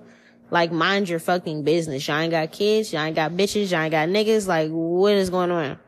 Like, 0.51 0.73
mind 0.73 1.09
your 1.09 1.19
fucking 1.19 1.63
business. 1.63 2.07
Y'all 2.09 2.19
ain't 2.19 2.31
got 2.31 2.53
kids. 2.53 2.93
Y'all 2.93 3.03
ain't 3.03 3.17
got 3.17 3.33
bitches. 3.33 3.71
Y'all 3.71 3.81
ain't 3.81 3.93
got 3.93 4.09
niggas. 4.09 4.47
Like, 4.47 4.71
what 4.71 5.13
is 5.15 5.31
going 5.31 5.51
on? 5.51 5.79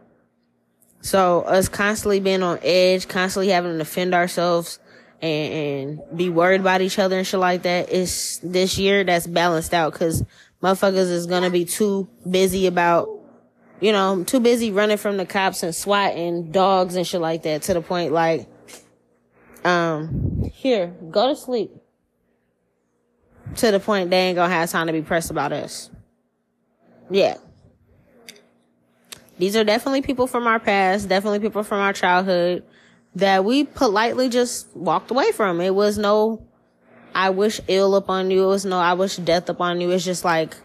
So 1.02 1.42
us 1.42 1.68
constantly 1.68 2.20
being 2.20 2.42
on 2.42 2.58
edge, 2.62 3.08
constantly 3.08 3.48
having 3.52 3.72
to 3.72 3.78
defend 3.78 4.14
ourselves 4.14 4.78
and, 5.22 5.52
and 5.52 6.16
be 6.16 6.28
worried 6.28 6.60
about 6.60 6.82
each 6.82 6.98
other 6.98 7.16
and 7.16 7.26
shit 7.26 7.40
like 7.40 7.62
that 7.62 7.90
is 7.90 8.38
this 8.42 8.78
year 8.78 9.04
that's 9.04 9.26
balanced 9.26 9.72
out 9.72 9.92
because 9.92 10.22
motherfuckers 10.62 11.10
is 11.10 11.26
gonna 11.26 11.50
be 11.50 11.64
too 11.64 12.08
busy 12.28 12.66
about, 12.66 13.08
you 13.80 13.92
know, 13.92 14.24
too 14.24 14.40
busy 14.40 14.72
running 14.72 14.98
from 14.98 15.16
the 15.16 15.24
cops 15.24 15.62
and 15.62 15.74
swatting 15.74 16.50
dogs 16.50 16.96
and 16.96 17.06
shit 17.06 17.20
like 17.20 17.44
that 17.44 17.62
to 17.62 17.74
the 17.74 17.80
point 17.80 18.12
like, 18.12 18.46
um, 19.64 20.50
here, 20.52 20.94
go 21.10 21.28
to 21.28 21.36
sleep. 21.36 21.70
To 23.56 23.70
the 23.70 23.80
point 23.80 24.10
they 24.10 24.28
ain't 24.28 24.36
gonna 24.36 24.52
have 24.52 24.70
time 24.70 24.86
to 24.86 24.92
be 24.92 25.02
pressed 25.02 25.30
about 25.30 25.52
us. 25.52 25.90
Yeah. 27.10 27.36
These 29.38 29.56
are 29.56 29.64
definitely 29.64 30.02
people 30.02 30.26
from 30.26 30.46
our 30.46 30.60
past, 30.60 31.08
definitely 31.08 31.40
people 31.40 31.62
from 31.62 31.80
our 31.80 31.92
childhood 31.92 32.62
that 33.16 33.44
we 33.44 33.64
politely 33.64 34.28
just 34.28 34.74
walked 34.76 35.10
away 35.10 35.32
from. 35.32 35.60
It 35.60 35.74
was 35.74 35.98
no, 35.98 36.46
I 37.14 37.30
wish 37.30 37.60
ill 37.66 37.96
upon 37.96 38.30
you. 38.30 38.44
It 38.44 38.48
was 38.48 38.64
no, 38.64 38.78
I 38.78 38.92
wish 38.92 39.16
death 39.16 39.48
upon 39.48 39.80
you. 39.80 39.90
It's 39.90 40.04
just 40.04 40.24
like, 40.24 40.56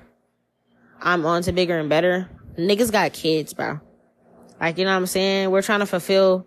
I'm 1.02 1.26
on 1.26 1.41
to 1.43 1.52
bigger 1.52 1.80
and 1.80 1.89
better. 1.89 2.30
Niggas 2.58 2.91
got 2.91 3.14
kids, 3.14 3.54
bro. 3.54 3.80
Like, 4.60 4.78
you 4.78 4.86
know 4.86 4.91
what 4.91 4.98
I'm 4.98 5.08
saying? 5.08 5.52
We're 5.52 5.62
trying 5.62 5.80
to 5.80 5.86
fulfill 5.86 6.46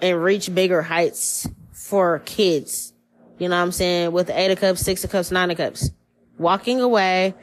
and 0.00 0.22
reach 0.22 0.54
bigger 0.54 0.82
heights 0.82 1.48
for 1.72 2.20
kids. 2.20 2.92
You 3.38 3.48
know 3.48 3.56
what 3.56 3.62
I'm 3.62 3.72
saying? 3.72 4.12
With 4.12 4.30
eight 4.30 4.50
of 4.50 4.60
cups, 4.60 4.80
six 4.80 5.04
of 5.04 5.10
cups, 5.10 5.30
nine 5.30 5.50
of 5.50 5.56
cups. 5.56 5.90
Walking 6.38 6.80
away 6.80 7.34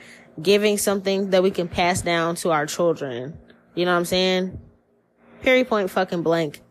giving 0.41 0.77
something 0.77 1.31
that 1.31 1.43
we 1.43 1.51
can 1.51 1.67
pass 1.67 2.01
down 2.01 2.35
to 2.35 2.51
our 2.51 2.65
children. 2.65 3.37
You 3.75 3.85
know 3.85 3.91
what 3.91 3.99
I'm 3.99 4.05
saying? 4.05 4.59
Period 5.41 5.67
point 5.67 5.89
fucking 5.89 6.23
blank. 6.23 6.61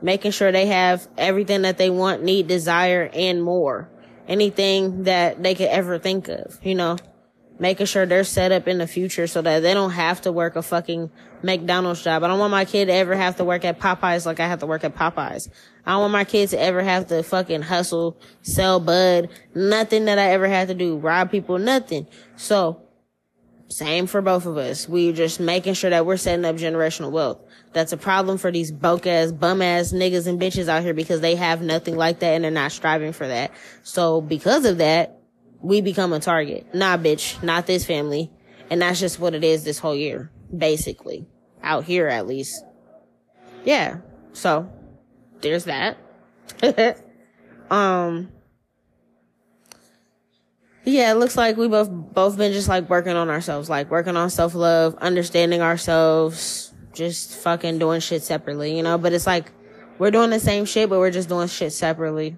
Making 0.00 0.30
sure 0.30 0.52
they 0.52 0.66
have 0.66 1.06
everything 1.16 1.62
that 1.62 1.78
they 1.78 1.90
want, 1.90 2.22
need, 2.22 2.46
desire, 2.46 3.10
and 3.12 3.42
more. 3.42 3.90
Anything 4.28 5.04
that 5.04 5.42
they 5.42 5.54
could 5.54 5.68
ever 5.68 5.98
think 5.98 6.28
of, 6.28 6.58
you 6.62 6.74
know? 6.74 6.96
Making 7.58 7.86
sure 7.86 8.06
they're 8.06 8.24
set 8.24 8.52
up 8.52 8.68
in 8.68 8.78
the 8.78 8.86
future 8.86 9.26
so 9.26 9.42
that 9.42 9.60
they 9.60 9.74
don't 9.74 9.90
have 9.90 10.20
to 10.22 10.32
work 10.32 10.54
a 10.54 10.62
fucking 10.62 11.10
McDonald's 11.42 12.02
job. 12.02 12.22
I 12.22 12.28
don't 12.28 12.38
want 12.38 12.50
my 12.50 12.64
kid 12.64 12.86
to 12.86 12.92
ever 12.92 13.16
have 13.16 13.36
to 13.36 13.44
work 13.44 13.64
at 13.64 13.80
Popeyes 13.80 14.26
like 14.26 14.40
I 14.40 14.46
have 14.46 14.60
to 14.60 14.66
work 14.66 14.84
at 14.84 14.94
Popeyes. 14.94 15.48
I 15.84 15.92
don't 15.92 16.00
want 16.00 16.12
my 16.12 16.24
kids 16.24 16.52
to 16.52 16.60
ever 16.60 16.82
have 16.82 17.06
to 17.08 17.22
fucking 17.22 17.62
hustle, 17.62 18.16
sell 18.42 18.78
bud, 18.80 19.28
nothing 19.54 20.04
that 20.04 20.18
I 20.18 20.30
ever 20.30 20.46
had 20.46 20.68
to 20.68 20.74
do, 20.74 20.96
rob 20.98 21.30
people, 21.30 21.58
nothing. 21.58 22.06
So, 22.36 22.82
same 23.68 24.06
for 24.06 24.22
both 24.22 24.46
of 24.46 24.56
us. 24.56 24.88
We're 24.88 25.12
just 25.12 25.40
making 25.40 25.74
sure 25.74 25.90
that 25.90 26.06
we're 26.06 26.16
setting 26.16 26.44
up 26.44 26.56
generational 26.56 27.10
wealth. 27.10 27.40
That's 27.72 27.92
a 27.92 27.98
problem 27.98 28.38
for 28.38 28.50
these 28.50 28.72
broke 28.72 29.06
ass, 29.06 29.30
bum 29.30 29.60
ass 29.60 29.92
niggas 29.92 30.26
and 30.26 30.40
bitches 30.40 30.68
out 30.68 30.82
here 30.82 30.94
because 30.94 31.20
they 31.20 31.34
have 31.34 31.60
nothing 31.60 31.96
like 31.96 32.20
that 32.20 32.34
and 32.34 32.44
they're 32.44 32.50
not 32.50 32.72
striving 32.72 33.12
for 33.12 33.28
that. 33.28 33.52
So 33.82 34.20
because 34.20 34.64
of 34.64 34.78
that, 34.78 35.17
we 35.60 35.80
become 35.80 36.12
a 36.12 36.20
target. 36.20 36.74
Nah, 36.74 36.96
bitch, 36.96 37.42
not 37.42 37.66
this 37.66 37.84
family. 37.84 38.30
And 38.70 38.82
that's 38.82 39.00
just 39.00 39.18
what 39.18 39.34
it 39.34 39.44
is 39.44 39.64
this 39.64 39.78
whole 39.78 39.96
year, 39.96 40.30
basically. 40.56 41.26
Out 41.62 41.84
here, 41.84 42.06
at 42.08 42.26
least. 42.26 42.62
Yeah. 43.64 43.98
So, 44.32 44.70
there's 45.40 45.64
that. 45.64 45.96
um, 47.70 48.30
yeah, 50.84 51.12
it 51.12 51.16
looks 51.16 51.36
like 51.36 51.56
we 51.56 51.68
both 51.68 51.90
both 51.90 52.36
been 52.36 52.52
just 52.52 52.68
like 52.68 52.88
working 52.88 53.16
on 53.16 53.28
ourselves, 53.28 53.68
like 53.68 53.90
working 53.90 54.16
on 54.16 54.30
self 54.30 54.54
love, 54.54 54.94
understanding 54.96 55.60
ourselves, 55.60 56.72
just 56.92 57.34
fucking 57.38 57.78
doing 57.78 58.00
shit 58.00 58.22
separately, 58.22 58.76
you 58.76 58.82
know. 58.82 58.96
But 58.96 59.12
it's 59.12 59.26
like 59.26 59.52
we're 59.98 60.10
doing 60.10 60.30
the 60.30 60.40
same 60.40 60.64
shit, 60.64 60.88
but 60.88 60.98
we're 60.98 61.10
just 61.10 61.28
doing 61.28 61.48
shit 61.48 61.72
separately. 61.72 62.36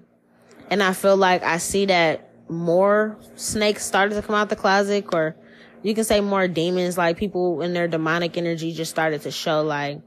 And 0.69 0.81
I 0.81 0.93
feel 0.93 1.17
like 1.17 1.43
I 1.43 1.57
see 1.57 1.85
that 1.85 2.30
more 2.51 3.17
snakes 3.35 3.85
started 3.85 4.15
to 4.15 4.21
come 4.21 4.35
out 4.35 4.49
the 4.49 4.55
closet, 4.55 5.05
or 5.13 5.35
you 5.83 5.95
can 5.95 6.03
say 6.03 6.21
more 6.21 6.47
demons, 6.47 6.97
like 6.97 7.17
people 7.17 7.61
in 7.61 7.73
their 7.73 7.87
demonic 7.87 8.37
energy 8.37 8.73
just 8.73 8.91
started 8.91 9.21
to 9.23 9.31
show. 9.31 9.61
Like, 9.61 10.01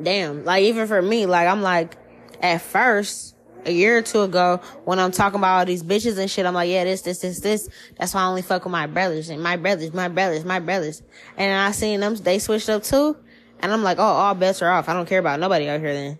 damn, 0.00 0.44
like 0.44 0.64
even 0.64 0.86
for 0.86 1.00
me, 1.00 1.26
like 1.26 1.48
I'm 1.48 1.62
like 1.62 1.96
at 2.40 2.60
first 2.62 3.34
a 3.64 3.72
year 3.72 3.98
or 3.98 4.02
two 4.02 4.22
ago 4.22 4.60
when 4.84 4.98
I'm 4.98 5.10
talking 5.10 5.40
about 5.40 5.58
all 5.58 5.64
these 5.64 5.82
bitches 5.82 6.18
and 6.18 6.30
shit. 6.30 6.46
I'm 6.46 6.54
like, 6.54 6.70
yeah, 6.70 6.84
this, 6.84 7.02
this, 7.02 7.18
this, 7.18 7.40
this. 7.40 7.68
That's 7.98 8.14
why 8.14 8.22
I 8.22 8.26
only 8.26 8.42
fuck 8.42 8.64
with 8.64 8.72
my 8.72 8.86
brothers 8.86 9.28
and 9.28 9.42
my 9.42 9.56
brothers, 9.56 9.92
my 9.92 10.08
brothers, 10.08 10.44
my 10.44 10.60
brothers. 10.60 11.02
And 11.36 11.52
I 11.52 11.72
seen 11.72 12.00
them, 12.00 12.14
they 12.16 12.38
switched 12.38 12.68
up 12.68 12.82
too. 12.82 13.16
And 13.60 13.72
I'm 13.72 13.82
like, 13.82 13.98
oh, 13.98 14.02
all 14.02 14.34
bets 14.34 14.62
are 14.62 14.70
off. 14.70 14.88
I 14.88 14.92
don't 14.92 15.08
care 15.08 15.18
about 15.18 15.40
nobody 15.40 15.68
out 15.68 15.80
here 15.80 15.92
then. 15.92 16.18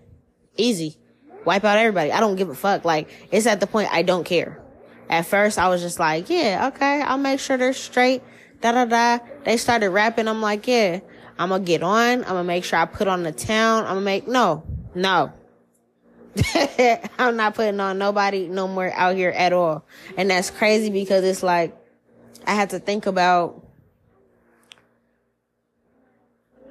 Easy. 0.57 0.97
Wipe 1.47 1.65
out 1.65 1.79
everybody. 1.79 2.13
I 2.13 2.21
don't 2.21 2.37
give 2.37 2.51
a 2.51 2.55
fuck. 2.55 2.85
Like, 2.85 3.09
it's 3.31 3.47
at 3.47 3.61
the 3.61 3.67
point 3.67 3.89
I 3.93 4.03
don't 4.03 4.25
care. 4.25 4.61
At 5.09 5.27
first, 5.27 5.59
I 5.59 5.69
was 5.69 5.81
just 5.81 5.99
like, 5.99 6.29
yeah, 6.29 6.71
okay, 6.75 7.01
I'll 7.01 7.17
make 7.17 7.41
sure 7.41 7.57
they're 7.57 7.73
straight. 7.73 8.23
Da 8.61 8.73
da 8.73 8.85
da. 8.85 9.25
They 9.45 9.57
started 9.57 9.91
rapping. 9.91 10.29
I'm 10.29 10.43
like, 10.43 10.67
yeah, 10.67 11.01
I'm 11.39 11.51
gonna 11.51 11.65
get 11.65 11.83
on. 11.83 12.25
I'm 12.25 12.25
gonna 12.25 12.45
make 12.45 12.65
sure 12.65 12.79
I 12.79 12.85
put 12.85 13.07
on 13.09 13.23
the 13.23 13.33
town. 13.33 13.85
I'm 13.85 13.95
gonna 13.95 14.01
make, 14.01 14.27
no, 14.27 14.65
no, 14.95 15.33
I'm 17.19 17.37
not 17.37 17.55
putting 17.55 17.81
on 17.81 17.99
nobody 17.99 18.49
no 18.49 18.69
more 18.69 18.93
out 18.93 19.17
here 19.17 19.31
at 19.31 19.53
all. 19.53 19.87
And 20.17 20.31
that's 20.31 20.51
crazy 20.51 20.91
because 20.91 21.25
it's 21.25 21.43
like, 21.43 21.77
I 22.47 22.55
had 22.55 22.71
to 22.71 22.79
think 22.79 23.07
about 23.07 23.66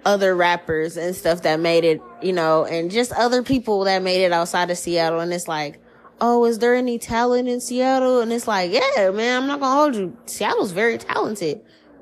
other 0.05 0.35
rappers 0.35 0.95
and 0.97 1.15
stuff 1.15 1.41
that 1.41 1.59
made 1.59 1.83
it, 1.83 2.01
you 2.21 2.31
know, 2.31 2.63
and 2.65 2.91
just 2.91 3.11
other 3.13 3.43
people 3.43 3.83
that 3.85 4.01
made 4.03 4.23
it 4.23 4.31
outside 4.31 4.69
of 4.69 4.77
Seattle. 4.77 5.19
And 5.19 5.33
it's 5.33 5.47
like, 5.47 5.79
oh, 6.21 6.45
is 6.45 6.59
there 6.59 6.75
any 6.75 6.99
talent 6.99 7.49
in 7.49 7.59
Seattle? 7.59 8.21
And 8.21 8.31
it's 8.31 8.47
like, 8.47 8.71
yeah, 8.71 9.09
man, 9.09 9.41
I'm 9.41 9.47
not 9.47 9.59
gonna 9.59 9.75
hold 9.75 9.95
you. 9.95 10.15
Seattle's 10.27 10.71
very 10.71 10.97
talented, 10.97 11.61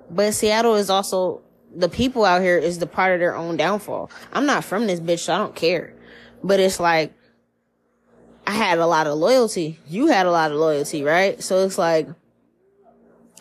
but 0.09 0.33
Seattle 0.33 0.75
is 0.75 0.89
also 0.89 1.41
the 1.75 1.89
people 1.89 2.23
out 2.25 2.41
here 2.41 2.57
is 2.57 2.79
the 2.79 2.85
part 2.85 3.13
of 3.13 3.19
their 3.19 3.35
own 3.35 3.57
downfall. 3.57 4.11
I'm 4.31 4.45
not 4.45 4.63
from 4.63 4.85
this 4.85 4.99
bitch, 4.99 5.19
so 5.19 5.33
I 5.33 5.37
don't 5.37 5.55
care. 5.55 5.95
But 6.43 6.59
it's 6.59 6.79
like, 6.79 7.13
I 8.45 8.51
had 8.51 8.77
a 8.77 8.85
lot 8.85 9.07
of 9.07 9.17
loyalty. 9.17 9.79
You 9.87 10.07
had 10.07 10.25
a 10.25 10.31
lot 10.31 10.51
of 10.51 10.57
loyalty, 10.57 11.03
right? 11.03 11.41
So 11.41 11.65
it's 11.65 11.77
like, 11.77 12.09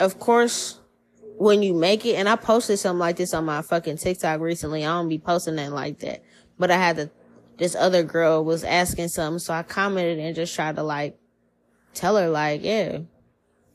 of 0.01 0.19
course, 0.19 0.79
when 1.43 1.61
you 1.61 1.75
make 1.75 2.07
it, 2.07 2.15
and 2.15 2.29
I 2.29 2.37
posted 2.37 2.79
something 2.79 3.01
like 3.01 3.17
this 3.17 3.35
on 3.35 3.45
my 3.45 3.63
fucking 3.63 3.97
TikTok 3.97 4.41
recently. 4.41 4.85
I 4.85 4.91
don't 4.97 5.09
be 5.09 5.19
posting 5.19 5.57
that 5.57 5.73
like 5.73 5.99
that, 5.99 6.23
but 6.57 6.71
I 6.71 6.77
had 6.77 6.97
to, 6.97 7.11
this 7.59 7.75
other 7.75 8.05
girl 8.05 8.45
was 8.45 8.63
asking 8.63 9.09
something. 9.09 9.41
So 9.41 9.53
I 9.53 9.65
commented 9.65 10.21
and 10.21 10.37
just 10.37 10.55
tried 10.55 10.77
to 10.77 10.85
like 10.85 11.19
tell 11.95 12.17
her 12.17 12.29
like, 12.29 12.63
yeah, 12.63 12.99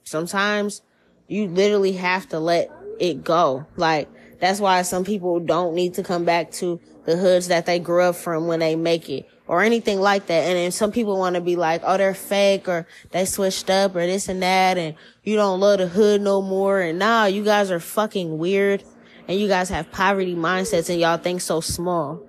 sometimes 0.06 0.82
you 1.28 1.48
literally 1.48 1.92
have 1.92 2.30
to 2.30 2.40
let 2.40 2.72
it 3.02 3.26
go. 3.26 3.66
Like, 3.76 4.08
that's 4.40 4.62
why 4.62 4.82
some 4.84 5.04
people 5.04 5.42
don't 5.42 5.76
need 5.76 5.96
to 5.96 6.04
come 6.04 6.24
back 6.24 6.52
to 6.54 6.80
the 7.04 7.18
hoods 7.18 7.50
that 7.50 7.66
they 7.66 7.80
grew 7.80 8.04
up 8.04 8.16
from 8.16 8.48
when 8.48 8.62
they 8.62 8.78
make 8.78 9.10
it 9.10 9.28
or 9.48 9.62
anything 9.62 10.00
like 10.00 10.28
that. 10.28 10.44
And 10.44 10.58
then 10.58 10.72
some 10.72 10.92
people 10.92 11.18
want 11.18 11.36
to 11.36 11.42
be 11.42 11.56
like, 11.56 11.82
oh, 11.84 11.98
they're 11.98 12.14
fake 12.14 12.68
or 12.68 12.88
they 13.12 13.26
switched 13.26 13.70
up 13.70 13.96
or 13.96 14.06
this 14.06 14.30
and 14.30 14.42
that. 14.42 14.78
And 14.78 14.96
you 15.28 15.36
don't 15.36 15.60
love 15.60 15.80
the 15.80 15.88
hood 15.88 16.22
no 16.22 16.42
more. 16.42 16.80
And 16.80 17.00
nah, 17.00 17.26
you 17.26 17.44
guys 17.44 17.70
are 17.70 17.82
fucking 17.82 18.38
weird. 18.38 18.82
And 19.28 19.38
you 19.38 19.50
guys 19.50 19.68
have 19.68 19.92
poverty 19.92 20.36
mindsets 20.36 20.90
and 20.90 21.02
y'all 21.02 21.18
think 21.18 21.42
so 21.42 21.60
small. 21.60 22.22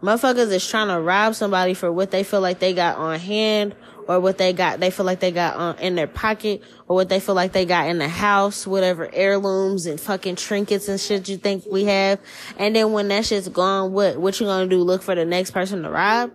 Motherfuckers 0.00 0.52
is 0.52 0.64
trying 0.64 0.86
to 0.86 1.00
rob 1.00 1.34
somebody 1.34 1.74
for 1.74 1.90
what 1.90 2.12
they 2.12 2.22
feel 2.22 2.40
like 2.40 2.60
they 2.60 2.74
got 2.74 2.96
on 2.96 3.18
hand 3.18 3.74
or 4.06 4.20
what 4.20 4.38
they 4.38 4.52
got, 4.52 4.78
they 4.78 4.90
feel 4.90 5.04
like 5.04 5.18
they 5.18 5.32
got 5.32 5.56
on, 5.56 5.78
in 5.80 5.96
their 5.96 6.06
pocket 6.06 6.62
or 6.86 6.94
what 6.94 7.08
they 7.08 7.18
feel 7.18 7.34
like 7.34 7.50
they 7.50 7.64
got 7.64 7.88
in 7.88 7.98
the 7.98 8.08
house, 8.08 8.68
whatever 8.68 9.10
heirlooms 9.12 9.86
and 9.86 10.00
fucking 10.00 10.36
trinkets 10.36 10.86
and 10.86 11.00
shit 11.00 11.28
you 11.28 11.36
think 11.36 11.64
we 11.68 11.86
have. 11.86 12.20
And 12.56 12.76
then 12.76 12.92
when 12.92 13.08
that 13.08 13.26
shit's 13.26 13.48
gone, 13.48 13.92
what, 13.92 14.16
what 14.16 14.38
you 14.38 14.46
gonna 14.46 14.68
do? 14.68 14.78
Look 14.84 15.02
for 15.02 15.16
the 15.16 15.24
next 15.24 15.50
person 15.50 15.82
to 15.82 15.90
rob? 15.90 16.30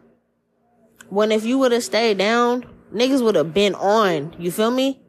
When 1.08 1.32
if 1.32 1.46
you 1.46 1.58
would 1.60 1.72
have 1.72 1.84
stayed 1.84 2.18
down, 2.18 2.66
niggas 2.94 3.24
would 3.24 3.36
have 3.36 3.54
been 3.54 3.74
on. 3.74 4.36
You 4.38 4.52
feel 4.52 4.72
me? 4.72 5.00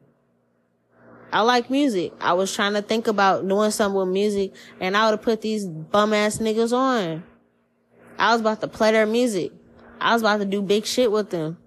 I 1.31 1.41
like 1.41 1.69
music. 1.69 2.13
I 2.19 2.33
was 2.33 2.53
trying 2.53 2.73
to 2.73 2.81
think 2.81 3.07
about 3.07 3.47
doing 3.47 3.71
something 3.71 3.99
with 3.99 4.09
music 4.09 4.53
and 4.79 4.97
I 4.97 5.05
would 5.05 5.17
have 5.17 5.21
put 5.21 5.41
these 5.41 5.65
bum 5.65 6.13
ass 6.13 6.39
niggas 6.39 6.73
on. 6.73 7.23
I 8.17 8.33
was 8.33 8.41
about 8.41 8.61
to 8.61 8.67
play 8.67 8.91
their 8.91 9.05
music. 9.05 9.51
I 10.01 10.13
was 10.13 10.23
about 10.23 10.37
to 10.37 10.45
do 10.45 10.61
big 10.61 10.85
shit 10.85 11.11
with 11.11 11.29
them. 11.29 11.57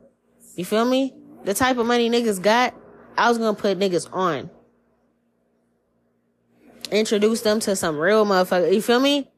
You 0.56 0.64
feel 0.64 0.84
me? 0.84 1.14
The 1.44 1.54
type 1.54 1.78
of 1.78 1.86
money 1.86 2.10
niggas 2.10 2.42
got, 2.42 2.74
I 3.16 3.28
was 3.28 3.38
gonna 3.38 3.54
put 3.54 3.78
niggas 3.78 4.08
on. 4.12 4.50
Introduce 6.90 7.42
them 7.42 7.60
to 7.60 7.76
some 7.76 7.98
real 7.98 8.26
motherfucker. 8.26 8.72
You 8.72 8.82
feel 8.82 9.00
me? 9.00 9.28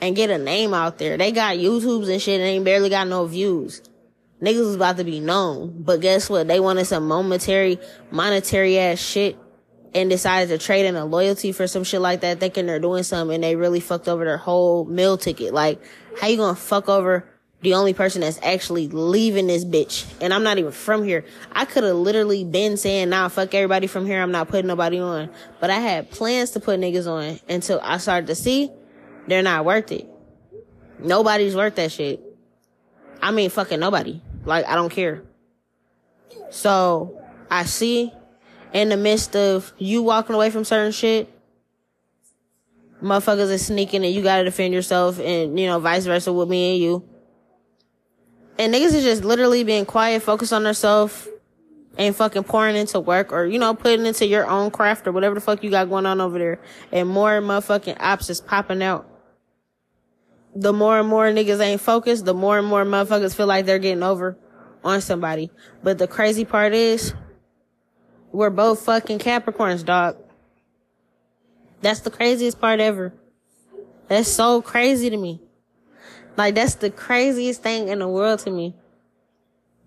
And 0.00 0.14
get 0.14 0.30
a 0.30 0.38
name 0.38 0.74
out 0.74 0.98
there. 0.98 1.16
They 1.16 1.32
got 1.32 1.56
YouTubes 1.56 2.10
and 2.10 2.22
shit 2.22 2.40
and 2.40 2.48
ain't 2.48 2.64
barely 2.64 2.88
got 2.88 3.08
no 3.08 3.26
views. 3.26 3.82
Niggas 4.40 4.64
was 4.64 4.76
about 4.76 4.96
to 4.98 5.04
be 5.04 5.20
known. 5.20 5.82
But 5.82 6.00
guess 6.00 6.30
what? 6.30 6.48
They 6.48 6.60
wanted 6.60 6.86
some 6.86 7.06
momentary, 7.06 7.78
monetary 8.10 8.78
ass 8.78 8.98
shit 8.98 9.36
and 9.94 10.10
decided 10.10 10.48
to 10.48 10.64
trade 10.64 10.86
in 10.86 10.96
a 10.96 11.04
loyalty 11.04 11.52
for 11.52 11.66
some 11.66 11.84
shit 11.84 12.00
like 12.00 12.20
that, 12.20 12.40
thinking 12.40 12.66
they're 12.66 12.78
doing 12.78 13.02
something 13.02 13.34
and 13.34 13.44
they 13.44 13.56
really 13.56 13.80
fucked 13.80 14.08
over 14.08 14.24
their 14.24 14.36
whole 14.36 14.84
meal 14.84 15.16
ticket. 15.16 15.52
Like, 15.52 15.80
how 16.20 16.28
you 16.28 16.36
gonna 16.36 16.54
fuck 16.54 16.88
over 16.88 17.26
the 17.62 17.74
only 17.74 17.92
person 17.92 18.22
that's 18.22 18.38
actually 18.42 18.88
leaving 18.88 19.46
this 19.46 19.64
bitch. 19.64 20.06
And 20.20 20.32
I'm 20.32 20.42
not 20.42 20.58
even 20.58 20.72
from 20.72 21.04
here. 21.04 21.24
I 21.52 21.64
could 21.66 21.84
have 21.84 21.96
literally 21.96 22.44
been 22.44 22.76
saying, 22.76 23.10
nah, 23.10 23.28
fuck 23.28 23.54
everybody 23.54 23.86
from 23.86 24.06
here. 24.06 24.22
I'm 24.22 24.32
not 24.32 24.48
putting 24.48 24.66
nobody 24.66 24.98
on. 24.98 25.30
But 25.60 25.70
I 25.70 25.78
had 25.78 26.10
plans 26.10 26.52
to 26.52 26.60
put 26.60 26.80
niggas 26.80 27.06
on 27.06 27.38
until 27.48 27.80
I 27.82 27.98
started 27.98 28.28
to 28.28 28.34
see 28.34 28.70
they're 29.26 29.42
not 29.42 29.64
worth 29.64 29.92
it. 29.92 30.08
Nobody's 30.98 31.54
worth 31.54 31.74
that 31.74 31.92
shit. 31.92 32.22
I 33.20 33.30
mean, 33.30 33.50
fucking 33.50 33.80
nobody. 33.80 34.22
Like, 34.44 34.66
I 34.66 34.74
don't 34.74 34.90
care. 34.90 35.22
So 36.50 37.20
I 37.50 37.64
see 37.64 38.12
in 38.72 38.88
the 38.88 38.96
midst 38.96 39.36
of 39.36 39.72
you 39.78 40.02
walking 40.02 40.34
away 40.34 40.50
from 40.50 40.64
certain 40.64 40.92
shit, 40.92 41.32
motherfuckers 43.02 43.50
is 43.50 43.66
sneaking 43.66 44.04
and 44.04 44.14
you 44.14 44.22
gotta 44.22 44.44
defend 44.44 44.74
yourself 44.74 45.18
and, 45.18 45.58
you 45.58 45.66
know, 45.66 45.78
vice 45.78 46.04
versa 46.04 46.32
with 46.32 46.48
me 46.48 46.74
and 46.74 46.82
you 46.82 47.10
and 48.60 48.74
niggas 48.74 48.92
is 48.92 49.04
just 49.04 49.24
literally 49.24 49.64
being 49.64 49.86
quiet, 49.86 50.22
focused 50.22 50.52
on 50.52 50.64
themselves, 50.64 51.26
and 51.96 52.14
fucking 52.14 52.44
pouring 52.44 52.76
into 52.76 53.00
work 53.00 53.32
or, 53.32 53.46
you 53.46 53.58
know, 53.58 53.72
putting 53.74 54.04
into 54.04 54.26
your 54.26 54.46
own 54.46 54.70
craft 54.70 55.06
or 55.06 55.12
whatever 55.12 55.34
the 55.34 55.40
fuck 55.40 55.64
you 55.64 55.70
got 55.70 55.88
going 55.88 56.04
on 56.04 56.20
over 56.20 56.38
there. 56.38 56.60
And 56.92 57.08
more 57.08 57.40
motherfucking 57.40 57.96
ops 57.98 58.28
is 58.28 58.42
popping 58.42 58.82
out. 58.82 59.08
The 60.54 60.74
more 60.74 60.98
and 60.98 61.08
more 61.08 61.24
niggas 61.24 61.58
ain't 61.58 61.80
focused, 61.80 62.26
the 62.26 62.34
more 62.34 62.58
and 62.58 62.66
more 62.66 62.84
motherfuckers 62.84 63.34
feel 63.34 63.46
like 63.46 63.64
they're 63.64 63.78
getting 63.78 64.02
over 64.02 64.36
on 64.84 65.00
somebody. 65.00 65.50
But 65.82 65.96
the 65.96 66.06
crazy 66.06 66.44
part 66.44 66.74
is, 66.74 67.14
we're 68.32 68.50
both 68.50 68.82
fucking 68.82 69.18
Capricorns, 69.18 69.84
dog. 69.84 70.16
That's 71.82 72.00
the 72.00 72.10
craziest 72.10 72.60
part 72.60 72.80
ever. 72.80 73.12
That's 74.08 74.28
so 74.28 74.60
crazy 74.62 75.10
to 75.10 75.16
me. 75.16 75.40
Like 76.36 76.54
that's 76.54 76.76
the 76.76 76.90
craziest 76.90 77.62
thing 77.62 77.88
in 77.88 77.98
the 77.98 78.08
world 78.08 78.40
to 78.40 78.50
me. 78.50 78.74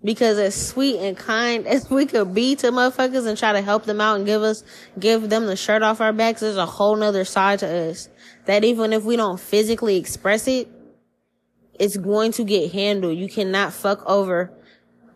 Because 0.02 0.38
as 0.38 0.54
sweet 0.54 0.98
and 0.98 1.16
kind 1.16 1.66
as 1.66 1.88
we 1.88 2.06
could 2.06 2.34
be 2.34 2.56
to 2.56 2.70
motherfuckers 2.70 3.26
and 3.26 3.38
try 3.38 3.52
to 3.52 3.62
help 3.62 3.84
them 3.84 4.00
out 4.00 4.16
and 4.16 4.26
give 4.26 4.42
us, 4.42 4.64
give 4.98 5.30
them 5.30 5.46
the 5.46 5.56
shirt 5.56 5.82
off 5.82 6.00
our 6.00 6.12
backs, 6.12 6.40
there's 6.40 6.56
a 6.56 6.66
whole 6.66 6.96
nother 6.96 7.24
side 7.24 7.60
to 7.60 7.90
us. 7.90 8.08
That 8.46 8.64
even 8.64 8.92
if 8.92 9.04
we 9.04 9.16
don't 9.16 9.40
physically 9.40 9.96
express 9.96 10.46
it, 10.46 10.68
it's 11.78 11.96
going 11.96 12.32
to 12.32 12.44
get 12.44 12.72
handled. 12.72 13.16
You 13.16 13.28
cannot 13.28 13.72
fuck 13.72 14.04
over 14.06 14.52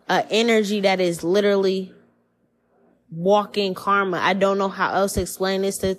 a 0.09 0.25
energy 0.29 0.81
that 0.81 0.99
is 0.99 1.23
literally 1.23 1.93
walking 3.11 3.73
karma. 3.73 4.17
I 4.17 4.33
don't 4.33 4.57
know 4.57 4.69
how 4.69 4.93
else 4.93 5.13
to 5.13 5.21
explain 5.21 5.61
this 5.61 5.77
to, 5.79 5.95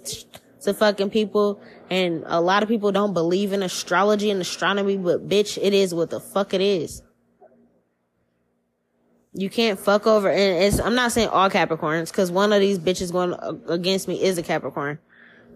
to 0.63 0.75
fucking 0.75 1.11
people. 1.11 1.61
And 1.89 2.23
a 2.27 2.41
lot 2.41 2.63
of 2.63 2.69
people 2.69 2.93
don't 2.93 3.15
believe 3.15 3.53
in 3.53 3.63
astrology 3.63 4.31
and 4.31 4.41
astronomy, 4.41 4.97
but 4.97 5.29
bitch, 5.29 5.59
it 5.61 5.75
is 5.75 5.95
what 5.95 6.11
the 6.11 6.21
fuck 6.21 6.55
it 6.55 6.61
is. 6.61 7.03
You 9.33 9.49
can't 9.49 9.79
fuck 9.79 10.09
over, 10.09 10.29
and 10.29 10.65
it's, 10.65 10.81
I'm 10.81 10.97
not 10.97 11.13
saying 11.13 11.29
all 11.29 11.49
Capricorns, 11.49 12.13
cause 12.13 12.33
one 12.33 12.53
of 12.53 12.59
these 12.59 12.81
bitches 12.81 13.13
going 13.13 13.33
against 13.69 14.09
me 14.09 14.21
is 14.21 14.39
a 14.39 14.43
Capricorn. 14.43 14.99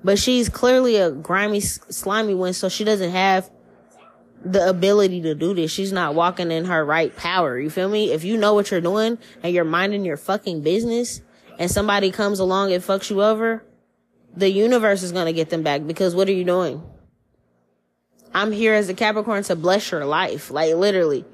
But 0.05 0.19
she's 0.19 0.49
clearly 0.49 0.97
a 0.97 1.11
grimy, 1.11 1.61
slimy 1.61 2.35
one, 2.35 2.53
so 2.53 2.69
she 2.69 2.85
doesn't 2.85 3.11
have 3.11 3.51
the 4.45 4.69
ability 4.69 5.23
to 5.23 5.35
do 5.35 5.55
this. 5.55 5.73
She's 5.73 5.93
not 5.93 6.15
walking 6.15 6.53
in 6.53 6.67
her 6.67 6.85
right 6.85 7.17
power. 7.17 7.59
You 7.59 7.71
feel 7.71 7.89
me? 7.89 8.13
If 8.13 8.23
you 8.23 8.37
know 8.37 8.55
what 8.55 8.71
you're 8.71 8.81
doing 8.81 9.19
and 9.43 9.53
you're 9.53 9.65
minding 9.65 10.05
your 10.05 10.19
fucking 10.19 10.61
business 10.61 11.23
and 11.59 11.71
somebody 11.71 12.11
comes 12.11 12.39
along 12.39 12.73
and 12.73 12.83
fucks 12.83 13.11
you 13.11 13.23
over, 13.23 13.65
the 14.37 14.51
universe 14.51 15.03
is 15.03 15.13
going 15.13 15.27
to 15.27 15.33
get 15.33 15.51
them 15.51 15.63
back 15.63 15.87
because 15.87 16.15
what 16.15 16.29
are 16.29 16.33
you 16.33 16.45
doing? 16.45 16.83
I'm 18.35 18.51
here 18.51 18.75
as 18.75 18.89
a 18.89 18.95
Capricorn 18.95 19.45
to 19.45 19.57
bless 19.57 19.91
your 19.91 20.05
life. 20.05 20.51
Like 20.51 20.75
literally. 20.75 21.25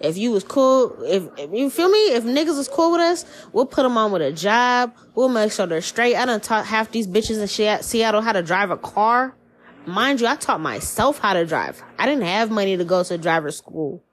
If 0.00 0.16
you 0.16 0.30
was 0.30 0.44
cool, 0.44 1.02
if, 1.02 1.24
if, 1.36 1.52
you 1.52 1.70
feel 1.70 1.88
me, 1.88 2.12
if 2.12 2.22
niggas 2.22 2.56
was 2.56 2.68
cool 2.68 2.92
with 2.92 3.00
us, 3.00 3.24
we'll 3.52 3.66
put 3.66 3.82
them 3.82 3.96
on 3.96 4.12
with 4.12 4.22
a 4.22 4.30
job. 4.30 4.94
We'll 5.16 5.28
make 5.28 5.50
sure 5.50 5.66
they're 5.66 5.80
straight. 5.80 6.14
I 6.14 6.24
done 6.24 6.40
taught 6.40 6.66
half 6.66 6.92
these 6.92 7.08
bitches 7.08 7.40
in 7.40 7.82
Seattle 7.82 8.22
how 8.22 8.32
to 8.32 8.42
drive 8.42 8.70
a 8.70 8.76
car. 8.76 9.34
Mind 9.86 10.20
you, 10.20 10.28
I 10.28 10.36
taught 10.36 10.60
myself 10.60 11.18
how 11.18 11.32
to 11.32 11.44
drive. 11.44 11.82
I 11.98 12.06
didn't 12.06 12.24
have 12.24 12.48
money 12.48 12.76
to 12.76 12.84
go 12.84 13.02
to 13.02 13.18
driver's 13.18 13.56
school. 13.56 14.04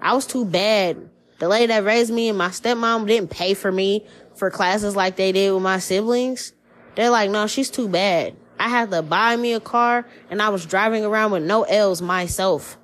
I 0.00 0.14
was 0.14 0.26
too 0.26 0.46
bad. 0.46 1.10
The 1.40 1.48
lady 1.48 1.66
that 1.66 1.84
raised 1.84 2.12
me 2.12 2.30
and 2.30 2.38
my 2.38 2.48
stepmom 2.48 3.06
didn't 3.06 3.28
pay 3.28 3.52
for 3.52 3.70
me 3.70 4.06
for 4.38 4.50
classes 4.50 4.96
like 4.96 5.16
they 5.16 5.32
did 5.32 5.52
with 5.52 5.62
my 5.62 5.78
siblings. 5.78 6.52
They're 6.94 7.10
like, 7.10 7.30
no, 7.30 7.46
she's 7.46 7.70
too 7.70 7.88
bad. 7.88 8.36
I 8.58 8.68
had 8.68 8.90
to 8.90 9.02
buy 9.02 9.36
me 9.36 9.52
a 9.52 9.60
car 9.60 10.06
and 10.30 10.42
I 10.42 10.48
was 10.48 10.66
driving 10.66 11.04
around 11.04 11.32
with 11.32 11.44
no 11.44 11.62
L's 11.62 12.02
myself. 12.02 12.76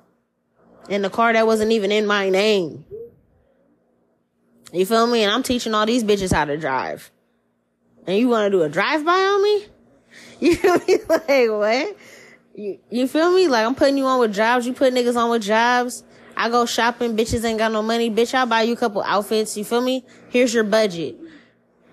In 0.87 1.01
the 1.01 1.09
car 1.09 1.33
that 1.33 1.47
wasn't 1.47 1.71
even 1.71 1.91
in 1.91 2.05
my 2.05 2.29
name. 2.29 2.85
You 4.71 4.85
feel 4.85 5.07
me? 5.07 5.23
And 5.23 5.31
I'm 5.31 5.43
teaching 5.43 5.73
all 5.73 5.85
these 5.85 6.03
bitches 6.03 6.31
how 6.31 6.45
to 6.45 6.57
drive. 6.57 7.11
And 8.05 8.17
you 8.17 8.27
want 8.27 8.45
to 8.45 8.57
do 8.57 8.63
a 8.63 8.69
drive 8.69 9.05
by 9.05 9.13
on 9.13 9.43
me? 9.43 9.65
You 10.39 10.55
feel 10.55 10.77
me? 10.87 10.97
Like, 11.09 11.49
what? 11.49 11.97
You, 12.53 12.79
you 12.89 13.07
feel 13.07 13.31
me? 13.31 13.47
Like, 13.47 13.65
I'm 13.65 13.75
putting 13.75 13.97
you 13.97 14.05
on 14.05 14.19
with 14.19 14.33
jobs. 14.33 14.67
You 14.67 14.73
put 14.73 14.93
niggas 14.93 15.15
on 15.15 15.29
with 15.29 15.43
jobs. 15.43 16.03
I 16.37 16.49
go 16.49 16.65
shopping, 16.65 17.15
bitches 17.15 17.45
ain't 17.45 17.59
got 17.59 17.71
no 17.71 17.81
money. 17.81 18.11
Bitch, 18.11 18.33
I'll 18.33 18.45
buy 18.45 18.63
you 18.63 18.73
a 18.73 18.77
couple 18.77 19.01
outfits. 19.03 19.55
You 19.55 19.63
feel 19.63 19.81
me? 19.81 20.05
Here's 20.29 20.53
your 20.53 20.65
budget. 20.65 21.17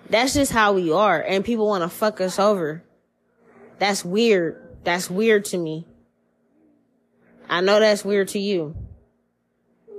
That's 0.09 0.33
just 0.33 0.51
how 0.51 0.73
we 0.73 0.91
are. 0.91 1.21
And 1.21 1.45
people 1.45 1.67
want 1.67 1.83
to 1.83 1.89
fuck 1.89 2.21
us 2.21 2.39
over. 2.39 2.83
That's 3.79 4.03
weird. 4.03 4.77
That's 4.83 5.09
weird 5.09 5.45
to 5.45 5.57
me. 5.57 5.87
I 7.49 7.61
know 7.61 7.79
that's 7.79 8.05
weird 8.05 8.29
to 8.29 8.39
you. 8.39 8.75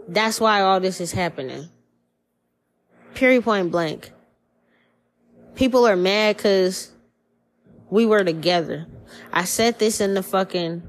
That's 0.09 0.41
why 0.41 0.61
all 0.61 0.81
this 0.81 1.01
is 1.01 1.13
happening. 1.13 1.69
Period 3.15 3.45
point 3.45 3.71
blank. 3.71 4.11
People 5.55 5.87
are 5.87 5.97
mad 5.97 6.39
cause 6.39 6.91
we 7.91 8.07
were 8.07 8.25
together. 8.25 8.87
I 9.33 9.45
said 9.45 9.79
this 9.79 10.01
in 10.01 10.15
the 10.15 10.23
fucking 10.23 10.83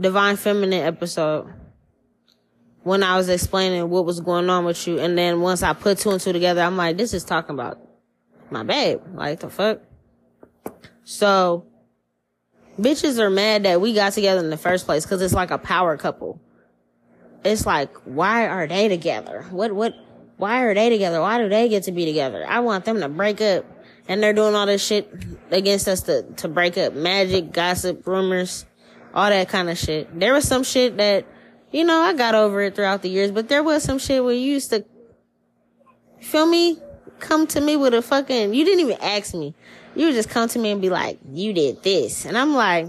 Divine 0.00 0.36
Feminine 0.36 0.84
episode 0.84 1.52
when 2.82 3.02
I 3.02 3.16
was 3.16 3.28
explaining 3.28 3.88
what 3.88 4.04
was 4.04 4.20
going 4.20 4.50
on 4.50 4.64
with 4.64 4.86
you. 4.86 4.98
And 4.98 5.16
then 5.16 5.40
once 5.40 5.62
I 5.62 5.72
put 5.72 5.98
two 5.98 6.10
and 6.10 6.20
two 6.20 6.32
together, 6.32 6.62
I'm 6.62 6.76
like, 6.76 6.96
this 6.96 7.14
is 7.14 7.24
talking 7.24 7.54
about 7.54 7.78
my 8.50 8.62
babe. 8.62 9.00
Like 9.14 9.40
the 9.40 9.50
fuck? 9.50 9.80
So 11.04 11.66
bitches 12.78 13.18
are 13.18 13.30
mad 13.30 13.64
that 13.64 13.80
we 13.80 13.94
got 13.94 14.12
together 14.12 14.40
in 14.40 14.50
the 14.50 14.56
first 14.56 14.86
place 14.86 15.04
because 15.04 15.22
it's 15.22 15.34
like 15.34 15.50
a 15.50 15.58
power 15.58 15.96
couple. 15.96 16.40
It's 17.44 17.66
like, 17.66 17.94
why 18.04 18.46
are 18.46 18.66
they 18.66 18.88
together? 18.88 19.44
What, 19.50 19.72
what, 19.72 19.94
why 20.36 20.62
are 20.62 20.74
they 20.74 20.90
together? 20.90 21.20
Why 21.20 21.38
do 21.38 21.48
they 21.48 21.68
get 21.68 21.84
to 21.84 21.92
be 21.92 22.04
together? 22.04 22.44
I 22.46 22.60
want 22.60 22.84
them 22.84 23.00
to 23.00 23.08
break 23.08 23.40
up 23.40 23.64
and 24.08 24.22
they're 24.22 24.32
doing 24.32 24.54
all 24.54 24.66
this 24.66 24.84
shit 24.84 25.12
against 25.50 25.88
us 25.88 26.02
to, 26.02 26.22
to 26.36 26.48
break 26.48 26.78
up 26.78 26.94
magic, 26.94 27.52
gossip, 27.52 28.06
rumors, 28.06 28.64
all 29.14 29.28
that 29.28 29.48
kind 29.48 29.70
of 29.70 29.78
shit. 29.78 30.18
There 30.18 30.32
was 30.32 30.46
some 30.46 30.64
shit 30.64 30.96
that, 30.96 31.26
you 31.72 31.84
know, 31.84 32.00
I 32.00 32.12
got 32.12 32.34
over 32.34 32.60
it 32.60 32.74
throughout 32.76 33.02
the 33.02 33.08
years, 33.08 33.30
but 33.30 33.48
there 33.48 33.62
was 33.62 33.82
some 33.82 33.98
shit 33.98 34.22
where 34.22 34.34
you 34.34 34.52
used 34.52 34.70
to, 34.70 34.84
feel 36.20 36.46
me? 36.46 36.78
Come 37.18 37.46
to 37.48 37.60
me 37.60 37.76
with 37.76 37.94
a 37.94 38.02
fucking, 38.02 38.52
you 38.52 38.64
didn't 38.64 38.80
even 38.80 39.00
ask 39.00 39.34
me. 39.34 39.54
You 39.94 40.06
would 40.06 40.14
just 40.14 40.28
come 40.28 40.48
to 40.48 40.58
me 40.58 40.70
and 40.70 40.80
be 40.80 40.90
like, 40.90 41.18
you 41.30 41.52
did 41.52 41.82
this. 41.82 42.26
And 42.26 42.36
I'm 42.36 42.54
like, 42.54 42.86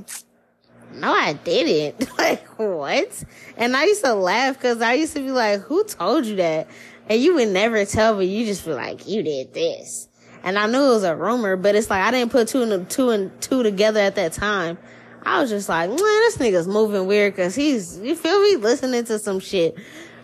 no, 0.93 1.11
I 1.13 1.33
didn't. 1.33 2.17
like, 2.17 2.45
what? 2.59 3.23
And 3.57 3.75
I 3.75 3.85
used 3.85 4.03
to 4.03 4.13
laugh 4.13 4.57
because 4.57 4.81
I 4.81 4.93
used 4.93 5.13
to 5.13 5.19
be 5.21 5.31
like, 5.31 5.61
who 5.61 5.83
told 5.83 6.25
you 6.25 6.35
that? 6.37 6.67
And 7.09 7.21
you 7.21 7.35
would 7.35 7.49
never 7.49 7.85
tell 7.85 8.15
me. 8.15 8.25
You 8.25 8.45
just 8.45 8.65
be 8.65 8.73
like, 8.73 9.07
you 9.07 9.23
did 9.23 9.53
this. 9.53 10.07
And 10.43 10.57
I 10.57 10.67
knew 10.67 10.83
it 10.83 10.89
was 10.89 11.03
a 11.03 11.15
rumor, 11.15 11.55
but 11.55 11.75
it's 11.75 11.89
like, 11.89 12.03
I 12.03 12.11
didn't 12.11 12.31
put 12.31 12.49
two 12.49 12.63
and 12.63 12.89
two 12.89 13.09
and 13.11 13.41
two 13.41 13.63
together 13.63 13.99
at 13.99 14.15
that 14.15 14.33
time. 14.33 14.77
I 15.25 15.41
was 15.41 15.49
just 15.49 15.69
like, 15.69 15.89
man, 15.89 15.97
this 15.97 16.37
nigga's 16.37 16.67
moving 16.67 17.07
weird 17.07 17.33
because 17.33 17.55
he's, 17.55 17.97
you 17.99 18.15
feel 18.15 18.41
me, 18.41 18.57
listening 18.57 19.05
to 19.05 19.19
some 19.19 19.39
shit. 19.39 19.75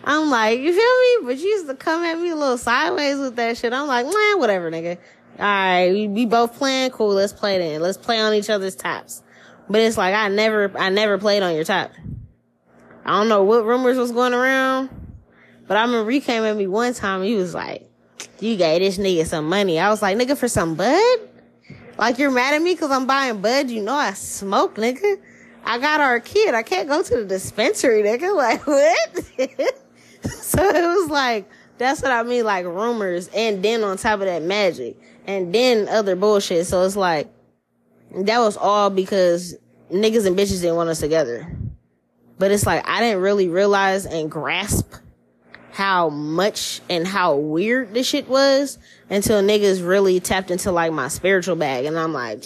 I'm 0.04 0.30
like, 0.30 0.60
you 0.60 0.72
feel 0.72 1.22
me? 1.22 1.26
But 1.26 1.42
you 1.42 1.48
used 1.48 1.66
to 1.68 1.74
come 1.74 2.02
at 2.04 2.18
me 2.18 2.30
a 2.30 2.36
little 2.36 2.58
sideways 2.58 3.18
with 3.18 3.36
that 3.36 3.56
shit. 3.56 3.72
I'm 3.72 3.86
like, 3.86 4.06
man, 4.06 4.38
whatever, 4.38 4.70
nigga. 4.70 4.98
All 5.38 5.44
right, 5.44 5.90
we, 5.90 6.08
we 6.08 6.26
both 6.26 6.56
playing, 6.56 6.90
cool. 6.90 7.14
Let's 7.14 7.32
play 7.32 7.58
then. 7.58 7.80
Let's 7.80 7.96
play 7.96 8.20
on 8.20 8.34
each 8.34 8.50
other's 8.50 8.76
tops. 8.76 9.22
But 9.68 9.80
it's 9.80 9.96
like 9.96 10.14
I 10.14 10.28
never, 10.28 10.76
I 10.76 10.90
never 10.90 11.16
played 11.16 11.42
on 11.42 11.54
your 11.54 11.64
top. 11.64 11.92
I 13.04 13.18
don't 13.18 13.28
know 13.28 13.44
what 13.44 13.64
rumors 13.64 13.96
was 13.96 14.12
going 14.12 14.34
around, 14.34 14.90
but 15.66 15.76
I 15.76 15.82
remember 15.82 16.10
he 16.10 16.20
came 16.20 16.44
at 16.44 16.56
me 16.56 16.66
one 16.66 16.92
time. 16.92 17.22
he 17.22 17.36
was 17.36 17.54
like, 17.54 17.88
"You 18.40 18.56
gave 18.56 18.80
this 18.82 18.98
nigga 18.98 19.26
some 19.26 19.48
money." 19.48 19.78
I 19.78 19.88
was 19.88 20.02
like, 20.02 20.18
"Nigga, 20.18 20.36
for 20.36 20.48
some 20.48 20.74
bud." 20.74 21.29
Like 22.00 22.18
you're 22.18 22.30
mad 22.30 22.54
at 22.54 22.62
me 22.62 22.72
because 22.72 22.90
I'm 22.90 23.06
buying 23.06 23.42
bud? 23.42 23.68
You 23.68 23.82
know 23.82 23.92
I 23.92 24.14
smoke, 24.14 24.76
nigga. 24.76 25.20
I 25.66 25.78
got 25.78 26.00
our 26.00 26.18
kid. 26.18 26.54
I 26.54 26.62
can't 26.62 26.88
go 26.88 27.02
to 27.02 27.16
the 27.18 27.24
dispensary, 27.26 28.02
nigga. 28.02 28.34
Like 28.40 28.66
what? 28.66 29.16
so 30.32 30.64
it 30.64 30.82
was 30.82 31.10
like 31.10 31.46
that's 31.76 32.00
what 32.00 32.10
I 32.10 32.22
mean, 32.22 32.44
like 32.44 32.64
rumors, 32.64 33.28
and 33.34 33.62
then 33.62 33.84
on 33.84 33.98
top 33.98 34.20
of 34.20 34.26
that, 34.26 34.42
magic, 34.42 34.98
and 35.26 35.54
then 35.54 35.90
other 35.90 36.16
bullshit. 36.16 36.66
So 36.66 36.82
it's 36.84 36.96
like 36.96 37.28
that 38.16 38.38
was 38.38 38.56
all 38.56 38.88
because 38.88 39.54
niggas 39.92 40.26
and 40.26 40.38
bitches 40.38 40.62
didn't 40.62 40.76
want 40.76 40.88
us 40.88 41.00
together. 41.00 41.54
But 42.38 42.50
it's 42.50 42.64
like 42.64 42.88
I 42.88 43.00
didn't 43.00 43.20
really 43.20 43.48
realize 43.48 44.06
and 44.06 44.30
grasp 44.30 44.90
how 45.80 46.10
much 46.10 46.82
and 46.90 47.06
how 47.06 47.36
weird 47.36 47.94
this 47.94 48.06
shit 48.06 48.28
was 48.28 48.78
until 49.08 49.42
niggas 49.42 49.82
really 49.82 50.20
tapped 50.20 50.50
into 50.50 50.70
like 50.70 50.92
my 50.92 51.08
spiritual 51.08 51.56
bag 51.56 51.86
and 51.86 51.98
I'm 51.98 52.12
like, 52.12 52.44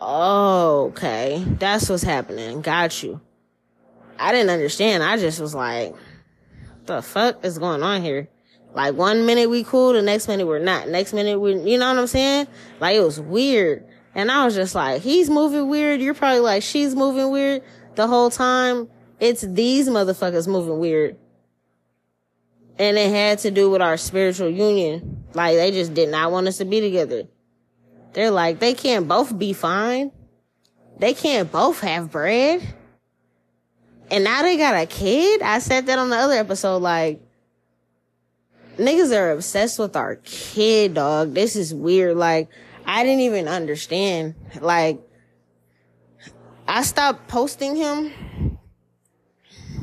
oh, 0.00 0.86
okay, 0.86 1.44
that's 1.58 1.90
what's 1.90 2.02
happening. 2.02 2.62
Got 2.62 3.02
you. 3.02 3.20
I 4.18 4.32
didn't 4.32 4.48
understand. 4.48 5.02
I 5.02 5.18
just 5.18 5.38
was 5.38 5.54
like, 5.54 5.94
the 6.86 7.02
fuck 7.02 7.44
is 7.44 7.58
going 7.58 7.82
on 7.82 8.00
here? 8.00 8.30
Like 8.72 8.94
one 8.94 9.26
minute 9.26 9.50
we 9.50 9.62
cool, 9.62 9.92
the 9.92 10.00
next 10.00 10.26
minute 10.26 10.46
we're 10.46 10.60
not. 10.60 10.88
Next 10.88 11.12
minute 11.12 11.38
we, 11.38 11.52
you 11.70 11.76
know 11.76 11.90
what 11.90 11.98
I'm 11.98 12.06
saying? 12.06 12.46
Like 12.80 12.96
it 12.96 13.02
was 13.02 13.20
weird. 13.20 13.86
And 14.14 14.30
I 14.30 14.46
was 14.46 14.54
just 14.54 14.74
like, 14.74 15.02
he's 15.02 15.28
moving 15.28 15.68
weird. 15.68 16.00
You're 16.00 16.14
probably 16.14 16.40
like, 16.40 16.62
she's 16.62 16.94
moving 16.94 17.30
weird 17.30 17.62
the 17.96 18.06
whole 18.06 18.30
time. 18.30 18.88
It's 19.18 19.42
these 19.42 19.90
motherfuckers 19.90 20.48
moving 20.48 20.78
weird 20.78 21.18
and 22.80 22.96
it 22.96 23.10
had 23.10 23.38
to 23.40 23.50
do 23.50 23.68
with 23.68 23.82
our 23.82 23.98
spiritual 23.98 24.48
union. 24.48 25.24
Like 25.34 25.56
they 25.56 25.70
just 25.70 25.92
did 25.92 26.08
not 26.08 26.32
want 26.32 26.48
us 26.48 26.56
to 26.58 26.64
be 26.64 26.80
together. 26.80 27.24
They're 28.14 28.30
like, 28.30 28.58
they 28.58 28.72
can't 28.72 29.06
both 29.06 29.38
be 29.38 29.52
fine. 29.52 30.10
They 30.98 31.12
can't 31.12 31.52
both 31.52 31.80
have 31.80 32.10
bread. 32.10 32.66
And 34.10 34.24
now 34.24 34.42
they 34.42 34.56
got 34.56 34.74
a 34.74 34.86
kid. 34.86 35.42
I 35.42 35.58
said 35.58 35.86
that 35.86 35.98
on 35.98 36.08
the 36.08 36.16
other 36.16 36.34
episode. 36.34 36.78
Like, 36.78 37.20
niggas 38.78 39.14
are 39.14 39.32
obsessed 39.32 39.78
with 39.78 39.94
our 39.94 40.16
kid, 40.16 40.94
dog. 40.94 41.34
This 41.34 41.56
is 41.56 41.74
weird. 41.74 42.16
Like, 42.16 42.48
I 42.86 43.04
didn't 43.04 43.20
even 43.20 43.46
understand. 43.46 44.34
Like, 44.58 45.00
I 46.66 46.82
stopped 46.82 47.28
posting 47.28 47.76
him 47.76 48.49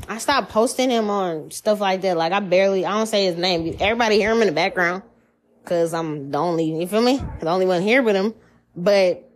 I 0.09 0.19
stopped 0.19 0.49
posting 0.49 0.89
him 0.89 1.09
on 1.09 1.51
stuff 1.51 1.81
like 1.81 2.01
that. 2.01 2.17
Like 2.17 2.31
I 2.31 2.39
barely, 2.39 2.85
I 2.85 2.91
don't 2.91 3.07
say 3.07 3.25
his 3.25 3.35
name. 3.35 3.75
Everybody 3.79 4.17
hear 4.17 4.31
him 4.31 4.41
in 4.41 4.47
the 4.47 4.53
background 4.53 5.03
because 5.63 5.93
I'm 5.93 6.31
the 6.31 6.37
only, 6.37 6.79
you 6.79 6.87
feel 6.87 7.01
me? 7.01 7.21
The 7.41 7.49
only 7.49 7.65
one 7.65 7.81
here 7.81 8.01
with 8.01 8.15
him. 8.15 8.33
But 8.75 9.29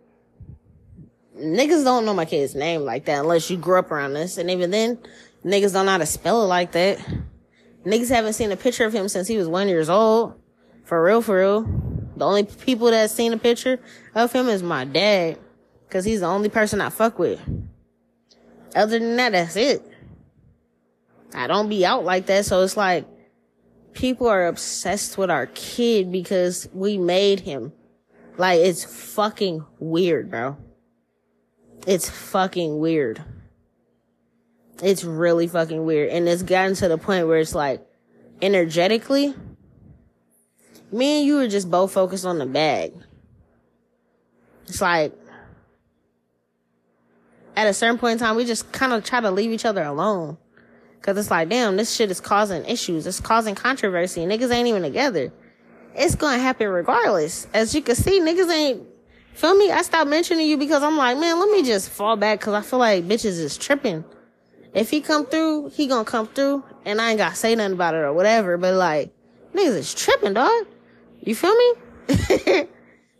niggas 1.36 1.84
don't 1.84 2.06
know 2.06 2.14
my 2.14 2.24
kid's 2.24 2.54
name 2.54 2.82
like 2.82 3.04
that 3.04 3.20
unless 3.20 3.50
you 3.50 3.58
grew 3.58 3.78
up 3.78 3.90
around 3.90 4.14
this. 4.14 4.38
And 4.38 4.50
even 4.50 4.70
then, 4.70 4.98
niggas 5.44 5.74
don't 5.74 5.84
know 5.84 5.92
how 5.92 5.98
to 5.98 6.06
spell 6.06 6.42
it 6.42 6.46
like 6.46 6.72
that. 6.72 6.98
Niggas 7.84 8.08
haven't 8.08 8.34
seen 8.34 8.50
a 8.50 8.56
picture 8.56 8.86
of 8.86 8.94
him 8.94 9.08
since 9.08 9.28
he 9.28 9.36
was 9.36 9.48
one 9.48 9.68
years 9.68 9.90
old. 9.90 10.40
For 10.84 11.04
real, 11.04 11.20
for 11.20 11.38
real. 11.38 11.62
The 12.16 12.24
only 12.24 12.44
people 12.44 12.90
that 12.90 13.10
seen 13.10 13.32
a 13.32 13.38
picture 13.38 13.80
of 14.14 14.32
him 14.32 14.48
is 14.48 14.62
my 14.62 14.84
dad. 14.84 15.38
Cause 15.90 16.06
he's 16.06 16.20
the 16.20 16.26
only 16.26 16.48
person 16.48 16.80
I 16.80 16.88
fuck 16.88 17.18
with. 17.18 17.38
Other 18.74 18.98
than 18.98 19.16
that, 19.16 19.32
that's 19.32 19.56
it. 19.56 19.91
I 21.34 21.46
don't 21.46 21.68
be 21.68 21.84
out 21.84 22.04
like 22.04 22.26
that. 22.26 22.44
So 22.44 22.62
it's 22.62 22.76
like 22.76 23.06
people 23.92 24.26
are 24.28 24.46
obsessed 24.46 25.18
with 25.18 25.30
our 25.30 25.46
kid 25.46 26.12
because 26.12 26.68
we 26.72 26.98
made 26.98 27.40
him. 27.40 27.72
Like 28.36 28.60
it's 28.60 28.84
fucking 28.84 29.64
weird, 29.78 30.30
bro. 30.30 30.56
It's 31.86 32.08
fucking 32.08 32.78
weird. 32.78 33.22
It's 34.82 35.04
really 35.04 35.46
fucking 35.46 35.84
weird. 35.84 36.10
And 36.10 36.28
it's 36.28 36.42
gotten 36.42 36.74
to 36.76 36.88
the 36.88 36.98
point 36.98 37.26
where 37.26 37.38
it's 37.38 37.54
like 37.54 37.86
energetically, 38.40 39.34
me 40.90 41.18
and 41.18 41.26
you 41.26 41.38
are 41.38 41.48
just 41.48 41.70
both 41.70 41.92
focused 41.92 42.24
on 42.24 42.38
the 42.38 42.46
bag. 42.46 42.92
It's 44.66 44.80
like 44.80 45.12
at 47.56 47.66
a 47.66 47.74
certain 47.74 47.98
point 47.98 48.14
in 48.14 48.18
time, 48.18 48.36
we 48.36 48.44
just 48.44 48.72
kind 48.72 48.92
of 48.92 49.04
try 49.04 49.20
to 49.20 49.30
leave 49.30 49.52
each 49.52 49.64
other 49.64 49.82
alone. 49.82 50.38
Cause 51.02 51.18
it's 51.18 51.32
like, 51.32 51.48
damn, 51.48 51.76
this 51.76 51.92
shit 51.92 52.12
is 52.12 52.20
causing 52.20 52.64
issues. 52.64 53.08
It's 53.08 53.20
causing 53.20 53.56
controversy. 53.56 54.20
Niggas 54.20 54.52
ain't 54.52 54.68
even 54.68 54.82
together. 54.82 55.32
It's 55.96 56.14
gonna 56.14 56.38
happen 56.38 56.68
regardless. 56.68 57.48
As 57.52 57.74
you 57.74 57.82
can 57.82 57.96
see, 57.96 58.20
niggas 58.20 58.48
ain't, 58.50 58.82
feel 59.34 59.56
me? 59.56 59.72
I 59.72 59.82
stopped 59.82 60.08
mentioning 60.08 60.46
you 60.46 60.56
because 60.56 60.82
I'm 60.84 60.96
like, 60.96 61.18
man, 61.18 61.40
let 61.40 61.50
me 61.50 61.64
just 61.64 61.90
fall 61.90 62.14
back 62.16 62.40
cause 62.40 62.54
I 62.54 62.62
feel 62.62 62.78
like 62.78 63.04
bitches 63.04 63.40
is 63.40 63.58
tripping. 63.58 64.04
If 64.74 64.90
he 64.90 65.00
come 65.00 65.26
through, 65.26 65.70
he 65.70 65.88
gonna 65.88 66.04
come 66.04 66.28
through 66.28 66.62
and 66.84 67.00
I 67.00 67.10
ain't 67.10 67.18
gotta 67.18 67.34
say 67.34 67.54
nothing 67.56 67.74
about 67.74 67.94
it 67.94 67.98
or 67.98 68.12
whatever, 68.12 68.56
but 68.56 68.74
like, 68.74 69.12
niggas 69.54 69.76
is 69.76 69.94
tripping, 69.94 70.34
dog. 70.34 70.66
You 71.20 71.34
feel 71.34 71.54
me? 71.54 71.74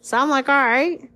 so 0.00 0.18
I'm 0.18 0.30
like, 0.30 0.48
alright. 0.48 1.10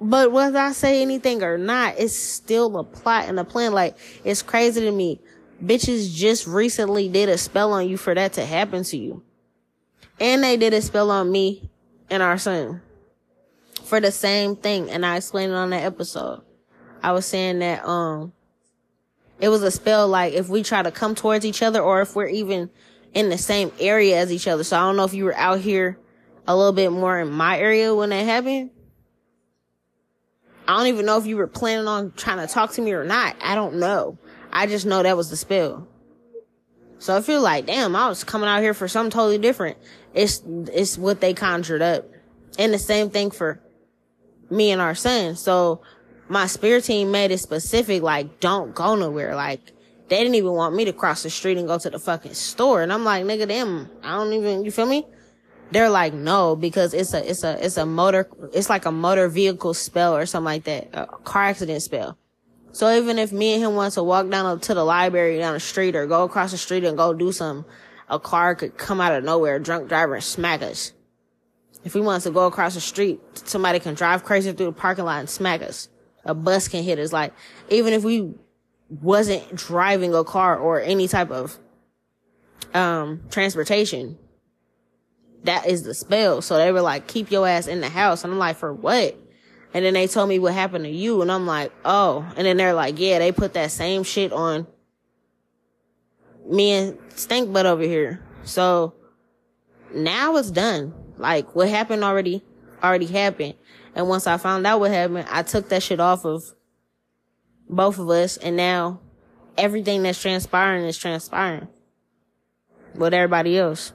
But 0.00 0.32
whether 0.32 0.58
I 0.58 0.72
say 0.72 1.00
anything 1.00 1.44
or 1.44 1.56
not, 1.56 1.94
it's 1.96 2.16
still 2.16 2.76
a 2.76 2.82
plot 2.82 3.28
and 3.28 3.38
a 3.38 3.44
plan. 3.44 3.72
Like, 3.72 3.96
it's 4.24 4.42
crazy 4.42 4.80
to 4.80 4.90
me 4.90 5.20
bitches 5.62 6.14
just 6.14 6.46
recently 6.46 7.08
did 7.08 7.28
a 7.28 7.38
spell 7.38 7.72
on 7.72 7.88
you 7.88 7.96
for 7.96 8.14
that 8.14 8.34
to 8.34 8.44
happen 8.44 8.84
to 8.84 8.96
you. 8.96 9.22
And 10.20 10.42
they 10.42 10.56
did 10.56 10.74
a 10.74 10.82
spell 10.82 11.10
on 11.10 11.30
me 11.30 11.70
and 12.10 12.22
our 12.22 12.38
son 12.38 12.82
for 13.84 14.00
the 14.00 14.10
same 14.10 14.56
thing. 14.56 14.90
And 14.90 15.04
I 15.06 15.16
explained 15.16 15.52
it 15.52 15.56
on 15.56 15.70
that 15.70 15.84
episode. 15.84 16.42
I 17.02 17.12
was 17.12 17.26
saying 17.26 17.60
that, 17.60 17.84
um, 17.84 18.32
It 19.40 19.48
was 19.48 19.62
a 19.62 19.72
spell 19.72 20.06
like 20.06 20.34
if 20.34 20.48
we 20.48 20.62
try 20.62 20.82
to 20.82 20.92
come 20.92 21.16
towards 21.16 21.44
each 21.44 21.62
other 21.62 21.80
or 21.80 22.00
if 22.00 22.14
we're 22.14 22.28
even 22.28 22.70
in 23.12 23.28
the 23.28 23.38
same 23.38 23.72
area 23.80 24.18
as 24.18 24.32
each 24.32 24.46
other. 24.46 24.62
So 24.62 24.76
I 24.76 24.80
don't 24.80 24.96
know 24.96 25.04
if 25.04 25.14
you 25.14 25.24
were 25.24 25.34
out 25.36 25.58
here 25.60 25.98
a 26.46 26.56
little 26.56 26.72
bit 26.72 26.92
more 26.92 27.18
in 27.18 27.30
my 27.30 27.58
area 27.58 27.92
when 27.94 28.10
that 28.10 28.24
happened. 28.24 28.70
I 30.68 30.76
don't 30.76 30.86
even 30.86 31.06
know 31.06 31.18
if 31.18 31.26
you 31.26 31.36
were 31.36 31.48
planning 31.48 31.88
on 31.88 32.12
trying 32.12 32.38
to 32.46 32.52
talk 32.52 32.72
to 32.74 32.82
me 32.82 32.92
or 32.92 33.04
not. 33.04 33.34
I 33.42 33.56
don't 33.56 33.74
know. 33.80 34.16
I 34.52 34.66
just 34.66 34.86
know 34.86 35.02
that 35.02 35.16
was 35.16 35.30
the 35.30 35.36
spell. 35.36 35.88
So 36.98 37.16
I 37.16 37.20
feel 37.20 37.40
like, 37.40 37.66
damn, 37.66 37.96
I 37.96 38.08
was 38.08 38.22
coming 38.22 38.48
out 38.48 38.62
here 38.62 38.74
for 38.74 38.86
something 38.86 39.10
totally 39.10 39.38
different. 39.38 39.76
It's, 40.14 40.42
it's 40.46 40.96
what 40.96 41.20
they 41.20 41.34
conjured 41.34 41.82
up. 41.82 42.04
And 42.58 42.72
the 42.72 42.78
same 42.78 43.10
thing 43.10 43.30
for 43.30 43.60
me 44.50 44.70
and 44.70 44.80
our 44.80 44.94
son. 44.94 45.34
So 45.34 45.82
my 46.28 46.46
spirit 46.46 46.84
team 46.84 47.10
made 47.10 47.30
it 47.30 47.38
specific, 47.38 48.02
like, 48.02 48.40
don't 48.40 48.74
go 48.74 48.94
nowhere. 48.94 49.34
Like, 49.34 49.72
they 50.08 50.18
didn't 50.18 50.34
even 50.34 50.52
want 50.52 50.76
me 50.76 50.84
to 50.84 50.92
cross 50.92 51.22
the 51.22 51.30
street 51.30 51.58
and 51.58 51.66
go 51.66 51.78
to 51.78 51.90
the 51.90 51.98
fucking 51.98 52.34
store. 52.34 52.82
And 52.82 52.92
I'm 52.92 53.04
like, 53.04 53.24
nigga, 53.24 53.48
damn, 53.48 53.90
I 54.02 54.16
don't 54.16 54.32
even, 54.34 54.64
you 54.64 54.70
feel 54.70 54.86
me? 54.86 55.06
They're 55.70 55.90
like, 55.90 56.12
no, 56.12 56.54
because 56.54 56.92
it's 56.92 57.14
a, 57.14 57.28
it's 57.28 57.42
a, 57.42 57.64
it's 57.64 57.78
a 57.78 57.86
motor, 57.86 58.28
it's 58.52 58.68
like 58.68 58.84
a 58.84 58.92
motor 58.92 59.28
vehicle 59.28 59.72
spell 59.72 60.14
or 60.14 60.26
something 60.26 60.44
like 60.44 60.64
that, 60.64 60.90
a 60.92 61.06
car 61.06 61.44
accident 61.44 61.82
spell. 61.82 62.18
So 62.72 62.90
even 62.94 63.18
if 63.18 63.32
me 63.32 63.54
and 63.54 63.62
him 63.62 63.74
want 63.74 63.94
to 63.94 64.02
walk 64.02 64.28
down 64.30 64.58
to 64.58 64.74
the 64.74 64.84
library 64.84 65.38
down 65.38 65.54
the 65.54 65.60
street 65.60 65.94
or 65.94 66.06
go 66.06 66.24
across 66.24 66.52
the 66.52 66.58
street 66.58 66.84
and 66.84 66.96
go 66.96 67.12
do 67.12 67.30
something, 67.30 67.70
a 68.08 68.18
car 68.18 68.54
could 68.54 68.76
come 68.76 69.00
out 69.00 69.12
of 69.12 69.24
nowhere, 69.24 69.58
drunk 69.58 69.88
driver 69.88 70.14
and 70.14 70.24
smack 70.24 70.62
us. 70.62 70.92
If 71.84 71.94
we 71.94 72.00
want 72.00 72.22
to 72.22 72.30
go 72.30 72.46
across 72.46 72.74
the 72.74 72.80
street, 72.80 73.20
somebody 73.34 73.78
can 73.78 73.94
drive 73.94 74.24
crazy 74.24 74.52
through 74.52 74.66
the 74.66 74.72
parking 74.72 75.04
lot 75.04 75.20
and 75.20 75.28
smack 75.28 75.62
us. 75.62 75.88
A 76.24 76.34
bus 76.34 76.68
can 76.68 76.82
hit 76.82 76.98
us. 76.98 77.12
Like, 77.12 77.34
even 77.68 77.92
if 77.92 78.04
we 78.04 78.34
wasn't 78.88 79.54
driving 79.54 80.14
a 80.14 80.24
car 80.24 80.56
or 80.56 80.80
any 80.80 81.08
type 81.08 81.30
of, 81.30 81.58
um, 82.72 83.22
transportation, 83.30 84.18
that 85.44 85.66
is 85.66 85.82
the 85.82 85.94
spell. 85.94 86.40
So 86.40 86.56
they 86.56 86.70
were 86.72 86.80
like, 86.80 87.06
keep 87.06 87.30
your 87.30 87.46
ass 87.46 87.66
in 87.66 87.80
the 87.80 87.88
house. 87.88 88.24
And 88.24 88.32
I'm 88.32 88.38
like, 88.38 88.56
for 88.56 88.72
what? 88.72 89.18
And 89.74 89.84
then 89.84 89.94
they 89.94 90.06
told 90.06 90.28
me 90.28 90.38
what 90.38 90.52
happened 90.52 90.84
to 90.84 90.90
you. 90.90 91.22
And 91.22 91.32
I'm 91.32 91.46
like, 91.46 91.72
oh. 91.84 92.30
And 92.36 92.46
then 92.46 92.56
they're 92.56 92.74
like, 92.74 92.98
yeah, 92.98 93.18
they 93.18 93.32
put 93.32 93.54
that 93.54 93.70
same 93.70 94.02
shit 94.02 94.32
on 94.32 94.66
me 96.46 96.72
and 96.72 96.98
Stink 97.14 97.52
Butt 97.52 97.66
over 97.66 97.82
here. 97.82 98.22
So 98.44 98.94
now 99.94 100.36
it's 100.36 100.50
done. 100.50 100.94
Like 101.16 101.54
what 101.54 101.68
happened 101.68 102.04
already, 102.04 102.42
already 102.82 103.06
happened. 103.06 103.54
And 103.94 104.08
once 104.08 104.26
I 104.26 104.36
found 104.38 104.66
out 104.66 104.80
what 104.80 104.90
happened, 104.90 105.26
I 105.30 105.42
took 105.42 105.68
that 105.68 105.82
shit 105.82 106.00
off 106.00 106.24
of 106.24 106.54
both 107.68 107.98
of 107.98 108.08
us. 108.10 108.36
And 108.36 108.56
now 108.56 109.00
everything 109.56 110.02
that's 110.02 110.20
transpiring 110.20 110.84
is 110.84 110.98
transpiring 110.98 111.68
with 112.94 113.14
everybody 113.14 113.58
else. 113.58 113.92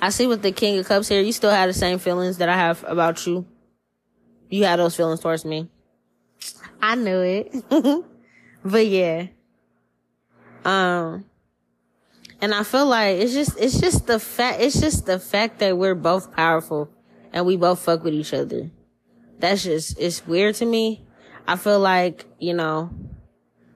I 0.00 0.10
see 0.10 0.26
with 0.26 0.42
the 0.42 0.52
King 0.52 0.78
of 0.78 0.86
Cups 0.86 1.08
here, 1.08 1.22
you 1.22 1.32
still 1.32 1.50
have 1.50 1.68
the 1.68 1.74
same 1.74 1.98
feelings 1.98 2.38
that 2.38 2.48
I 2.48 2.56
have 2.56 2.84
about 2.86 3.26
you 3.26 3.46
you 4.54 4.64
had 4.64 4.78
those 4.78 4.94
feelings 4.94 5.18
towards 5.18 5.44
me. 5.44 5.68
I 6.80 6.94
knew 6.94 7.20
it. 7.20 7.52
but 8.64 8.86
yeah. 8.86 9.26
Um, 10.64 11.24
and 12.40 12.54
I 12.54 12.62
feel 12.62 12.86
like 12.86 13.18
it's 13.18 13.32
just, 13.32 13.58
it's 13.58 13.80
just 13.80 14.06
the 14.06 14.20
fact, 14.20 14.60
it's 14.60 14.80
just 14.80 15.06
the 15.06 15.18
fact 15.18 15.58
that 15.58 15.76
we're 15.76 15.96
both 15.96 16.32
powerful 16.36 16.88
and 17.32 17.44
we 17.44 17.56
both 17.56 17.80
fuck 17.80 18.04
with 18.04 18.14
each 18.14 18.32
other. 18.32 18.70
That's 19.40 19.64
just, 19.64 19.98
it's 19.98 20.24
weird 20.24 20.54
to 20.56 20.66
me. 20.66 21.04
I 21.48 21.56
feel 21.56 21.80
like, 21.80 22.24
you 22.38 22.54
know, 22.54 22.90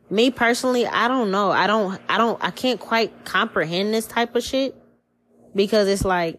me 0.09 0.31
personally, 0.31 0.87
I 0.87 1.09
don't 1.09 1.33
know. 1.33 1.51
I 1.51 1.67
don't, 1.67 2.01
I 2.09 2.19
don't, 2.19 2.43
I 2.43 2.53
can't 2.53 2.79
quite 2.79 3.25
comprehend 3.25 3.93
this 3.93 4.07
type 4.07 4.37
of 4.37 4.45
shit 4.45 4.77
because 5.57 5.89
it's 5.89 6.05
like, 6.05 6.39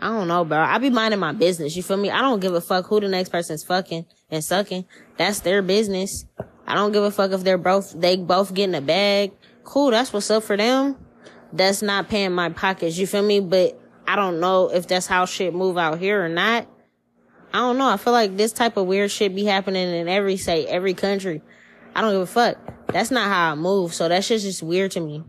I 0.00 0.08
don't 0.08 0.28
know, 0.28 0.44
bro. 0.44 0.58
I 0.58 0.78
be 0.78 0.88
minding 0.88 1.20
my 1.20 1.32
business. 1.32 1.76
You 1.76 1.82
feel 1.82 1.98
me? 1.98 2.10
I 2.10 2.22
don't 2.22 2.40
give 2.40 2.54
a 2.54 2.60
fuck 2.60 2.86
who 2.86 3.00
the 3.00 3.08
next 3.08 3.28
person's 3.28 3.62
fucking 3.62 4.06
and 4.30 4.42
sucking. 4.42 4.86
That's 5.18 5.40
their 5.40 5.60
business. 5.60 6.24
I 6.66 6.74
don't 6.74 6.92
give 6.92 7.02
a 7.02 7.10
fuck 7.10 7.32
if 7.32 7.44
they're 7.44 7.58
both, 7.58 7.92
they 8.00 8.16
both 8.16 8.54
getting 8.54 8.74
a 8.74 8.80
bag. 8.80 9.32
Cool. 9.62 9.90
That's 9.90 10.12
what's 10.12 10.30
up 10.30 10.44
for 10.44 10.56
them. 10.56 10.96
That's 11.52 11.82
not 11.82 12.08
paying 12.08 12.32
my 12.32 12.48
pockets. 12.48 12.96
You 12.96 13.06
feel 13.06 13.22
me? 13.22 13.40
But 13.40 13.78
I 14.06 14.16
don't 14.16 14.40
know 14.40 14.70
if 14.70 14.86
that's 14.86 15.06
how 15.06 15.26
shit 15.26 15.54
move 15.54 15.76
out 15.76 15.98
here 15.98 16.24
or 16.24 16.28
not. 16.28 16.66
I 17.52 17.58
don't 17.58 17.76
know. 17.76 17.88
I 17.88 17.96
feel 17.96 18.12
like 18.12 18.36
this 18.36 18.52
type 18.52 18.76
of 18.76 18.86
weird 18.86 19.10
shit 19.10 19.34
be 19.34 19.44
happening 19.44 19.88
in 19.88 20.08
every 20.08 20.36
state, 20.36 20.68
every 20.68 20.94
country. 20.94 21.42
I 21.94 22.00
don't 22.00 22.12
give 22.12 22.22
a 22.22 22.26
fuck. 22.26 22.56
That's 22.86 23.10
not 23.10 23.28
how 23.28 23.52
I 23.52 23.54
move. 23.54 23.92
So 23.92 24.08
that 24.08 24.24
shit's 24.24 24.44
just 24.44 24.62
weird 24.62 24.92
to 24.92 25.00
me. 25.00 25.24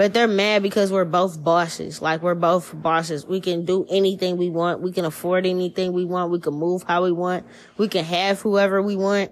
But 0.00 0.14
they're 0.14 0.26
mad 0.26 0.62
because 0.62 0.90
we're 0.90 1.04
both 1.04 1.44
bosses. 1.44 2.00
Like 2.00 2.22
we're 2.22 2.34
both 2.34 2.72
bosses. 2.74 3.26
We 3.26 3.38
can 3.38 3.66
do 3.66 3.84
anything 3.90 4.38
we 4.38 4.48
want. 4.48 4.80
We 4.80 4.92
can 4.92 5.04
afford 5.04 5.44
anything 5.44 5.92
we 5.92 6.06
want. 6.06 6.30
We 6.30 6.40
can 6.40 6.54
move 6.54 6.84
how 6.84 7.04
we 7.04 7.12
want. 7.12 7.44
We 7.76 7.86
can 7.86 8.06
have 8.06 8.40
whoever 8.40 8.80
we 8.80 8.96
want. 8.96 9.30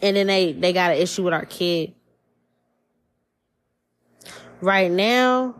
And 0.00 0.16
then 0.16 0.28
they, 0.28 0.52
they 0.52 0.72
got 0.72 0.92
an 0.92 0.98
issue 0.98 1.24
with 1.24 1.34
our 1.34 1.44
kid. 1.44 1.92
Right 4.60 4.92
now, 4.92 5.56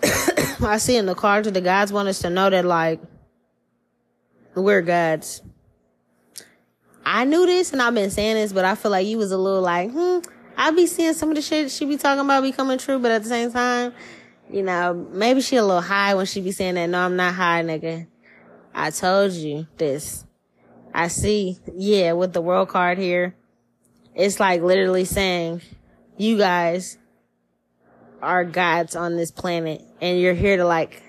I 0.04 0.78
see 0.78 0.94
in 0.94 1.06
the 1.06 1.16
cards 1.16 1.46
that 1.46 1.54
the 1.54 1.60
gods 1.60 1.92
want 1.92 2.06
us 2.06 2.20
to 2.20 2.30
know 2.30 2.50
that 2.50 2.64
like, 2.64 3.00
we're 4.54 4.82
gods. 4.82 5.42
I 7.12 7.24
knew 7.24 7.44
this 7.44 7.72
and 7.72 7.82
I've 7.82 7.92
been 7.92 8.12
saying 8.12 8.36
this, 8.36 8.52
but 8.52 8.64
I 8.64 8.76
feel 8.76 8.92
like 8.92 9.04
you 9.04 9.18
was 9.18 9.32
a 9.32 9.36
little 9.36 9.62
like, 9.62 9.90
hmm, 9.90 10.20
I 10.56 10.70
be 10.70 10.86
seeing 10.86 11.12
some 11.12 11.30
of 11.30 11.34
the 11.34 11.42
shit 11.42 11.68
she 11.72 11.84
be 11.84 11.96
talking 11.96 12.24
about 12.24 12.44
becoming 12.44 12.78
true, 12.78 13.00
but 13.00 13.10
at 13.10 13.24
the 13.24 13.28
same 13.28 13.50
time, 13.50 13.92
you 14.48 14.62
know, 14.62 14.94
maybe 15.10 15.40
she 15.40 15.56
a 15.56 15.64
little 15.64 15.82
high 15.82 16.14
when 16.14 16.26
she 16.26 16.40
be 16.40 16.52
saying 16.52 16.76
that. 16.76 16.86
No, 16.86 17.00
I'm 17.00 17.16
not 17.16 17.34
high, 17.34 17.64
nigga. 17.64 18.06
I 18.72 18.90
told 18.90 19.32
you 19.32 19.66
this. 19.76 20.24
I 20.94 21.08
see, 21.08 21.58
yeah, 21.74 22.12
with 22.12 22.32
the 22.32 22.40
world 22.40 22.68
card 22.68 22.96
here, 22.96 23.34
it's 24.14 24.38
like 24.38 24.62
literally 24.62 25.04
saying, 25.04 25.62
you 26.16 26.38
guys 26.38 26.96
are 28.22 28.44
gods 28.44 28.94
on 28.94 29.16
this 29.16 29.32
planet 29.32 29.82
and 30.00 30.20
you're 30.20 30.34
here 30.34 30.58
to 30.58 30.64
like, 30.64 31.02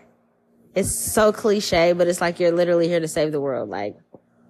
it's 0.73 0.89
so 0.89 1.31
cliche, 1.31 1.93
but 1.93 2.07
it's 2.07 2.21
like 2.21 2.39
you're 2.39 2.51
literally 2.51 2.87
here 2.87 2.99
to 2.99 3.07
save 3.07 3.31
the 3.31 3.41
world. 3.41 3.69
Like, 3.69 3.97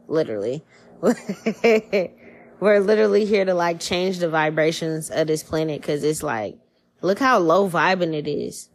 literally. 0.07 0.63
We're 2.59 2.79
literally 2.79 3.25
here 3.25 3.43
to 3.43 3.55
like 3.55 3.79
change 3.79 4.19
the 4.19 4.29
vibrations 4.29 5.09
of 5.09 5.27
this 5.27 5.41
planet 5.41 5.81
because 5.81 6.03
it's 6.03 6.21
like, 6.21 6.57
look 7.01 7.17
how 7.17 7.39
low 7.39 7.67
vibing 7.67 8.13
it 8.13 8.27
is. 8.27 8.69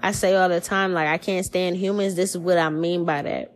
I 0.00 0.12
say 0.12 0.34
all 0.34 0.48
the 0.48 0.60
time, 0.60 0.92
like, 0.92 1.08
I 1.08 1.18
can't 1.18 1.46
stand 1.46 1.76
humans. 1.76 2.14
This 2.16 2.30
is 2.30 2.38
what 2.38 2.58
I 2.58 2.70
mean 2.70 3.04
by 3.04 3.22
that. 3.22 3.52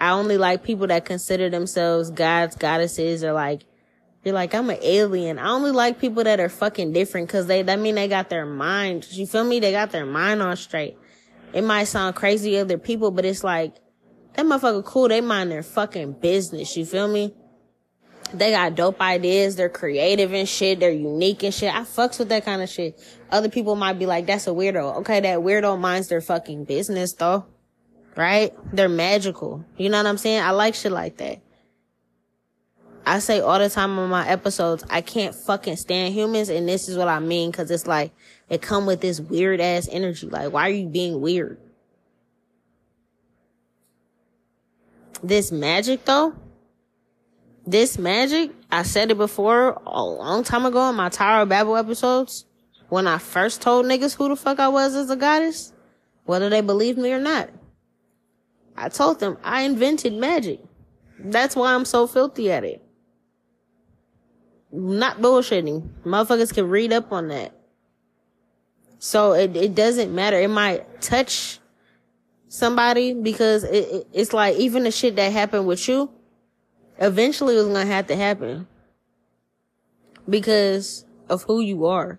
I 0.00 0.10
only 0.10 0.36
like 0.36 0.64
people 0.64 0.86
that 0.88 1.04
consider 1.04 1.50
themselves 1.50 2.10
gods, 2.10 2.56
goddesses, 2.56 3.22
or 3.22 3.32
like, 3.32 3.62
you're 4.24 4.34
like, 4.34 4.54
I'm 4.54 4.68
an 4.70 4.78
alien. 4.82 5.38
I 5.38 5.50
only 5.50 5.70
like 5.70 6.00
people 6.00 6.24
that 6.24 6.40
are 6.40 6.48
fucking 6.48 6.92
different 6.92 7.28
because 7.28 7.46
they, 7.46 7.62
that 7.62 7.78
mean 7.78 7.94
they 7.94 8.08
got 8.08 8.30
their 8.30 8.46
mind. 8.46 9.06
You 9.10 9.26
feel 9.26 9.44
me? 9.44 9.60
They 9.60 9.72
got 9.72 9.90
their 9.90 10.06
mind 10.06 10.42
on 10.42 10.56
straight. 10.56 10.98
It 11.52 11.62
might 11.62 11.84
sound 11.84 12.16
crazy 12.16 12.52
to 12.52 12.58
other 12.58 12.78
people, 12.78 13.10
but 13.10 13.24
it's 13.24 13.44
like, 13.44 13.74
that 14.34 14.46
motherfucker 14.46 14.84
cool. 14.84 15.08
They 15.08 15.20
mind 15.20 15.50
their 15.50 15.62
fucking 15.62 16.12
business. 16.12 16.76
You 16.76 16.84
feel 16.84 17.08
me? 17.08 17.34
They 18.32 18.52
got 18.52 18.76
dope 18.76 19.00
ideas. 19.00 19.56
They're 19.56 19.68
creative 19.68 20.32
and 20.32 20.48
shit. 20.48 20.80
They're 20.80 20.90
unique 20.90 21.42
and 21.42 21.52
shit. 21.52 21.74
I 21.74 21.80
fucks 21.80 22.18
with 22.18 22.28
that 22.28 22.44
kind 22.44 22.62
of 22.62 22.68
shit. 22.68 23.00
Other 23.30 23.48
people 23.48 23.74
might 23.74 23.98
be 23.98 24.06
like, 24.06 24.26
that's 24.26 24.46
a 24.46 24.50
weirdo. 24.50 24.98
Okay, 24.98 25.20
that 25.20 25.38
weirdo 25.40 25.78
minds 25.78 26.08
their 26.08 26.20
fucking 26.20 26.64
business 26.64 27.12
though. 27.14 27.46
Right? 28.16 28.52
They're 28.72 28.88
magical. 28.88 29.64
You 29.76 29.88
know 29.88 29.98
what 29.98 30.06
I'm 30.06 30.18
saying? 30.18 30.42
I 30.42 30.50
like 30.50 30.74
shit 30.74 30.92
like 30.92 31.16
that. 31.18 31.40
I 33.06 33.18
say 33.18 33.40
all 33.40 33.58
the 33.58 33.70
time 33.70 33.98
on 33.98 34.10
my 34.10 34.28
episodes, 34.28 34.84
I 34.90 35.00
can't 35.00 35.34
fucking 35.34 35.76
stand 35.76 36.14
humans, 36.14 36.48
and 36.48 36.68
this 36.68 36.88
is 36.88 36.96
what 36.96 37.08
I 37.08 37.18
mean, 37.18 37.50
cause 37.50 37.70
it's 37.70 37.86
like, 37.86 38.12
it 38.50 38.60
come 38.60 38.84
with 38.84 39.00
this 39.00 39.20
weird 39.20 39.60
ass 39.60 39.88
energy. 39.90 40.28
Like, 40.28 40.52
why 40.52 40.68
are 40.68 40.72
you 40.72 40.86
being 40.86 41.20
weird? 41.20 41.58
This 45.22 45.52
magic 45.52 46.04
though, 46.04 46.34
this 47.66 47.98
magic, 47.98 48.50
I 48.70 48.82
said 48.82 49.10
it 49.10 49.18
before 49.18 49.80
a 49.86 50.02
long 50.02 50.44
time 50.44 50.64
ago 50.64 50.88
in 50.90 50.96
my 50.96 51.08
Tower 51.08 51.42
of 51.42 51.48
Babel 51.48 51.76
episodes, 51.76 52.46
when 52.88 53.06
I 53.06 53.18
first 53.18 53.62
told 53.62 53.86
niggas 53.86 54.16
who 54.16 54.28
the 54.28 54.36
fuck 54.36 54.58
I 54.58 54.68
was 54.68 54.94
as 54.94 55.10
a 55.10 55.16
goddess, 55.16 55.72
whether 56.24 56.48
they 56.48 56.62
believed 56.62 56.98
me 56.98 57.12
or 57.12 57.20
not. 57.20 57.50
I 58.76 58.88
told 58.88 59.20
them 59.20 59.36
I 59.44 59.62
invented 59.62 60.14
magic. 60.14 60.60
That's 61.18 61.54
why 61.54 61.74
I'm 61.74 61.84
so 61.84 62.06
filthy 62.06 62.50
at 62.50 62.64
it. 62.64 62.82
Not 64.72 65.20
bullshitting. 65.20 65.88
Motherfuckers 66.04 66.54
can 66.54 66.68
read 66.68 66.92
up 66.92 67.12
on 67.12 67.28
that. 67.28 67.52
So 68.98 69.32
it, 69.32 69.56
it 69.56 69.74
doesn't 69.74 70.14
matter. 70.14 70.40
It 70.40 70.48
might 70.48 71.00
touch 71.00 71.59
somebody 72.50 73.14
because 73.14 73.62
it, 73.62 73.74
it, 73.74 74.08
it's 74.12 74.32
like 74.32 74.56
even 74.56 74.82
the 74.82 74.90
shit 74.90 75.16
that 75.16 75.32
happened 75.32 75.66
with 75.66 75.88
you, 75.88 76.10
eventually 76.98 77.54
was 77.54 77.66
gonna 77.66 77.86
have 77.86 78.08
to 78.08 78.16
happen 78.16 78.66
because 80.28 81.06
of 81.30 81.44
who 81.44 81.60
you 81.60 81.86
are. 81.86 82.18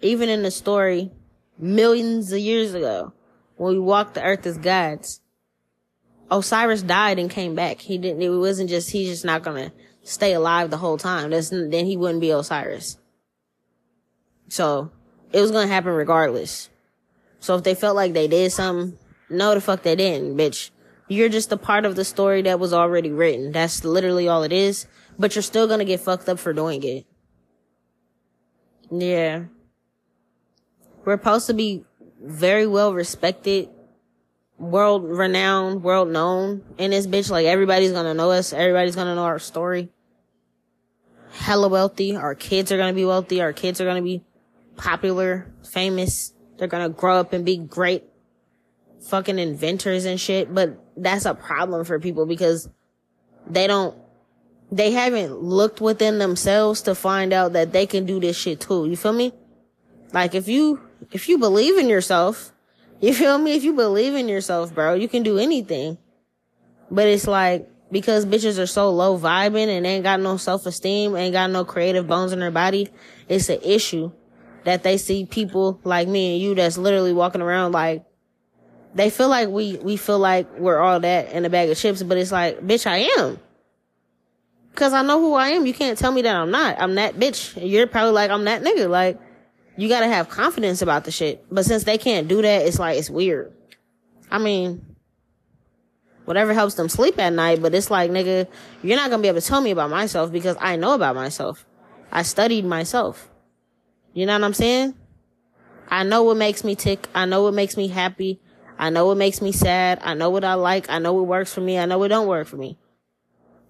Even 0.00 0.28
in 0.28 0.42
the 0.42 0.50
story, 0.50 1.12
millions 1.58 2.32
of 2.32 2.40
years 2.40 2.74
ago, 2.74 3.12
when 3.56 3.74
we 3.74 3.78
walked 3.78 4.14
the 4.14 4.24
earth 4.24 4.46
as 4.46 4.58
gods, 4.58 5.20
Osiris 6.30 6.82
died 6.82 7.18
and 7.18 7.30
came 7.30 7.54
back. 7.54 7.80
He 7.80 7.98
didn't. 7.98 8.22
It 8.22 8.30
wasn't 8.30 8.70
just 8.70 8.90
he's 8.90 9.08
just 9.08 9.24
not 9.24 9.42
gonna 9.42 9.70
stay 10.02 10.32
alive 10.32 10.70
the 10.70 10.78
whole 10.78 10.96
time. 10.96 11.30
That's 11.30 11.50
then 11.50 11.84
he 11.84 11.96
wouldn't 11.96 12.22
be 12.22 12.30
Osiris. 12.30 12.98
So 14.48 14.90
it 15.30 15.40
was 15.40 15.50
gonna 15.50 15.68
happen 15.68 15.92
regardless. 15.92 16.70
So 17.38 17.56
if 17.56 17.64
they 17.64 17.74
felt 17.74 17.96
like 17.96 18.14
they 18.14 18.28
did 18.28 18.50
something, 18.50 18.96
no, 19.32 19.54
the 19.54 19.60
fuck 19.60 19.82
they 19.82 19.96
didn't, 19.96 20.36
bitch. 20.36 20.70
You're 21.08 21.28
just 21.28 21.52
a 21.52 21.56
part 21.56 21.84
of 21.84 21.96
the 21.96 22.04
story 22.04 22.42
that 22.42 22.58
was 22.58 22.72
already 22.72 23.10
written. 23.10 23.52
That's 23.52 23.84
literally 23.84 24.28
all 24.28 24.42
it 24.44 24.52
is. 24.52 24.86
But 25.18 25.34
you're 25.34 25.42
still 25.42 25.68
gonna 25.68 25.84
get 25.84 26.00
fucked 26.00 26.28
up 26.28 26.38
for 26.38 26.52
doing 26.52 26.82
it. 26.82 27.06
Yeah. 28.90 29.44
We're 31.04 31.18
supposed 31.18 31.46
to 31.48 31.54
be 31.54 31.84
very 32.20 32.66
well 32.66 32.94
respected, 32.94 33.68
world 34.58 35.04
renowned, 35.04 35.82
world 35.82 36.08
known 36.08 36.62
in 36.78 36.92
this 36.92 37.06
bitch. 37.06 37.30
Like 37.30 37.46
everybody's 37.46 37.92
gonna 37.92 38.14
know 38.14 38.30
us. 38.30 38.52
Everybody's 38.52 38.94
gonna 38.96 39.14
know 39.14 39.24
our 39.24 39.38
story. 39.38 39.90
Hella 41.32 41.68
wealthy. 41.68 42.16
Our 42.16 42.34
kids 42.34 42.70
are 42.70 42.78
gonna 42.78 42.92
be 42.92 43.04
wealthy. 43.04 43.40
Our 43.40 43.52
kids 43.52 43.80
are 43.80 43.84
gonna 43.84 44.02
be 44.02 44.22
popular, 44.76 45.52
famous. 45.70 46.32
They're 46.56 46.68
gonna 46.68 46.90
grow 46.90 47.18
up 47.18 47.32
and 47.32 47.44
be 47.44 47.56
great 47.56 48.04
fucking 49.02 49.38
inventors 49.38 50.04
and 50.04 50.20
shit. 50.20 50.52
But 50.52 50.78
that's 50.96 51.24
a 51.24 51.34
problem 51.34 51.84
for 51.84 51.98
people 51.98 52.26
because 52.26 52.68
they 53.46 53.66
don't, 53.66 53.96
they 54.70 54.92
haven't 54.92 55.42
looked 55.42 55.80
within 55.80 56.18
themselves 56.18 56.82
to 56.82 56.94
find 56.94 57.32
out 57.32 57.52
that 57.52 57.72
they 57.72 57.86
can 57.86 58.06
do 58.06 58.20
this 58.20 58.36
shit 58.38 58.60
too. 58.60 58.86
You 58.88 58.96
feel 58.96 59.12
me? 59.12 59.32
Like 60.12 60.34
if 60.34 60.48
you, 60.48 60.80
if 61.10 61.28
you 61.28 61.38
believe 61.38 61.78
in 61.78 61.88
yourself, 61.88 62.52
you 63.00 63.12
feel 63.12 63.38
me? 63.38 63.56
If 63.56 63.64
you 63.64 63.74
believe 63.74 64.14
in 64.14 64.28
yourself, 64.28 64.74
bro, 64.74 64.94
you 64.94 65.08
can 65.08 65.22
do 65.22 65.38
anything. 65.38 65.98
But 66.90 67.08
it's 67.08 67.26
like, 67.26 67.68
because 67.90 68.24
bitches 68.24 68.58
are 68.58 68.66
so 68.66 68.90
low 68.90 69.18
vibing 69.18 69.68
and 69.68 69.86
ain't 69.86 70.04
got 70.04 70.20
no 70.20 70.38
self 70.38 70.64
esteem, 70.66 71.14
ain't 71.14 71.32
got 71.32 71.50
no 71.50 71.64
creative 71.64 72.06
bones 72.06 72.32
in 72.32 72.40
their 72.40 72.50
body, 72.50 72.88
it's 73.28 73.48
an 73.48 73.60
issue 73.62 74.12
that 74.64 74.82
they 74.82 74.96
see 74.96 75.26
people 75.26 75.80
like 75.84 76.08
me 76.08 76.34
and 76.34 76.42
you 76.42 76.54
that's 76.54 76.78
literally 76.78 77.12
walking 77.12 77.42
around 77.42 77.72
like 77.72 78.04
they 78.94 79.10
feel 79.10 79.28
like 79.28 79.48
we 79.48 79.76
we 79.78 79.96
feel 79.96 80.18
like 80.18 80.58
we're 80.58 80.78
all 80.78 81.00
that 81.00 81.32
in 81.32 81.44
a 81.44 81.50
bag 81.50 81.70
of 81.70 81.78
chips, 81.78 82.02
but 82.02 82.18
it's 82.18 82.32
like, 82.32 82.60
bitch, 82.60 82.86
I 82.86 83.08
am. 83.20 83.38
Cause 84.74 84.94
I 84.94 85.02
know 85.02 85.20
who 85.20 85.34
I 85.34 85.48
am. 85.50 85.66
You 85.66 85.74
can't 85.74 85.98
tell 85.98 86.12
me 86.12 86.22
that 86.22 86.34
I'm 86.34 86.50
not. 86.50 86.80
I'm 86.80 86.94
that 86.94 87.16
bitch. 87.16 87.58
You're 87.60 87.86
probably 87.86 88.12
like, 88.12 88.30
I'm 88.30 88.44
that 88.44 88.62
nigga. 88.62 88.88
Like, 88.88 89.20
you 89.76 89.88
gotta 89.88 90.08
have 90.08 90.30
confidence 90.30 90.80
about 90.80 91.04
the 91.04 91.10
shit. 91.10 91.44
But 91.50 91.66
since 91.66 91.84
they 91.84 91.98
can't 91.98 92.26
do 92.26 92.40
that, 92.40 92.62
it's 92.62 92.78
like, 92.78 92.98
it's 92.98 93.10
weird. 93.10 93.52
I 94.30 94.38
mean, 94.38 94.96
whatever 96.24 96.54
helps 96.54 96.74
them 96.74 96.88
sleep 96.88 97.18
at 97.18 97.34
night, 97.34 97.60
but 97.60 97.74
it's 97.74 97.90
like, 97.90 98.10
nigga, 98.10 98.46
you're 98.82 98.96
not 98.96 99.10
gonna 99.10 99.22
be 99.22 99.28
able 99.28 99.40
to 99.40 99.46
tell 99.46 99.60
me 99.60 99.72
about 99.72 99.90
myself 99.90 100.32
because 100.32 100.56
I 100.58 100.76
know 100.76 100.94
about 100.94 101.14
myself. 101.14 101.66
I 102.10 102.22
studied 102.22 102.64
myself. 102.64 103.28
You 104.14 104.26
know 104.26 104.34
what 104.34 104.44
I'm 104.44 104.54
saying? 104.54 104.94
I 105.88 106.04
know 106.04 106.22
what 106.22 106.36
makes 106.36 106.64
me 106.64 106.74
tick. 106.74 107.08
I 107.14 107.26
know 107.26 107.42
what 107.42 107.54
makes 107.54 107.76
me 107.76 107.88
happy. 107.88 108.40
I 108.82 108.90
know 108.90 109.06
what 109.06 109.16
makes 109.16 109.40
me 109.40 109.52
sad. 109.52 110.00
I 110.02 110.14
know 110.14 110.28
what 110.30 110.42
I 110.42 110.54
like. 110.54 110.90
I 110.90 110.98
know 110.98 111.12
what 111.12 111.28
works 111.28 111.54
for 111.54 111.60
me. 111.60 111.78
I 111.78 111.86
know 111.86 111.98
what 111.98 112.08
don't 112.08 112.26
work 112.26 112.48
for 112.48 112.56
me. 112.56 112.76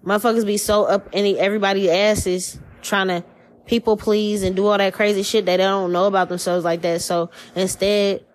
Motherfuckers 0.03 0.43
be 0.43 0.57
so 0.57 0.85
up 0.85 1.07
in 1.13 1.37
everybody's 1.37 1.91
asses 1.91 2.59
trying 2.81 3.09
to 3.09 3.23
people 3.67 3.95
please 3.95 4.41
and 4.41 4.55
do 4.55 4.65
all 4.65 4.75
that 4.79 4.91
crazy 4.91 5.21
shit 5.21 5.45
that 5.45 5.57
they 5.57 5.63
don't 5.63 5.91
know 5.91 6.07
about 6.07 6.29
themselves 6.29 6.65
like 6.65 6.81
that. 6.81 7.03
So 7.03 7.29
instead, 7.55 8.25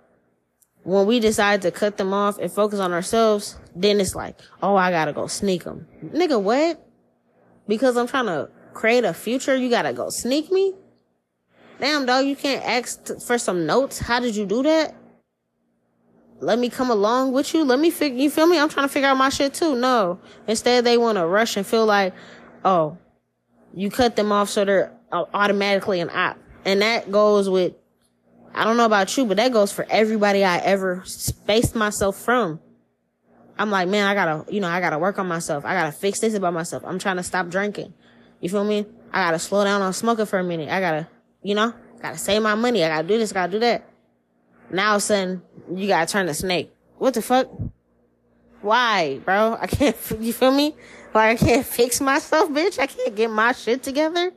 when 0.84 1.04
we 1.06 1.18
decide 1.18 1.62
to 1.62 1.72
cut 1.72 1.96
them 1.96 2.14
off 2.14 2.38
and 2.38 2.50
focus 2.50 2.78
on 2.78 2.92
ourselves, 2.92 3.58
then 3.74 4.00
it's 4.00 4.14
like, 4.14 4.38
oh, 4.62 4.76
I 4.76 4.92
gotta 4.92 5.12
go 5.12 5.26
sneak 5.26 5.64
them. 5.64 5.88
Nigga, 6.04 6.40
what? 6.40 6.80
Because 7.66 7.96
I'm 7.96 8.06
trying 8.06 8.26
to 8.26 8.50
create 8.72 9.02
a 9.02 9.12
future, 9.12 9.56
you 9.56 9.68
gotta 9.68 9.92
go 9.92 10.10
sneak 10.10 10.52
me? 10.52 10.74
Damn, 11.80 12.06
dog, 12.06 12.24
you 12.24 12.36
can't 12.36 12.64
ask 12.64 13.20
for 13.26 13.36
some 13.36 13.66
notes. 13.66 13.98
How 13.98 14.20
did 14.20 14.36
you 14.36 14.46
do 14.46 14.62
that? 14.62 14.94
Let 16.40 16.58
me 16.58 16.68
come 16.68 16.90
along 16.90 17.32
with 17.32 17.52
you. 17.54 17.64
Let 17.64 17.78
me 17.78 17.90
figure, 17.90 18.18
you 18.18 18.30
feel 18.30 18.46
me? 18.46 18.58
I'm 18.58 18.68
trying 18.68 18.86
to 18.86 18.92
figure 18.92 19.08
out 19.08 19.16
my 19.16 19.28
shit 19.28 19.54
too. 19.54 19.76
No. 19.76 20.20
Instead, 20.46 20.84
they 20.84 20.96
want 20.96 21.18
to 21.18 21.26
rush 21.26 21.56
and 21.56 21.66
feel 21.66 21.86
like, 21.86 22.14
oh, 22.64 22.98
you 23.74 23.90
cut 23.90 24.16
them 24.16 24.32
off 24.32 24.48
so 24.48 24.64
they're 24.64 24.92
uh, 25.10 25.24
automatically 25.34 26.00
an 26.00 26.10
op. 26.10 26.38
And 26.64 26.82
that 26.82 27.10
goes 27.10 27.48
with, 27.48 27.74
I 28.54 28.64
don't 28.64 28.76
know 28.76 28.84
about 28.84 29.16
you, 29.16 29.24
but 29.24 29.36
that 29.36 29.52
goes 29.52 29.72
for 29.72 29.86
everybody 29.88 30.44
I 30.44 30.58
ever 30.58 31.02
spaced 31.04 31.74
myself 31.74 32.16
from. 32.16 32.60
I'm 33.58 33.70
like, 33.70 33.88
man, 33.88 34.06
I 34.06 34.14
gotta, 34.14 34.52
you 34.52 34.60
know, 34.60 34.68
I 34.68 34.80
gotta 34.80 34.98
work 34.98 35.18
on 35.18 35.26
myself. 35.26 35.64
I 35.64 35.74
gotta 35.74 35.92
fix 35.92 36.20
this 36.20 36.34
about 36.34 36.54
myself. 36.54 36.84
I'm 36.86 36.98
trying 36.98 37.16
to 37.16 37.24
stop 37.24 37.48
drinking. 37.48 37.92
You 38.40 38.48
feel 38.48 38.64
me? 38.64 38.86
I 39.12 39.24
gotta 39.24 39.38
slow 39.38 39.64
down 39.64 39.82
on 39.82 39.92
smoking 39.92 40.26
for 40.26 40.38
a 40.38 40.44
minute. 40.44 40.68
I 40.68 40.80
gotta 40.80 41.08
you 41.42 41.54
know, 41.54 41.72
gotta 42.00 42.18
save 42.18 42.42
my 42.42 42.54
money. 42.54 42.84
I 42.84 42.88
gotta 42.88 43.06
do 43.06 43.18
this, 43.18 43.32
gotta 43.32 43.52
do 43.52 43.58
that. 43.60 43.87
Now 44.70 44.98
sudden, 44.98 45.42
you 45.74 45.88
gotta 45.88 46.10
turn 46.10 46.26
the 46.26 46.34
snake. 46.34 46.72
What 46.98 47.14
the 47.14 47.22
fuck? 47.22 47.48
Why, 48.60 49.18
bro? 49.24 49.56
I 49.60 49.66
can't, 49.66 49.96
you 50.20 50.32
feel 50.32 50.52
me? 50.52 50.74
Like 51.14 51.40
I 51.40 51.44
can't 51.44 51.66
fix 51.66 52.00
myself, 52.00 52.50
bitch. 52.50 52.78
I 52.78 52.86
can't 52.86 53.14
get 53.14 53.30
my 53.30 53.52
shit 53.52 53.82
together. 53.82 54.32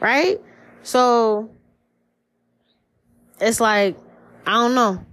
Right? 0.00 0.40
So, 0.82 1.50
it's 3.40 3.60
like, 3.60 3.96
I 4.46 4.52
don't 4.52 4.74
know. 4.74 5.04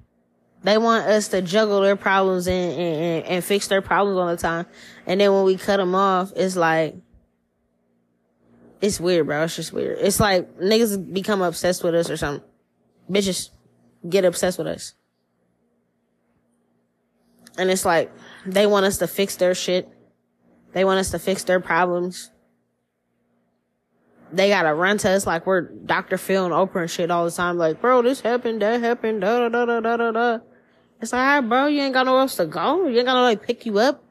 They 0.63 0.77
want 0.77 1.05
us 1.05 1.29
to 1.29 1.41
juggle 1.41 1.81
their 1.81 1.95
problems 1.95 2.47
and, 2.47 2.73
and, 2.73 3.25
and 3.25 3.43
fix 3.43 3.67
their 3.67 3.81
problems 3.81 4.17
all 4.17 4.27
the 4.27 4.37
time. 4.37 4.65
And 5.05 5.21
then 5.21 5.31
when 5.33 5.45
we 5.45 5.55
cut 5.55 5.77
them 5.77 5.95
off, 5.95 6.33
it's 6.35 6.55
like, 6.55 6.95
it's 8.81 8.99
weird, 8.99 9.27
bro. 9.27 9.43
It's 9.43 9.55
just 9.55 9.71
weird. 9.73 9.99
It's 9.99 10.19
like 10.19 10.57
niggas 10.59 11.13
become 11.13 11.41
obsessed 11.41 11.83
with 11.83 11.95
us 11.95 12.09
or 12.09 12.17
something. 12.17 12.43
Bitches 13.09 13.49
get 14.07 14.25
obsessed 14.25 14.57
with 14.57 14.67
us. 14.67 14.93
And 17.57 17.69
it's 17.69 17.85
like 17.85 18.11
they 18.45 18.65
want 18.67 18.85
us 18.85 18.97
to 18.99 19.07
fix 19.07 19.35
their 19.35 19.53
shit. 19.53 19.89
They 20.73 20.85
want 20.85 20.99
us 20.99 21.11
to 21.11 21.19
fix 21.19 21.43
their 21.43 21.59
problems. 21.59 22.31
They 24.31 24.49
gotta 24.49 24.73
run 24.73 24.97
to 24.99 25.09
us 25.09 25.25
like 25.25 25.45
we're 25.45 25.61
Dr. 25.61 26.17
Phil 26.17 26.45
and 26.45 26.53
Oprah 26.53 26.81
and 26.81 26.91
shit 26.91 27.09
all 27.09 27.25
the 27.25 27.31
time. 27.31 27.57
Like, 27.57 27.81
bro, 27.81 28.01
this 28.03 28.21
happened, 28.21 28.61
that 28.61 28.79
happened, 28.79 29.21
da 29.21 29.49
da 29.49 29.65
da 29.65 29.79
da 29.79 29.97
da 29.97 30.11
da. 30.11 30.39
It's 31.01 31.11
like, 31.11 31.19
alright, 31.19 31.49
bro, 31.49 31.65
you 31.67 31.81
ain't 31.81 31.93
got 31.93 32.05
nowhere 32.05 32.21
else 32.21 32.35
to 32.35 32.45
go. 32.45 32.87
You 32.87 32.97
ain't 32.97 33.07
gotta 33.07 33.21
like 33.21 33.41
pick 33.41 33.65
you 33.65 33.79
up. 33.79 34.03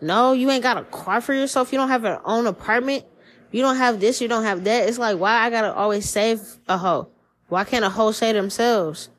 No, 0.00 0.32
you 0.32 0.50
ain't 0.50 0.62
got 0.62 0.76
a 0.76 0.84
car 0.84 1.20
for 1.20 1.32
yourself. 1.32 1.72
You 1.72 1.78
don't 1.78 1.88
have 1.88 2.04
an 2.04 2.18
own 2.24 2.46
apartment 2.46 3.04
you 3.52 3.60
don't 3.60 3.76
have 3.76 4.00
this, 4.00 4.20
you 4.20 4.28
don't 4.28 4.44
have 4.44 4.64
that. 4.64 4.88
It's 4.88 4.98
like, 4.98 5.18
why 5.18 5.44
I 5.44 5.50
gotta 5.50 5.72
always 5.72 6.08
save 6.08 6.40
a 6.66 6.78
hoe? 6.78 7.08
Why 7.52 7.64
can't 7.64 7.84
a 7.84 7.90
whole 7.90 8.14
save 8.14 8.34
themselves? 8.34 9.10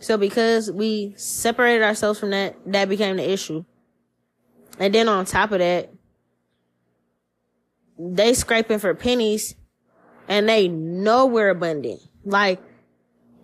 So 0.00 0.16
because 0.16 0.68
we 0.68 1.14
separated 1.16 1.84
ourselves 1.84 2.18
from 2.18 2.30
that, 2.30 2.56
that 2.66 2.88
became 2.88 3.18
the 3.18 3.30
issue. 3.30 3.64
And 4.80 4.92
then 4.92 5.08
on 5.08 5.26
top 5.26 5.52
of 5.52 5.60
that, 5.60 5.92
they 7.96 8.34
scraping 8.34 8.80
for 8.80 8.92
pennies 8.94 9.54
and 10.26 10.48
they 10.48 10.66
know 10.66 11.26
we're 11.26 11.50
abundant. 11.50 12.00
Like, 12.24 12.60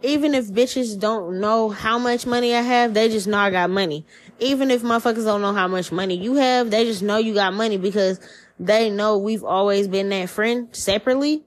even 0.02 0.34
if 0.34 0.48
bitches 0.48 0.98
don't 0.98 1.38
know 1.38 1.68
how 1.68 1.96
much 1.96 2.26
money 2.26 2.56
I 2.56 2.60
have, 2.60 2.94
they 2.94 3.08
just 3.08 3.28
know 3.28 3.38
I 3.38 3.50
got 3.50 3.70
money. 3.70 4.04
Even 4.40 4.72
if 4.72 4.82
motherfuckers 4.82 5.24
don't 5.24 5.42
know 5.42 5.54
how 5.54 5.68
much 5.68 5.92
money 5.92 6.16
you 6.16 6.34
have, 6.34 6.72
they 6.72 6.86
just 6.86 7.04
know 7.04 7.18
you 7.18 7.34
got 7.34 7.54
money 7.54 7.76
because 7.76 8.18
they 8.58 8.90
know 8.90 9.16
we've 9.18 9.44
always 9.44 9.86
been 9.86 10.08
that 10.08 10.28
friend 10.28 10.70
separately, 10.72 11.44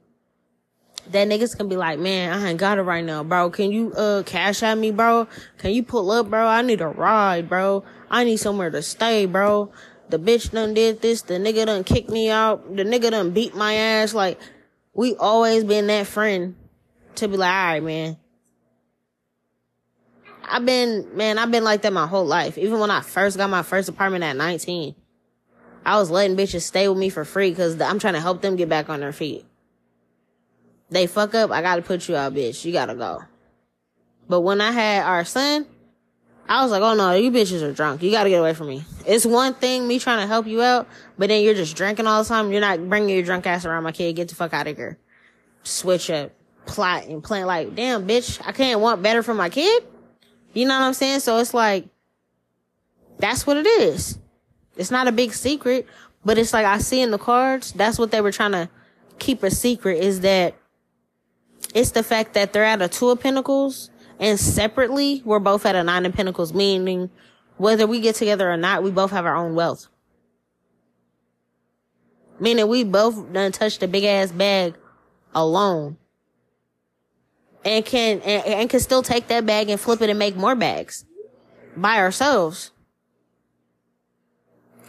that 1.12 1.28
niggas 1.28 1.56
can 1.58 1.70
be 1.70 1.78
like, 1.78 1.99
man, 1.99 2.34
I 2.34 2.49
ain't 2.49 2.60
got 2.60 2.78
it 2.78 2.84
right 2.84 3.03
now, 3.03 3.24
bro. 3.24 3.49
Can 3.49 3.72
you, 3.72 3.93
uh, 3.93 4.24
Cash 4.24 4.64
App 4.64 4.78
me, 4.78 4.91
bro? 4.91 5.28
Can 5.58 5.72
you 5.72 5.84
pull 5.84 6.12
up, 6.12 6.30
bro? 6.30 6.47
I 6.47 6.62
need 6.62 6.82
a 6.82 6.88
ride, 6.88 7.49
bro. 7.49 7.84
I 8.10 8.24
need 8.24 8.38
somewhere 8.38 8.70
to 8.70 8.82
stay, 8.82 9.26
bro. 9.26 9.72
The 10.10 10.20
bitch 10.20 10.51
done 10.51 10.74
did 10.74 11.01
this. 11.01 11.22
The 11.22 11.36
nigga 11.36 11.66
done 11.66 11.84
kicked 11.84 12.10
me 12.10 12.30
out. 12.30 12.76
The 12.76 12.84
nigga 12.84 13.12
done 13.12 13.32
beat 13.32 13.56
my 13.56 13.74
ass. 13.74 14.14
Like, 14.14 14.39
we 14.93 15.16
always 15.16 15.64
been 15.64 15.88
that 15.88 16.08
friend 16.08 16.56
to 17.16 17.28
be 17.28 17.38
like, 17.38 17.51
all 17.51 17.66
right, 17.66 17.84
man. 17.84 18.18
I've 20.47 20.66
been, 20.66 21.18
man, 21.18 21.39
I've 21.39 21.49
been 21.49 21.64
like 21.64 21.82
that 21.82 21.93
my 21.93 22.06
whole 22.06 22.26
life. 22.26 22.58
Even 22.58 22.80
when 22.80 22.91
I 22.91 23.01
first 23.01 23.38
got 23.38 23.49
my 23.49 23.64
first 23.64 23.89
apartment 23.89 24.24
at 24.24 24.36
19. 24.36 24.95
I 25.86 25.97
was 25.99 26.10
letting 26.10 26.36
bitches 26.36 26.62
stay 26.62 26.88
with 26.88 26.97
me 26.97 27.10
for 27.10 27.24
free 27.26 27.51
because 27.51 27.80
I'm 27.80 27.99
trying 27.99 28.16
to 28.16 28.20
help 28.20 28.41
them 28.41 28.56
get 28.56 28.70
back 28.70 28.89
on 28.89 28.99
their 28.99 29.12
feet. 29.12 29.45
They 30.90 31.08
fuck 31.08 31.34
up, 31.34 31.52
I 31.52 31.62
gotta 31.62 31.82
put 31.82 32.08
you 32.08 32.16
out, 32.16 32.34
bitch. 32.34 32.64
You 32.64 32.72
gotta 32.72 32.96
go. 32.96 33.24
But 34.28 34.42
when 34.42 34.62
I 34.62 34.72
had 34.72 35.04
our 35.04 35.26
son, 35.26 35.66
I 36.48 36.62
was 36.62 36.72
like, 36.72 36.82
oh 36.82 36.94
no, 36.94 37.14
you 37.14 37.32
bitches 37.32 37.64
are 37.64 37.74
drunk. 37.74 38.04
You 38.04 38.12
gotta 38.12 38.30
get 38.30 38.40
away 38.40 38.54
from 38.54 38.68
me. 38.68 38.84
It's 39.06 39.26
one 39.26 39.56
thing 39.56 39.88
me 39.88 40.00
trying 40.00 40.22
to 40.22 40.28
help 40.28 40.46
you 40.46 40.62
out, 40.62 40.88
but 41.18 41.30
then 41.30 41.44
you're 41.44 41.56
just 41.56 41.76
drinking 41.76 42.06
all 42.06 42.24
the 42.24 42.30
time. 42.30 42.52
You're 42.52 42.62
not 42.62 42.88
bringing 42.88 43.10
your 43.10 43.24
drunk 43.24 43.48
ass 43.48 43.66
around 43.66 43.84
my 43.84 43.92
kid. 43.92 44.16
Get 44.16 44.30
the 44.30 44.36
fuck 44.36 44.54
out 44.54 44.68
of 44.68 44.78
here. 44.78 44.98
Switch 45.64 46.12
up, 46.12 46.32
plot 46.66 47.06
and 47.06 47.24
plan 47.24 47.48
like, 47.48 47.76
damn 47.76 48.08
bitch, 48.08 48.40
I 48.46 48.52
can't 48.52 48.80
want 48.80 49.02
better 49.02 49.24
for 49.24 49.34
my 49.34 49.50
kid. 49.50 49.84
You 50.54 50.68
know 50.68 50.80
what 50.80 50.86
I'm 50.86 50.94
saying? 50.94 51.20
So 51.22 51.40
it's 51.40 51.54
like, 51.54 51.88
that's 53.18 53.48
what 53.48 53.58
it 53.58 53.66
is. 53.66 54.20
It's 54.78 54.92
not 54.92 55.08
a 55.08 55.12
big 55.12 55.34
secret, 55.34 55.88
but 56.24 56.38
it's 56.38 56.54
like 56.54 56.66
I 56.66 56.78
see 56.78 57.02
in 57.02 57.12
the 57.12 57.18
cards, 57.18 57.72
that's 57.74 57.98
what 57.98 58.12
they 58.12 58.22
were 58.22 58.32
trying 58.32 58.52
to 58.52 58.70
keep 59.20 59.44
a 59.44 59.52
secret 59.52 60.04
is 60.04 60.22
that 60.22 60.56
it's 61.76 61.92
the 61.92 62.02
fact 62.02 62.34
that 62.34 62.54
they're 62.54 62.64
at 62.64 62.82
a 62.82 62.88
two 62.88 63.10
of 63.10 63.20
pentacles 63.20 63.92
and 64.20 64.40
separately 64.40 65.22
we're 65.24 65.38
both 65.38 65.64
at 65.68 65.76
a 65.76 65.84
nine 65.84 66.08
of 66.08 66.14
pentacles, 66.14 66.56
meaning 66.56 67.12
whether 67.58 67.86
we 67.86 68.00
get 68.00 68.16
together 68.16 68.52
or 68.52 68.58
not, 68.58 68.82
we 68.82 68.90
both 68.90 69.12
have 69.12 69.28
our 69.28 69.36
own 69.36 69.54
wealth. 69.54 69.88
Meaning 72.40 72.68
we 72.68 72.84
both 72.84 73.32
done 73.32 73.52
touched 73.52 73.84
a 73.84 73.88
big 73.88 74.04
ass 74.04 74.32
bag 74.32 74.74
alone. 75.36 75.98
And 77.64 77.86
can, 77.86 78.22
and, 78.22 78.46
and 78.46 78.70
can 78.70 78.80
still 78.80 79.04
take 79.04 79.28
that 79.28 79.46
bag 79.46 79.70
and 79.70 79.80
flip 79.80 80.02
it 80.02 80.10
and 80.10 80.18
make 80.18 80.36
more 80.36 80.56
bags 80.56 81.06
by 81.76 81.98
ourselves 81.98 82.72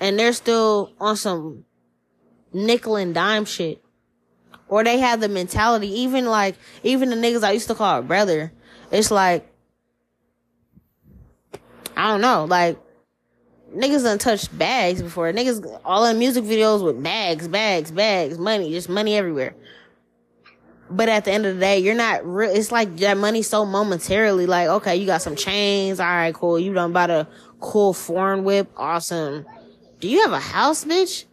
and 0.01 0.19
they're 0.19 0.33
still 0.33 0.93
on 1.01 1.17
some 1.17 1.65
nickel 2.53 2.97
and 2.97 3.15
dime 3.15 3.45
shit. 3.45 3.83
Or 4.69 4.83
they 4.83 4.99
have 4.99 5.21
the 5.21 5.29
mentality, 5.29 5.89
even 6.01 6.27
like, 6.27 6.57
even 6.83 7.11
the 7.11 7.17
niggas 7.17 7.45
I 7.45 7.53
used 7.53 7.69
to 7.69 7.75
call 7.75 8.03
brother, 8.03 8.53
it's 8.91 9.11
like, 9.11 9.49
I 11.97 12.09
don't 12.09 12.21
know, 12.21 12.45
like, 12.45 12.79
niggas 13.75 14.03
done 14.03 14.19
touched 14.19 14.57
bags 14.57 15.03
before. 15.03 15.33
Niggas 15.33 15.81
all 15.85 16.05
in 16.07 16.19
music 16.19 16.45
videos 16.45 16.85
with 16.85 17.03
bags, 17.03 17.49
bags, 17.49 17.91
bags, 17.91 18.39
money, 18.39 18.71
just 18.73 18.89
money 18.89 19.17
everywhere. 19.17 19.55
But 20.89 21.09
at 21.09 21.25
the 21.25 21.33
end 21.33 21.47
of 21.47 21.55
the 21.55 21.61
day, 21.61 21.79
you're 21.79 21.97
not 21.97 22.25
real. 22.25 22.51
It's 22.51 22.71
like 22.71 22.97
that 22.99 23.17
money 23.17 23.43
so 23.43 23.65
momentarily. 23.67 24.47
Like, 24.47 24.69
okay, 24.69 24.97
you 24.97 25.07
got 25.07 25.23
some 25.23 25.35
chains. 25.35 25.99
All 25.99 26.07
right, 26.07 26.33
cool. 26.33 26.61
You 26.61 26.73
done 26.73 26.93
bought 26.93 27.11
a 27.11 27.27
cool 27.61 27.93
foreign 27.93 28.45
whip. 28.45 28.71
Awesome. 28.77 29.45
Do 29.99 30.09
you 30.09 30.23
have 30.23 30.33
a 30.33 30.39
house, 30.39 30.85
bitch? 30.85 31.25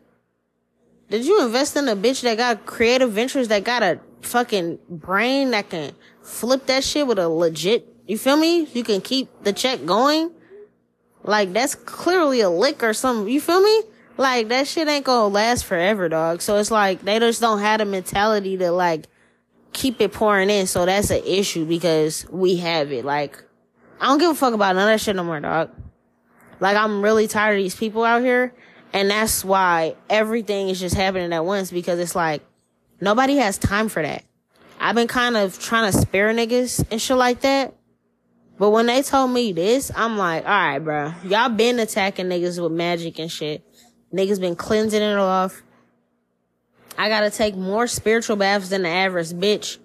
Did 1.09 1.25
you 1.25 1.43
invest 1.43 1.75
in 1.75 1.87
a 1.87 1.95
bitch 1.95 2.21
that 2.21 2.37
got 2.37 2.65
creative 2.65 3.11
ventures 3.11 3.47
that 3.49 3.63
got 3.63 3.83
a 3.83 3.99
fucking 4.21 4.79
brain 4.89 5.51
that 5.51 5.69
can 5.69 5.93
flip 6.21 6.65
that 6.67 6.83
shit 6.83 7.05
with 7.05 7.19
a 7.19 7.29
legit, 7.29 7.87
you 8.07 8.17
feel 8.17 8.37
me? 8.37 8.65
You 8.73 8.83
can 8.83 9.01
keep 9.01 9.29
the 9.43 9.53
check 9.53 9.85
going. 9.85 10.31
Like 11.23 11.53
that's 11.53 11.75
clearly 11.75 12.41
a 12.41 12.49
lick 12.49 12.83
or 12.83 12.93
something. 12.93 13.31
You 13.31 13.39
feel 13.39 13.61
me? 13.61 13.83
Like 14.17 14.49
that 14.49 14.67
shit 14.67 14.87
ain't 14.87 15.05
gonna 15.05 15.27
last 15.27 15.65
forever, 15.65 16.09
dog. 16.09 16.41
So 16.41 16.57
it's 16.57 16.71
like 16.71 17.01
they 17.01 17.19
just 17.19 17.41
don't 17.41 17.59
have 17.59 17.79
the 17.79 17.85
mentality 17.85 18.57
to 18.57 18.71
like 18.71 19.05
keep 19.71 20.01
it 20.01 20.13
pouring 20.13 20.49
in. 20.49 20.67
So 20.67 20.85
that's 20.85 21.09
an 21.09 21.23
issue 21.25 21.65
because 21.65 22.25
we 22.29 22.57
have 22.57 22.91
it. 22.91 23.05
Like 23.05 23.41
I 23.99 24.07
don't 24.07 24.19
give 24.19 24.31
a 24.31 24.35
fuck 24.35 24.53
about 24.53 24.75
none 24.75 24.89
of 24.89 24.93
that 24.93 25.01
shit 25.01 25.15
no 25.15 25.23
more, 25.23 25.39
dog. 25.39 25.71
Like 26.59 26.75
I'm 26.75 27.01
really 27.01 27.27
tired 27.27 27.57
of 27.57 27.63
these 27.63 27.75
people 27.75 28.03
out 28.03 28.21
here. 28.21 28.53
And 28.93 29.09
that's 29.09 29.43
why 29.43 29.95
everything 30.09 30.69
is 30.69 30.79
just 30.79 30.95
happening 30.95 31.33
at 31.33 31.43
once 31.43 31.71
because 31.71 31.97
it's 31.99 32.15
like 32.15 32.43
nobody 33.01 33.37
has 33.37 33.57
time 33.57 33.89
for 33.89 34.03
that. 34.03 34.23
I've 34.79 34.95
been 34.95 35.07
kind 35.07 35.35
of 35.35 35.57
trying 35.59 35.91
to 35.91 35.97
spare 35.97 36.31
niggas 36.33 36.85
and 36.91 37.01
shit 37.01 37.17
like 37.17 37.41
that. 37.41 37.73
But 38.59 38.69
when 38.69 38.85
they 38.85 39.01
told 39.01 39.31
me 39.31 39.51
this, 39.51 39.91
I'm 39.95 40.17
like, 40.17 40.45
all 40.45 40.51
right, 40.51 40.79
bro, 40.79 41.13
y'all 41.23 41.49
been 41.49 41.79
attacking 41.79 42.27
niggas 42.27 42.61
with 42.61 42.71
magic 42.71 43.17
and 43.17 43.31
shit. 43.31 43.63
Niggas 44.13 44.39
been 44.39 44.55
cleansing 44.55 45.01
it 45.01 45.17
off. 45.17 45.63
I 46.95 47.09
gotta 47.09 47.31
take 47.31 47.55
more 47.55 47.87
spiritual 47.87 48.35
baths 48.35 48.69
than 48.69 48.83
the 48.83 48.89
average 48.89 49.29
bitch. 49.29 49.79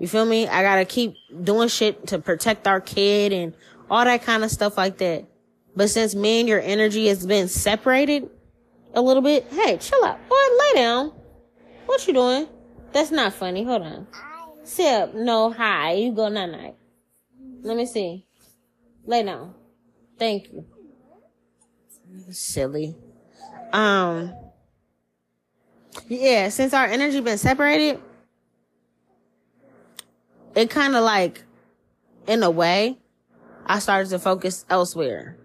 You 0.00 0.08
feel 0.08 0.24
me? 0.24 0.48
I 0.48 0.62
gotta 0.62 0.86
keep 0.86 1.16
doing 1.42 1.68
shit 1.68 2.06
to 2.06 2.18
protect 2.18 2.66
our 2.66 2.80
kid 2.80 3.34
and 3.34 3.52
all 3.90 4.04
that 4.04 4.22
kind 4.22 4.42
of 4.42 4.50
stuff 4.50 4.78
like 4.78 4.96
that. 4.98 5.26
But 5.76 5.90
since 5.90 6.14
me 6.14 6.40
and 6.40 6.48
your 6.48 6.60
energy 6.60 7.08
has 7.08 7.26
been 7.26 7.48
separated 7.48 8.30
a 8.98 9.00
little 9.00 9.22
bit, 9.22 9.46
hey, 9.52 9.76
chill 9.78 10.04
out. 10.04 10.18
Boy, 10.28 10.34
lay 10.58 10.80
down. 10.80 11.12
What 11.86 12.04
you 12.08 12.14
doing? 12.14 12.48
That's 12.92 13.12
not 13.12 13.32
funny. 13.32 13.62
Hold 13.62 13.82
on. 13.82 14.06
Sit 14.64 14.92
up. 14.92 15.14
No, 15.14 15.52
hi. 15.52 15.92
You 15.92 16.12
go 16.12 16.28
night 16.28 16.50
night. 16.50 16.74
Let 17.62 17.76
me 17.76 17.86
see. 17.86 18.26
Lay 19.06 19.22
down. 19.22 19.54
Thank 20.18 20.52
you. 20.52 20.66
Silly. 22.32 22.96
Um. 23.72 24.34
Yeah, 26.08 26.48
since 26.48 26.74
our 26.74 26.86
energy 26.86 27.20
been 27.20 27.38
separated, 27.38 28.00
it 30.56 30.70
kind 30.70 30.96
of 30.96 31.04
like, 31.04 31.44
in 32.26 32.42
a 32.42 32.50
way, 32.50 32.98
I 33.64 33.78
started 33.78 34.10
to 34.10 34.18
focus 34.18 34.64
elsewhere. 34.68 35.36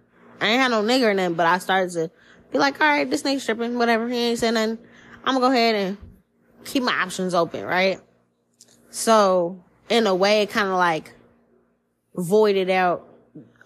I 0.42 0.48
ain't 0.48 0.62
had 0.62 0.72
no 0.72 0.82
nigga 0.82 1.04
or 1.04 1.14
nothing, 1.14 1.36
but 1.36 1.46
I 1.46 1.60
started 1.60 1.92
to 1.94 2.12
be 2.54 2.60
like, 2.60 2.80
all 2.80 2.88
right, 2.88 3.10
this 3.10 3.24
nigga 3.24 3.42
stripping, 3.42 3.78
whatever. 3.78 4.08
He 4.08 4.16
ain't 4.16 4.40
saying 4.40 4.54
nothing. 4.54 4.78
I'm 5.26 5.36
gonna 5.36 5.48
go 5.48 5.52
ahead 5.52 5.76
and 5.76 5.98
keep 6.64 6.84
my 6.84 6.94
options 6.94 7.34
open, 7.34 7.66
right? 7.66 8.00
So 8.90 9.64
in 9.90 10.08
a 10.08 10.16
way, 10.16 10.44
it 10.44 10.50
kind 10.50 10.70
of 10.70 10.76
like 10.76 11.14
voided 12.16 12.70
out 12.70 13.08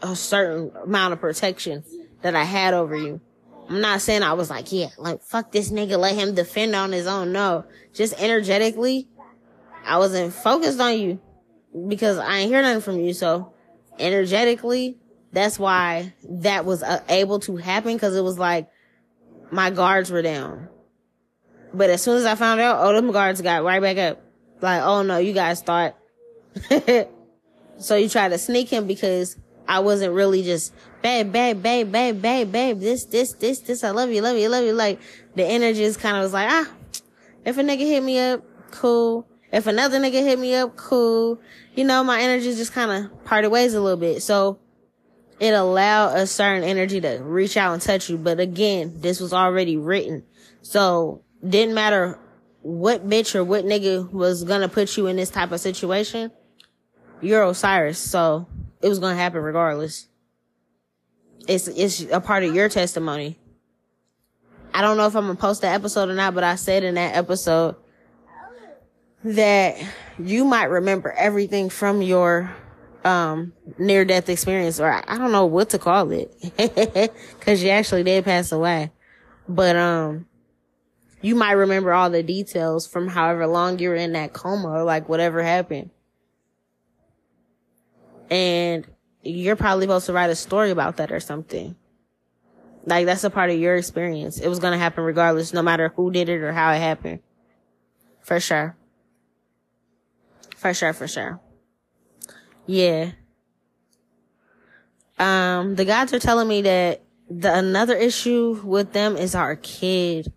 a 0.01 0.15
certain 0.15 0.71
amount 0.83 1.13
of 1.13 1.19
protection 1.19 1.83
that 2.21 2.35
I 2.35 2.43
had 2.43 2.73
over 2.73 2.95
you. 2.95 3.19
I'm 3.69 3.81
not 3.81 4.01
saying 4.01 4.23
I 4.23 4.33
was 4.33 4.49
like, 4.49 4.71
yeah, 4.71 4.89
like 4.97 5.21
fuck 5.21 5.51
this 5.51 5.69
nigga, 5.69 5.99
let 5.99 6.15
him 6.15 6.33
defend 6.33 6.73
on 6.75 6.93
his 6.93 7.07
own. 7.07 7.33
No, 7.33 7.65
just 7.93 8.13
energetically, 8.19 9.09
I 9.85 9.97
wasn't 9.97 10.33
focused 10.33 10.79
on 10.79 10.97
you 10.97 11.19
because 11.87 12.17
I 12.17 12.37
ain't 12.37 12.51
hear 12.51 12.61
nothing 12.61 12.81
from 12.81 12.99
you. 12.99 13.13
So 13.13 13.53
energetically, 13.99 14.97
that's 15.33 15.59
why 15.59 16.13
that 16.29 16.63
was 16.63 16.83
uh, 16.83 17.03
able 17.09 17.39
to 17.41 17.57
happen 17.57 17.93
because 17.93 18.15
it 18.15 18.23
was 18.23 18.39
like 18.39 18.69
my 19.51 19.69
guards 19.69 20.11
were 20.11 20.21
down. 20.21 20.69
But 21.73 21.89
as 21.89 22.01
soon 22.01 22.17
as 22.17 22.25
I 22.25 22.35
found 22.35 22.59
out, 22.61 22.79
oh, 22.79 22.93
them 22.93 23.11
guards 23.11 23.41
got 23.41 23.63
right 23.63 23.81
back 23.81 23.97
up. 23.97 24.21
Like, 24.61 24.81
oh 24.81 25.03
no, 25.03 25.17
you 25.17 25.33
guys 25.33 25.61
thought. 25.61 25.95
so 27.77 27.95
you 27.95 28.09
try 28.09 28.29
to 28.29 28.37
sneak 28.37 28.69
him 28.69 28.87
because 28.87 29.37
I 29.67 29.79
wasn't 29.79 30.13
really 30.13 30.43
just, 30.43 30.73
babe, 31.01 31.31
babe, 31.31 31.61
babe, 31.61 31.91
babe, 31.91 32.21
babe, 32.21 32.51
babe, 32.51 32.79
this, 32.79 33.05
this, 33.05 33.33
this, 33.33 33.59
this, 33.59 33.83
I 33.83 33.91
love 33.91 34.09
you, 34.11 34.21
love 34.21 34.37
you, 34.37 34.49
love 34.49 34.63
you. 34.63 34.73
Like, 34.73 34.99
the 35.35 35.45
energy 35.45 35.83
is 35.83 35.97
kind 35.97 36.17
of 36.17 36.23
was 36.23 36.33
like, 36.33 36.49
ah, 36.49 36.71
if 37.45 37.57
a 37.57 37.61
nigga 37.61 37.79
hit 37.79 38.03
me 38.03 38.19
up, 38.19 38.43
cool. 38.71 39.27
If 39.51 39.67
another 39.67 39.99
nigga 39.99 40.23
hit 40.23 40.39
me 40.39 40.55
up, 40.55 40.75
cool. 40.75 41.39
You 41.75 41.85
know, 41.85 42.03
my 42.03 42.19
energy 42.19 42.53
just 42.55 42.73
kind 42.73 42.91
of 42.91 43.25
parted 43.25 43.49
ways 43.49 43.73
a 43.73 43.81
little 43.81 43.99
bit. 43.99 44.21
So 44.21 44.59
it 45.39 45.53
allowed 45.53 46.15
a 46.15 46.27
certain 46.27 46.63
energy 46.63 46.99
to 47.01 47.19
reach 47.21 47.57
out 47.57 47.73
and 47.73 47.81
touch 47.81 48.09
you. 48.09 48.17
But 48.17 48.39
again, 48.39 48.93
this 48.97 49.19
was 49.19 49.33
already 49.33 49.77
written. 49.77 50.23
So 50.61 51.21
didn't 51.47 51.75
matter 51.75 52.17
what 52.61 53.07
bitch 53.07 53.35
or 53.35 53.43
what 53.43 53.63
nigga 53.65 54.11
was 54.11 54.43
gonna 54.43 54.67
put 54.67 54.97
you 54.97 55.07
in 55.07 55.15
this 55.15 55.29
type 55.29 55.51
of 55.51 55.59
situation. 55.59 56.31
You're 57.21 57.43
Osiris. 57.43 57.99
So 57.99 58.47
it 58.81 58.89
was 58.89 58.99
gonna 58.99 59.15
happen 59.15 59.41
regardless. 59.41 60.07
It's, 61.47 61.67
it's 61.67 62.01
a 62.11 62.19
part 62.19 62.43
of 62.43 62.53
your 62.53 62.67
testimony. 62.67 63.39
I 64.73 64.81
don't 64.81 64.97
know 64.97 65.07
if 65.07 65.15
I'm 65.15 65.23
gonna 65.25 65.35
post 65.35 65.61
that 65.61 65.73
episode 65.73 66.09
or 66.09 66.15
not, 66.15 66.33
but 66.33 66.43
I 66.43 66.55
said 66.55 66.83
in 66.83 66.95
that 66.95 67.15
episode 67.15 67.75
that 69.23 69.77
you 70.19 70.45
might 70.45 70.65
remember 70.65 71.11
everything 71.11 71.69
from 71.69 72.01
your 72.01 72.53
um, 73.07 73.53
near 73.77 74.03
death 74.03 74.27
experience, 74.27 74.79
or 74.79 74.91
I 74.91 75.17
don't 75.17 75.31
know 75.31 75.45
what 75.45 75.69
to 75.69 75.79
call 75.79 76.11
it, 76.11 77.13
cause 77.39 77.63
you 77.63 77.69
actually 77.69 78.03
did 78.03 78.25
pass 78.25 78.51
away. 78.51 78.91
But, 79.47 79.77
um, 79.77 80.27
you 81.21 81.33
might 81.35 81.53
remember 81.53 81.93
all 81.93 82.09
the 82.09 82.21
details 82.21 82.85
from 82.85 83.07
however 83.07 83.47
long 83.47 83.79
you 83.79 83.89
were 83.89 83.95
in 83.95 84.11
that 84.13 84.33
coma 84.33 84.69
or 84.69 84.83
like 84.83 85.07
whatever 85.07 85.41
happened. 85.41 85.89
And 88.29 88.85
you're 89.23 89.55
probably 89.55 89.85
supposed 89.85 90.05
to 90.07 90.13
write 90.13 90.29
a 90.29 90.35
story 90.35 90.69
about 90.69 90.97
that 90.97 91.11
or 91.11 91.21
something. 91.21 91.75
Like 92.85 93.05
that's 93.05 93.23
a 93.23 93.29
part 93.29 93.49
of 93.49 93.57
your 93.57 93.75
experience. 93.77 94.39
It 94.39 94.47
was 94.49 94.59
going 94.59 94.73
to 94.73 94.77
happen 94.77 95.03
regardless, 95.03 95.53
no 95.53 95.61
matter 95.61 95.93
who 95.95 96.11
did 96.11 96.29
it 96.29 96.41
or 96.41 96.51
how 96.51 96.71
it 96.73 96.79
happened. 96.79 97.19
For 98.21 98.39
sure. 98.39 98.75
For 100.57 100.73
sure, 100.73 100.93
for 100.93 101.07
sure. 101.07 101.39
Yeah. 102.67 103.11
Um, 105.17 105.75
the 105.75 105.85
guys 105.85 106.13
are 106.13 106.19
telling 106.19 106.47
me 106.47 106.61
that 106.63 107.01
the 107.29 107.53
another 107.53 107.95
issue 107.95 108.61
with 108.63 108.93
them 108.93 109.17
is 109.17 109.33
our 109.33 109.55
kid. 109.55 110.31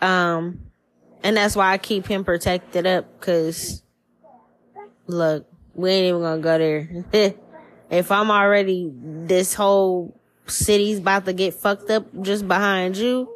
Um, 0.00 0.70
and 1.22 1.36
that's 1.36 1.54
why 1.54 1.72
I 1.72 1.78
keep 1.78 2.06
him 2.06 2.24
protected 2.24 2.86
up, 2.86 3.20
cause 3.20 3.82
look, 5.06 5.46
we 5.74 5.90
ain't 5.90 6.08
even 6.08 6.22
gonna 6.22 6.40
go 6.40 6.58
there. 6.58 7.04
if 7.90 8.10
I'm 8.10 8.30
already, 8.30 8.90
this 8.94 9.54
whole 9.54 10.18
city's 10.46 10.98
about 10.98 11.26
to 11.26 11.32
get 11.32 11.54
fucked 11.54 11.90
up 11.90 12.06
just 12.22 12.48
behind 12.48 12.96
you, 12.96 13.28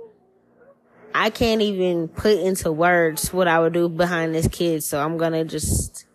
I 1.14 1.30
can't 1.30 1.60
even 1.60 2.08
put 2.08 2.38
into 2.38 2.72
words 2.72 3.32
what 3.32 3.46
I 3.46 3.60
would 3.60 3.72
do 3.72 3.88
behind 3.88 4.34
this 4.34 4.48
kid. 4.48 4.82
So 4.82 5.00
I'm 5.00 5.16
gonna 5.16 5.44
just 5.44 6.06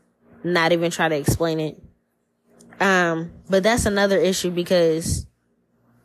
not 0.43 0.71
even 0.71 0.91
try 0.91 1.09
to 1.09 1.15
explain 1.15 1.59
it. 1.59 1.81
Um, 2.79 3.31
but 3.49 3.63
that's 3.63 3.85
another 3.85 4.17
issue 4.17 4.51
because 4.51 5.25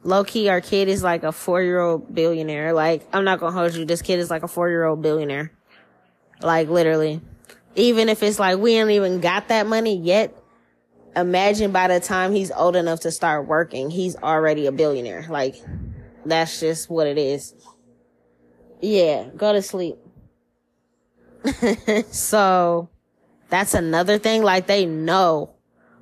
low 0.02 0.24
key, 0.24 0.48
our 0.48 0.60
kid 0.60 0.88
is 0.88 1.02
like 1.02 1.22
a 1.22 1.32
four 1.32 1.62
year 1.62 1.80
old 1.80 2.14
billionaire. 2.14 2.72
Like, 2.72 3.06
I'm 3.12 3.24
not 3.24 3.40
gonna 3.40 3.52
hold 3.52 3.74
you. 3.74 3.84
This 3.84 4.02
kid 4.02 4.18
is 4.18 4.30
like 4.30 4.42
a 4.42 4.48
four 4.48 4.68
year 4.68 4.84
old 4.84 5.02
billionaire. 5.02 5.52
Like, 6.40 6.68
literally. 6.68 7.20
Even 7.76 8.08
if 8.08 8.22
it's 8.22 8.38
like 8.38 8.58
we 8.58 8.74
ain't 8.74 8.90
even 8.90 9.20
got 9.20 9.48
that 9.48 9.66
money 9.66 9.96
yet, 9.96 10.36
imagine 11.16 11.72
by 11.72 11.88
the 11.88 12.00
time 12.00 12.32
he's 12.32 12.52
old 12.52 12.76
enough 12.76 13.00
to 13.00 13.10
start 13.10 13.46
working, 13.46 13.90
he's 13.90 14.16
already 14.16 14.66
a 14.66 14.72
billionaire. 14.72 15.26
Like, 15.28 15.56
that's 16.24 16.60
just 16.60 16.88
what 16.88 17.06
it 17.06 17.18
is. 17.18 17.54
Yeah, 18.80 19.28
go 19.36 19.52
to 19.52 19.62
sleep. 19.62 19.96
so, 22.10 22.88
that's 23.54 23.74
another 23.74 24.18
thing. 24.18 24.42
Like, 24.42 24.66
they 24.66 24.84
know 24.84 25.50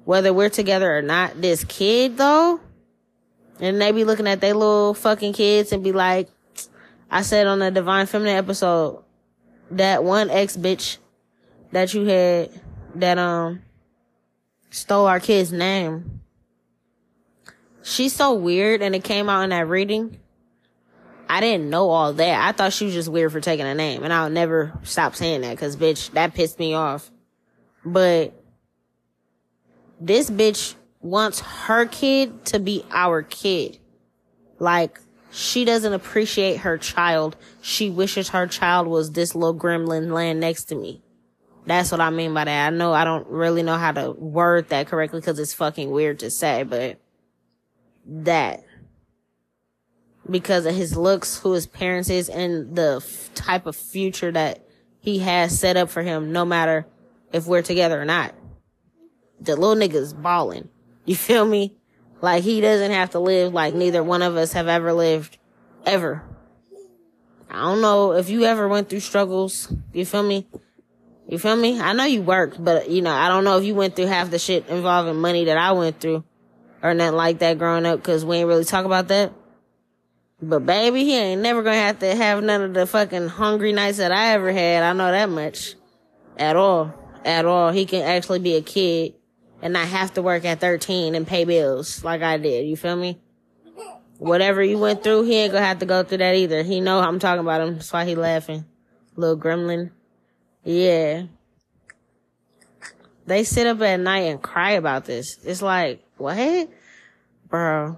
whether 0.05 0.33
we're 0.33 0.49
together 0.49 0.97
or 0.97 1.03
not. 1.03 1.41
This 1.41 1.65
kid, 1.65 2.17
though, 2.17 2.61
and 3.61 3.81
they 3.81 3.93
be 3.93 4.05
looking 4.05 4.27
at 4.27 4.41
their 4.41 4.55
little 4.55 4.95
fucking 4.95 5.35
kids 5.35 5.71
and 5.71 5.85
be 5.85 5.93
like, 5.93 6.31
I 7.11 7.21
said 7.21 7.47
on 7.47 7.59
the 7.59 7.71
Divine 7.71 8.07
Feminine 8.07 8.37
episode, 8.37 9.05
that 9.71 10.03
one 10.03 10.31
ex 10.31 10.57
bitch 10.57 10.97
that 11.73 11.93
you 11.93 12.05
had 12.07 12.51
that, 12.95 13.19
um, 13.19 13.63
stole 14.71 15.07
our 15.07 15.21
kid's 15.21 15.53
name. 15.53 16.23
She's 17.83 18.15
so 18.15 18.33
weird 18.33 18.81
and 18.81 18.95
it 18.95 19.05
came 19.05 19.29
out 19.29 19.43
in 19.43 19.51
that 19.51 19.69
reading. 19.69 20.19
I 21.29 21.41
didn't 21.41 21.69
know 21.69 21.91
all 21.91 22.15
that. 22.15 22.47
I 22.47 22.53
thought 22.53 22.73
she 22.73 22.87
was 22.87 22.95
just 22.95 23.09
weird 23.11 23.33
for 23.33 23.41
taking 23.41 23.67
a 23.67 23.75
name 23.75 24.05
and 24.05 24.13
I'll 24.13 24.31
never 24.31 24.73
stop 24.85 25.15
saying 25.15 25.43
that 25.43 25.59
cause 25.59 25.77
bitch, 25.77 26.11
that 26.13 26.35
pissed 26.35 26.59
me 26.59 26.75
off. 26.75 27.11
But 27.85 28.33
this 30.01 30.31
bitch 30.31 30.75
wants 31.01 31.41
her 31.41 31.87
kid 31.87 32.45
to 32.47 32.59
be 32.59 32.85
our 32.91 33.23
kid. 33.23 33.79
Like, 34.59 35.01
she 35.33 35.65
doesn't 35.65 35.93
appreciate 35.93 36.59
her 36.59 36.79
child. 36.79 37.37
She 37.63 37.91
wishes 37.91 38.29
her 38.31 38.47
child 38.47 38.87
was 38.87 39.13
this 39.13 39.35
little 39.35 39.59
gremlin 39.59 40.13
laying 40.13 40.41
next 40.41 40.65
to 40.65 40.75
me. 40.75 41.03
That's 41.65 41.91
what 41.91 42.01
I 42.01 42.11
mean 42.11 42.35
by 42.35 42.45
that. 42.45 42.67
I 42.67 42.71
know 42.71 42.93
I 42.93 43.05
don't 43.05 43.27
really 43.29 43.63
know 43.63 43.77
how 43.77 43.93
to 43.93 44.11
word 44.11 44.69
that 44.69 44.89
correctly 44.89 45.21
because 45.21 45.39
it's 45.39 45.55
fucking 45.55 45.91
weird 45.91 46.19
to 46.21 46.31
say, 46.31 46.65
but 46.65 46.99
that. 48.07 48.65
Because 50.29 50.67
of 50.67 50.75
his 50.75 50.97
looks, 50.97 51.39
who 51.39 51.53
his 51.53 51.67
parents 51.67 52.09
is, 52.09 52.29
and 52.29 52.77
the 52.77 53.01
f- 53.03 53.35
type 53.35 53.67
of 53.67 53.75
future 53.75 54.31
that 54.31 54.65
he 55.01 55.19
has 55.19 55.59
set 55.59 55.77
up 55.77 55.89
for 55.89 56.03
him, 56.03 56.31
no 56.31 56.45
matter 56.45 56.87
if 57.33 57.47
we're 57.47 57.63
together 57.63 58.01
or 58.01 58.05
not. 58.05 58.35
The 59.41 59.57
little 59.57 59.77
nigga's 59.77 60.13
balling. 60.13 60.69
You 61.05 61.17
feel 61.17 61.45
me? 61.45 61.77
Like 62.21 62.45
he 62.45 62.61
doesn't 62.61 62.93
have 62.93 63.11
to 63.11 63.19
live 63.19 63.53
like 63.53 63.75
neither 63.75 64.03
one 64.03 64.23
of 64.23 64.37
us 64.37 64.53
have 64.53 64.69
ever 64.69 64.93
lived. 64.93 65.39
Ever. 65.85 66.23
I 67.51 67.61
don't 67.63 67.83
know 67.83 68.13
if 68.13 68.31
you 68.31 68.45
ever 68.45 68.69
went 68.69 68.89
through 68.89 69.01
struggles. 69.01 69.73
You 69.93 70.07
feel 70.07 70.23
me? 70.23 70.47
You 71.29 71.39
feel 71.39 71.57
me? 71.57 71.81
I 71.81 71.93
know 71.93 72.05
you 72.05 72.23
worked, 72.23 72.63
but 72.63 72.89
you 72.89 73.03
know, 73.03 73.13
I 73.13 73.29
don't 73.29 73.45
know 73.45 73.59
if 73.59 73.65
you 73.65 73.75
went 73.75 73.97
through 73.97 74.07
half 74.07 74.31
the 74.31 74.39
shit 74.39 74.69
involving 74.69 75.21
money 75.21 75.47
that 75.47 75.59
I 75.59 75.73
went 75.73 76.01
through 76.01 76.25
or 76.83 76.95
nothing 76.95 77.17
like 77.17 77.41
that 77.41 77.59
growing 77.59 77.87
up 77.87 78.03
cause 78.03 78.25
we 78.25 78.39
ain't 78.39 78.49
really 78.49 78.65
talk 78.65 78.85
about 78.85 79.09
that. 79.09 79.33
But 80.41 80.67
baby, 80.67 81.05
he 81.05 81.17
ain't 81.17 81.43
never 81.43 81.63
gonna 81.63 81.77
have 81.77 81.99
to 82.01 82.15
have 82.15 82.43
none 82.43 82.63
of 82.63 82.75
the 82.75 82.87
fucking 82.87 83.29
hungry 83.29 83.73
nights 83.73 83.99
that 83.99 84.13
I 84.13 84.33
ever 84.35 84.53
had. 84.53 84.83
I 84.83 84.93
know 84.93 85.11
that 85.11 85.29
much. 85.29 85.75
At 86.37 86.57
all. 86.57 87.02
At 87.25 87.45
all. 87.45 87.71
He 87.71 87.87
can 87.87 88.03
actually 88.03 88.41
be 88.41 88.57
a 88.57 88.63
kid 88.63 89.15
and 89.63 89.73
not 89.73 89.87
have 89.87 90.15
to 90.15 90.23
work 90.23 90.45
at 90.45 90.61
13 90.61 91.15
and 91.15 91.27
pay 91.27 91.45
bills 91.45 92.03
like 92.03 92.23
I 92.23 92.37
did. 92.37 92.67
You 92.67 92.77
feel 92.77 92.97
me? 92.97 93.21
Whatever 94.19 94.63
you 94.63 94.79
went 94.79 95.03
through, 95.03 95.25
he 95.25 95.37
ain't 95.37 95.53
gonna 95.53 95.65
have 95.65 95.81
to 95.81 95.87
go 95.87 96.03
through 96.03 96.19
that 96.19 96.35
either. 96.35 96.63
He 96.63 96.81
know 96.81 97.01
I'm 97.01 97.19
talking 97.19 97.41
about 97.41 97.61
him. 97.61 97.75
That's 97.75 97.93
why 97.93 98.05
he 98.05 98.15
laughing. 98.15 98.65
Little 99.17 99.37
gremlin. 99.37 99.91
Yeah. 100.65 101.25
They 103.27 103.45
sit 103.45 103.67
up 103.67 103.81
at 103.81 104.01
night 104.01 104.23
and 104.23 104.43
cry 104.43 104.73
about 104.73 105.05
this. 105.05 105.39
It's 105.45 105.63
like, 105.63 106.05
what? 106.17 106.69
Bro. 107.49 107.97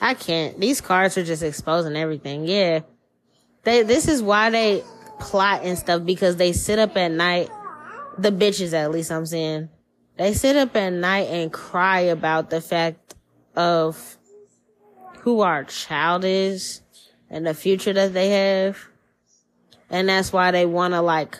I 0.00 0.14
can't. 0.14 0.58
These 0.60 0.80
cards 0.80 1.18
are 1.18 1.24
just 1.24 1.42
exposing 1.42 1.96
everything. 1.96 2.46
Yeah. 2.46 2.80
They, 3.64 3.82
this 3.82 4.08
is 4.08 4.22
why 4.22 4.50
they 4.50 4.84
plot 5.18 5.62
and 5.64 5.78
stuff 5.78 6.04
because 6.04 6.36
they 6.36 6.52
sit 6.52 6.78
up 6.78 6.96
at 6.96 7.10
night 7.10 7.50
the 8.18 8.32
bitches 8.32 8.72
at 8.72 8.90
least 8.90 9.12
I'm 9.12 9.26
saying, 9.26 9.68
they 10.16 10.34
sit 10.34 10.56
up 10.56 10.76
at 10.76 10.92
night 10.92 11.28
and 11.28 11.52
cry 11.52 12.00
about 12.00 12.50
the 12.50 12.60
fact 12.60 13.14
of 13.54 14.18
who 15.20 15.40
our 15.40 15.64
child 15.64 16.24
is 16.24 16.82
and 17.30 17.46
the 17.46 17.54
future 17.54 17.92
that 17.92 18.12
they 18.12 18.30
have. 18.30 18.78
And 19.88 20.08
that's 20.08 20.32
why 20.32 20.50
they 20.50 20.66
want 20.66 20.94
to 20.94 21.00
like 21.00 21.38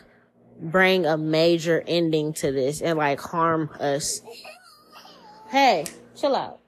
bring 0.60 1.04
a 1.04 1.16
major 1.16 1.82
ending 1.86 2.32
to 2.34 2.52
this 2.52 2.80
and 2.80 2.96
like 2.96 3.20
harm 3.20 3.70
us. 3.80 4.22
Hey, 5.48 5.86
chill 6.16 6.36
out. 6.36 6.60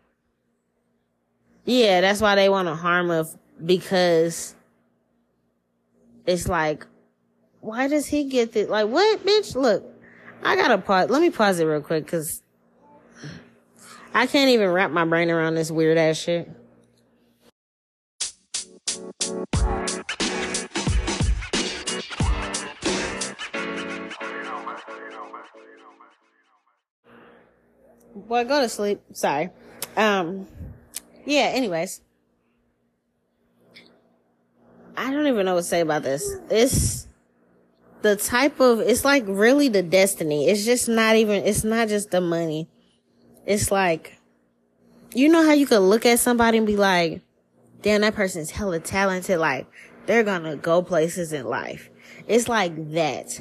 Yeah, 1.65 2.01
that's 2.01 2.21
why 2.21 2.35
they 2.35 2.49
want 2.49 2.67
to 2.69 2.75
harm 2.75 3.11
us 3.11 3.37
because 3.65 4.55
it's 6.27 6.49
like, 6.49 6.87
why 7.61 7.89
does 7.89 8.07
he 8.07 8.25
get 8.25 8.53
this? 8.53 8.69
Like, 8.69 8.89
what, 8.89 9.25
bitch? 9.25 9.55
Look, 9.55 9.85
I 10.43 10.57
gotta 10.57 10.79
pause. 10.79 11.11
Let 11.11 11.21
me 11.21 11.31
pause 11.31 11.61
it 11.61 11.65
real 11.65 11.83
quick 11.83 12.05
because 12.05 12.43
I 14.15 14.27
can't 14.27 14.51
even 14.51 14.71
wrap 14.71 14.91
my 14.91 15.05
brain 15.05 15.31
around 15.31 15.55
this 15.55 15.71
weird 15.71 15.99
ass 15.99 16.17
shit. 16.17 16.51
Boy, 28.15 28.45
go 28.45 28.61
to 28.61 28.69
sleep. 28.69 29.01
Sorry. 29.13 29.51
Um, 29.97 30.47
yeah, 31.27 31.51
anyways. 31.53 32.01
I 34.97 35.11
don't 35.11 35.27
even 35.27 35.47
know 35.47 35.55
what 35.55 35.63
to 35.63 35.67
say 35.67 35.81
about 35.81 36.03
this. 36.03 36.29
This 36.49 37.09
the 38.03 38.17
type 38.17 38.61
of 38.61 38.81
it's 38.81 39.05
like 39.05 39.25
really 39.27 39.69
the 39.69 39.83
destiny. 39.83 40.49
It's 40.49 40.65
just 40.65 40.89
not 40.89 41.17
even 41.17 41.45
it's 41.45 41.65
not 41.65 41.89
just 41.89 42.11
the 42.11 42.21
money. 42.21 42.69
It's 43.47 43.71
like 43.71 44.19
you 45.15 45.29
know 45.29 45.45
how 45.45 45.53
you 45.53 45.67
could 45.67 45.81
look 45.81 46.07
at 46.07 46.21
somebody 46.21 46.59
and 46.59 46.67
be 46.67 46.77
like, 46.77 47.23
damn, 47.83 48.03
that 48.03 48.15
person's 48.15 48.53
hella 48.53 48.81
talented, 48.81 49.39
like 49.39 49.67
they're 50.07 50.25
gonna 50.25 50.57
go 50.57 50.83
places 50.83 51.33
in 51.33 51.47
life. 51.47 51.91
It's 52.27 52.49
like 52.49 52.93
that. 52.93 53.41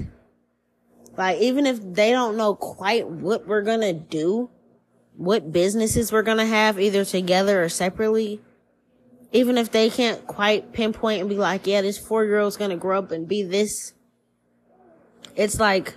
Like 1.18 1.40
even 1.40 1.66
if 1.66 1.80
they 1.82 2.12
don't 2.12 2.38
know 2.38 2.56
quite 2.56 3.08
what 3.08 3.48
we're 3.48 3.62
gonna 3.62 3.94
do, 3.94 4.50
what 5.16 5.52
businesses 5.52 6.12
we're 6.12 6.24
gonna 6.24 6.46
have 6.46 6.80
either 6.80 7.06
together 7.06 7.64
or 7.64 7.70
separately, 7.70 8.42
even 9.32 9.58
if 9.58 9.72
they 9.72 9.90
can't 9.90 10.26
quite 10.26 10.74
pinpoint 10.74 11.22
and 11.22 11.30
be 11.30 11.36
like, 11.36 11.68
yeah, 11.68 11.82
this 11.82 11.98
four 11.98 12.26
year 12.26 12.40
old's 12.40 12.58
gonna 12.58 12.78
grow 12.78 13.00
up 13.00 13.12
and 13.12 13.28
be 13.28 13.44
this 13.44 13.94
it's 15.40 15.58
like 15.58 15.96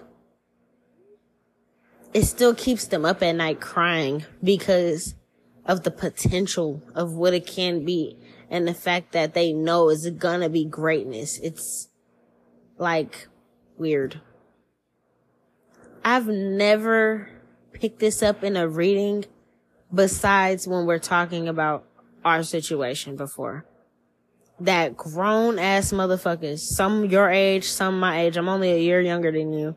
it 2.15 2.23
still 2.23 2.55
keeps 2.55 2.87
them 2.87 3.05
up 3.05 3.25
at 3.25 3.35
night 3.35 3.61
crying 3.61 4.25
because 4.43 5.17
of 5.67 5.83
the 5.83 5.91
potential 5.91 6.81
of 6.95 7.15
what 7.15 7.35
it 7.35 7.45
can 7.45 7.85
be 7.85 8.17
and 8.49 8.69
the 8.69 8.75
fact 8.75 9.11
that 9.13 9.35
they 9.35 9.53
know 9.53 9.89
it's 9.89 10.09
gonna 10.11 10.49
be 10.49 10.65
greatness. 10.65 11.41
It's 11.43 11.89
like 12.79 13.27
weird. 13.77 14.21
I've 16.05 16.29
never 16.29 17.29
picked 17.73 17.99
this 17.99 18.23
up 18.23 18.45
in 18.45 18.57
a 18.57 18.69
reading 18.69 19.25
besides 19.93 20.69
when 20.69 20.87
we're 20.87 21.01
talking 21.01 21.49
about 21.49 21.85
our 22.25 22.45
situation 22.45 23.17
before 23.17 23.67
that 24.65 24.97
grown 24.97 25.59
ass 25.59 25.93
motherfuckers, 25.93 26.61
some 26.61 27.07
your 27.07 27.31
age, 27.31 27.65
some 27.65 27.99
my 28.01 28.23
age. 28.23 28.37
I'm 28.37 28.49
only 28.49 28.73
a 28.73 28.79
year 28.79 29.01
younger 29.01 29.33
than 29.33 29.53
you. 29.53 29.77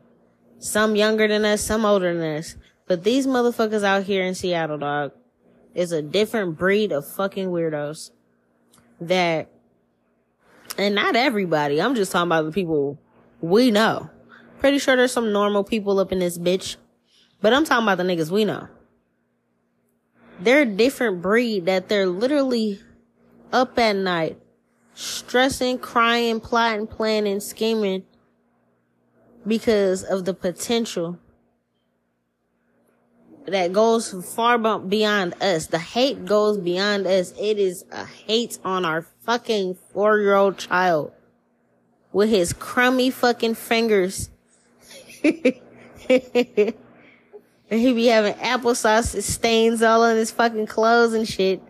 Some 0.60 0.96
younger 0.96 1.28
than 1.28 1.46
us, 1.46 1.62
some 1.62 1.86
older 1.86 2.14
than 2.14 2.38
us. 2.38 2.56
But 2.88 3.04
these 3.04 3.28
motherfuckers 3.28 3.84
out 3.84 4.04
here 4.04 4.24
in 4.24 4.36
Seattle, 4.36 4.78
dog, 4.78 5.12
is 5.74 5.92
a 5.92 6.02
different 6.02 6.58
breed 6.58 6.92
of 6.92 7.08
fucking 7.08 7.50
weirdos 7.50 8.12
that, 9.02 9.52
and 10.78 10.96
not 10.96 11.16
everybody. 11.16 11.82
I'm 11.82 11.96
just 11.96 12.12
talking 12.12 12.28
about 12.28 12.46
the 12.46 12.52
people 12.52 13.00
we 13.42 13.72
know. 13.72 14.10
Pretty 14.60 14.80
sure 14.80 14.96
there's 14.96 15.12
some 15.12 15.32
normal 15.32 15.64
people 15.64 16.00
up 16.00 16.12
in 16.12 16.20
this 16.20 16.38
bitch. 16.38 16.78
But 17.42 17.54
I'm 17.54 17.66
talking 17.66 17.84
about 17.84 17.98
the 17.98 18.04
niggas 18.04 18.32
we 18.32 18.46
know. 18.46 18.68
They're 20.40 20.64
a 20.64 20.66
different 20.66 21.22
breed 21.22 21.66
that 21.66 21.90
they're 21.90 22.08
literally 22.08 22.80
up 23.54 23.78
at 23.78 23.96
night, 23.96 24.40
stressing, 24.96 25.78
crying, 25.78 26.40
plotting, 26.40 26.88
planning, 26.88 27.40
scheming 27.40 28.04
because 29.46 30.04
of 30.04 30.26
the 30.26 30.34
potential 30.34 31.20
that 33.46 33.72
goes 33.74 34.12
far 34.34 34.58
beyond 34.80 35.36
us. 35.42 35.68
The 35.68 35.78
hate 35.78 36.26
goes 36.26 36.58
beyond 36.58 37.06
us. 37.06 37.34
It 37.40 37.60
is 37.60 37.86
a 37.92 38.06
hate 38.06 38.58
on 38.64 38.86
our 38.86 39.04
fucking 39.24 39.78
four 39.94 40.20
year 40.20 40.36
old 40.36 40.58
child 40.58 41.12
with 42.12 42.30
his 42.30 42.54
crummy 42.54 43.12
fucking 43.12 43.56
fingers. 43.56 44.30
and 45.24 45.54
he 47.70 47.94
be 47.94 48.08
having 48.08 48.34
applesauce 48.36 49.22
stains 49.22 49.84
all 49.84 50.04
on 50.04 50.16
his 50.16 50.32
fucking 50.32 50.68
clothes 50.68 51.14
and 51.14 51.28
shit. 51.28 51.62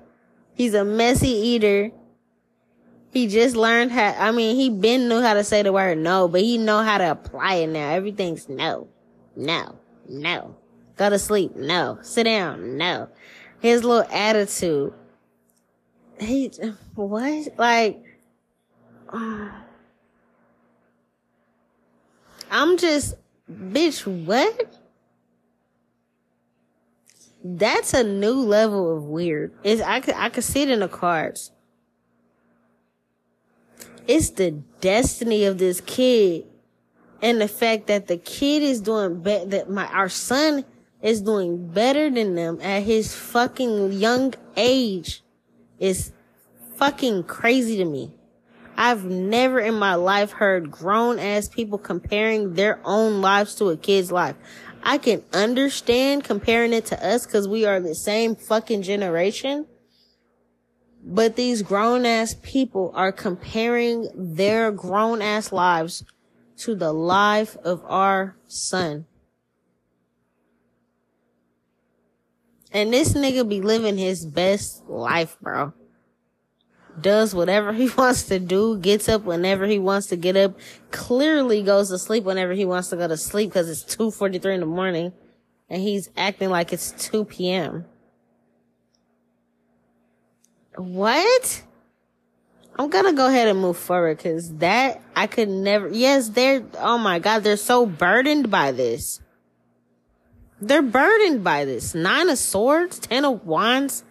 He's 0.54 0.74
a 0.74 0.86
messy 0.86 1.30
eater. 1.30 1.92
He 3.16 3.28
just 3.28 3.56
learned 3.56 3.94
how, 3.94 4.14
I 4.20 4.32
mean, 4.32 4.58
he 4.58 4.70
been 4.70 5.08
knew 5.08 5.22
how 5.22 5.36
to 5.36 5.44
say 5.46 5.64
the 5.64 5.72
word 5.72 5.98
no, 5.98 6.28
but 6.28 6.42
he 6.42 6.58
know 6.58 6.84
how 6.84 6.98
to 6.98 7.12
apply 7.12 7.54
it 7.56 7.68
now. 7.68 7.92
Everything's 7.92 8.50
no, 8.50 8.90
no, 9.38 9.80
no. 10.10 10.58
Go 10.98 11.10
to 11.10 11.18
sleep. 11.18 11.56
No. 11.56 11.98
Sit 12.02 12.26
down. 12.26 12.76
No. 12.76 13.08
His 13.62 13.86
little 13.86 14.06
attitude. 14.12 14.94
He, 16.20 16.52
what? 16.96 17.58
Like, 17.58 18.04
I'm 22.52 22.76
just, 22.78 23.16
bitch, 23.50 24.06
what? 24.26 24.78
That's 27.46 27.94
a 27.94 28.04
new 28.04 28.42
level 28.42 28.98
of 28.98 29.04
weird. 29.06 29.54
It's, 29.64 29.82
I 29.82 30.02
could, 30.02 30.16
I 30.16 30.28
could 30.28 30.44
see 30.44 30.64
it 30.64 30.70
in 30.70 30.82
the 30.82 30.90
cards. 30.90 31.52
It's 34.08 34.30
the 34.32 34.52
destiny 34.82 35.46
of 35.46 35.58
this 35.58 35.82
kid 35.82 36.46
and 37.22 37.42
the 37.42 37.48
fact 37.48 37.88
that 37.88 38.08
the 38.08 38.18
kid 38.18 38.62
is 38.62 38.82
doing 38.82 39.22
better, 39.22 39.46
that 39.48 39.70
my, 39.70 39.88
our 39.88 40.10
son 40.10 40.64
is 41.02 41.22
doing 41.22 41.68
better 41.68 42.10
than 42.10 42.36
them 42.36 42.60
at 42.62 42.84
his 42.84 43.16
fucking 43.16 43.94
young 43.94 44.34
age 44.56 45.24
is 45.80 46.12
fucking 46.76 47.24
crazy 47.24 47.78
to 47.78 47.86
me. 47.86 48.14
I've 48.78 49.06
never 49.06 49.60
in 49.60 49.76
my 49.76 49.96
life 49.96 50.32
heard 50.32 50.70
grown 50.70 51.18
ass 51.18 51.48
people 51.48 51.78
comparing 51.78 52.54
their 52.54 52.80
own 52.84 53.22
lives 53.22 53.56
to 53.56 53.70
a 53.70 53.78
kid's 53.78 54.12
life. 54.12 54.36
I 54.84 54.98
can 54.98 55.24
understand 55.34 56.24
comparing 56.24 56.74
it 56.74 56.86
to 56.88 57.06
us 57.06 57.26
because 57.26 57.48
we 57.48 57.66
are 57.66 57.80
the 57.80 57.96
same 57.96 58.36
fucking 58.36 58.84
generation. 58.84 59.66
But 61.08 61.36
these 61.36 61.62
grown 61.62 62.04
ass 62.04 62.36
people 62.42 62.92
are 62.96 63.12
comparing 63.12 64.08
their 64.16 64.72
grown 64.72 65.22
ass 65.22 65.52
lives 65.52 66.04
to 66.58 66.74
the 66.74 66.92
life 66.92 67.56
of 67.58 67.84
our 67.86 68.36
son. 68.48 69.06
And 72.72 72.92
this 72.92 73.14
nigga 73.14 73.48
be 73.48 73.62
living 73.62 74.00
his 74.00 74.26
best 74.26 74.84
life, 74.90 75.38
bro. 75.40 75.74
Does 77.00 77.36
whatever 77.36 77.72
he 77.74 77.88
wants 77.90 78.24
to 78.24 78.40
do, 78.40 78.80
gets 78.80 79.08
up 79.08 79.26
whenever 79.26 79.68
he 79.68 79.78
wants 79.78 80.08
to 80.08 80.16
get 80.16 80.36
up, 80.36 80.58
clearly 80.90 81.62
goes 81.62 81.90
to 81.90 82.00
sleep 82.00 82.24
whenever 82.24 82.54
he 82.54 82.66
wants 82.66 82.90
to 82.90 82.96
go 82.96 83.08
to 83.08 83.16
sleep 83.16 83.52
because 83.52 83.70
it's 83.70 83.96
2.43 83.96 84.56
in 84.56 84.60
the 84.62 84.66
morning 84.66 85.14
and 85.70 85.84
he's 85.84 86.10
acting 86.18 86.50
like 86.50 86.74
it's 86.74 86.92
2 86.92 87.26
p.m. 87.26 87.86
What? 90.78 91.64
I'm 92.78 92.90
gonna 92.90 93.14
go 93.14 93.28
ahead 93.28 93.48
and 93.48 93.60
move 93.60 93.78
forward 93.78 94.18
because 94.18 94.54
that 94.56 95.02
I 95.16 95.28
could 95.28 95.48
never, 95.48 95.88
yes, 95.88 96.30
they're, 96.30 96.64
oh 96.80 96.98
my 96.98 97.20
God, 97.20 97.44
they're 97.44 97.56
so 97.56 97.86
burdened 97.86 98.52
by 98.52 98.74
this. 98.74 99.22
They're 100.60 100.82
burdened 100.82 101.44
by 101.44 101.66
this. 101.66 101.96
Nine 101.96 102.30
of 102.30 102.38
swords, 102.38 103.00
ten 103.00 103.24
of 103.24 103.46
wands 103.46 104.04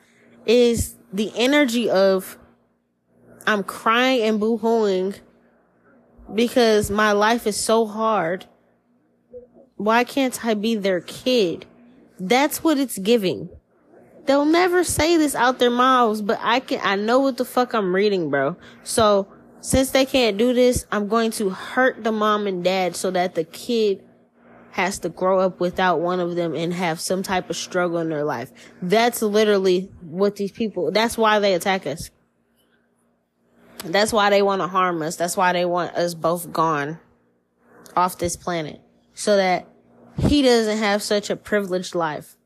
is 0.46 0.96
the 1.12 1.30
energy 1.34 1.90
of 1.90 2.38
I'm 3.46 3.62
crying 3.62 4.22
and 4.22 4.40
boo-hooing 4.40 5.14
because 6.34 6.90
my 6.90 7.12
life 7.12 7.46
is 7.46 7.56
so 7.56 7.86
hard. 7.86 8.46
Why 9.76 10.04
can't 10.04 10.42
I 10.44 10.54
be 10.54 10.74
their 10.76 11.00
kid? 11.00 11.66
That's 12.18 12.64
what 12.64 12.78
it's 12.78 12.96
giving. 12.96 13.50
They'll 14.26 14.46
never 14.46 14.84
say 14.84 15.16
this 15.16 15.34
out 15.34 15.58
their 15.58 15.70
mouths, 15.70 16.22
but 16.22 16.38
I 16.40 16.60
can, 16.60 16.80
I 16.82 16.96
know 16.96 17.20
what 17.20 17.36
the 17.36 17.44
fuck 17.44 17.74
I'm 17.74 17.94
reading, 17.94 18.30
bro. 18.30 18.56
So 18.82 19.28
since 19.60 19.90
they 19.90 20.06
can't 20.06 20.38
do 20.38 20.54
this, 20.54 20.86
I'm 20.90 21.08
going 21.08 21.30
to 21.32 21.50
hurt 21.50 22.04
the 22.04 22.12
mom 22.12 22.46
and 22.46 22.64
dad 22.64 22.96
so 22.96 23.10
that 23.10 23.34
the 23.34 23.44
kid 23.44 24.02
has 24.72 24.98
to 25.00 25.08
grow 25.08 25.40
up 25.40 25.60
without 25.60 26.00
one 26.00 26.20
of 26.20 26.34
them 26.34 26.54
and 26.54 26.72
have 26.72 27.00
some 27.00 27.22
type 27.22 27.48
of 27.48 27.56
struggle 27.56 27.98
in 27.98 28.08
their 28.08 28.24
life. 28.24 28.50
That's 28.82 29.22
literally 29.22 29.90
what 30.00 30.36
these 30.36 30.52
people, 30.52 30.90
that's 30.90 31.16
why 31.16 31.38
they 31.38 31.54
attack 31.54 31.86
us. 31.86 32.10
That's 33.84 34.12
why 34.12 34.30
they 34.30 34.42
want 34.42 34.62
to 34.62 34.68
harm 34.68 35.02
us. 35.02 35.16
That's 35.16 35.36
why 35.36 35.52
they 35.52 35.64
want 35.64 35.94
us 35.94 36.14
both 36.14 36.52
gone 36.52 36.98
off 37.94 38.18
this 38.18 38.36
planet 38.36 38.80
so 39.12 39.36
that 39.36 39.68
he 40.18 40.42
doesn't 40.42 40.78
have 40.78 41.02
such 41.02 41.30
a 41.30 41.36
privileged 41.36 41.94
life. 41.94 42.36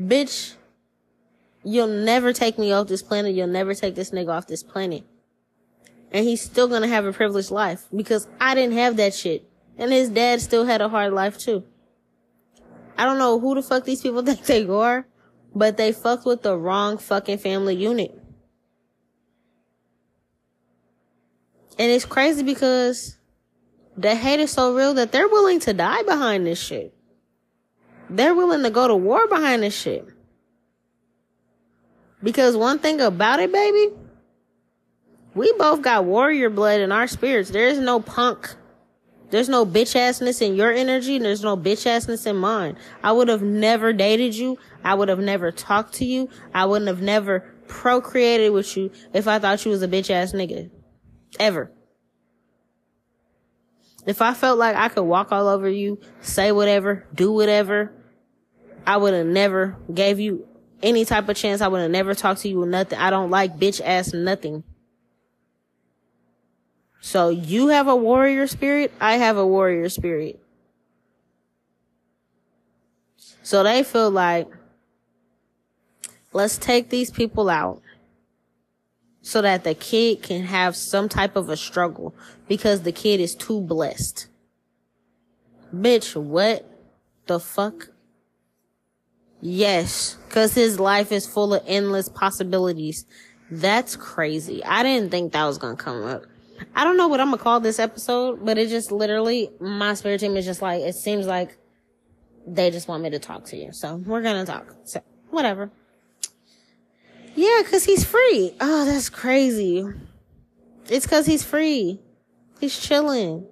Bitch, 0.00 0.54
you'll 1.68 1.86
never 1.86 2.32
take 2.32 2.58
me 2.58 2.72
off 2.72 2.88
this 2.88 3.02
planet. 3.02 3.34
You'll 3.34 3.46
never 3.46 3.74
take 3.74 3.94
this 3.94 4.10
nigga 4.10 4.30
off 4.30 4.46
this 4.46 4.62
planet. 4.62 5.04
And 6.10 6.24
he's 6.24 6.40
still 6.40 6.68
gonna 6.68 6.88
have 6.88 7.04
a 7.04 7.12
privileged 7.12 7.50
life 7.50 7.86
because 7.94 8.26
I 8.40 8.54
didn't 8.54 8.76
have 8.76 8.96
that 8.96 9.14
shit. 9.14 9.48
And 9.76 9.92
his 9.92 10.08
dad 10.08 10.40
still 10.40 10.64
had 10.64 10.80
a 10.80 10.88
hard 10.88 11.12
life 11.12 11.38
too. 11.38 11.64
I 12.96 13.04
don't 13.04 13.18
know 13.18 13.38
who 13.38 13.54
the 13.54 13.62
fuck 13.62 13.84
these 13.84 14.00
people 14.00 14.22
think 14.24 14.44
they 14.44 14.66
are, 14.66 15.06
but 15.54 15.76
they 15.76 15.92
fucked 15.92 16.24
with 16.24 16.42
the 16.42 16.56
wrong 16.56 16.96
fucking 16.96 17.38
family 17.38 17.76
unit. 17.76 18.18
And 21.78 21.92
it's 21.92 22.06
crazy 22.06 22.42
because 22.42 23.18
the 23.96 24.14
hate 24.14 24.40
is 24.40 24.50
so 24.50 24.74
real 24.74 24.94
that 24.94 25.12
they're 25.12 25.28
willing 25.28 25.60
to 25.60 25.74
die 25.74 26.02
behind 26.02 26.46
this 26.46 26.60
shit. 26.60 26.94
They're 28.10 28.34
willing 28.34 28.62
to 28.62 28.70
go 28.70 28.88
to 28.88 28.96
war 28.96 29.28
behind 29.28 29.62
this 29.62 29.78
shit. 29.78 30.08
Because 32.22 32.56
one 32.56 32.78
thing 32.78 33.00
about 33.00 33.40
it, 33.40 33.52
baby, 33.52 33.94
we 35.34 35.52
both 35.52 35.82
got 35.82 36.04
warrior 36.04 36.50
blood 36.50 36.80
in 36.80 36.90
our 36.90 37.06
spirits. 37.06 37.50
There 37.50 37.68
is 37.68 37.78
no 37.78 38.00
punk 38.00 38.56
there's 39.30 39.48
no 39.48 39.66
bitch 39.66 39.94
assness 39.94 40.40
in 40.40 40.54
your 40.54 40.72
energy 40.72 41.16
and 41.16 41.24
there's 41.24 41.42
no 41.42 41.56
bitch 41.56 41.86
assness 41.86 42.26
in 42.26 42.36
mine. 42.36 42.76
I 43.02 43.12
would 43.12 43.28
have 43.28 43.42
never 43.42 43.92
dated 43.92 44.34
you. 44.34 44.58
I 44.82 44.94
would 44.94 45.08
have 45.08 45.18
never 45.18 45.52
talked 45.52 45.94
to 45.94 46.04
you. 46.04 46.30
I 46.54 46.64
wouldn't 46.64 46.88
have 46.88 47.02
never 47.02 47.40
procreated 47.66 48.52
with 48.52 48.74
you 48.76 48.90
if 49.12 49.28
I 49.28 49.38
thought 49.38 49.64
you 49.64 49.70
was 49.70 49.82
a 49.82 49.88
bitch 49.88 50.10
ass 50.10 50.32
nigga. 50.32 50.70
Ever. 51.38 51.70
If 54.06 54.22
I 54.22 54.32
felt 54.32 54.58
like 54.58 54.76
I 54.76 54.88
could 54.88 55.02
walk 55.02 55.30
all 55.32 55.48
over 55.48 55.68
you, 55.68 56.00
say 56.22 56.50
whatever, 56.50 57.06
do 57.14 57.30
whatever, 57.30 57.92
I 58.86 58.96
would 58.96 59.12
have 59.12 59.26
never 59.26 59.76
gave 59.92 60.18
you 60.18 60.47
any 60.82 61.04
type 61.04 61.28
of 61.28 61.36
chance. 61.36 61.60
I 61.60 61.68
would 61.68 61.80
have 61.80 61.90
never 61.90 62.14
talked 62.14 62.42
to 62.42 62.48
you 62.48 62.60
with 62.60 62.68
nothing. 62.68 62.98
I 62.98 63.10
don't 63.10 63.30
like 63.30 63.58
bitch 63.58 63.80
ass 63.84 64.12
nothing. 64.12 64.64
So 67.00 67.28
you 67.28 67.68
have 67.68 67.88
a 67.88 67.96
warrior 67.96 68.46
spirit. 68.46 68.92
I 69.00 69.16
have 69.16 69.36
a 69.36 69.46
warrior 69.46 69.88
spirit. 69.88 70.40
So 73.42 73.62
they 73.62 73.82
feel 73.82 74.10
like, 74.10 74.48
let's 76.32 76.58
take 76.58 76.90
these 76.90 77.10
people 77.10 77.48
out 77.48 77.80
so 79.22 79.42
that 79.42 79.64
the 79.64 79.74
kid 79.74 80.22
can 80.22 80.42
have 80.42 80.76
some 80.76 81.08
type 81.08 81.36
of 81.36 81.48
a 81.48 81.56
struggle 81.56 82.14
because 82.46 82.82
the 82.82 82.92
kid 82.92 83.20
is 83.20 83.34
too 83.34 83.60
blessed. 83.60 84.26
Bitch, 85.74 86.14
what 86.14 86.68
the 87.26 87.40
fuck? 87.40 87.90
Yes, 89.40 90.16
cause 90.30 90.54
his 90.54 90.80
life 90.80 91.12
is 91.12 91.26
full 91.26 91.54
of 91.54 91.62
endless 91.66 92.08
possibilities. 92.08 93.06
That's 93.50 93.94
crazy. 93.96 94.64
I 94.64 94.82
didn't 94.82 95.10
think 95.10 95.32
that 95.32 95.44
was 95.44 95.58
gonna 95.58 95.76
come 95.76 96.04
up. 96.04 96.24
I 96.74 96.84
don't 96.84 96.96
know 96.96 97.08
what 97.08 97.20
I'm 97.20 97.28
gonna 97.30 97.42
call 97.42 97.60
this 97.60 97.78
episode, 97.78 98.44
but 98.44 98.58
it 98.58 98.68
just 98.68 98.90
literally 98.90 99.50
my 99.60 99.94
spirit 99.94 100.20
team 100.20 100.36
is 100.36 100.44
just 100.44 100.60
like 100.60 100.82
it 100.82 100.94
seems 100.94 101.26
like 101.26 101.56
they 102.46 102.70
just 102.70 102.88
want 102.88 103.02
me 103.02 103.10
to 103.10 103.18
talk 103.18 103.44
to 103.46 103.56
you. 103.56 103.72
So 103.72 103.96
we're 103.96 104.22
gonna 104.22 104.44
talk. 104.44 104.74
So 104.84 105.02
whatever. 105.30 105.70
Yeah, 107.36 107.62
cause 107.70 107.84
he's 107.84 108.04
free. 108.04 108.54
Oh, 108.60 108.84
that's 108.84 109.08
crazy. 109.08 109.84
It's 110.88 111.06
cause 111.06 111.26
he's 111.26 111.44
free. 111.44 112.00
He's 112.58 112.78
chilling. 112.78 113.46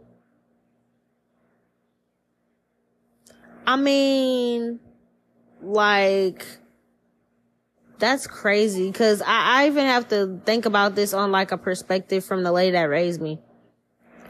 I 3.64 3.76
mean, 3.76 4.80
like, 5.66 6.46
that's 7.98 8.26
crazy. 8.26 8.92
Cause 8.92 9.22
I, 9.22 9.62
I 9.62 9.66
even 9.66 9.86
have 9.86 10.08
to 10.08 10.40
think 10.44 10.66
about 10.66 10.94
this 10.94 11.14
on 11.14 11.32
like 11.32 11.52
a 11.52 11.58
perspective 11.58 12.24
from 12.24 12.42
the 12.42 12.52
lady 12.52 12.72
that 12.72 12.84
raised 12.84 13.20
me. 13.20 13.40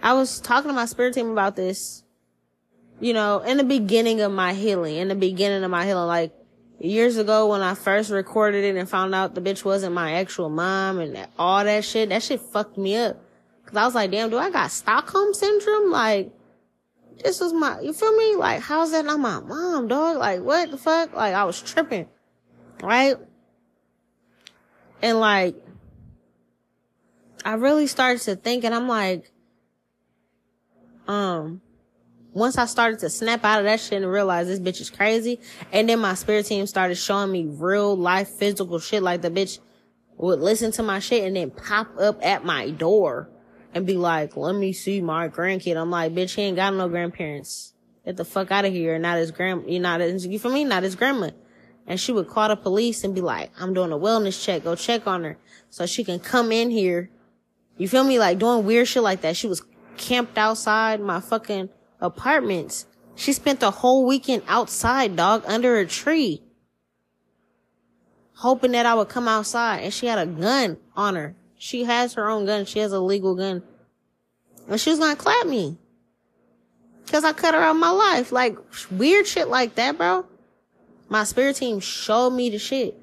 I 0.03 0.15
was 0.15 0.41
talking 0.41 0.69
to 0.69 0.75
my 0.75 0.87
spirit 0.87 1.15
team 1.15 1.31
about 1.31 1.57
this, 1.57 2.05
you 3.01 3.13
know, 3.13 3.41
in 3.41 3.57
the 3.57 3.65
beginning 3.65 4.21
of 4.21 4.31
my 4.33 4.53
healing, 4.53 4.97
in 4.97 5.09
the 5.09 5.15
beginning 5.15 5.65
of 5.65 5.71
my 5.71 5.85
healing, 5.85 6.07
like 6.07 6.33
years 6.79 7.17
ago 7.17 7.49
when 7.49 7.63
I 7.63 7.75
first 7.75 8.11
recorded 8.11 8.65
it 8.65 8.77
and 8.77 8.89
found 8.89 9.15
out 9.15 9.35
the 9.35 9.41
bitch 9.41 9.65
wasn't 9.65 9.95
my 9.95 10.13
actual 10.15 10.49
mom 10.49 11.01
and 11.01 11.27
all 11.39 11.65
that 11.65 11.85
shit, 11.85 12.11
that 12.11 12.23
shit 12.23 12.41
fucked 12.41 12.79
me 12.79 12.97
up. 12.97 13.21
Cause 13.65 13.77
I 13.77 13.85
was 13.85 13.95
like, 13.97 14.13
damn, 14.13 14.31
do 14.31 14.39
I 14.39 14.51
got 14.51 14.71
Stockholm 14.71 15.35
syndrome? 15.35 15.91
Like, 15.91 16.31
this 17.23 17.41
was 17.41 17.53
my, 17.53 17.81
you 17.81 17.93
feel 17.93 18.17
me? 18.17 18.37
Like, 18.37 18.61
how's 18.61 18.93
that 18.93 19.05
not 19.05 19.19
my 19.19 19.41
mom, 19.41 19.89
dog? 19.89 20.19
Like, 20.19 20.43
what 20.43 20.71
the 20.71 20.79
fuck? 20.79 21.15
Like, 21.15 21.35
I 21.35 21.45
was 21.45 21.61
tripping, 21.61 22.09
right? 22.83 23.17
And 25.03 25.21
like, 25.21 25.57
I 27.45 27.55
really 27.55 27.87
started 27.87 28.23
to 28.23 28.37
think 28.37 28.65
and 28.65 28.75
I'm 28.75 28.89
like, 28.89 29.31
um, 31.07 31.61
once 32.33 32.59
I 32.59 32.67
started 32.67 32.99
to 33.01 33.09
snap 33.09 33.45
out 33.45 33.61
of 33.61 33.65
that 33.65 33.81
shit 33.81 34.03
and 34.03 34.11
realize 34.11 34.47
this 34.47 34.61
bitch 34.61 34.81
is 34.81 34.91
crazy, 34.91 35.41
and 35.73 35.89
then 35.89 36.01
my 36.01 36.15
spirit 36.15 36.47
team 36.47 36.67
started 36.67 36.97
showing 36.97 37.33
me 37.33 37.47
real 37.47 37.97
life 37.97 38.29
physical 38.29 38.79
shit, 38.79 39.03
like 39.03 39.23
the 39.23 39.31
bitch 39.31 39.59
would 40.17 40.41
listen 40.41 40.73
to 40.73 40.83
my 40.83 40.99
shit 40.99 41.25
and 41.25 41.37
then 41.37 41.51
pop 41.51 41.89
up 41.99 42.19
at 42.23 42.45
my 42.45 42.71
door 42.71 43.31
and 43.75 43.87
be 43.87 43.95
like, 43.95 44.37
let 44.37 44.55
me 44.55 44.73
see 44.73 45.01
my 45.01 45.29
grandkid. 45.29 45.77
I'm 45.77 45.91
like, 45.91 46.15
bitch, 46.15 46.35
he 46.35 46.43
ain't 46.43 46.57
got 46.57 46.75
no 46.75 46.89
grandparents. 46.89 47.75
Get 48.05 48.17
the 48.17 48.25
fuck 48.25 48.51
out 48.51 48.65
of 48.65 48.73
here. 48.73 48.99
Not 48.99 49.19
his 49.19 49.31
grand, 49.31 49.71
you 49.71 49.81
not 49.81 50.01
his, 50.01 50.27
you 50.27 50.39
for 50.39 50.49
me? 50.49 50.65
Not 50.65 50.83
his 50.83 50.95
grandma. 50.95 51.31
And 51.87 52.01
she 52.01 52.13
would 52.13 52.29
call 52.29 52.49
the 52.49 52.57
police 52.57 53.05
and 53.05 53.15
be 53.15 53.21
like, 53.21 53.51
I'm 53.61 53.75
doing 53.75 53.93
a 53.93 53.99
wellness 53.99 54.43
check. 54.43 54.65
Go 54.65 54.75
check 54.75 55.07
on 55.07 55.25
her 55.25 55.39
so 55.71 55.87
she 55.87 56.05
can 56.05 56.19
come 56.19 56.53
in 56.53 56.71
here. 56.71 57.11
You 57.77 57.89
feel 57.89 58.05
me? 58.05 58.19
Like 58.19 58.39
doing 58.39 58.65
weird 58.65 58.89
shit 58.89 59.03
like 59.03 59.21
that. 59.21 59.37
She 59.37 59.47
was 59.47 59.63
camped 59.97 60.39
outside 60.39 61.01
my 61.01 61.21
fucking 61.21 61.69
apartments. 62.01 62.87
She 63.15 63.33
spent 63.33 63.61
the 63.61 63.71
whole 63.71 64.07
weekend 64.07 64.43
outside, 64.47 65.17
dog, 65.17 65.45
under 65.47 65.77
a 65.77 65.87
tree. 65.87 66.43
Hoping 68.35 68.73
that 68.73 68.85
I 68.87 68.95
would 68.95 69.09
come 69.09 69.29
outside 69.29 69.79
and 69.79 69.93
she 69.93 70.07
had 70.07 70.19
a 70.19 70.27
gun 70.27 70.77
on 70.95 71.15
her. 71.15 71.35
She 71.59 71.85
has 71.85 72.15
her 72.15 72.29
own 72.29 72.47
gun. 72.47 72.65
She 72.65 72.81
has 72.81 72.93
a 72.93 73.01
legal 73.01 73.35
gun. 73.35 73.63
And 74.69 74.81
she 74.81 74.91
was 74.91 74.99
gonna 74.99 75.17
clap 75.17 75.47
me. 75.47 75.79
Cause 77.11 77.25
I 77.25 77.33
cut 77.33 77.55
her 77.55 77.61
out 77.61 77.75
my 77.75 77.91
life. 77.91 78.33
Like, 78.33 78.59
weird 78.91 79.27
shit 79.27 79.49
like 79.49 79.77
that, 79.77 79.97
bro. 79.97 80.27
My 81.09 81.23
spirit 81.25 81.57
team 81.57 81.79
showed 81.79 82.31
me 82.31 82.51
the 82.51 82.59
shit. 82.59 82.99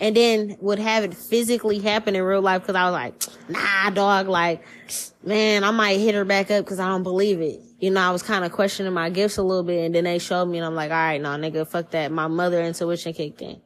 And 0.00 0.16
then 0.16 0.56
would 0.60 0.78
have 0.78 1.04
it 1.04 1.14
physically 1.14 1.78
happen 1.78 2.16
in 2.16 2.22
real 2.22 2.42
life. 2.42 2.66
Cause 2.66 2.74
I 2.74 2.90
was 2.90 2.92
like, 2.92 3.14
nah, 3.48 3.90
dog, 3.90 4.26
like, 4.26 4.64
man, 5.22 5.62
I 5.62 5.70
might 5.70 5.98
hit 5.98 6.14
her 6.16 6.24
back 6.24 6.50
up 6.50 6.66
cause 6.66 6.80
I 6.80 6.88
don't 6.88 7.04
believe 7.04 7.40
it. 7.40 7.60
You 7.78 7.90
know, 7.90 8.00
I 8.00 8.10
was 8.10 8.22
kind 8.22 8.44
of 8.44 8.52
questioning 8.52 8.92
my 8.92 9.08
gifts 9.08 9.36
a 9.36 9.42
little 9.42 9.62
bit 9.62 9.86
and 9.86 9.94
then 9.94 10.04
they 10.04 10.18
showed 10.18 10.46
me 10.46 10.58
and 10.58 10.66
I'm 10.66 10.74
like, 10.74 10.90
all 10.90 10.96
right, 10.96 11.20
no, 11.20 11.30
nigga, 11.30 11.66
fuck 11.66 11.90
that. 11.92 12.10
My 12.10 12.26
mother 12.26 12.60
intuition 12.60 13.12
kicked 13.12 13.40
in. 13.40 13.60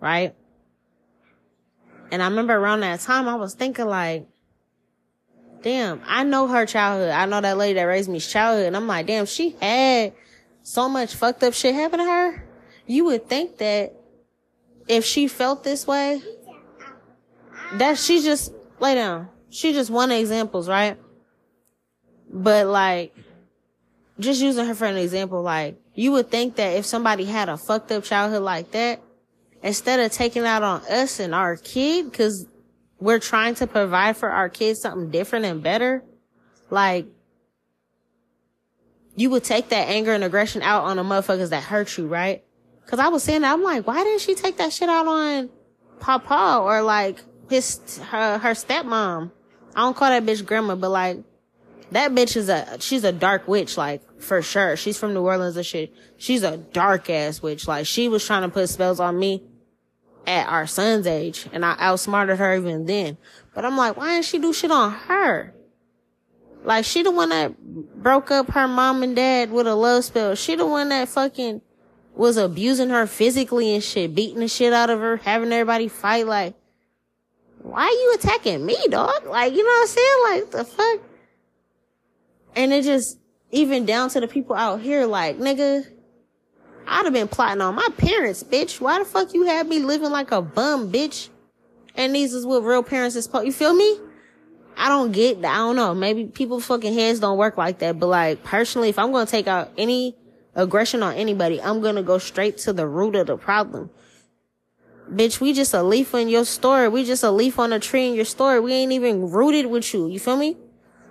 Right? 0.00 0.34
And 2.10 2.22
I 2.22 2.28
remember 2.28 2.54
around 2.54 2.80
that 2.80 3.00
time, 3.00 3.28
I 3.28 3.34
was 3.34 3.54
thinking 3.54 3.86
like, 3.86 4.26
damn, 5.62 6.00
I 6.06 6.22
know 6.22 6.46
her 6.46 6.66
childhood. 6.66 7.10
I 7.10 7.26
know 7.26 7.40
that 7.40 7.56
lady 7.56 7.74
that 7.74 7.84
raised 7.84 8.08
me's 8.08 8.30
childhood. 8.30 8.66
And 8.66 8.76
I'm 8.76 8.86
like, 8.86 9.06
damn, 9.06 9.26
she 9.26 9.56
had 9.60 10.12
so 10.62 10.88
much 10.88 11.14
fucked 11.14 11.42
up 11.42 11.54
shit 11.54 11.74
happen 11.74 11.98
to 11.98 12.04
her. 12.04 12.44
You 12.86 13.06
would 13.06 13.28
think 13.28 13.58
that 13.58 13.94
if 14.86 15.04
she 15.04 15.26
felt 15.26 15.64
this 15.64 15.86
way, 15.86 16.22
that 17.74 17.98
she 17.98 18.22
just 18.22 18.52
lay 18.78 18.94
down. 18.94 19.28
She 19.48 19.72
just 19.72 19.90
one 19.90 20.10
examples, 20.10 20.68
right? 20.68 20.98
But 22.30 22.66
like, 22.66 23.16
just 24.18 24.42
using 24.42 24.66
her 24.66 24.74
for 24.74 24.84
an 24.84 24.96
example, 24.96 25.42
like, 25.42 25.80
you 25.94 26.12
would 26.12 26.30
think 26.30 26.56
that 26.56 26.76
if 26.76 26.84
somebody 26.84 27.24
had 27.24 27.48
a 27.48 27.56
fucked 27.56 27.90
up 27.92 28.04
childhood 28.04 28.42
like 28.42 28.70
that, 28.72 29.00
instead 29.64 29.98
of 29.98 30.12
taking 30.12 30.44
out 30.44 30.62
on 30.62 30.82
us 30.90 31.18
and 31.18 31.34
our 31.34 31.56
kid, 31.56 32.12
cause 32.12 32.46
we're 33.00 33.18
trying 33.18 33.54
to 33.56 33.66
provide 33.66 34.16
for 34.16 34.28
our 34.28 34.50
kids 34.50 34.80
something 34.80 35.10
different 35.10 35.46
and 35.46 35.62
better, 35.62 36.04
like, 36.68 37.06
you 39.16 39.30
would 39.30 39.42
take 39.42 39.70
that 39.70 39.88
anger 39.88 40.12
and 40.12 40.22
aggression 40.22 40.60
out 40.60 40.84
on 40.84 40.96
the 40.98 41.02
motherfuckers 41.02 41.50
that 41.50 41.62
hurt 41.62 41.96
you, 41.96 42.06
right? 42.06 42.44
Cause 42.86 42.98
I 42.98 43.08
was 43.08 43.22
saying 43.22 43.40
that, 43.40 43.54
I'm 43.54 43.62
like, 43.62 43.86
why 43.86 44.04
didn't 44.04 44.20
she 44.20 44.34
take 44.34 44.58
that 44.58 44.70
shit 44.70 44.90
out 44.90 45.06
on 45.06 45.48
Papa 45.98 46.60
or 46.62 46.82
like 46.82 47.22
his, 47.48 47.98
her, 48.10 48.36
her 48.38 48.50
stepmom? 48.50 49.32
I 49.74 49.80
don't 49.80 49.96
call 49.96 50.10
that 50.10 50.24
bitch 50.24 50.44
grandma, 50.44 50.74
but 50.74 50.90
like, 50.90 51.24
that 51.90 52.12
bitch 52.12 52.36
is 52.36 52.50
a, 52.50 52.78
she's 52.80 53.04
a 53.04 53.12
dark 53.12 53.48
witch, 53.48 53.78
like, 53.78 54.02
for 54.20 54.42
sure. 54.42 54.76
She's 54.76 54.98
from 54.98 55.14
New 55.14 55.22
Orleans 55.22 55.56
and 55.56 55.64
shit. 55.64 55.94
She's 56.16 56.42
a 56.42 56.56
dark 56.56 57.08
ass 57.08 57.40
witch. 57.40 57.68
Like, 57.68 57.86
she 57.86 58.08
was 58.08 58.26
trying 58.26 58.42
to 58.42 58.48
put 58.48 58.68
spells 58.68 59.00
on 59.00 59.18
me 59.18 59.42
at 60.26 60.48
our 60.48 60.66
son's 60.66 61.06
age, 61.06 61.46
and 61.52 61.64
I 61.64 61.76
outsmarted 61.78 62.38
her 62.38 62.56
even 62.56 62.86
then. 62.86 63.16
But 63.54 63.64
I'm 63.64 63.76
like, 63.76 63.96
why 63.96 64.14
didn't 64.14 64.24
she 64.24 64.38
do 64.38 64.52
shit 64.52 64.70
on 64.70 64.92
her? 64.92 65.54
Like, 66.64 66.84
she 66.84 67.02
the 67.02 67.10
one 67.10 67.28
that 67.28 67.58
broke 67.60 68.30
up 68.30 68.50
her 68.52 68.66
mom 68.66 69.02
and 69.02 69.14
dad 69.14 69.52
with 69.52 69.66
a 69.66 69.74
love 69.74 70.04
spell. 70.04 70.34
She 70.34 70.56
the 70.56 70.66
one 70.66 70.88
that 70.88 71.08
fucking 71.08 71.60
was 72.14 72.36
abusing 72.36 72.90
her 72.90 73.06
physically 73.06 73.74
and 73.74 73.82
shit, 73.82 74.14
beating 74.14 74.40
the 74.40 74.48
shit 74.48 74.72
out 74.72 74.88
of 74.90 75.00
her, 75.00 75.18
having 75.18 75.52
everybody 75.52 75.88
fight. 75.88 76.26
Like, 76.26 76.54
why 77.60 77.82
are 77.82 77.90
you 77.90 78.14
attacking 78.14 78.64
me, 78.64 78.76
dog? 78.88 79.26
Like, 79.26 79.52
you 79.52 79.62
know 79.62 79.68
what 79.68 79.80
I'm 79.80 79.86
saying? 79.88 80.22
Like, 80.22 80.50
the 80.50 80.64
fuck? 80.64 81.00
And 82.56 82.72
it 82.72 82.84
just, 82.84 83.18
even 83.50 83.84
down 83.84 84.08
to 84.10 84.20
the 84.20 84.28
people 84.28 84.56
out 84.56 84.80
here, 84.80 85.06
like, 85.06 85.38
nigga, 85.38 85.86
I'd 86.86 87.04
have 87.04 87.12
been 87.12 87.28
plotting 87.28 87.60
on 87.60 87.74
my 87.74 87.88
parents, 87.96 88.42
bitch. 88.42 88.80
Why 88.80 88.98
the 88.98 89.04
fuck 89.04 89.34
you 89.34 89.44
have 89.44 89.68
me 89.68 89.78
living 89.78 90.10
like 90.10 90.30
a 90.32 90.42
bum, 90.42 90.92
bitch? 90.92 91.28
And 91.96 92.14
these 92.14 92.34
is 92.34 92.44
what 92.44 92.64
real 92.64 92.82
parents 92.82 93.16
is 93.16 93.24
supposed, 93.24 93.46
you 93.46 93.52
feel 93.52 93.74
me? 93.74 93.98
I 94.76 94.88
don't 94.88 95.12
get, 95.12 95.38
I 95.44 95.56
don't 95.56 95.76
know, 95.76 95.94
maybe 95.94 96.26
people 96.26 96.60
fucking 96.60 96.94
heads 96.94 97.20
don't 97.20 97.38
work 97.38 97.56
like 97.56 97.78
that, 97.78 97.98
but 97.98 98.08
like, 98.08 98.42
personally, 98.42 98.88
if 98.88 98.98
I'm 98.98 99.12
gonna 99.12 99.26
take 99.26 99.46
out 99.46 99.70
any 99.78 100.16
aggression 100.54 101.02
on 101.02 101.14
anybody, 101.14 101.62
I'm 101.62 101.80
gonna 101.80 102.02
go 102.02 102.18
straight 102.18 102.58
to 102.58 102.72
the 102.72 102.86
root 102.86 103.14
of 103.14 103.28
the 103.28 103.36
problem. 103.36 103.90
Bitch, 105.10 105.40
we 105.40 105.52
just 105.52 105.74
a 105.74 105.82
leaf 105.82 106.14
in 106.14 106.28
your 106.28 106.44
story. 106.44 106.88
We 106.88 107.04
just 107.04 107.22
a 107.22 107.30
leaf 107.30 107.58
on 107.58 107.72
a 107.72 107.78
tree 107.78 108.08
in 108.08 108.14
your 108.14 108.24
story. 108.24 108.58
We 108.58 108.72
ain't 108.72 108.92
even 108.92 109.30
rooted 109.30 109.66
with 109.66 109.92
you. 109.92 110.08
You 110.08 110.18
feel 110.18 110.36
me? 110.36 110.56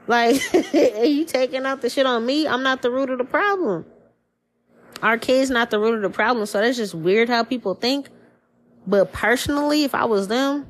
Like, 0.07 0.41
you 0.73 1.25
taking 1.25 1.65
out 1.65 1.81
the 1.81 1.89
shit 1.89 2.05
on 2.05 2.25
me? 2.25 2.47
I'm 2.47 2.63
not 2.63 2.81
the 2.81 2.89
root 2.89 3.11
of 3.11 3.19
the 3.19 3.23
problem. 3.23 3.85
Our 5.03 5.17
kid's 5.17 5.49
not 5.49 5.69
the 5.69 5.79
root 5.79 5.95
of 5.95 6.01
the 6.01 6.09
problem. 6.09 6.45
So 6.45 6.61
that's 6.61 6.77
just 6.77 6.95
weird 6.95 7.27
how 7.27 7.43
people 7.43 7.75
think. 7.75 8.07
But 8.87 9.11
personally, 9.11 9.83
if 9.83 9.93
I 9.93 10.05
was 10.05 10.29
them, 10.29 10.65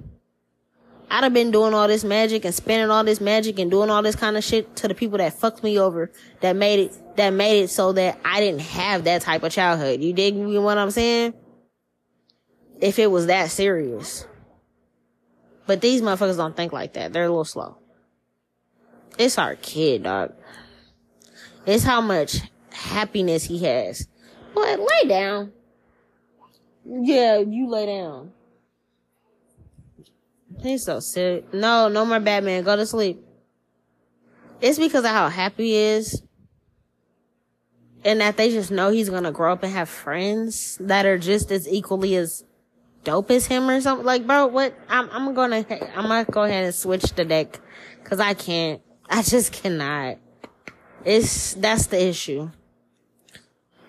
I'd 1.10 1.24
have 1.24 1.34
been 1.34 1.52
doing 1.52 1.76
all 1.76 1.88
this 1.88 2.04
magic 2.04 2.44
and 2.44 2.54
spending 2.54 2.90
all 2.90 3.04
this 3.04 3.22
magic 3.22 3.60
and 3.60 3.70
doing 3.70 3.92
all 3.92 4.02
this 4.02 4.16
kind 4.16 4.36
of 4.36 4.44
shit 4.44 4.76
to 4.78 4.88
the 4.88 4.96
people 4.96 5.20
that 5.20 5.34
fucked 5.34 5.64
me 5.64 5.80
over, 5.80 6.12
that 6.42 6.56
made 6.56 6.80
it, 6.80 7.16
that 7.16 7.30
made 7.30 7.62
it 7.62 7.68
so 7.70 7.94
that 7.94 8.20
I 8.26 8.40
didn't 8.40 8.62
have 8.62 9.04
that 9.04 9.22
type 9.22 9.44
of 9.44 9.52
childhood. 9.52 10.02
You 10.02 10.14
dig 10.14 10.36
me 10.36 10.58
what 10.58 10.80
I'm 10.80 10.90
saying? 10.90 11.36
If 12.82 12.98
it 12.98 13.12
was 13.12 13.28
that 13.28 13.52
serious. 13.52 14.26
But 15.68 15.80
these 15.82 16.02
motherfuckers 16.02 16.38
don't 16.38 16.58
think 16.58 16.74
like 16.74 16.94
that. 16.94 17.14
They're 17.14 17.26
a 17.26 17.30
little 17.30 17.46
slow. 17.46 17.78
It's 19.20 19.38
our 19.38 19.56
kid, 19.56 20.04
dog. 20.04 20.34
It's 21.68 21.84
how 21.84 22.02
much 22.02 22.40
happiness 22.72 23.44
he 23.44 23.64
has. 23.66 24.08
What? 24.54 24.80
Lay 24.80 25.10
down. 25.10 25.52
Yeah, 26.86 27.40
you 27.40 27.70
lay 27.70 27.86
down. 27.86 28.32
He's 30.62 30.84
so 30.84 31.00
sick. 31.00 31.54
No, 31.54 31.88
no 31.88 32.06
more 32.06 32.20
Batman. 32.20 32.64
Go 32.64 32.76
to 32.76 32.86
sleep. 32.86 33.24
It's 34.62 34.80
because 34.80 35.04
of 35.04 35.12
how 35.12 35.30
happy 35.30 35.70
he 35.70 35.76
is. 35.76 36.24
And 38.06 38.22
that 38.22 38.38
they 38.38 38.50
just 38.50 38.70
know 38.72 38.90
he's 38.90 39.10
gonna 39.10 39.32
grow 39.32 39.54
up 39.54 39.64
and 39.64 39.74
have 39.74 39.90
friends 39.90 40.78
that 40.82 41.06
are 41.06 41.18
just 41.18 41.52
as 41.52 41.68
equally 41.68 42.16
as 42.16 42.44
dope 43.04 43.32
as 43.32 43.46
him 43.46 43.70
or 43.70 43.80
something. 43.82 44.06
Like, 44.06 44.28
bro, 44.28 44.48
what? 44.48 44.74
I'm, 44.90 45.10
I'm 45.12 45.34
gonna, 45.34 45.66
I'm 45.96 46.08
gonna 46.08 46.26
go 46.26 46.44
ahead 46.44 46.66
and 46.66 46.76
switch 46.76 47.14
the 47.14 47.26
deck. 47.26 47.60
Cause 48.04 48.20
I 48.20 48.34
can't. 48.34 48.82
I 49.10 49.22
just 49.22 49.54
cannot. 49.54 50.18
It's, 51.06 51.54
that's 51.56 51.88
the 51.88 52.02
issue. 52.02 52.50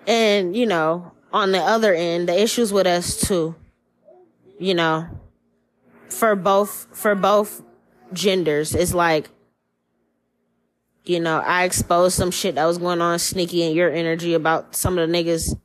And, 0.07 0.57
you 0.57 0.67
know, 0.67 1.13
on 1.33 1.53
the 1.53 1.59
other 1.61 1.95
end, 1.95 2.29
the 2.29 2.41
issues 2.41 2.73
with 2.73 2.87
us 2.87 3.21
too. 3.21 3.55
You 4.59 4.75
know, 4.75 5.09
for 6.09 6.37
both, 6.37 6.87
for 6.93 7.15
both 7.15 7.63
genders, 8.13 8.75
it's 8.75 8.95
like, 8.95 9.31
You 11.05 11.21
know, 11.21 11.39
I 11.39 11.65
exposed 11.65 12.17
some 12.17 12.31
shit 12.31 12.55
that 12.55 12.65
was 12.65 12.79
going 12.79 13.03
on 13.03 13.19
sneaky 13.19 13.63
in 13.63 13.75
your 13.75 13.91
energy 13.91 14.33
about 14.33 14.75
some 14.75 14.97
of 14.97 15.07
the 15.07 15.15
niggas 15.15 15.59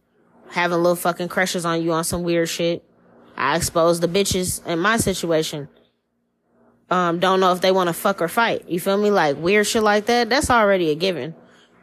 having 0.51 0.77
little 0.77 0.95
fucking 0.97 1.29
crushes 1.29 1.65
on 1.65 1.81
you 1.81 1.93
on 1.93 2.03
some 2.03 2.23
weird 2.23 2.49
shit. 2.49 2.83
I 3.37 3.55
exposed 3.55 4.01
the 4.01 4.07
bitches 4.07 4.65
in 4.65 4.79
my 4.79 4.97
situation. 4.97 5.69
Um, 6.89 7.19
don't 7.19 7.39
know 7.39 7.53
if 7.53 7.61
they 7.61 7.71
want 7.71 7.87
to 7.87 7.93
fuck 7.93 8.21
or 8.21 8.27
fight. 8.27 8.67
You 8.67 8.79
feel 8.81 8.97
me? 8.97 9.11
Like 9.11 9.37
weird 9.37 9.67
shit 9.67 9.83
like 9.83 10.07
that. 10.07 10.29
That's 10.29 10.49
already 10.49 10.89
a 10.89 10.95
given. 10.95 11.35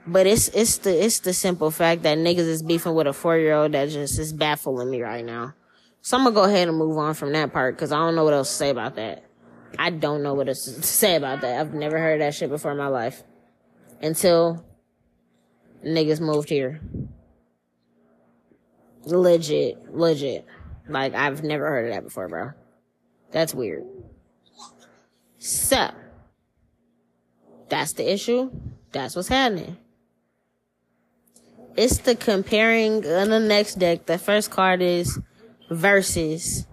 But 0.06 0.26
it's 0.26 0.48
it's 0.48 0.78
the 0.78 1.04
it's 1.04 1.18
the 1.20 1.32
simple 1.32 1.70
fact 1.70 2.02
that 2.02 2.16
niggas 2.18 2.38
is 2.38 2.62
beefing 2.62 2.94
with 2.94 3.08
a 3.08 3.12
four 3.12 3.36
year 3.36 3.54
old 3.54 3.72
that 3.72 3.88
just 3.88 4.18
is 4.18 4.32
baffling 4.32 4.90
me 4.90 5.02
right 5.02 5.24
now. 5.24 5.54
So 6.00 6.16
I'm 6.16 6.22
gonna 6.22 6.34
go 6.34 6.44
ahead 6.44 6.68
and 6.68 6.78
move 6.78 6.96
on 6.96 7.14
from 7.14 7.32
that 7.32 7.52
part 7.52 7.74
because 7.74 7.90
I 7.90 7.96
don't 7.96 8.14
know 8.14 8.22
what 8.22 8.34
else 8.34 8.48
to 8.50 8.54
say 8.54 8.70
about 8.70 8.94
that. 8.94 9.24
I 9.78 9.90
don't 9.90 10.22
know 10.22 10.34
what 10.34 10.48
else 10.48 10.64
to 10.64 10.82
say 10.82 11.16
about 11.16 11.40
that. 11.40 11.58
I've 11.60 11.74
never 11.74 11.98
heard 11.98 12.20
that 12.20 12.34
shit 12.34 12.50
before 12.50 12.70
in 12.70 12.78
my 12.78 12.86
life 12.86 13.24
until 14.00 14.64
niggas 15.84 16.20
moved 16.20 16.48
here. 16.48 16.80
Legit, 19.04 19.92
legit. 19.92 20.46
Like 20.88 21.14
I've 21.14 21.42
never 21.42 21.68
heard 21.68 21.86
of 21.88 21.94
that 21.94 22.04
before, 22.04 22.28
bro. 22.28 22.50
That's 23.32 23.52
weird. 23.52 23.84
So 25.38 25.90
that's 27.68 27.92
the 27.94 28.12
issue. 28.12 28.52
That's 28.92 29.16
what's 29.16 29.28
happening. 29.28 29.76
It's 31.76 31.98
the 31.98 32.16
comparing 32.16 33.06
on 33.06 33.28
the 33.28 33.40
next 33.40 33.74
deck. 33.74 34.06
The 34.06 34.16
first 34.16 34.50
card 34.50 34.80
is 34.80 35.18
versus 35.70 36.66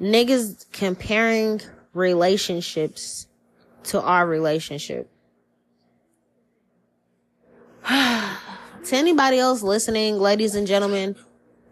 niggas 0.00 0.72
comparing 0.72 1.60
relationships 1.92 3.26
to 3.84 4.00
our 4.00 4.26
relationship. 4.26 5.10
to 7.88 8.36
anybody 8.92 9.38
else 9.38 9.62
listening, 9.62 10.18
ladies 10.18 10.54
and 10.54 10.66
gentlemen, 10.66 11.14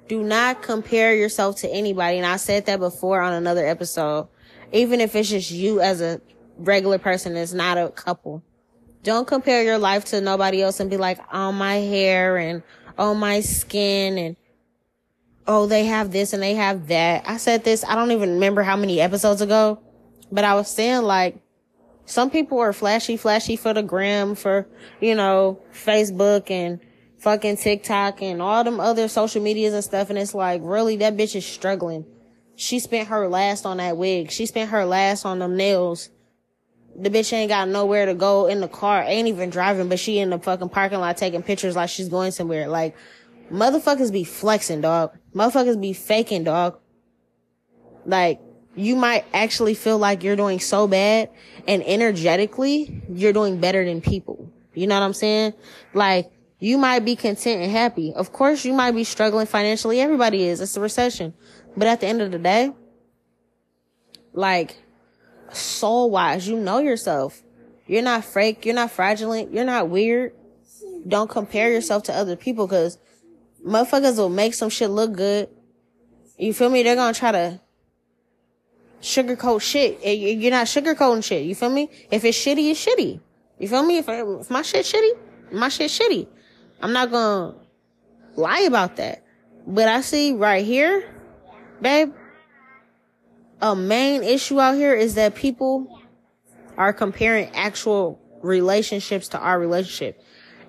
do 0.08 0.22
not 0.22 0.60
compare 0.60 1.14
yourself 1.14 1.56
to 1.60 1.68
anybody. 1.70 2.18
And 2.18 2.26
I 2.26 2.36
said 2.36 2.66
that 2.66 2.78
before 2.78 3.22
on 3.22 3.32
another 3.32 3.64
episode. 3.66 4.28
Even 4.72 5.00
if 5.00 5.16
it's 5.16 5.30
just 5.30 5.50
you 5.50 5.80
as 5.80 6.02
a 6.02 6.20
regular 6.58 6.98
person, 6.98 7.36
it's 7.36 7.54
not 7.54 7.78
a 7.78 7.88
couple. 7.88 8.42
Don't 9.02 9.26
compare 9.26 9.62
your 9.62 9.78
life 9.78 10.06
to 10.06 10.20
nobody 10.20 10.62
else 10.62 10.80
and 10.80 10.90
be 10.90 10.96
like, 10.96 11.18
oh, 11.32 11.52
my 11.52 11.76
hair 11.76 12.36
and 12.36 12.62
oh, 12.98 13.14
my 13.14 13.40
skin 13.40 14.18
and 14.18 14.36
oh, 15.46 15.66
they 15.66 15.86
have 15.86 16.12
this 16.12 16.32
and 16.32 16.42
they 16.42 16.54
have 16.54 16.88
that. 16.88 17.24
I 17.26 17.38
said 17.38 17.64
this, 17.64 17.84
I 17.84 17.94
don't 17.94 18.12
even 18.12 18.34
remember 18.34 18.62
how 18.62 18.76
many 18.76 19.00
episodes 19.00 19.40
ago, 19.40 19.80
but 20.30 20.44
I 20.44 20.54
was 20.54 20.68
saying 20.68 21.02
like, 21.02 21.40
some 22.04 22.30
people 22.30 22.58
are 22.58 22.72
flashy, 22.72 23.16
flashy 23.16 23.56
for 23.56 23.72
the 23.72 23.82
gram, 23.82 24.34
for, 24.34 24.66
you 25.00 25.14
know, 25.14 25.60
Facebook 25.72 26.50
and 26.50 26.80
fucking 27.18 27.56
TikTok 27.56 28.20
and 28.20 28.42
all 28.42 28.64
them 28.64 28.80
other 28.80 29.06
social 29.08 29.42
medias 29.42 29.74
and 29.74 29.84
stuff. 29.84 30.10
And 30.10 30.18
it's 30.18 30.34
like, 30.34 30.60
really, 30.64 30.96
that 30.96 31.16
bitch 31.16 31.36
is 31.36 31.46
struggling. 31.46 32.04
She 32.56 32.80
spent 32.80 33.08
her 33.08 33.28
last 33.28 33.64
on 33.64 33.76
that 33.76 33.96
wig. 33.96 34.30
She 34.30 34.46
spent 34.46 34.70
her 34.70 34.84
last 34.84 35.24
on 35.24 35.38
them 35.38 35.56
nails. 35.56 36.10
The 36.96 37.08
bitch 37.10 37.32
ain't 37.32 37.48
got 37.48 37.68
nowhere 37.68 38.06
to 38.06 38.14
go 38.14 38.46
in 38.46 38.60
the 38.60 38.68
car, 38.68 39.02
ain't 39.06 39.28
even 39.28 39.50
driving, 39.50 39.88
but 39.88 39.98
she 39.98 40.18
in 40.18 40.30
the 40.30 40.38
fucking 40.38 40.68
parking 40.68 40.98
lot 40.98 41.16
taking 41.16 41.42
pictures 41.42 41.76
like 41.76 41.88
she's 41.88 42.08
going 42.08 42.32
somewhere. 42.32 42.68
Like, 42.68 42.96
motherfuckers 43.50 44.12
be 44.12 44.24
flexing, 44.24 44.80
dog. 44.80 45.16
Motherfuckers 45.34 45.80
be 45.80 45.92
faking, 45.92 46.44
dog. 46.44 46.78
Like, 48.04 48.40
you 48.74 48.96
might 48.96 49.24
actually 49.32 49.74
feel 49.74 49.98
like 49.98 50.22
you're 50.22 50.36
doing 50.36 50.60
so 50.60 50.86
bad 50.86 51.30
and 51.66 51.82
energetically 51.84 53.02
you're 53.10 53.32
doing 53.32 53.60
better 53.60 53.84
than 53.84 54.00
people. 54.00 54.50
You 54.74 54.86
know 54.86 54.94
what 54.94 55.04
I'm 55.04 55.12
saying? 55.12 55.54
Like, 55.94 56.30
you 56.58 56.78
might 56.78 57.00
be 57.00 57.16
content 57.16 57.62
and 57.62 57.70
happy. 57.70 58.12
Of 58.12 58.32
course, 58.32 58.64
you 58.64 58.72
might 58.72 58.92
be 58.92 59.04
struggling 59.04 59.46
financially. 59.46 60.00
Everybody 60.00 60.44
is. 60.44 60.60
It's 60.60 60.76
a 60.76 60.80
recession. 60.80 61.34
But 61.76 61.88
at 61.88 62.00
the 62.00 62.06
end 62.06 62.22
of 62.22 62.30
the 62.30 62.38
day, 62.38 62.72
like, 64.32 64.76
soul 65.52 66.10
wise, 66.10 66.46
you 66.48 66.58
know 66.58 66.78
yourself. 66.78 67.42
You're 67.86 68.02
not 68.02 68.24
fake. 68.24 68.64
You're 68.64 68.74
not 68.74 68.90
fraudulent. 68.90 69.52
You're 69.52 69.64
not 69.64 69.88
weird. 69.88 70.32
Don't 71.06 71.28
compare 71.28 71.72
yourself 71.72 72.04
to 72.04 72.14
other 72.14 72.36
people 72.36 72.66
because 72.66 72.98
motherfuckers 73.66 74.16
will 74.16 74.28
make 74.28 74.54
some 74.54 74.68
shit 74.68 74.90
look 74.90 75.12
good. 75.12 75.48
You 76.38 76.54
feel 76.54 76.70
me? 76.70 76.82
They're 76.82 76.94
gonna 76.94 77.14
try 77.14 77.32
to 77.32 77.60
sugarcoat 79.02 79.60
shit. 79.60 80.04
You're 80.04 80.50
not 80.50 80.66
sugarcoating 80.66 81.24
shit. 81.24 81.44
You 81.44 81.54
feel 81.54 81.70
me? 81.70 81.90
If 82.10 82.24
it's 82.24 82.38
shitty, 82.38 82.70
it's 82.70 82.86
shitty. 82.86 83.20
You 83.58 83.68
feel 83.68 83.82
me? 83.82 83.98
If, 83.98 84.08
if 84.08 84.50
my 84.50 84.62
shit 84.62 84.86
shitty, 84.86 85.52
my 85.52 85.68
shit 85.68 85.90
shitty. 85.90 86.28
I'm 86.80 86.92
not 86.92 87.10
gonna 87.10 87.54
lie 88.36 88.60
about 88.60 88.96
that. 88.96 89.24
But 89.66 89.88
I 89.88 90.00
see 90.00 90.32
right 90.32 90.64
here, 90.64 91.12
babe, 91.80 92.12
a 93.60 93.76
main 93.76 94.22
issue 94.22 94.60
out 94.60 94.74
here 94.76 94.94
is 94.94 95.14
that 95.14 95.34
people 95.34 96.00
are 96.76 96.92
comparing 96.92 97.50
actual 97.54 98.20
relationships 98.42 99.28
to 99.28 99.38
our 99.38 99.58
relationship. 99.58 100.22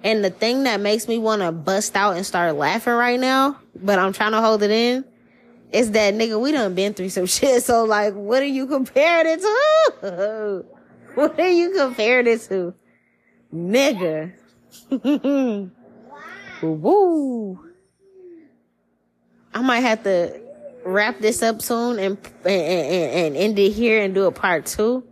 And 0.03 0.23
the 0.23 0.29
thing 0.29 0.63
that 0.63 0.81
makes 0.81 1.07
me 1.07 1.17
want 1.19 1.41
to 1.41 1.51
bust 1.51 1.95
out 1.95 2.15
and 2.15 2.25
start 2.25 2.55
laughing 2.55 2.93
right 2.93 3.19
now, 3.19 3.59
but 3.75 3.99
I'm 3.99 4.13
trying 4.13 4.31
to 4.31 4.41
hold 4.41 4.63
it 4.63 4.71
in, 4.71 5.05
is 5.71 5.91
that 5.91 6.13
nigga, 6.15 6.39
we 6.41 6.51
done 6.51 6.75
been 6.75 6.93
through 6.93 7.09
some 7.09 7.25
shit. 7.27 7.63
So 7.63 7.85
like, 7.85 8.13
what 8.13 8.41
are 8.41 8.47
you 8.47 8.67
comparing 8.67 9.39
it 9.39 9.41
to? 9.41 10.65
What 11.13 11.37
are 11.41 11.49
you 11.49 11.73
comparing 11.75 12.27
it 12.27 12.39
to? 12.43 12.73
Nigga. 13.53 14.31
Woo. 16.61 17.59
I 19.53 19.61
might 19.61 19.81
have 19.81 20.03
to 20.03 20.40
wrap 20.83 21.19
this 21.19 21.41
up 21.41 21.61
soon 21.61 21.99
and, 21.99 22.17
and, 22.45 22.47
and, 22.47 23.37
end 23.37 23.59
it 23.59 23.71
here 23.71 24.01
and 24.01 24.13
do 24.13 24.25
a 24.25 24.31
part 24.31 24.65
two. 24.65 25.03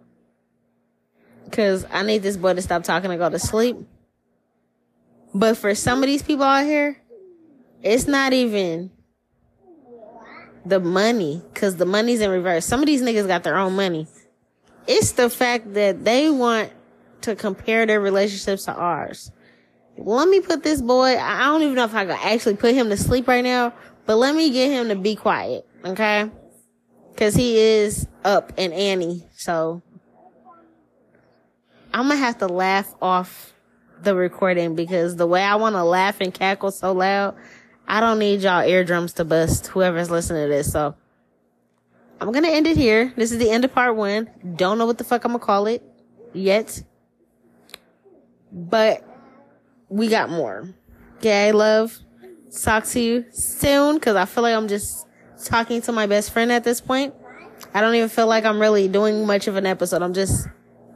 Cause 1.51 1.85
I 1.91 2.03
need 2.03 2.21
this 2.21 2.37
boy 2.37 2.53
to 2.53 2.61
stop 2.61 2.83
talking 2.83 3.09
and 3.09 3.19
go 3.19 3.29
to 3.29 3.39
sleep. 3.39 3.77
But 5.33 5.57
for 5.57 5.73
some 5.75 6.03
of 6.03 6.07
these 6.07 6.21
people 6.21 6.45
out 6.45 6.65
here, 6.65 6.97
it's 7.81 8.07
not 8.07 8.33
even 8.33 8.91
the 10.65 10.79
money, 10.79 11.41
cause 11.53 11.77
the 11.77 11.85
money's 11.85 12.21
in 12.21 12.29
reverse. 12.29 12.65
Some 12.65 12.81
of 12.81 12.85
these 12.85 13.01
niggas 13.01 13.27
got 13.27 13.43
their 13.43 13.57
own 13.57 13.75
money. 13.75 14.07
It's 14.87 15.13
the 15.13 15.29
fact 15.29 15.73
that 15.73 16.03
they 16.03 16.29
want 16.29 16.71
to 17.21 17.35
compare 17.35 17.85
their 17.85 17.99
relationships 17.99 18.65
to 18.65 18.73
ours. 18.73 19.31
Let 19.97 20.29
me 20.29 20.39
put 20.39 20.63
this 20.63 20.81
boy, 20.81 21.17
I 21.17 21.45
don't 21.45 21.61
even 21.61 21.75
know 21.75 21.83
if 21.83 21.93
I 21.93 22.05
can 22.05 22.17
actually 22.21 22.55
put 22.55 22.73
him 22.73 22.89
to 22.89 22.97
sleep 22.97 23.27
right 23.27 23.43
now, 23.43 23.73
but 24.09 24.17
let 24.17 24.33
me 24.33 24.49
get 24.49 24.71
him 24.71 24.87
to 24.89 24.95
be 24.95 25.15
quiet, 25.15 25.67
okay? 25.85 26.31
Cause 27.15 27.35
he 27.35 27.59
is 27.59 28.07
up 28.25 28.51
and 28.57 28.73
Annie, 28.73 29.23
so 29.35 29.83
I'm 31.93 32.07
gonna 32.07 32.15
have 32.15 32.39
to 32.39 32.47
laugh 32.47 32.91
off 33.03 33.53
the 34.01 34.15
recording 34.15 34.73
because 34.73 35.15
the 35.15 35.27
way 35.27 35.43
I 35.43 35.57
want 35.57 35.75
to 35.75 35.83
laugh 35.83 36.21
and 36.21 36.33
cackle 36.33 36.71
so 36.71 36.91
loud, 36.91 37.35
I 37.87 37.99
don't 37.99 38.17
need 38.17 38.41
y'all 38.41 38.67
eardrums 38.67 39.13
to 39.13 39.25
bust, 39.25 39.67
whoever's 39.67 40.09
listening 40.09 40.45
to 40.45 40.49
this. 40.49 40.71
So 40.71 40.95
I'm 42.19 42.33
to 42.33 42.49
end 42.49 42.65
it 42.65 42.77
here. 42.77 43.13
This 43.15 43.31
is 43.31 43.37
the 43.37 43.51
end 43.51 43.63
of 43.63 43.75
part 43.75 43.95
one. 43.95 44.27
Don't 44.55 44.79
know 44.79 44.87
what 44.87 44.97
the 44.97 45.03
fuck 45.03 45.23
I'm 45.23 45.33
to 45.33 45.37
call 45.37 45.67
it 45.67 45.83
yet. 46.33 46.81
But 48.51 49.03
we 49.87 50.07
got 50.07 50.31
more. 50.31 50.73
Okay, 51.17 51.51
love. 51.51 51.99
Talk 52.51 52.85
to 52.85 52.99
you 52.99 53.25
soon 53.31 53.95
because 53.95 54.15
I 54.15 54.25
feel 54.25 54.43
like 54.43 54.55
I'm 54.55 54.67
just 54.67 55.05
talking 55.45 55.81
to 55.83 55.91
my 55.91 56.07
best 56.07 56.31
friend 56.31 56.51
at 56.51 56.63
this 56.63 56.81
point. 56.81 57.13
I 57.73 57.81
don't 57.81 57.93
even 57.95 58.09
feel 58.09 58.27
like 58.27 58.45
I'm 58.45 58.59
really 58.59 58.87
doing 58.87 59.25
much 59.25 59.47
of 59.47 59.55
an 59.55 59.65
episode. 59.65 60.01
I'm 60.01 60.13
just 60.13 60.47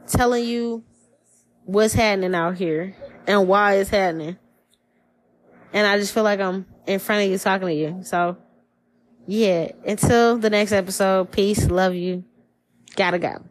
telling 0.06 0.44
you 0.44 0.82
what's 1.64 1.94
happening 1.94 2.34
out 2.34 2.56
here 2.56 2.96
and 3.26 3.46
why 3.46 3.76
it's 3.76 3.90
happening. 3.90 4.36
And 5.72 5.86
I 5.86 5.98
just 5.98 6.12
feel 6.12 6.24
like 6.24 6.40
I'm 6.40 6.66
in 6.86 6.98
front 6.98 7.24
of 7.24 7.30
you 7.30 7.38
talking 7.38 7.68
to 7.68 7.74
you. 7.74 8.00
So 8.02 8.36
yeah, 9.26 9.72
until 9.86 10.38
the 10.38 10.50
next 10.50 10.72
episode, 10.72 11.30
peace, 11.30 11.68
love 11.68 11.94
you. 11.94 12.24
Gotta 12.96 13.18
go. 13.18 13.42